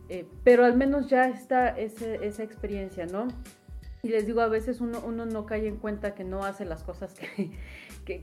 eh, 0.09 0.25
pero 0.43 0.65
al 0.65 0.75
menos 0.75 1.07
ya 1.07 1.27
está 1.27 1.69
esa 1.77 2.43
experiencia, 2.43 3.05
¿no? 3.05 3.27
Y 4.01 4.09
les 4.09 4.25
digo, 4.25 4.41
a 4.41 4.47
veces 4.47 4.81
uno, 4.81 5.01
uno 5.05 5.25
no 5.25 5.45
cae 5.45 5.67
en 5.67 5.77
cuenta 5.77 6.15
que 6.15 6.23
no 6.23 6.43
hace 6.43 6.65
las 6.65 6.83
cosas 6.83 7.13
que, 7.13 7.51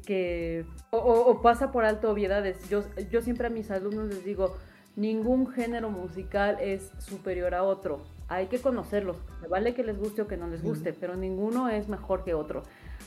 que, 0.07 0.65
o, 0.91 1.41
pasa 1.43 1.73
por 1.73 1.85
alto 1.85 2.11
obviedades. 2.11 2.69
Yo, 2.69 2.83
yo 3.11 3.23
siempre 3.23 3.47
a 3.47 3.51
mis 3.51 3.71
alumnos 3.71 4.09
les 4.09 4.25
digo, 4.25 4.57
ningún 4.97 5.47
género 5.49 5.91
musical 5.91 6.59
es 6.61 6.91
superior 6.99 7.55
a 7.55 7.63
otro. 7.63 8.05
hay 8.29 8.47
que 8.47 8.59
conocerlos. 8.59 9.17
vale 9.49 9.75
que 9.75 9.85
les 9.85 9.99
guste 9.99 10.23
o 10.23 10.27
que 10.27 10.37
no 10.37 10.49
les 10.49 10.63
guste, 10.63 10.93
pero 10.93 11.17
ninguno 11.17 11.69
es 11.69 11.89
mejor 11.89 12.25
que 12.25 12.35
otro. 12.35 12.63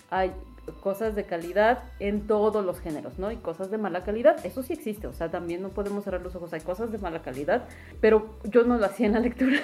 Hay 0.10 0.34
cosas 0.72 1.16
de 1.16 1.26
calidad 1.26 1.84
en 2.00 2.28
todos 2.28 2.66
los 2.66 2.80
géneros, 2.80 3.20
¿no? 3.20 3.32
Y 3.32 3.38
cosas 3.38 3.72
de 3.72 3.78
mala 3.78 4.04
calidad, 4.04 4.44
eso 4.46 4.64
sí 4.64 4.74
existe, 4.74 5.08
o 5.08 5.14
sea, 5.14 5.30
también 5.30 5.62
no 5.62 5.70
podemos 5.70 6.04
cerrar 6.04 6.22
los 6.22 6.36
ojos, 6.36 6.54
hay 6.54 6.62
cosas 6.62 6.92
de 6.92 6.98
mala 6.98 7.22
calidad, 7.22 7.68
pero 8.02 8.38
yo 8.46 8.64
no 8.64 8.78
lo 8.78 8.86
hacía 8.86 9.08
en 9.08 9.14
la 9.14 9.20
lectura, 9.28 9.60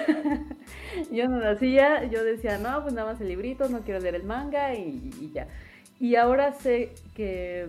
yo 1.10 1.28
no 1.28 1.38
lo 1.38 1.50
hacía, 1.50 2.04
yo 2.04 2.24
decía, 2.24 2.58
no, 2.58 2.82
pues 2.82 2.94
nada 2.94 3.12
más 3.12 3.20
el 3.20 3.28
librito, 3.28 3.68
no 3.68 3.80
quiero 3.80 4.00
leer 4.00 4.16
el 4.16 4.24
manga 4.24 4.74
y, 4.74 5.30
ya. 5.32 5.48
Y 6.00 6.16
ahora 6.16 6.52
sé 6.52 6.92
que, 7.14 7.66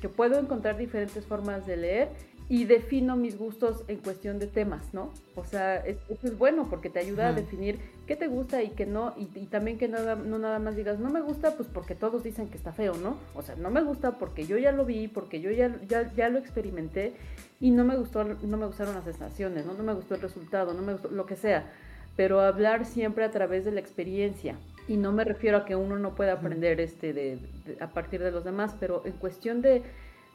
que 0.00 0.08
puedo 0.08 0.38
encontrar 0.38 0.76
diferentes 0.76 1.24
formas 1.24 1.66
de 1.66 1.76
leer 1.76 2.08
y 2.50 2.64
defino 2.64 3.14
mis 3.14 3.36
gustos 3.36 3.84
en 3.88 3.98
cuestión 3.98 4.38
de 4.38 4.46
temas, 4.46 4.94
¿no? 4.94 5.12
O 5.34 5.44
sea, 5.44 5.76
eso 5.84 6.00
es 6.22 6.38
bueno 6.38 6.68
porque 6.70 6.88
te 6.88 6.98
ayuda 6.98 7.28
a 7.28 7.32
definir 7.34 7.78
qué 8.06 8.16
te 8.16 8.26
gusta 8.26 8.62
y 8.62 8.70
qué 8.70 8.86
no, 8.86 9.14
y, 9.18 9.26
también 9.46 9.76
que 9.76 9.86
nada, 9.86 10.14
no 10.14 10.38
nada 10.38 10.58
más 10.58 10.74
digas, 10.74 10.98
no 10.98 11.10
me 11.10 11.20
gusta, 11.20 11.56
pues 11.56 11.68
porque 11.68 11.94
todos 11.94 12.24
dicen 12.24 12.48
que 12.48 12.56
está 12.56 12.72
feo, 12.72 12.94
¿no? 12.94 13.18
O 13.34 13.42
sea, 13.42 13.54
no 13.56 13.70
me 13.70 13.82
gusta 13.82 14.12
porque 14.12 14.46
yo 14.46 14.56
ya 14.56 14.72
lo 14.72 14.86
vi, 14.86 15.08
porque 15.08 15.42
yo 15.42 15.50
ya, 15.50 15.78
ya, 15.86 16.10
ya 16.14 16.30
lo 16.30 16.38
experimenté 16.38 17.12
y 17.60 17.70
no 17.70 17.84
me 17.84 17.96
gustó, 17.96 18.24
no 18.24 18.56
me 18.56 18.66
gustaron 18.66 18.94
las 18.94 19.04
sensaciones, 19.04 19.66
¿no? 19.66 19.74
No 19.74 19.82
me 19.82 19.92
gustó 19.92 20.14
el 20.14 20.22
resultado, 20.22 20.72
no 20.72 20.80
me 20.80 20.92
gustó 20.92 21.10
lo 21.10 21.26
que 21.26 21.36
sea, 21.36 21.70
pero 22.18 22.40
hablar 22.40 22.84
siempre 22.84 23.24
a 23.24 23.30
través 23.30 23.64
de 23.64 23.70
la 23.70 23.78
experiencia. 23.78 24.56
Y 24.88 24.96
no 24.96 25.12
me 25.12 25.22
refiero 25.22 25.58
a 25.58 25.64
que 25.64 25.76
uno 25.76 26.00
no 26.00 26.16
pueda 26.16 26.32
aprender 26.32 26.80
este 26.80 27.12
de, 27.12 27.38
a 27.78 27.90
partir 27.90 28.20
de 28.20 28.32
los 28.32 28.42
demás, 28.42 28.74
pero 28.80 29.02
en 29.06 29.12
cuestión 29.12 29.62
de, 29.62 29.84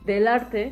del 0.05 0.29
arte, 0.29 0.71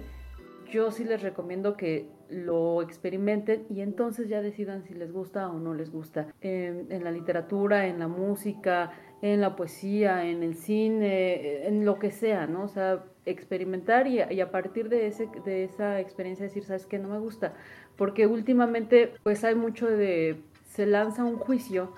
yo 0.72 0.90
sí 0.90 1.04
les 1.04 1.22
recomiendo 1.22 1.76
que 1.76 2.06
lo 2.30 2.82
experimenten 2.82 3.66
y 3.70 3.82
entonces 3.82 4.30
ya 4.30 4.42
decidan 4.42 4.84
si 4.84 4.94
les 4.94 5.12
gusta 5.12 5.50
o 5.50 5.60
no 5.60 5.74
les 5.74 5.92
gusta. 5.92 6.28
En, 6.40 6.88
la 7.04 7.12
literatura, 7.12 7.88
en 7.88 8.00
la 8.00 8.08
música, 8.08 8.94
en 9.22 9.42
la 9.42 9.58
poesía, 9.58 10.26
en 10.26 10.44
el 10.44 10.56
cine, 10.56 11.68
en 11.68 11.84
lo 11.84 12.00
que 12.00 12.12
sea, 12.12 12.48
¿no? 12.48 12.64
O 12.64 12.70
sea, 12.70 13.04
experimentar 13.26 14.08
y, 14.08 14.22
a 14.22 14.50
partir 14.50 14.88
de, 14.88 15.08
ese, 15.08 15.28
de 15.44 15.66
esa 15.66 16.00
experiencia 16.00 16.46
decir, 16.46 16.64
¿sabes 16.64 16.86
qué? 16.86 17.00
No 17.00 17.10
me 17.10 17.20
gusta. 17.20 17.54
Porque 17.98 18.28
últimamente 18.28 19.12
pues 19.24 19.44
hay 19.44 19.56
mucho 19.56 19.88
de, 19.88 20.42
se 20.74 20.86
lanza 20.86 21.24
un 21.24 21.38
juicio 21.38 21.94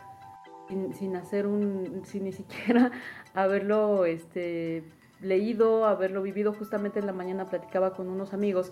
sin, 0.67 0.93
sin 0.93 1.15
hacer 1.15 1.45
un, 1.45 2.01
sin 2.05 2.25
ni 2.25 2.31
siquiera 2.31 2.91
haberlo, 3.33 4.05
este 4.05 4.83
leído, 5.21 5.85
haberlo 5.85 6.21
vivido. 6.21 6.53
Justamente 6.53 6.99
en 6.99 7.05
la 7.05 7.13
mañana 7.13 7.49
platicaba 7.49 7.93
con 7.93 8.09
unos 8.09 8.33
amigos 8.33 8.71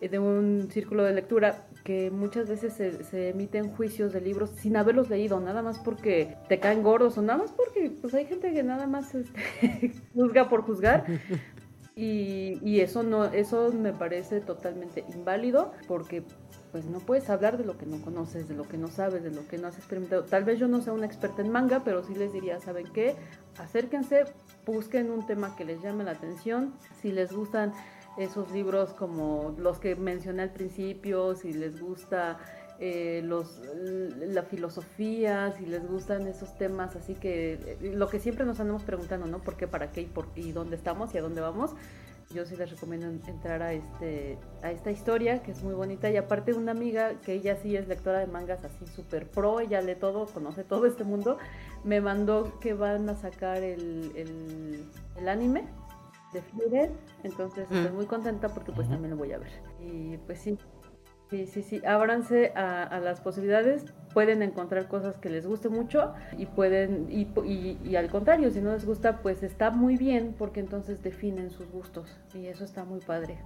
eh, 0.00 0.08
de 0.08 0.18
un 0.18 0.68
círculo 0.70 1.04
de 1.04 1.12
lectura 1.12 1.66
que 1.84 2.10
muchas 2.10 2.48
veces 2.48 2.74
se, 2.74 3.28
emiten 3.28 3.70
juicios 3.70 4.12
de 4.12 4.20
libros 4.20 4.50
sin 4.50 4.76
haberlos 4.76 5.10
leído, 5.10 5.40
nada 5.40 5.62
más 5.62 5.78
porque 5.78 6.36
te 6.48 6.60
caen 6.60 6.82
gordos 6.82 7.18
o 7.18 7.22
nada 7.22 7.40
más 7.40 7.52
porque 7.52 7.90
pues 8.00 8.14
hay 8.14 8.26
gente 8.26 8.52
que 8.52 8.62
nada 8.62 8.86
más 8.86 9.14
este, 9.14 9.92
juzga 10.14 10.48
por 10.48 10.62
juzgar. 10.62 11.04
Y, 11.96 12.58
y, 12.62 12.80
eso 12.80 13.02
no, 13.02 13.26
eso 13.26 13.72
me 13.72 13.92
parece 13.92 14.40
totalmente 14.40 15.04
inválido 15.12 15.72
porque 15.86 16.22
pues 16.72 16.84
no 16.86 16.98
puedes 17.00 17.28
hablar 17.30 17.58
de 17.58 17.64
lo 17.64 17.76
que 17.76 17.86
no 17.86 18.00
conoces, 18.02 18.48
de 18.48 18.54
lo 18.54 18.68
que 18.68 18.76
no 18.76 18.88
sabes, 18.88 19.22
de 19.22 19.30
lo 19.30 19.46
que 19.48 19.58
no 19.58 19.68
has 19.68 19.76
experimentado. 19.76 20.24
Tal 20.24 20.44
vez 20.44 20.58
yo 20.58 20.68
no 20.68 20.80
sea 20.80 20.92
una 20.92 21.06
experta 21.06 21.42
en 21.42 21.50
manga, 21.50 21.82
pero 21.84 22.04
sí 22.04 22.14
les 22.14 22.32
diría, 22.32 22.60
¿saben 22.60 22.86
qué? 22.92 23.16
Acérquense, 23.58 24.24
busquen 24.66 25.10
un 25.10 25.26
tema 25.26 25.56
que 25.56 25.64
les 25.64 25.82
llame 25.82 26.04
la 26.04 26.12
atención. 26.12 26.74
Si 27.00 27.12
les 27.12 27.32
gustan 27.32 27.72
esos 28.18 28.50
libros 28.52 28.92
como 28.92 29.54
los 29.58 29.78
que 29.78 29.96
mencioné 29.96 30.42
al 30.42 30.52
principio, 30.52 31.34
si 31.34 31.52
les 31.52 31.80
gusta 31.80 32.38
eh, 32.78 33.20
los, 33.24 33.60
la 34.18 34.42
filosofía, 34.42 35.52
si 35.58 35.66
les 35.66 35.86
gustan 35.86 36.26
esos 36.26 36.56
temas, 36.56 36.96
así 36.96 37.14
que 37.14 37.54
eh, 37.54 37.92
lo 37.94 38.08
que 38.08 38.18
siempre 38.20 38.46
nos 38.46 38.58
andamos 38.58 38.84
preguntando, 38.84 39.26
¿no? 39.26 39.40
¿Por 39.40 39.56
qué, 39.56 39.68
para 39.68 39.92
qué 39.92 40.02
y, 40.02 40.06
por, 40.06 40.28
y 40.34 40.52
dónde 40.52 40.76
estamos 40.76 41.14
y 41.14 41.18
a 41.18 41.22
dónde 41.22 41.40
vamos? 41.40 41.72
Yo 42.32 42.44
sí 42.44 42.56
les 42.56 42.70
recomiendo 42.70 43.06
entrar 43.06 43.62
a 43.62 43.72
este 43.72 44.38
a 44.62 44.70
esta 44.70 44.90
historia 44.90 45.42
que 45.42 45.50
es 45.50 45.62
muy 45.62 45.74
bonita 45.74 46.10
y 46.10 46.16
aparte 46.16 46.52
una 46.54 46.72
amiga 46.72 47.14
que 47.24 47.34
ella 47.34 47.56
sí 47.56 47.76
es 47.76 47.88
lectora 47.88 48.20
de 48.20 48.26
mangas 48.26 48.64
así 48.64 48.86
súper 48.86 49.28
pro, 49.28 49.60
ella 49.60 49.80
lee 49.80 49.96
todo, 49.96 50.26
conoce 50.26 50.64
todo 50.64 50.86
este 50.86 51.04
mundo, 51.04 51.38
me 51.84 52.00
mandó 52.00 52.58
que 52.60 52.74
van 52.74 53.08
a 53.08 53.16
sacar 53.16 53.62
el, 53.62 54.12
el, 55.16 55.28
anime 55.28 55.64
de 56.32 56.42
Fluid, 56.42 56.90
entonces 57.24 57.64
estoy 57.70 57.90
mm. 57.90 57.94
muy 57.94 58.06
contenta 58.06 58.48
porque 58.48 58.72
pues 58.72 58.88
también 58.88 59.10
lo 59.10 59.16
voy 59.16 59.32
a 59.32 59.38
ver. 59.38 59.50
Y 59.80 60.16
pues 60.18 60.38
sí, 60.40 60.56
Sí, 61.30 61.46
sí, 61.46 61.62
sí, 61.62 61.80
ábranse 61.86 62.52
a, 62.56 62.98
las 62.98 63.20
posibilidades, 63.20 63.84
pueden 64.12 64.42
encontrar 64.42 64.88
cosas 64.88 65.16
que 65.18 65.30
les 65.30 65.46
guste 65.46 65.68
mucho 65.68 66.14
y 66.36 66.46
pueden, 66.46 67.06
y, 67.10 67.28
y, 67.84 67.96
al 67.96 68.08
contrario, 68.10 68.50
si 68.50 68.60
no 68.60 68.72
les 68.72 68.84
gusta, 68.84 69.18
pues 69.22 69.42
está 69.42 69.70
muy 69.70 69.96
bien 69.96 70.34
porque 70.36 70.60
entonces 70.60 71.02
definen 71.02 71.50
sus 71.50 71.70
gustos 71.70 72.18
y 72.34 72.46
eso 72.46 72.64
está 72.64 72.84
muy 72.84 73.00
padre, 73.00 73.38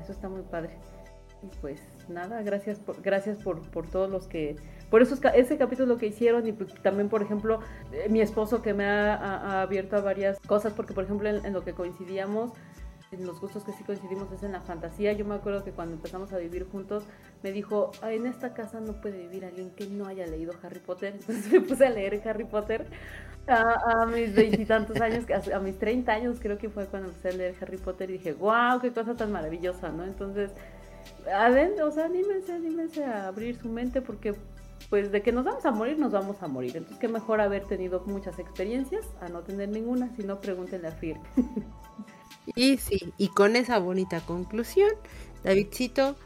eso 0.00 0.12
está 0.12 0.28
muy 0.28 0.42
padre. 0.42 0.78
Y 1.42 1.48
pues 1.60 1.82
nada, 2.08 2.42
gracias 2.42 2.78
por, 2.78 3.02
gracias 3.02 3.36
por, 3.36 3.60
por 3.70 3.86
todos 3.90 4.10
los 4.10 4.26
que, 4.26 4.56
por 4.88 5.02
eso 5.02 5.14
ese 5.34 5.58
capítulo 5.58 5.98
que 5.98 6.06
hicieron 6.06 6.46
y 6.46 6.52
pues 6.52 6.72
también, 6.82 7.10
por 7.10 7.22
ejemplo, 7.22 7.60
eh, 7.92 8.08
mi 8.08 8.22
esposo 8.22 8.62
que 8.62 8.72
me 8.72 8.86
ha, 8.86 9.62
abierto 9.62 9.96
a 9.96 10.00
varias 10.00 10.38
cosas, 10.40 10.72
porque 10.72 10.94
por 10.94 11.04
ejemplo 11.04 11.28
en 11.28 11.52
lo 11.52 11.62
que 11.62 11.74
coincidíamos, 11.74 12.52
los 13.18 13.40
gustos 13.40 13.64
que 13.64 13.72
sí 13.72 13.84
coincidimos 13.84 14.30
es 14.32 14.42
en 14.42 14.52
la 14.52 14.60
fantasía. 14.60 15.12
Yo 15.12 15.24
me 15.24 15.34
acuerdo 15.34 15.64
que 15.64 15.72
cuando 15.72 15.94
empezamos 15.94 16.32
a 16.32 16.38
vivir 16.38 16.66
juntos 16.70 17.04
me 17.42 17.52
dijo, 17.52 17.92
en 18.02 18.26
esta 18.26 18.54
casa 18.54 18.80
no 18.80 19.00
puede 19.00 19.18
vivir 19.18 19.44
alguien 19.44 19.70
que 19.70 19.86
no 19.86 20.06
haya 20.06 20.26
leído 20.26 20.52
Harry 20.62 20.80
Potter. 20.80 21.14
Entonces 21.20 21.52
me 21.52 21.60
puse 21.60 21.86
a 21.86 21.90
leer 21.90 22.22
Harry 22.26 22.44
Potter 22.44 22.86
a, 23.46 24.06
mis 24.06 24.34
veintitantos 24.34 25.00
años, 25.00 25.24
a, 25.52 25.58
mis 25.58 25.78
treinta 25.78 26.12
años 26.12 26.38
creo 26.40 26.58
que 26.58 26.70
fue 26.70 26.86
cuando 26.86 27.08
empecé 27.08 27.28
a 27.28 27.32
leer 27.32 27.54
Harry 27.60 27.76
Potter 27.76 28.10
y 28.10 28.14
dije, 28.14 28.32
wow, 28.32 28.80
qué 28.80 28.92
cosa 28.92 29.14
tan 29.14 29.32
maravillosa, 29.32 29.90
¿no? 29.90 30.04
Entonces, 30.04 30.50
adentro, 31.32 31.88
o 31.88 31.90
sea, 31.90 32.06
anímense, 32.06 32.52
anímense 32.52 33.04
a 33.04 33.28
abrir 33.28 33.56
su 33.56 33.68
mente 33.68 34.00
porque 34.00 34.34
pues 34.90 35.10
de 35.10 35.22
que 35.22 35.32
nos 35.32 35.44
vamos 35.44 35.64
a 35.64 35.70
morir, 35.70 35.98
nos 35.98 36.12
vamos 36.12 36.42
a 36.42 36.48
morir. 36.48 36.76
Entonces, 36.76 36.98
qué 36.98 37.08
mejor 37.08 37.40
haber 37.40 37.64
tenido 37.64 38.02
muchas 38.06 38.38
experiencias 38.38 39.06
a 39.20 39.28
no 39.28 39.40
tener 39.40 39.68
ninguna, 39.68 40.14
si 40.16 40.22
no, 40.22 40.40
pregúntenle 40.40 40.88
a 40.88 40.92
Fir. 40.92 41.16
Y 42.54 42.76
sí, 42.78 43.12
y 43.18 43.28
con 43.28 43.56
esa 43.56 43.78
bonita 43.78 44.20
conclusión, 44.20 44.90
Davidcito, 45.42 46.16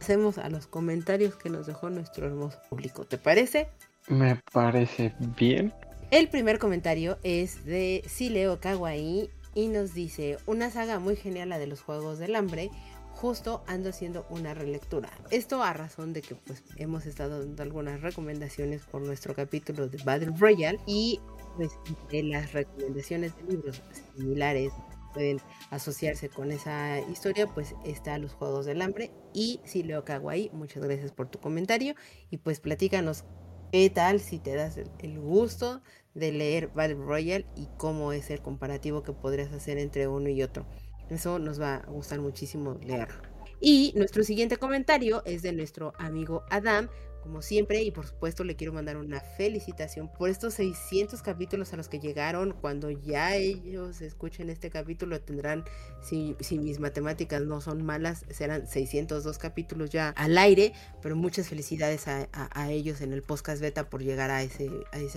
hacemos 0.00 0.38
a 0.38 0.48
los 0.48 0.66
comentarios 0.66 1.36
que 1.36 1.50
nos 1.50 1.66
dejó 1.66 1.90
nuestro 1.90 2.26
hermoso 2.26 2.58
público. 2.68 3.04
¿Te 3.04 3.18
parece? 3.18 3.68
Me 4.08 4.36
parece 4.52 5.14
bien. 5.36 5.72
El 6.10 6.28
primer 6.28 6.58
comentario 6.58 7.18
es 7.22 7.64
de 7.64 8.04
Sileo 8.06 8.60
Kawaii 8.60 9.30
y 9.54 9.68
nos 9.68 9.94
dice, 9.94 10.38
una 10.46 10.70
saga 10.70 10.98
muy 10.98 11.16
genial 11.16 11.48
la 11.48 11.58
de 11.58 11.66
los 11.66 11.80
Juegos 11.80 12.18
del 12.18 12.36
Hambre, 12.36 12.70
justo 13.14 13.64
ando 13.66 13.90
haciendo 13.90 14.26
una 14.28 14.54
relectura. 14.54 15.10
Esto 15.30 15.62
a 15.62 15.72
razón 15.72 16.12
de 16.12 16.22
que 16.22 16.34
pues 16.34 16.62
hemos 16.76 17.06
estado 17.06 17.40
dando 17.40 17.62
algunas 17.62 18.00
recomendaciones 18.00 18.82
por 18.82 19.02
nuestro 19.02 19.34
capítulo 19.34 19.88
de 19.88 20.02
Battle 20.04 20.34
Royale 20.36 20.78
y 20.86 21.20
pues 21.56 21.70
de 22.10 22.24
las 22.24 22.52
recomendaciones 22.52 23.36
de 23.36 23.52
libros 23.52 23.80
similares 24.16 24.72
pueden 25.14 25.40
asociarse 25.70 26.28
con 26.28 26.50
esa 26.50 27.00
historia, 27.00 27.46
pues 27.46 27.74
está 27.84 28.18
Los 28.18 28.34
Juegos 28.34 28.66
del 28.66 28.82
Hambre. 28.82 29.12
Y 29.32 29.60
Sileo 29.64 30.04
Kawaii, 30.04 30.50
muchas 30.52 30.82
gracias 30.82 31.12
por 31.12 31.28
tu 31.28 31.38
comentario. 31.38 31.94
Y 32.30 32.38
pues 32.38 32.60
platícanos 32.60 33.24
qué 33.72 33.88
tal 33.90 34.20
si 34.20 34.38
te 34.38 34.54
das 34.54 34.76
el, 34.76 35.18
gusto 35.18 35.80
de 36.14 36.32
leer 36.32 36.68
Battle 36.68 36.96
Royale 36.96 37.46
y 37.56 37.68
cómo 37.76 38.12
es 38.12 38.30
el 38.30 38.40
comparativo 38.42 39.02
que 39.02 39.12
podrías 39.12 39.52
hacer 39.52 39.78
entre 39.78 40.06
uno 40.08 40.28
y 40.28 40.42
otro. 40.42 40.66
Eso 41.08 41.38
nos 41.38 41.60
va 41.60 41.76
a 41.76 41.86
gustar 41.86 42.20
muchísimo 42.20 42.78
leerlo. 42.82 43.22
Y 43.60 43.92
nuestro 43.96 44.24
siguiente 44.24 44.58
comentario 44.58 45.24
es 45.24 45.42
de 45.42 45.52
nuestro 45.52 45.92
amigo 45.98 46.44
Adam, 46.50 46.88
como 47.24 47.40
siempre, 47.40 47.82
y 47.82 47.90
por 47.90 48.06
supuesto 48.06 48.44
le 48.44 48.54
quiero 48.54 48.74
mandar 48.74 48.98
una 48.98 49.18
felicitación 49.18 50.12
por 50.12 50.28
estos 50.28 50.52
600 50.54 51.22
capítulos 51.22 51.72
a 51.72 51.78
los 51.78 51.88
que 51.88 51.98
llegaron. 51.98 52.52
Cuando 52.52 52.90
ya 52.90 53.34
ellos 53.34 54.02
escuchen 54.02 54.50
este 54.50 54.68
capítulo 54.68 55.18
tendrán, 55.22 55.64
si, 56.02 56.36
mis 56.58 56.80
matemáticas 56.80 57.40
no 57.40 57.62
son 57.62 57.82
malas, 57.82 58.26
serán 58.28 58.68
602 58.68 59.38
capítulos 59.38 59.88
ya 59.88 60.10
al 60.10 60.36
aire, 60.36 60.74
pero 61.00 61.16
muchas 61.16 61.48
felicidades 61.48 62.08
a, 62.08 62.70
ellos 62.70 63.00
en 63.00 63.14
el 63.14 63.22
podcast 63.22 63.62
beta 63.62 63.88
por 63.88 64.02
llegar 64.02 64.30
a 64.30 64.42
ese, 64.42 64.68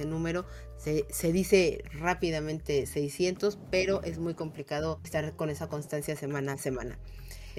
número. 0.06 0.46
Se 0.78 1.32
dice 1.34 1.84
rápidamente 1.92 2.86
600, 2.86 3.60
pero 3.70 4.02
es 4.04 4.18
muy 4.18 4.34
complicado 4.34 5.02
estar 5.04 5.36
con 5.36 5.50
esa 5.50 5.68
constancia 5.68 6.16
semana 6.16 6.54
a 6.54 6.58
semana. 6.58 6.98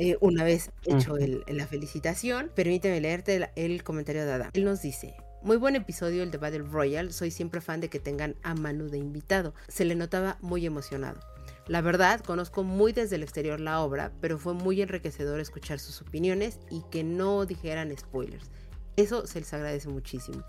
Eh, 0.01 0.17
una 0.21 0.45
vez 0.45 0.71
hecho 0.85 1.17
la 1.49 1.67
felicitación, 1.67 2.53
permíteme 2.55 3.01
leerte 3.01 3.51
el, 3.57 3.83
comentario 3.83 4.25
de 4.25 4.33
Adam. 4.33 4.51
Él 4.53 4.65
nos 4.65 4.81
dice, 4.81 5.17
muy 5.43 5.57
buen 5.57 5.75
episodio 5.75 6.23
el 6.23 6.31
de 6.31 6.39
Battle 6.39 6.61
Royale, 6.61 7.11
soy 7.11 7.33
siempre 7.33 7.61
fan 7.61 7.81
de 7.81 7.91
que 7.91 7.99
tengan 7.99 8.37
a 8.45 8.55
Manu 8.55 8.89
de 8.91 8.99
invitado. 8.99 9.55
Se 9.67 9.85
le 9.85 9.97
notaba 9.97 10.39
muy 10.41 10.65
emocionado. 10.65 11.19
La 11.67 11.81
verdad, 11.81 12.21
conozco 12.21 12.63
muy 12.63 12.93
desde 12.93 13.17
el 13.17 13.25
exterior 13.25 13.59
la 13.59 13.81
obra, 13.81 14.13
pero 14.21 14.39
fue 14.39 14.55
muy 14.55 14.81
enriquecedor 14.81 15.41
escuchar 15.41 15.81
sus 15.81 16.01
opiniones 16.01 16.61
y 16.71 16.85
que 16.93 17.03
no 17.03 17.45
dijeran 17.45 17.93
spoilers. 17.99 18.53
Eso 18.95 19.27
se 19.27 19.41
les 19.41 19.53
agradece 19.53 19.89
muchísimo. 19.89 20.45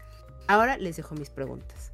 Ahora 0.46 0.78
les 0.78 0.96
dejo 0.96 1.16
mis 1.16 1.32
preguntas. 1.32 1.89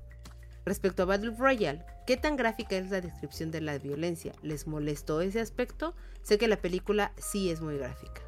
Respecto 0.65 1.03
a 1.03 1.05
Battle 1.05 1.35
Royale, 1.37 1.83
¿qué 2.07 2.17
tan 2.17 2.37
gráfica 2.37 2.75
es 2.75 2.89
la 2.89 2.99
descripción 2.99 3.51
de 3.51 3.61
la 3.61 3.77
violencia? 3.77 4.33
¿Les 4.41 4.67
molestó 4.67 5.21
ese 5.21 5.39
aspecto? 5.39 5.93
Sé 6.23 6.39
que 6.39 6.47
la 6.47 6.57
película 6.57 7.11
sí 7.17 7.51
es 7.51 7.61
muy 7.61 7.77
gráfica. 7.77 8.21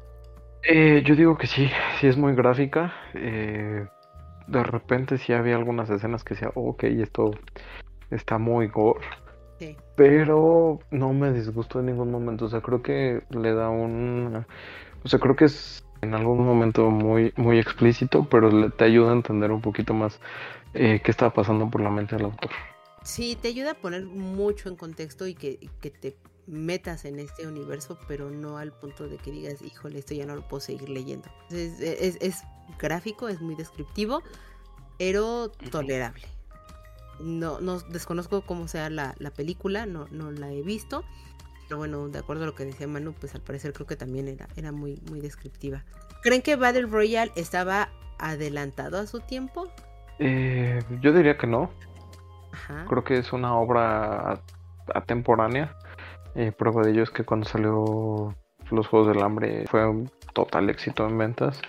Eh, 0.62 1.02
yo 1.04 1.16
digo 1.16 1.36
que 1.36 1.48
sí, 1.48 1.68
sí 2.00 2.06
es 2.06 2.16
muy 2.16 2.34
gráfica. 2.34 2.94
Eh, 3.14 3.84
de 4.46 4.62
repente 4.62 5.18
sí 5.18 5.32
había 5.32 5.56
algunas 5.56 5.90
escenas 5.90 6.22
que 6.22 6.34
decía, 6.34 6.52
ok, 6.54 6.84
esto 6.84 7.32
está 8.10 8.38
muy 8.38 8.68
gore. 8.68 9.04
Sí. 9.58 9.76
Pero 9.96 10.78
no 10.92 11.12
me 11.12 11.32
disgustó 11.32 11.80
en 11.80 11.86
ningún 11.86 12.12
momento. 12.12 12.44
O 12.44 12.48
sea, 12.48 12.60
creo 12.60 12.82
que 12.82 13.24
le 13.30 13.52
da 13.52 13.68
un... 13.68 14.46
O 15.02 15.08
sea, 15.08 15.18
creo 15.18 15.34
que 15.34 15.46
es 15.46 15.84
en 16.02 16.14
algún 16.14 16.44
momento 16.44 16.90
muy, 16.90 17.32
muy 17.36 17.58
explícito, 17.58 18.28
pero 18.30 18.70
te 18.70 18.84
ayuda 18.84 19.10
a 19.10 19.14
entender 19.14 19.50
un 19.50 19.60
poquito 19.60 19.94
más 19.94 20.20
eh, 20.74 21.00
qué 21.02 21.10
está 21.10 21.32
pasando 21.32 21.68
por 21.70 21.80
la 21.80 21.90
mente 21.90 22.16
del 22.16 22.26
autor. 22.26 22.50
Sí, 23.02 23.38
te 23.40 23.48
ayuda 23.48 23.72
a 23.72 23.74
poner 23.74 24.04
mucho 24.04 24.68
en 24.68 24.76
contexto 24.76 25.26
y 25.26 25.34
que, 25.34 25.58
te 25.80 26.16
metas 26.46 27.04
en 27.04 27.18
este 27.18 27.46
universo, 27.46 27.98
pero 28.06 28.30
no 28.30 28.58
al 28.58 28.72
punto 28.72 29.08
de 29.08 29.16
que 29.16 29.30
digas, 29.30 29.62
híjole, 29.62 29.98
esto 29.98 30.14
ya 30.14 30.26
no 30.26 30.34
lo 30.34 30.46
puedo 30.46 30.60
seguir 30.60 30.88
leyendo. 30.88 31.28
Es, 31.50 32.42
gráfico, 32.78 33.28
es 33.28 33.40
muy 33.40 33.54
descriptivo, 33.54 34.22
pero 34.98 35.50
tolerable. 35.70 36.26
No, 37.20 37.60
no 37.60 37.80
desconozco 37.80 38.42
cómo 38.42 38.68
sea 38.68 38.90
la, 38.90 39.14
película, 39.34 39.86
no, 39.86 40.06
no 40.10 40.30
la 40.30 40.52
he 40.52 40.62
visto. 40.62 41.04
Pero 41.66 41.78
bueno, 41.78 42.08
de 42.08 42.18
acuerdo 42.18 42.44
a 42.44 42.46
lo 42.46 42.54
que 42.54 42.64
decía 42.64 42.86
Manu, 42.88 43.12
pues 43.12 43.34
al 43.34 43.42
parecer 43.42 43.72
creo 43.72 43.86
que 43.86 43.96
también 43.96 44.28
era, 44.28 44.48
era 44.56 44.72
muy, 44.72 45.00
muy 45.10 45.20
descriptiva. 45.20 45.84
¿Creen 46.22 46.42
que 46.42 46.56
Battle 46.56 46.86
Royale 46.86 47.32
estaba 47.36 47.90
adelantado 48.18 48.98
a 48.98 49.06
su 49.06 49.20
tiempo? 49.20 49.70
Eh, 50.18 50.82
yo 51.00 51.12
diría 51.12 51.36
que 51.36 51.46
no. 51.46 51.70
Creo 52.88 53.04
que 53.04 53.18
es 53.18 53.32
una 53.32 53.54
obra 53.54 54.40
atemporánea. 54.94 55.74
Eh, 56.34 56.52
prueba 56.52 56.82
de 56.82 56.90
ello 56.90 57.02
es 57.02 57.10
que 57.10 57.24
cuando 57.24 57.46
salió 57.46 58.34
Los 58.70 58.88
Juegos 58.88 59.08
del 59.08 59.22
Hambre 59.22 59.64
fue 59.68 59.86
un 59.86 60.10
total 60.34 60.68
éxito 60.70 61.06
en 61.06 61.18
ventas. 61.18 61.60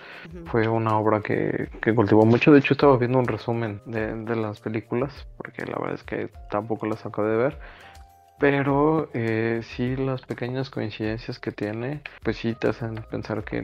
Fue 0.46 0.68
una 0.68 0.96
obra 0.98 1.20
que, 1.20 1.68
cultivó 1.94 2.24
mucho. 2.24 2.52
De 2.52 2.58
hecho, 2.58 2.74
estaba 2.74 2.96
viendo 2.96 3.18
un 3.18 3.26
resumen 3.26 3.80
de, 3.86 4.14
de, 4.14 4.36
las 4.36 4.60
películas, 4.60 5.26
porque 5.36 5.64
la 5.64 5.78
verdad 5.78 5.94
es 5.94 6.02
que 6.02 6.30
tampoco 6.50 6.86
las 6.86 7.04
acabo 7.06 7.28
de 7.28 7.36
ver. 7.36 7.58
Pero 8.40 9.10
eh, 9.12 9.60
sí, 9.62 9.96
las 9.96 10.22
pequeñas 10.22 10.70
coincidencias 10.70 11.38
que 11.38 11.52
tiene, 11.52 12.00
pues 12.22 12.38
sí 12.38 12.54
te 12.54 12.68
hacen 12.68 12.94
pensar 13.10 13.44
que 13.44 13.60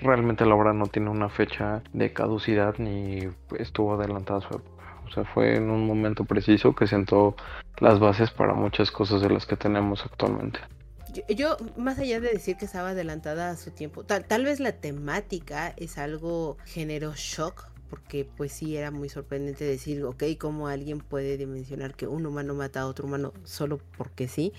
realmente 0.00 0.46
la 0.46 0.54
obra 0.54 0.72
no 0.72 0.86
tiene 0.86 1.10
una 1.10 1.28
fecha 1.28 1.82
de 1.92 2.10
caducidad 2.14 2.76
ni 2.78 3.28
estuvo 3.58 3.92
adelantada 3.92 4.40
su 4.40 4.54
época. 4.54 4.96
O 5.06 5.10
sea, 5.10 5.24
fue 5.24 5.56
en 5.56 5.68
un 5.70 5.86
momento 5.86 6.24
preciso 6.24 6.74
que 6.74 6.86
sentó 6.86 7.36
las 7.80 8.00
bases 8.00 8.30
para 8.30 8.54
muchas 8.54 8.90
cosas 8.90 9.20
de 9.20 9.28
las 9.28 9.44
que 9.44 9.56
tenemos 9.56 10.02
actualmente. 10.06 10.58
Yo, 11.28 11.58
más 11.76 11.98
allá 11.98 12.18
de 12.18 12.30
decir 12.30 12.56
que 12.56 12.64
estaba 12.64 12.88
adelantada 12.88 13.50
a 13.50 13.56
su 13.56 13.72
tiempo, 13.72 14.04
tal, 14.04 14.24
tal 14.24 14.46
vez 14.46 14.58
la 14.58 14.72
temática 14.72 15.74
es 15.76 15.98
algo 15.98 16.56
generó 16.64 17.12
shock 17.14 17.73
porque 17.94 18.26
pues 18.36 18.50
sí 18.50 18.76
era 18.76 18.90
muy 18.90 19.08
sorprendente 19.08 19.64
decir, 19.64 20.02
ok, 20.02 20.24
cómo 20.36 20.66
alguien 20.66 20.98
puede 20.98 21.36
dimensionar 21.36 21.94
que 21.94 22.08
un 22.08 22.26
humano 22.26 22.52
mata 22.52 22.80
a 22.80 22.86
otro 22.88 23.06
humano 23.06 23.32
solo 23.44 23.78
porque 23.96 24.26
sí. 24.26 24.52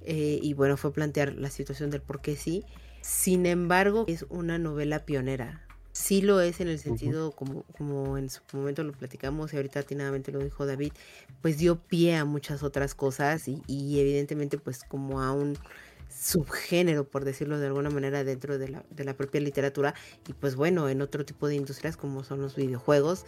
Eh, 0.00 0.38
y 0.42 0.54
bueno, 0.54 0.78
fue 0.78 0.90
plantear 0.90 1.34
la 1.34 1.50
situación 1.50 1.90
del 1.90 2.00
por 2.00 2.22
qué 2.22 2.36
sí. 2.36 2.64
Sin 3.02 3.44
embargo, 3.44 4.06
es 4.08 4.24
una 4.30 4.56
novela 4.56 5.04
pionera. 5.04 5.60
Sí 5.92 6.22
lo 6.22 6.40
es 6.40 6.58
en 6.60 6.68
el 6.68 6.78
sentido, 6.78 7.32
como, 7.32 7.64
como 7.76 8.16
en 8.16 8.30
su 8.30 8.40
momento 8.54 8.82
lo 8.82 8.92
platicamos 8.92 9.52
y 9.52 9.56
ahorita 9.56 9.80
atinadamente 9.80 10.32
lo 10.32 10.38
dijo 10.38 10.64
David, 10.64 10.92
pues 11.42 11.58
dio 11.58 11.76
pie 11.76 12.16
a 12.16 12.24
muchas 12.24 12.62
otras 12.62 12.94
cosas 12.94 13.46
y, 13.46 13.62
y 13.66 14.00
evidentemente 14.00 14.56
pues 14.56 14.84
como 14.84 15.20
a 15.20 15.32
un 15.32 15.58
subgénero, 16.08 17.04
por 17.04 17.24
decirlo 17.24 17.58
de 17.58 17.66
alguna 17.66 17.90
manera, 17.90 18.24
dentro 18.24 18.58
de 18.58 18.68
la, 18.68 18.84
de 18.90 19.04
la 19.04 19.16
propia 19.16 19.40
literatura 19.40 19.94
y 20.28 20.32
pues 20.32 20.56
bueno, 20.56 20.88
en 20.88 21.02
otro 21.02 21.24
tipo 21.24 21.48
de 21.48 21.56
industrias 21.56 21.96
como 21.96 22.24
son 22.24 22.40
los 22.40 22.56
videojuegos, 22.56 23.26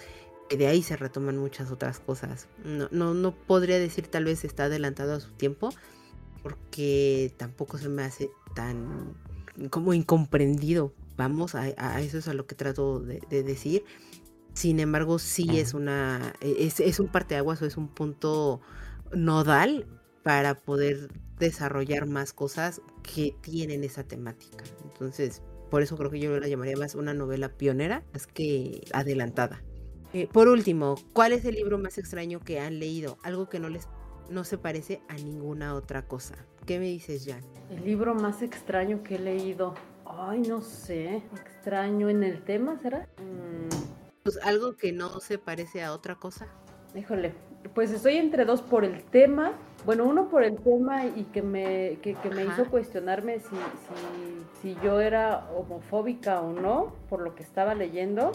que 0.49 0.57
de 0.57 0.67
ahí 0.67 0.83
se 0.83 0.97
retoman 0.97 1.37
muchas 1.37 1.71
otras 1.71 2.01
cosas. 2.01 2.49
No, 2.65 2.89
no, 2.91 3.15
no 3.15 3.35
podría 3.35 3.79
decir 3.79 4.07
tal 4.07 4.25
vez 4.25 4.45
está 4.45 4.65
adelantado 4.65 5.15
a 5.15 5.21
su 5.21 5.33
tiempo, 5.33 5.71
porque 6.43 7.33
tampoco 7.37 7.79
se 7.79 7.89
me 7.89 8.03
hace 8.03 8.31
tan 8.55 9.15
como 9.71 9.95
incomprendido. 9.95 10.93
Vamos, 11.17 11.55
a, 11.55 11.69
eso 12.01 12.19
es 12.19 12.29
a 12.29 12.35
lo 12.35 12.47
que 12.47 12.55
trato 12.55 13.01
de, 13.01 13.21
decir. 13.43 13.85
Sin 14.53 14.81
embargo, 14.81 15.19
sí 15.19 15.59
es 15.59 15.75
una, 15.75 16.35
es, 16.41 16.81
es 16.81 17.01
un 17.01 17.09
parteaguas 17.09 17.63
o 17.63 17.67
es 17.67 17.77
un 17.77 17.89
punto 17.89 18.61
nodal 19.13 19.87
para 20.23 20.55
poder 20.55 21.09
desarrollar 21.39 22.07
más 22.07 22.33
cosas 22.33 22.81
que 23.03 23.35
tienen 23.41 23.85
esa 23.85 24.05
temática. 24.05 24.65
Entonces, 24.85 25.43
por 25.71 25.83
eso 25.83 25.97
creo 25.97 26.11
que 26.11 26.21
yo 26.21 26.39
la 26.39 26.49
llamaría 26.49 26.77
más 26.77 26.95
una 26.95 27.15
novela 27.15 27.49
pionera, 27.49 28.03
más 28.13 28.27
que 28.27 28.85
adelantada. 28.93 29.63
Eh, 30.13 30.29
por 30.33 30.49
último, 30.49 30.95
¿cuál 31.13 31.33
es 31.33 31.45
el 31.45 31.57
libro 31.57 31.79
más 31.79 31.99
extraño 31.99 32.41
que 32.41 32.61
han 32.61 32.79
leído? 32.79 33.19
Algo 33.23 33.49
que 33.49 33.59
no 33.59 33.69
les 33.69 33.89
no 34.31 34.45
se 34.45 34.59
parece 34.59 35.01
a 35.09 35.15
ninguna 35.15 35.75
otra 35.75 36.03
cosa. 36.03 36.35
¿Qué 36.67 36.79
me 36.79 36.87
dices, 36.87 37.27
Jan? 37.27 37.43
El 37.71 37.85
libro 37.85 38.15
más 38.15 38.43
extraño 38.43 39.03
que 39.03 39.17
he 39.17 39.19
leído. 39.19 39.75
Ay, 40.05 40.41
no 40.41 40.63
sé. 40.63 41.23
Extraño 41.33 42.09
en 42.09 42.25
el 42.25 42.43
tema, 42.43 42.79
¿será? 42.81 43.09
Mm. 43.19 43.69
Pues 44.25 44.39
algo 44.43 44.77
que 44.77 44.93
no 44.93 45.21
se 45.21 45.39
parece 45.39 45.85
a 45.85 45.93
otra 45.93 46.17
cosa. 46.17 46.49
Híjole, 46.95 47.35
pues 47.75 47.91
estoy 47.93 48.17
entre 48.17 48.45
dos 48.45 48.63
por 48.63 48.85
el 48.85 49.05
tema 49.05 49.53
bueno, 49.87 50.05
uno 50.05 50.29
por 50.29 50.43
el 50.43 50.57
tema 50.57 51.07
y 51.07 51.23
que 51.33 51.43
me, 51.43 51.99
que, 52.03 52.17
me 52.35 52.45
hizo 52.45 52.69
cuestionarme 52.69 53.39
si, 53.39 53.55
si, 53.55 54.75
si, 54.75 54.77
yo 54.83 55.01
era 55.01 55.49
homofóbica 55.57 56.41
o 56.41 56.53
no 56.53 56.93
por 57.09 57.21
lo 57.21 57.37
que 57.37 57.45
estaba 57.45 57.75
leyendo. 57.75 58.33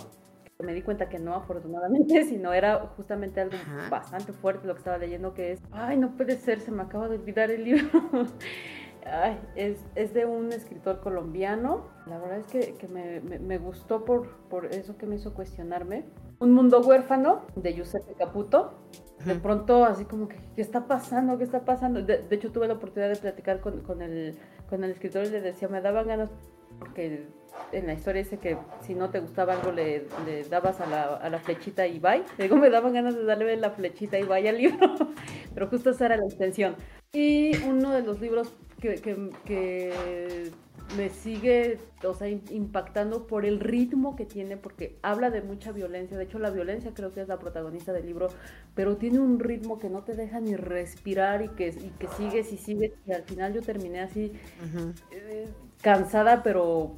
Me 0.60 0.74
di 0.74 0.82
cuenta 0.82 1.10
que 1.10 1.20
no, 1.20 1.36
afortunadamente, 1.36 2.24
sino 2.30 2.54
era 2.54 2.80
justamente 2.96 3.42
algo 3.42 3.58
bastante 3.90 4.32
fuerte 4.32 4.66
lo 4.66 4.76
que 4.76 4.80
estaba 4.80 4.98
leyendo, 4.98 5.34
que 5.34 5.52
es, 5.52 5.62
ay, 5.72 5.98
no 5.98 6.16
puede 6.16 6.38
ser, 6.38 6.62
se 6.62 6.72
me 6.72 6.84
acaba 6.84 7.10
de 7.10 7.18
olvidar 7.18 7.52
el 7.52 7.66
libro. 7.66 8.00
ay, 9.06 9.38
es, 9.56 9.86
es, 9.96 10.14
de 10.14 10.26
un 10.26 10.54
escritor 10.54 11.02
colombiano. 11.02 11.90
La 12.06 12.18
verdad 12.18 12.38
es 12.38 12.48
que, 12.48 12.76
que 12.76 12.88
me, 12.88 13.20
me, 13.20 13.58
gustó 13.58 14.06
por, 14.06 14.38
por 14.50 14.68
eso 14.68 14.98
que 14.98 15.06
me 15.06 15.16
hizo 15.16 15.34
cuestionarme. 15.34 16.06
Un 16.42 16.52
mundo 16.54 16.82
huérfano 16.82 17.46
de 17.56 17.74
Giuseppe 17.74 18.14
Caputo 18.16 18.82
de 19.26 19.36
pronto 19.36 19.86
así 19.86 20.06
como 20.06 20.28
que, 20.28 20.38
¿qué 20.56 20.62
está 20.62 20.88
pasando? 20.88 21.38
¿Qué 21.38 21.44
está 21.44 21.64
pasando? 21.64 22.02
De, 22.02 22.26
hecho 22.32 22.52
tuve 22.52 22.68
la 22.68 22.74
oportunidad 22.74 23.12
de 23.12 23.18
platicar 23.18 23.60
con, 23.60 23.82
con, 23.82 24.02
el, 24.02 24.36
con 24.70 24.84
el 24.84 24.92
escritor 24.92 25.26
y 25.26 25.30
le 25.30 25.42
decía, 25.42 25.68
me 25.68 25.82
daban 25.82 26.08
ganas, 26.08 26.30
porque 26.80 27.28
en 27.72 27.88
la 27.88 27.94
historia 27.94 28.24
dice 28.24 28.38
que 28.38 28.58
si 28.82 28.96
no 28.96 29.10
te 29.10 29.20
gustaba 29.20 29.54
algo 29.54 29.72
le, 29.72 30.08
le 30.26 30.44
dabas 30.46 30.82
a 30.82 30.88
la, 30.88 31.04
a 31.16 31.30
la, 31.30 31.38
flechita 31.38 31.86
y 31.86 32.00
bye. 32.00 32.24
Le 32.38 32.46
digo, 32.46 32.56
me 32.56 32.70
daban 32.70 32.94
ganas 32.94 33.16
de 33.16 33.24
darle 33.24 33.56
la 33.58 33.70
flechita 33.70 34.18
y 34.18 34.24
bye 34.24 34.50
al 34.50 34.58
libro, 34.58 34.96
pero 35.54 35.68
justo 35.68 35.92
esa 35.92 36.08
era 36.08 36.18
la 36.18 36.26
intención. 36.26 36.76
Y 37.14 37.56
uno 37.66 37.92
de 37.92 38.02
los 38.02 38.20
libros 38.20 38.52
que, 38.80 38.96
que, 38.96 39.30
que 39.46 40.52
me 40.98 41.10
sigue, 41.10 41.80
o 42.04 42.14
sea, 42.14 42.28
impactando 42.28 43.28
por 43.28 43.46
el 43.46 43.60
ritmo 43.60 44.16
que 44.16 44.26
tiene, 44.26 44.58
porque 44.58 44.98
habla 45.02 45.30
de 45.30 45.42
mucha 45.42 45.72
violencia. 45.72 46.18
De 46.18 46.24
hecho, 46.24 46.40
la 46.40 46.50
violencia 46.50 46.92
creo 46.94 47.14
que 47.14 47.22
es 47.22 47.28
la 47.28 47.40
protagonista 47.40 47.94
del 47.94 48.06
libro, 48.06 48.28
pero 48.76 48.98
tiene 48.98 49.20
un 49.20 49.40
ritmo 49.40 49.80
que 49.80 49.90
no 49.90 50.04
te 50.04 50.14
deja 50.14 50.40
ni 50.40 50.56
respirar 50.56 51.42
y 51.42 51.50
que, 51.50 51.70
y 51.70 51.92
que 52.00 52.08
sigues 52.08 52.52
y 52.54 52.58
sigues. 52.58 52.92
Y 53.06 53.14
al 53.14 53.24
final 53.24 53.54
yo 53.54 53.62
terminé 53.62 54.02
así, 54.02 54.32
eh, 55.12 55.48
cansada, 55.82 56.44
pero 56.44 56.96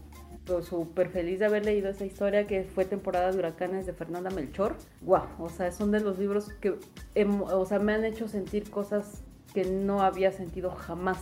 súper 0.61 1.09
feliz 1.09 1.39
de 1.39 1.45
haber 1.45 1.65
leído 1.65 1.89
esa 1.89 2.05
historia 2.05 2.47
que 2.47 2.63
fue 2.63 2.85
temporada 2.85 3.31
de 3.31 3.37
huracanes 3.37 3.85
de 3.85 3.93
Fernanda 3.93 4.29
Melchor. 4.29 4.75
Wow, 5.01 5.23
o 5.39 5.49
sea, 5.49 5.71
son 5.71 5.91
de 5.91 5.99
los 5.99 6.19
libros 6.19 6.49
que, 6.59 6.75
o 7.25 7.65
sea, 7.65 7.79
me 7.79 7.93
han 7.93 8.03
hecho 8.03 8.27
sentir 8.27 8.69
cosas 8.69 9.23
que 9.53 9.65
no 9.65 10.01
había 10.01 10.31
sentido 10.31 10.71
jamás 10.71 11.19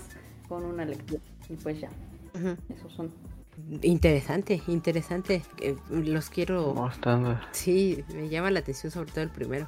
con 0.48 0.66
una 0.66 0.86
lectura. 0.86 1.22
Y 1.50 1.56
pues 1.56 1.80
ya. 1.82 1.90
Esos 2.34 2.94
son. 2.94 3.12
Interesante, 3.82 4.62
interesante. 4.68 5.44
Los 5.90 6.30
quiero. 6.30 6.74
Bastante. 6.74 7.38
Sí, 7.52 8.04
me 8.14 8.30
llama 8.30 8.50
la 8.52 8.60
atención 8.60 8.92
sobre 8.92 9.12
todo 9.12 9.24
el 9.24 9.30
primero. 9.30 9.68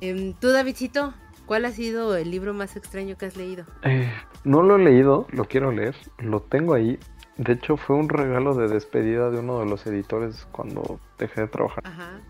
Em, 0.00 0.34
Tú, 0.34 0.48
Davidcito, 0.48 1.14
¿cuál 1.46 1.64
ha 1.64 1.70
sido 1.70 2.16
el 2.16 2.30
libro 2.30 2.52
más 2.52 2.76
extraño 2.76 3.16
que 3.16 3.26
has 3.26 3.36
leído? 3.36 3.64
Eh, 3.82 4.10
no 4.44 4.62
lo 4.62 4.76
he 4.76 4.84
leído, 4.84 5.26
lo 5.30 5.44
quiero 5.46 5.72
leer, 5.72 5.94
lo 6.18 6.40
tengo 6.40 6.74
ahí. 6.74 6.98
De 7.36 7.54
hecho, 7.54 7.76
fue 7.76 7.96
un 7.96 8.08
regalo 8.08 8.54
de 8.54 8.68
despedida 8.68 9.30
de 9.30 9.40
uno 9.40 9.58
de 9.58 9.66
los 9.66 9.86
editores 9.86 10.46
cuando 10.52 11.00
dejé 11.18 11.42
de 11.42 11.48
trabajar. 11.48 11.82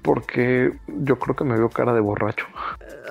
Porque 0.02 0.72
yo 0.86 1.18
creo 1.18 1.36
que 1.36 1.44
me 1.44 1.58
vio 1.58 1.68
cara 1.68 1.92
de 1.92 2.00
borracho. 2.00 2.46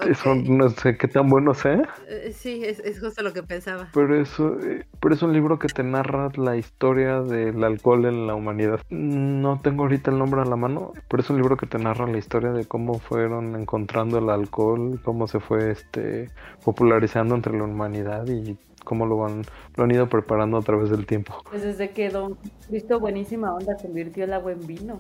Eso 0.08 0.34
no 0.34 0.70
sé 0.70 0.98
qué 0.98 1.08
tan 1.08 1.30
bueno 1.30 1.54
sea. 1.54 1.88
Eh, 2.08 2.34
sí, 2.36 2.64
es, 2.64 2.80
es, 2.80 3.00
justo 3.00 3.22
lo 3.22 3.32
que 3.32 3.44
pensaba. 3.44 3.90
Pero 3.94 4.20
eso, 4.20 4.60
eh, 4.62 4.86
pero 5.00 5.14
es 5.14 5.22
un 5.22 5.34
libro 5.34 5.60
que 5.60 5.68
te 5.68 5.84
narra 5.84 6.30
la 6.36 6.58
historia 6.58 7.22
del 7.22 7.64
alcohol 7.64 8.06
en 8.06 8.26
la 8.26 8.34
humanidad. 8.34 8.80
No 8.90 9.62
tengo 9.62 9.84
ahorita 9.84 10.10
el 10.10 10.18
nombre 10.18 10.42
a 10.42 10.46
la 10.46 10.56
mano, 10.56 10.94
pero 11.10 11.22
es 11.22 11.30
un 11.30 11.38
libro 11.38 11.58
que 11.58 11.68
te 11.68 11.78
narra 11.78 12.08
la 12.08 12.18
historia 12.18 12.52
de 12.52 12.66
cómo 12.66 13.00
fueron 13.00 13.56
encontrando 13.56 14.18
el 14.18 14.30
alcohol, 14.30 15.00
cómo 15.04 15.28
se 15.28 15.40
fue 15.40 15.72
este 15.72 16.30
popularizando 16.64 17.36
entre 17.36 17.56
la 17.58 17.66
humanidad 17.66 18.28
y 18.28 18.58
cómo 18.84 19.06
lo 19.06 19.26
han, 19.26 19.44
lo 19.76 19.84
han 19.84 19.92
ido 19.92 20.08
preparando 20.08 20.58
a 20.58 20.62
través 20.62 20.90
del 20.90 21.06
tiempo. 21.06 21.36
Pues 21.50 21.64
desde 21.64 21.92
que 21.92 22.10
Don 22.10 22.38
Cristo 22.68 23.00
Buenísima 23.00 23.54
Onda 23.54 23.76
convirtió 23.76 24.26
el 24.26 24.34
agua 24.34 24.52
en 24.52 24.68
vino. 24.68 25.00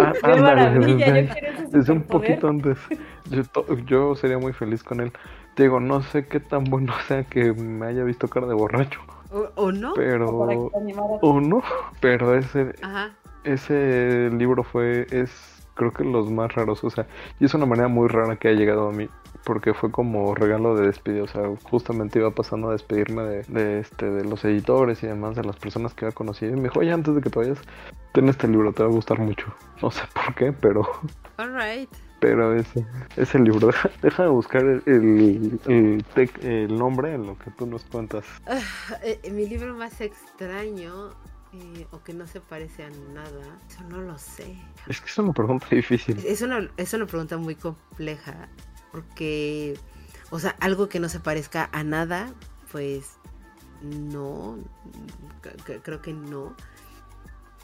Ah, 0.00 0.12
Qué 0.24 0.40
maravilla, 0.40 1.12
desde, 1.70 1.92
un 1.92 2.02
poquito 2.02 2.48
antes. 2.48 2.78
Yo, 3.86 4.14
sería 4.14 4.38
muy 4.38 4.52
feliz 4.52 4.82
con 4.82 5.00
él. 5.00 5.12
Te 5.54 5.64
digo, 5.64 5.80
no 5.80 6.02
sé 6.02 6.26
qué 6.26 6.40
tan 6.40 6.64
bueno 6.64 6.92
sea 7.08 7.24
que 7.24 7.52
me 7.52 7.86
haya 7.86 8.04
visto 8.04 8.28
cara 8.28 8.46
de 8.46 8.54
borracho. 8.54 9.00
¿O, 9.56 9.72
no? 9.72 9.92
Pero. 9.94 10.70
O, 11.20 11.40
no. 11.40 11.62
Pero 12.00 12.34
ese. 12.34 12.74
Ese 13.44 14.30
libro 14.30 14.62
fue. 14.62 15.06
Es 15.10 15.66
creo 15.74 15.92
que 15.92 16.04
los 16.04 16.30
más 16.30 16.54
raros. 16.54 16.82
O 16.82 16.90
sea, 16.90 17.06
y 17.38 17.44
es 17.44 17.54
una 17.54 17.66
manera 17.66 17.88
muy 17.88 18.08
rara 18.08 18.36
que 18.36 18.48
ha 18.48 18.52
llegado 18.52 18.88
a 18.88 18.92
mí 18.92 19.08
porque 19.48 19.72
fue 19.72 19.90
como 19.90 20.34
regalo 20.34 20.76
de 20.76 20.88
despido, 20.88 21.24
o 21.24 21.26
sea, 21.26 21.42
justamente 21.62 22.18
iba 22.18 22.30
pasando 22.30 22.68
a 22.68 22.72
despedirme 22.72 23.22
de, 23.22 23.80
este, 23.80 24.10
de 24.10 24.22
los 24.22 24.44
editores 24.44 25.02
y 25.02 25.06
demás, 25.06 25.36
de 25.36 25.42
las 25.42 25.56
personas 25.56 25.94
que 25.94 26.04
había 26.04 26.14
conocido, 26.14 26.52
y 26.52 26.56
me 26.56 26.64
dijo, 26.64 26.80
oye, 26.80 26.92
antes 26.92 27.14
de 27.14 27.22
que 27.22 27.30
te 27.30 27.38
vayas, 27.38 27.58
ten 28.12 28.28
este 28.28 28.46
libro, 28.46 28.74
te 28.74 28.82
va 28.82 28.90
a 28.90 28.92
gustar 28.92 29.18
mucho. 29.18 29.46
No 29.82 29.90
sé 29.90 30.02
por 30.12 30.34
qué, 30.34 30.52
pero... 30.52 30.86
Alright. 31.38 31.88
Pero 32.20 32.54
ese, 32.54 32.84
ese 33.16 33.38
libro, 33.38 33.70
deja, 34.02 34.24
de 34.24 34.28
buscar 34.28 34.62
el, 34.62 34.82
el, 34.84 36.04
el, 36.42 36.78
nombre 36.78 37.14
en 37.14 37.26
lo 37.26 37.38
que 37.38 37.50
tú 37.52 37.64
nos 37.64 37.84
cuentas. 37.84 38.26
Ah, 38.46 38.60
eh, 39.02 39.30
mi 39.30 39.48
libro 39.48 39.72
más 39.74 40.00
extraño 40.02 41.10
eh, 41.54 41.86
o 41.92 42.02
que 42.02 42.12
no 42.12 42.26
se 42.26 42.42
parece 42.42 42.82
a 42.84 42.90
nada, 42.90 43.58
eso 43.66 43.82
no 43.88 44.02
lo 44.02 44.18
sé. 44.18 44.58
Es 44.88 45.00
que 45.00 45.06
es 45.06 45.16
una 45.16 45.32
pregunta 45.32 45.68
difícil. 45.70 46.18
Es 46.26 46.42
una, 46.42 46.68
es 46.76 46.92
una 46.92 47.06
pregunta 47.06 47.38
muy 47.38 47.54
compleja 47.54 48.48
porque, 48.92 49.78
o 50.30 50.38
sea, 50.38 50.50
algo 50.60 50.88
que 50.88 51.00
no 51.00 51.08
se 51.08 51.20
parezca 51.20 51.68
a 51.72 51.82
nada, 51.84 52.32
pues 52.72 53.18
no, 53.82 54.58
creo 55.82 56.02
que 56.02 56.12
no. 56.12 56.54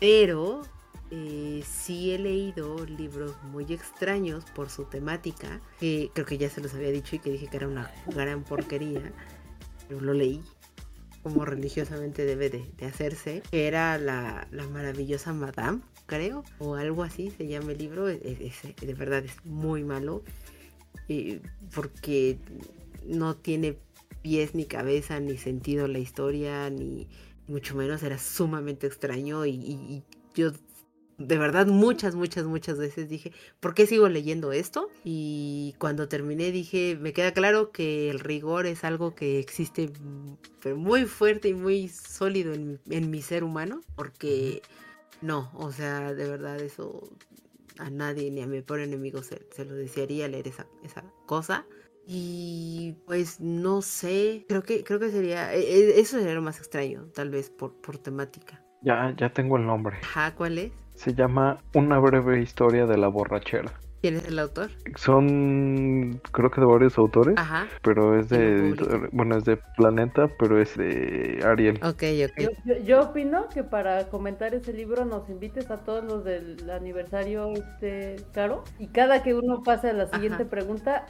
Pero 0.00 0.62
eh, 1.10 1.62
sí 1.66 2.12
he 2.12 2.18
leído 2.18 2.84
libros 2.86 3.36
muy 3.44 3.72
extraños 3.72 4.44
por 4.54 4.70
su 4.70 4.84
temática, 4.84 5.60
que 5.78 6.10
creo 6.14 6.26
que 6.26 6.38
ya 6.38 6.50
se 6.50 6.60
los 6.60 6.74
había 6.74 6.90
dicho 6.90 7.16
y 7.16 7.18
que 7.18 7.30
dije 7.30 7.46
que 7.48 7.56
era 7.56 7.68
una 7.68 7.90
gran 8.06 8.42
porquería, 8.42 9.12
pero 9.88 10.00
lo 10.00 10.12
leí 10.12 10.42
como 11.22 11.46
religiosamente 11.46 12.26
debe 12.26 12.50
de, 12.50 12.86
hacerse, 12.86 13.42
era 13.50 13.96
la, 13.96 14.46
maravillosa 14.70 15.32
Madame, 15.32 15.80
creo, 16.04 16.44
o 16.58 16.74
algo 16.74 17.02
así 17.02 17.30
se 17.30 17.46
llama 17.46 17.72
el 17.72 17.78
libro, 17.78 18.04
de 18.04 18.94
verdad 18.94 19.24
es 19.24 19.42
muy 19.46 19.84
malo 19.84 20.22
porque 21.74 22.38
no 23.04 23.36
tiene 23.36 23.78
pies 24.22 24.54
ni 24.54 24.64
cabeza 24.64 25.20
ni 25.20 25.36
sentido 25.36 25.86
la 25.86 25.98
historia, 25.98 26.70
ni 26.70 27.08
mucho 27.46 27.74
menos 27.76 28.02
era 28.02 28.18
sumamente 28.18 28.86
extraño 28.86 29.44
y, 29.46 30.02
yo 30.34 30.50
de 31.18 31.38
verdad 31.38 31.66
muchas, 31.68 32.16
muchas, 32.16 32.44
muchas 32.44 32.76
veces 32.78 33.08
dije, 33.08 33.32
¿por 33.60 33.74
qué 33.74 33.86
sigo 33.86 34.08
leyendo 34.08 34.52
esto? 34.52 34.88
Y 35.04 35.76
cuando 35.78 36.08
terminé 36.08 36.50
dije, 36.50 36.98
me 37.00 37.12
queda 37.12 37.32
claro 37.32 37.70
que 37.70 38.10
el 38.10 38.18
rigor 38.18 38.66
es 38.66 38.82
algo 38.82 39.14
que 39.14 39.38
existe 39.38 39.92
muy 40.74 41.04
fuerte 41.04 41.50
y 41.50 41.54
muy 41.54 41.88
sólido 41.88 42.52
en, 42.52 42.80
en 42.90 43.10
mi 43.10 43.22
ser 43.22 43.44
humano, 43.44 43.82
porque 43.94 44.62
no, 45.20 45.52
o 45.54 45.70
sea, 45.70 46.14
de 46.14 46.28
verdad 46.28 46.60
eso 46.60 47.08
a 47.78 47.90
nadie 47.90 48.30
ni 48.30 48.42
a 48.42 48.46
mi 48.46 48.62
pobre 48.62 48.84
enemigo 48.84 49.22
se, 49.22 49.40
lo 49.64 49.74
desearía 49.74 50.28
leer 50.28 50.48
esa, 50.48 50.66
esa 50.82 51.04
cosa. 51.26 51.66
Y 52.06 52.96
pues 53.06 53.40
no 53.40 53.80
sé, 53.80 54.44
creo 54.48 54.62
que, 54.62 54.84
creo 54.84 55.00
que 55.00 55.10
sería, 55.10 55.54
e, 55.54 55.60
e, 55.60 56.00
eso 56.00 56.18
sería 56.18 56.34
lo 56.34 56.42
más 56.42 56.58
extraño, 56.58 57.06
tal 57.14 57.30
vez 57.30 57.50
por, 57.50 57.80
por 57.80 57.98
temática. 57.98 58.62
Ya, 58.82 59.14
ya 59.16 59.32
tengo 59.32 59.56
el 59.56 59.66
nombre. 59.66 59.96
Ajá, 60.02 60.34
¿cuál 60.34 60.58
es? 60.58 60.72
Se 60.94 61.14
llama 61.14 61.62
Una 61.74 61.98
breve 61.98 62.42
historia 62.42 62.86
de 62.86 62.98
la 62.98 63.08
borrachera. 63.08 63.72
¿Quién 64.04 64.16
es 64.16 64.28
el 64.28 64.38
autor? 64.38 64.68
Son, 64.96 66.20
creo 66.30 66.50
que 66.50 66.60
de 66.60 66.66
varios 66.66 66.98
autores, 66.98 67.36
Ajá. 67.38 67.66
pero 67.80 68.20
es 68.20 68.28
de, 68.28 69.08
bueno, 69.12 69.38
es 69.38 69.46
de 69.46 69.56
Planeta, 69.78 70.28
pero 70.38 70.60
es 70.60 70.76
de 70.76 71.42
Ariel. 71.42 71.80
Ok, 71.82 72.02
ok. 72.26 72.82
Yo, 72.84 73.00
opino 73.00 73.48
que 73.48 73.64
para 73.64 74.10
comentar 74.10 74.52
ese 74.52 74.74
libro 74.74 75.06
nos 75.06 75.30
invites 75.30 75.70
a 75.70 75.78
todos 75.78 76.04
los 76.04 76.22
del 76.22 76.68
aniversario, 76.68 77.50
este, 77.52 78.16
Caro, 78.34 78.64
y 78.78 78.88
cada 78.88 79.22
que 79.22 79.32
uno 79.32 79.62
pase 79.62 79.88
a 79.88 79.94
la 79.94 80.06
siguiente 80.08 80.44
pregunta, 80.44 81.06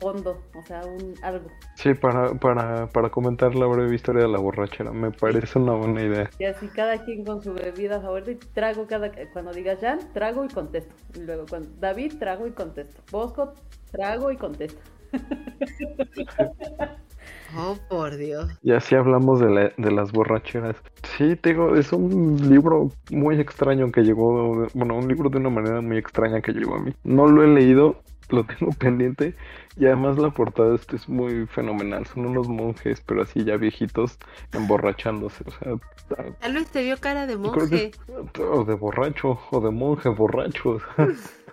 fondo, 0.00 0.42
o 0.54 0.62
sea, 0.62 0.86
un 0.86 1.16
algo. 1.22 1.50
Sí, 1.74 1.92
para, 1.92 2.32
para, 2.32 2.86
para 2.86 3.10
comentar 3.10 3.54
la 3.54 3.66
breve 3.66 3.94
historia 3.94 4.22
de 4.22 4.28
la 4.28 4.38
borrachera, 4.38 4.90
me 4.90 5.10
parece 5.10 5.58
una 5.58 5.74
buena 5.74 6.02
idea. 6.02 6.30
Y 6.38 6.44
así 6.44 6.68
cada 6.68 7.04
quien 7.04 7.26
con 7.26 7.42
su 7.42 7.52
bebida 7.52 8.00
favorita, 8.00 8.30
y 8.30 8.36
trago 8.36 8.86
cada, 8.86 9.12
cuando 9.34 9.52
diga 9.52 9.76
Jan, 9.78 9.98
trago 10.14 10.46
y 10.46 10.48
contesto. 10.48 10.94
Y 11.14 11.20
luego 11.20 11.44
cuando 11.46 11.68
David, 11.78 12.14
trago 12.18 12.37
y 12.46 12.52
contesto. 12.52 13.02
Bosco, 13.10 13.54
trago 13.90 14.30
y 14.30 14.36
contesto. 14.36 14.80
Oh, 17.56 17.76
por 17.88 18.16
Dios. 18.16 18.50
Y 18.62 18.72
así 18.72 18.94
hablamos 18.94 19.40
de, 19.40 19.72
de, 19.76 19.90
las 19.90 20.12
borracheras. 20.12 20.76
Sí, 21.16 21.34
te 21.36 21.50
digo, 21.50 21.76
es 21.76 21.92
un 21.92 22.36
libro 22.50 22.92
muy 23.10 23.40
extraño 23.40 23.90
que 23.90 24.02
llegó, 24.02 24.66
bueno, 24.74 24.96
un 24.96 25.08
libro 25.08 25.30
de 25.30 25.38
una 25.38 25.48
manera 25.48 25.80
muy 25.80 25.96
extraña 25.96 26.42
que 26.42 26.52
llegó 26.52 26.76
a 26.76 26.80
mí. 26.80 26.94
No 27.04 27.26
lo 27.26 27.42
he 27.42 27.48
leído, 27.48 28.02
lo 28.30 28.44
tengo 28.44 28.72
pendiente 28.78 29.34
y 29.76 29.86
además 29.86 30.18
la 30.18 30.30
portada 30.30 30.74
este 30.74 30.96
es 30.96 31.08
muy 31.08 31.46
fenomenal. 31.46 32.06
Son 32.06 32.26
unos 32.26 32.48
monjes, 32.48 33.00
pero 33.00 33.22
así 33.22 33.44
ya 33.44 33.56
viejitos, 33.56 34.18
emborrachándose. 34.52 35.44
O 35.46 35.50
sea, 35.50 36.34
tal 36.40 36.54
vez 36.54 36.68
te 36.68 36.82
vio 36.82 36.98
cara 36.98 37.26
de 37.26 37.36
monje. 37.36 37.92
o 38.38 38.64
de 38.64 38.74
borracho, 38.74 39.38
o 39.50 39.60
de 39.60 39.70
monje 39.70 40.08
borracho. 40.08 40.78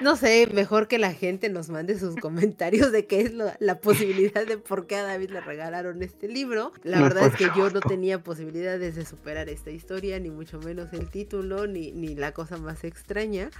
No 0.00 0.16
sé, 0.16 0.48
mejor 0.52 0.88
que 0.88 0.98
la 0.98 1.12
gente 1.12 1.48
nos 1.48 1.68
mande 1.68 1.98
sus 1.98 2.16
comentarios 2.16 2.92
de 2.92 3.06
qué 3.06 3.20
es 3.20 3.32
la 3.32 3.80
posibilidad 3.80 4.46
de 4.46 4.58
por 4.58 4.86
qué 4.86 4.96
a 4.96 5.02
David 5.02 5.30
le 5.30 5.40
regalaron 5.40 6.02
este 6.02 6.28
libro. 6.28 6.72
La 6.82 7.00
verdad 7.00 7.26
es 7.26 7.36
que 7.36 7.48
yo 7.56 7.70
no 7.70 7.80
tenía 7.80 8.22
posibilidades 8.22 8.94
de 8.94 9.04
superar 9.04 9.48
esta 9.48 9.70
historia, 9.70 10.18
ni 10.18 10.30
mucho 10.30 10.58
menos 10.60 10.92
el 10.92 11.08
título, 11.08 11.66
ni, 11.66 11.92
ni 11.92 12.14
la 12.14 12.32
cosa 12.32 12.56
más 12.56 12.84
extraña. 12.84 13.50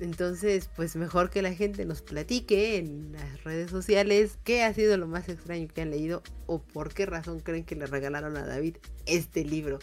Entonces, 0.00 0.70
pues 0.76 0.96
mejor 0.96 1.30
que 1.30 1.42
la 1.42 1.52
gente 1.52 1.84
nos 1.84 2.02
platique 2.02 2.76
en 2.76 3.12
las 3.12 3.44
redes 3.44 3.70
sociales 3.70 4.38
qué 4.44 4.62
ha 4.62 4.72
sido 4.72 4.96
lo 4.96 5.06
más 5.06 5.28
extraño 5.28 5.68
que 5.68 5.82
han 5.82 5.90
leído 5.90 6.22
o 6.46 6.60
por 6.60 6.94
qué 6.94 7.06
razón 7.06 7.40
creen 7.40 7.64
que 7.64 7.74
le 7.74 7.86
regalaron 7.86 8.36
a 8.36 8.46
David 8.46 8.76
este 9.06 9.44
libro. 9.44 9.78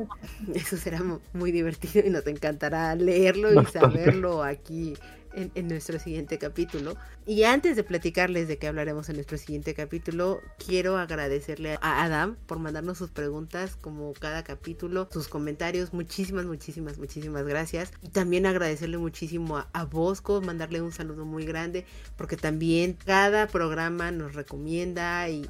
Eso 0.54 0.76
será 0.76 1.02
muy 1.32 1.52
divertido 1.52 2.06
y 2.06 2.10
nos 2.10 2.26
encantará 2.26 2.94
leerlo 2.94 3.60
y 3.60 3.66
saberlo 3.66 4.42
aquí 4.42 4.94
en, 5.34 5.68
nuestro 5.68 5.98
siguiente 5.98 6.38
capítulo. 6.38 6.96
Y 7.26 7.44
antes 7.44 7.76
de 7.76 7.84
platicarles 7.84 8.48
de 8.48 8.58
qué 8.58 8.66
hablaremos 8.66 9.08
en 9.08 9.16
nuestro 9.16 9.38
siguiente 9.38 9.74
capítulo, 9.74 10.40
quiero 10.64 10.98
agradecerle 10.98 11.78
a 11.80 12.02
Adam 12.02 12.36
por 12.46 12.58
mandarnos 12.58 12.98
sus 12.98 13.10
preguntas 13.10 13.76
como 13.80 14.12
cada 14.12 14.42
capítulo, 14.44 15.08
sus 15.12 15.28
comentarios. 15.28 15.92
Muchísimas, 15.92 16.46
muchísimas, 16.46 16.98
muchísimas 16.98 17.44
gracias. 17.44 17.92
Y 18.02 18.08
también 18.08 18.46
agradecerle 18.46 18.98
muchísimo 18.98 19.64
a, 19.72 19.84
Bosco, 19.84 20.40
mandarle 20.40 20.80
un 20.80 20.92
saludo 20.92 21.24
muy 21.24 21.44
grande, 21.44 21.84
porque 22.16 22.36
también 22.36 22.96
cada 23.04 23.46
programa 23.46 24.10
nos 24.10 24.34
recomienda 24.34 25.28
y, 25.28 25.42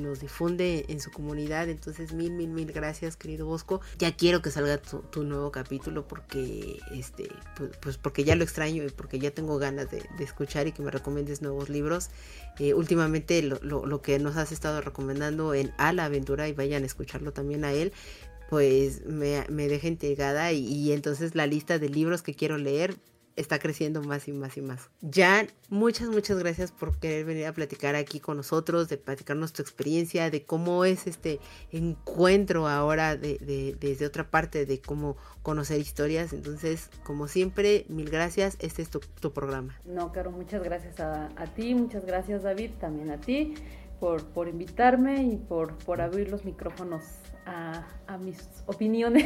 nos 0.00 0.20
difunde 0.20 0.86
en 0.88 1.00
su 1.00 1.10
comunidad. 1.10 1.68
Entonces, 1.68 2.12
mil, 2.12 2.32
mil, 2.32 2.48
mil 2.48 2.72
gracias, 2.72 3.16
querido 3.16 3.46
Bosco. 3.46 3.80
Ya 3.98 4.16
quiero 4.16 4.40
que 4.42 4.50
salga 4.50 4.78
tu, 4.78 5.22
nuevo 5.24 5.52
capítulo 5.52 6.08
porque, 6.08 6.78
este, 6.92 7.28
pues, 7.56 7.70
pues 7.80 7.98
porque 7.98 8.24
ya 8.24 8.34
lo 8.36 8.44
extraño 8.44 8.84
y 8.84 8.90
porque 8.90 9.18
ya 9.18 9.29
tengo 9.30 9.58
ganas 9.58 9.90
de, 9.90 10.02
escuchar 10.20 10.66
y 10.66 10.72
que 10.72 10.82
me 10.82 10.90
recomiendes 10.90 11.42
nuevos 11.42 11.68
libros. 11.68 12.10
Eh, 12.58 12.74
últimamente 12.74 13.42
lo, 13.42 14.02
que 14.02 14.18
nos 14.18 14.36
has 14.36 14.52
estado 14.52 14.80
recomendando 14.80 15.54
en 15.54 15.72
A 15.78 15.92
la 15.92 16.06
aventura 16.06 16.48
y 16.48 16.52
vayan 16.52 16.82
a 16.82 16.86
escucharlo 16.86 17.32
también 17.32 17.64
a 17.64 17.72
él, 17.72 17.92
pues 18.48 19.06
me, 19.06 19.44
me 19.48 19.68
deja 19.68 19.88
intrigada 19.88 20.52
y, 20.52 20.92
entonces 20.92 21.34
la 21.34 21.46
lista 21.46 21.78
de 21.78 21.88
libros 21.88 22.22
que 22.22 22.34
quiero 22.34 22.58
leer 22.58 22.96
está 23.36 23.58
creciendo 23.58 24.02
más 24.02 24.28
y 24.28 24.32
más 24.32 24.56
y 24.56 24.62
más. 24.62 24.90
Jan, 25.12 25.48
muchas, 25.68 26.08
muchas 26.08 26.38
gracias 26.38 26.72
por 26.72 26.98
querer 26.98 27.24
venir 27.24 27.46
a 27.46 27.52
platicar 27.52 27.94
aquí 27.94 28.20
con 28.20 28.36
nosotros, 28.36 28.88
de 28.88 28.96
platicarnos 28.96 29.52
tu 29.52 29.62
experiencia, 29.62 30.30
de 30.30 30.44
cómo 30.44 30.84
es 30.84 31.06
este 31.06 31.40
encuentro 31.72 32.68
ahora 32.68 33.16
de, 33.16 33.76
desde 33.78 34.06
otra 34.06 34.30
parte, 34.30 34.66
de 34.66 34.80
cómo 34.80 35.16
conocer 35.42 35.80
historias. 35.80 36.32
Entonces, 36.32 36.90
como 37.04 37.28
siempre, 37.28 37.86
mil 37.88 38.10
gracias. 38.10 38.56
Este 38.60 38.82
es 38.82 38.90
tu, 38.90 39.32
programa. 39.32 39.78
No, 39.84 40.12
Caro, 40.12 40.30
muchas 40.30 40.62
gracias 40.62 41.00
a, 41.00 41.28
ti, 41.54 41.74
muchas 41.74 42.04
gracias 42.04 42.42
David, 42.42 42.72
también 42.80 43.10
a 43.10 43.20
ti 43.20 43.54
por, 44.00 44.24
por 44.26 44.48
invitarme 44.48 45.22
y 45.22 45.36
por, 45.36 45.76
por 45.78 46.00
abrir 46.00 46.30
los 46.30 46.44
micrófonos 46.44 47.04
a 47.46 48.16
mis 48.18 48.38
opiniones 48.66 49.24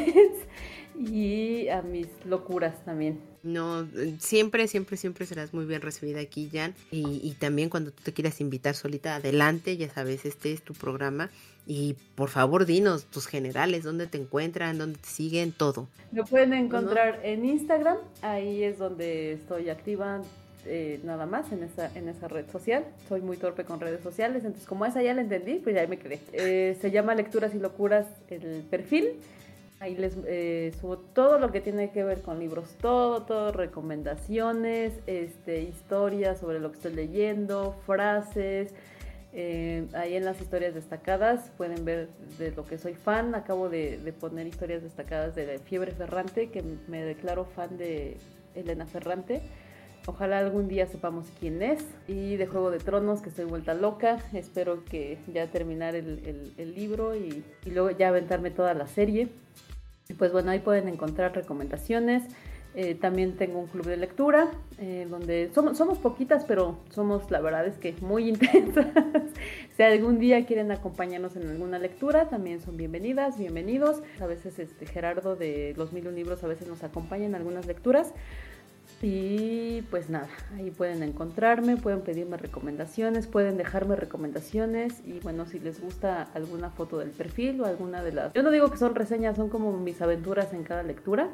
y 0.98 1.68
a 1.68 1.82
mis 1.82 2.08
locuras 2.24 2.82
también. 2.84 3.33
No, 3.44 3.86
siempre, 4.18 4.66
siempre, 4.68 4.96
siempre 4.96 5.26
serás 5.26 5.52
muy 5.52 5.66
bien 5.66 5.82
recibida 5.82 6.18
aquí, 6.20 6.48
Jan. 6.50 6.74
Y, 6.90 7.20
y, 7.22 7.34
también 7.34 7.68
cuando 7.68 7.92
tú 7.92 8.02
te 8.02 8.12
quieras 8.12 8.40
invitar 8.40 8.74
solita, 8.74 9.16
adelante, 9.16 9.76
ya 9.76 9.90
sabes, 9.90 10.24
este 10.24 10.52
es 10.52 10.62
tu 10.62 10.72
programa. 10.72 11.30
Y 11.66 11.96
por 12.14 12.30
favor, 12.30 12.64
dinos 12.64 13.04
tus 13.04 13.26
generales, 13.26 13.84
dónde 13.84 14.06
te 14.06 14.18
encuentran, 14.18 14.78
dónde 14.78 14.98
te 14.98 15.08
siguen, 15.08 15.52
todo. 15.52 15.88
Me 16.10 16.24
pueden 16.24 16.54
encontrar 16.54 17.20
en 17.22 17.44
Instagram, 17.44 17.98
ahí 18.22 18.62
es 18.62 18.78
donde 18.78 19.32
estoy 19.32 19.68
activa 19.68 20.22
eh, 20.66 21.00
nada 21.04 21.26
más 21.26 21.52
en 21.52 21.62
esa, 21.62 21.90
en 21.94 22.08
esa 22.08 22.28
red 22.28 22.50
social. 22.50 22.84
Soy 23.08 23.20
muy 23.20 23.36
torpe 23.36 23.64
con 23.64 23.80
redes 23.80 24.02
sociales, 24.02 24.44
entonces 24.44 24.66
como 24.66 24.86
esa 24.86 25.02
ya 25.02 25.12
la 25.12 25.20
entendí, 25.20 25.56
pues 25.56 25.74
ya 25.74 25.86
me 25.86 25.98
quedé. 25.98 26.20
Eh, 26.32 26.76
se 26.80 26.90
llama 26.90 27.14
Lecturas 27.14 27.54
y 27.54 27.58
Locuras 27.58 28.06
el 28.28 28.62
perfil. 28.70 29.12
Ahí 29.84 29.96
les 29.96 30.16
eh, 30.26 30.72
subo 30.80 30.96
todo 30.96 31.38
lo 31.38 31.52
que 31.52 31.60
tiene 31.60 31.90
que 31.90 32.02
ver 32.04 32.22
con 32.22 32.38
libros, 32.38 32.74
todo, 32.80 33.24
todo, 33.24 33.52
recomendaciones, 33.52 34.94
este, 35.06 35.60
historias 35.60 36.38
sobre 36.38 36.58
lo 36.58 36.70
que 36.70 36.76
estoy 36.76 36.94
leyendo, 36.94 37.76
frases. 37.84 38.72
ahí 39.34 40.16
en 40.16 40.24
las 40.24 40.40
historias 40.40 40.72
destacadas 40.72 41.50
pueden 41.58 41.84
ver 41.84 42.08
de 42.38 42.52
lo 42.52 42.64
que 42.64 42.78
soy 42.78 42.94
fan. 42.94 43.34
Acabo 43.34 43.68
de 43.68 44.14
poner 44.18 44.46
historias 44.46 44.82
destacadas 44.82 45.34
de 45.34 45.58
Fiebre 45.58 45.92
Ferrante, 45.92 46.48
que 46.48 46.64
me 46.88 47.02
declaro 47.02 47.44
fan 47.44 47.76
de 47.76 48.16
Elena 48.54 48.86
Ferrante. 48.86 49.42
Ojalá 50.06 50.38
algún 50.38 50.68
día 50.68 50.86
sepamos 50.86 51.26
quién 51.40 51.62
es. 51.62 51.82
Y 52.06 52.36
de 52.36 52.46
Juego 52.46 52.70
de 52.70 52.78
Tronos, 52.78 53.22
que 53.22 53.30
estoy 53.30 53.46
vuelta 53.46 53.72
loca. 53.72 54.18
Espero 54.34 54.84
que 54.84 55.18
ya 55.32 55.46
terminar 55.46 55.94
el, 55.94 56.74
libro 56.74 57.16
y, 57.16 57.42
luego 57.66 57.90
ya 57.90 58.08
aventarme 58.08 58.50
toda 58.50 58.74
la 58.74 58.86
serie. 58.86 59.28
Pues 60.18 60.32
bueno, 60.32 60.50
ahí 60.50 60.58
pueden 60.58 60.88
encontrar 60.88 61.34
recomendaciones. 61.34 62.24
Eh, 62.76 62.96
también 62.96 63.36
tengo 63.36 63.60
un 63.60 63.68
club 63.68 63.86
de 63.86 63.96
lectura, 63.96 64.50
eh, 64.78 65.06
donde 65.08 65.48
somos, 65.54 65.78
somos 65.78 65.98
poquitas, 65.98 66.44
pero 66.44 66.80
somos, 66.90 67.30
la 67.30 67.40
verdad 67.40 67.66
es 67.66 67.78
que 67.78 67.94
muy 68.00 68.28
intensas. 68.28 68.86
si 69.76 69.82
algún 69.82 70.18
día 70.18 70.44
quieren 70.44 70.72
acompañarnos 70.72 71.36
en 71.36 71.48
alguna 71.48 71.78
lectura, 71.78 72.28
también 72.28 72.60
son 72.60 72.76
bienvenidas, 72.76 73.38
bienvenidos. 73.38 74.02
A 74.20 74.26
veces 74.26 74.58
este 74.58 74.86
Gerardo 74.86 75.36
de 75.36 75.72
Los 75.76 75.92
Mil 75.92 76.12
Libros 76.14 76.42
a 76.42 76.48
veces 76.48 76.66
nos 76.66 76.82
acompaña 76.82 77.26
en 77.26 77.36
algunas 77.36 77.66
lecturas. 77.66 78.12
Y 79.02 79.82
pues 79.90 80.08
nada, 80.08 80.28
ahí 80.56 80.70
pueden 80.70 81.02
encontrarme, 81.02 81.76
pueden 81.76 82.00
pedirme 82.00 82.36
recomendaciones, 82.36 83.26
pueden 83.26 83.56
dejarme 83.56 83.96
recomendaciones 83.96 85.00
y 85.04 85.20
bueno, 85.20 85.46
si 85.46 85.58
les 85.58 85.80
gusta 85.80 86.22
alguna 86.34 86.70
foto 86.70 86.98
del 86.98 87.10
perfil 87.10 87.60
o 87.60 87.66
alguna 87.66 88.02
de 88.02 88.12
las... 88.12 88.32
Yo 88.32 88.42
no 88.42 88.50
digo 88.50 88.70
que 88.70 88.78
son 88.78 88.94
reseñas, 88.94 89.36
son 89.36 89.50
como 89.50 89.72
mis 89.78 90.00
aventuras 90.00 90.52
en 90.52 90.64
cada 90.64 90.82
lectura. 90.82 91.30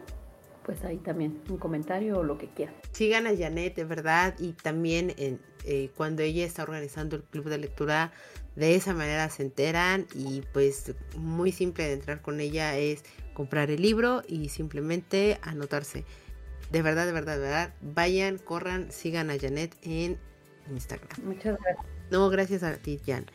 Pues 0.65 0.85
ahí 0.85 0.99
también 0.99 1.41
un 1.49 1.57
comentario 1.57 2.19
o 2.19 2.23
lo 2.23 2.37
que 2.39 2.47
quieran. 2.49 2.75
Sigan 2.93 3.27
a 3.27 3.37
Janet, 3.37 3.75
de 3.75 3.85
verdad, 3.85 4.35
y 4.39 4.53
también 4.53 5.15
eh, 5.17 5.91
cuando 5.97 6.23
ella 6.23 6.45
está 6.45 6.63
organizando 6.63 7.17
el 7.17 7.23
club 7.23 7.49
de 7.49 7.59
lectura, 7.59 8.13
de 8.57 8.75
esa 8.75 8.93
manera 8.95 9.29
se 9.31 9.43
enteran 9.43 10.07
y 10.15 10.43
pues 10.53 10.93
muy 11.17 11.51
simple 11.53 11.85
de 11.85 11.95
entrar 11.95 12.21
con 12.21 12.41
ella 12.41 12.77
es 12.77 13.05
comprar 13.33 13.71
el 13.71 13.81
libro 13.81 14.23
y 14.29 14.49
simplemente 14.51 15.39
anotarse. 15.43 16.05
De 16.71 16.83
verdad, 16.83 17.07
de 17.07 17.13
verdad, 17.13 17.35
de 17.35 17.41
verdad. 17.41 17.75
Vayan, 17.81 18.39
corran, 18.39 18.93
sigan 18.93 19.31
a 19.31 19.39
Janet 19.39 19.75
en 19.83 20.19
Instagram. 20.71 21.09
Muchas 21.25 21.59
gracias. 21.59 21.87
No, 22.11 22.29
gracias 22.29 22.63
a 22.63 22.77
ti, 22.77 23.01
Jan. 23.05 23.27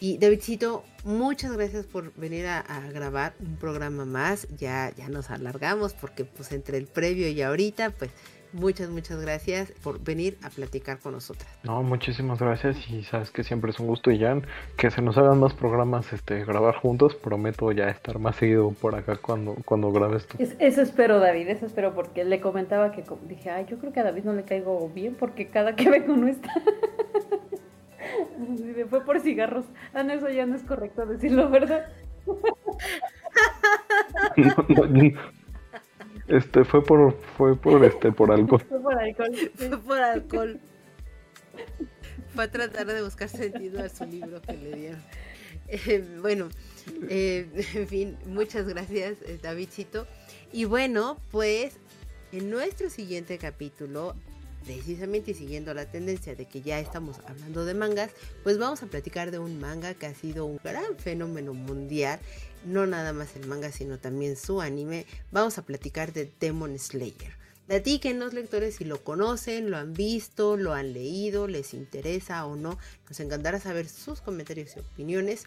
Y 0.00 0.18
Davidcito, 0.18 0.84
muchas 1.04 1.52
gracias 1.52 1.86
por 1.86 2.14
venir 2.14 2.46
a, 2.46 2.62
grabar 2.92 3.34
un 3.40 3.56
programa 3.56 4.04
más. 4.04 4.46
Ya, 4.56 4.92
ya 4.96 5.08
nos 5.08 5.30
alargamos 5.30 5.92
porque 5.94 6.24
pues 6.24 6.52
entre 6.52 6.78
el 6.78 6.86
previo 6.86 7.28
y 7.28 7.42
ahorita, 7.42 7.90
pues 7.90 8.12
muchas, 8.52 8.90
muchas 8.90 9.20
gracias 9.20 9.72
por 9.82 10.02
venir 10.02 10.38
a 10.42 10.50
platicar 10.50 10.98
con 10.98 11.12
nosotras. 11.12 11.48
No, 11.62 11.82
muchísimas 11.82 12.38
gracias 12.38 12.76
y 12.90 13.02
sabes 13.04 13.30
que 13.30 13.44
siempre 13.44 13.70
es 13.70 13.80
un 13.80 13.86
gusto 13.86 14.10
y 14.10 14.18
Jan, 14.18 14.46
que 14.76 14.90
se 14.90 15.02
nos 15.02 15.16
hagan 15.18 15.38
más 15.38 15.54
programas, 15.54 16.12
este, 16.12 16.44
grabar 16.44 16.76
juntos, 16.76 17.14
prometo 17.14 17.70
ya 17.72 17.88
estar 17.88 18.18
más 18.18 18.36
seguido 18.36 18.70
por 18.72 18.94
acá 18.94 19.16
cuando, 19.16 19.56
cuando 19.64 19.92
grabes 19.92 20.26
tú. 20.26 20.36
eso 20.38 20.82
espero 20.82 21.18
David, 21.18 21.48
eso 21.48 21.66
espero 21.66 21.94
porque 21.94 22.24
le 22.24 22.40
comentaba 22.40 22.92
que 22.92 23.04
dije, 23.28 23.50
ay, 23.50 23.66
yo 23.68 23.78
creo 23.78 23.92
que 23.92 24.00
a 24.00 24.04
David 24.04 24.24
no 24.24 24.32
le 24.32 24.44
caigo 24.44 24.88
bien 24.88 25.14
porque 25.14 25.48
cada 25.48 25.76
que 25.76 25.90
vengo 25.90 26.16
no 26.16 26.28
está. 26.28 26.52
fue 28.88 29.04
por 29.04 29.20
cigarros. 29.20 29.66
Ah, 29.92 30.02
no, 30.02 30.12
eso 30.12 30.28
ya 30.28 30.46
no 30.46 30.56
es 30.56 30.62
correcto 30.62 31.06
decirlo, 31.06 31.48
¿verdad? 31.50 31.86
Este 36.28 36.64
fue 36.64 36.84
por 36.84 37.18
fue 37.36 37.56
por 37.56 37.84
este 37.84 38.12
por 38.12 38.30
alcohol. 38.30 38.62
Fue 38.68 38.80
por 38.80 38.98
alcohol. 38.98 39.50
Fue 39.54 39.78
por 39.78 39.98
alcohol. 39.98 40.60
Fue 42.34 42.44
a 42.44 42.50
tratar 42.50 42.86
de 42.86 43.02
buscar 43.02 43.28
sentido 43.28 43.82
a 43.82 43.88
su 43.88 44.04
libro 44.04 44.40
que 44.42 44.52
le 44.52 44.76
dieron. 44.76 45.02
Eh, 45.68 46.04
bueno, 46.20 46.48
eh, 47.08 47.48
en 47.74 47.88
fin, 47.88 48.18
muchas 48.26 48.68
gracias, 48.68 49.18
eh, 49.22 49.38
Davidcito. 49.42 50.06
Y 50.52 50.66
bueno, 50.66 51.18
pues 51.30 51.78
en 52.32 52.50
nuestro 52.50 52.90
siguiente 52.90 53.38
capítulo 53.38 54.14
precisamente 54.64 55.32
siguiendo 55.32 55.72
la 55.72 55.86
tendencia 55.86 56.34
de 56.34 56.44
que 56.44 56.60
ya 56.60 56.78
estamos 56.78 57.20
hablando 57.26 57.64
de 57.64 57.72
mangas, 57.72 58.10
pues 58.42 58.58
vamos 58.58 58.82
a 58.82 58.86
platicar 58.86 59.30
de 59.30 59.38
un 59.38 59.58
manga 59.58 59.94
que 59.94 60.04
ha 60.04 60.14
sido 60.14 60.44
un 60.44 60.60
gran 60.62 60.96
fenómeno 60.98 61.54
mundial, 61.54 62.20
no 62.68 62.86
nada 62.86 63.12
más 63.12 63.34
el 63.36 63.46
manga, 63.46 63.72
sino 63.72 63.98
también 63.98 64.36
su 64.36 64.60
anime. 64.60 65.06
Vamos 65.32 65.58
a 65.58 65.62
platicar 65.62 66.12
de 66.12 66.30
Demon 66.38 66.78
Slayer. 66.78 67.32
los 67.68 68.34
lectores 68.34 68.76
si 68.76 68.84
lo 68.84 69.02
conocen, 69.02 69.70
lo 69.70 69.76
han 69.76 69.94
visto, 69.94 70.56
lo 70.56 70.74
han 70.74 70.92
leído, 70.92 71.48
les 71.48 71.74
interesa 71.74 72.44
o 72.46 72.56
no. 72.56 72.78
Nos 73.08 73.20
encantará 73.20 73.58
saber 73.60 73.88
sus 73.88 74.20
comentarios 74.20 74.76
y 74.76 74.80
opiniones. 74.80 75.44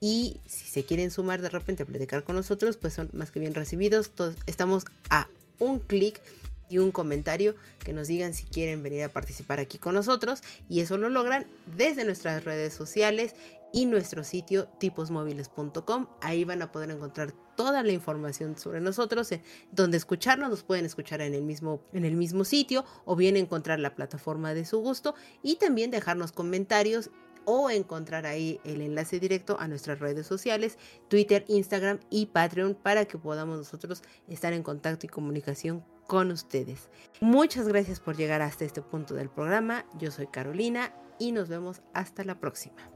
Y 0.00 0.40
si 0.46 0.66
se 0.66 0.84
quieren 0.84 1.10
sumar 1.10 1.40
de 1.40 1.48
repente 1.48 1.84
a 1.84 1.86
platicar 1.86 2.24
con 2.24 2.36
nosotros, 2.36 2.76
pues 2.76 2.92
son 2.92 3.08
más 3.12 3.30
que 3.30 3.40
bien 3.40 3.54
recibidos. 3.54 4.10
Todos 4.10 4.36
estamos 4.46 4.84
a 5.08 5.28
un 5.58 5.78
clic 5.78 6.20
y 6.68 6.78
un 6.78 6.92
comentario 6.92 7.54
que 7.78 7.92
nos 7.92 8.08
digan 8.08 8.34
si 8.34 8.44
quieren 8.44 8.82
venir 8.82 9.04
a 9.04 9.08
participar 9.08 9.60
aquí 9.60 9.78
con 9.78 9.94
nosotros 9.94 10.42
y 10.68 10.80
eso 10.80 10.96
lo 10.96 11.08
logran 11.08 11.46
desde 11.76 12.04
nuestras 12.04 12.44
redes 12.44 12.72
sociales 12.72 13.34
y 13.74 13.86
nuestro 13.86 14.22
sitio 14.22 14.68
tiposmóviles.com. 14.78 16.06
Ahí 16.20 16.44
van 16.44 16.62
a 16.62 16.70
poder 16.70 16.92
encontrar 16.92 17.32
toda 17.56 17.82
la 17.82 17.92
información 17.92 18.56
sobre 18.56 18.80
nosotros, 18.80 19.30
eh, 19.32 19.42
donde 19.72 19.96
escucharnos, 19.96 20.48
nos 20.48 20.62
pueden 20.62 20.86
escuchar 20.86 21.20
en 21.20 21.34
el 21.34 21.42
mismo 21.42 21.82
en 21.92 22.04
el 22.04 22.14
mismo 22.14 22.44
sitio 22.44 22.84
o 23.04 23.16
bien 23.16 23.36
encontrar 23.36 23.80
la 23.80 23.96
plataforma 23.96 24.54
de 24.54 24.64
su 24.64 24.78
gusto 24.78 25.16
y 25.42 25.56
también 25.56 25.90
dejarnos 25.90 26.30
comentarios 26.30 27.10
o 27.46 27.68
encontrar 27.68 28.26
ahí 28.26 28.60
el 28.64 28.80
enlace 28.80 29.18
directo 29.18 29.58
a 29.58 29.66
nuestras 29.66 29.98
redes 29.98 30.26
sociales, 30.26 30.78
Twitter, 31.08 31.44
Instagram 31.48 31.98
y 32.10 32.26
Patreon 32.26 32.74
para 32.74 33.04
que 33.06 33.18
podamos 33.18 33.58
nosotros 33.58 34.02
estar 34.28 34.52
en 34.52 34.62
contacto 34.62 35.06
y 35.06 35.08
comunicación 35.08 35.84
con 36.06 36.30
ustedes. 36.30 36.88
Muchas 37.20 37.66
gracias 37.66 37.98
por 37.98 38.16
llegar 38.16 38.40
hasta 38.40 38.64
este 38.64 38.82
punto 38.82 39.14
del 39.14 39.30
programa. 39.30 39.84
Yo 39.98 40.12
soy 40.12 40.28
Carolina 40.28 40.94
y 41.18 41.32
nos 41.32 41.48
vemos 41.48 41.82
hasta 41.92 42.24
la 42.24 42.38
próxima. 42.38 42.93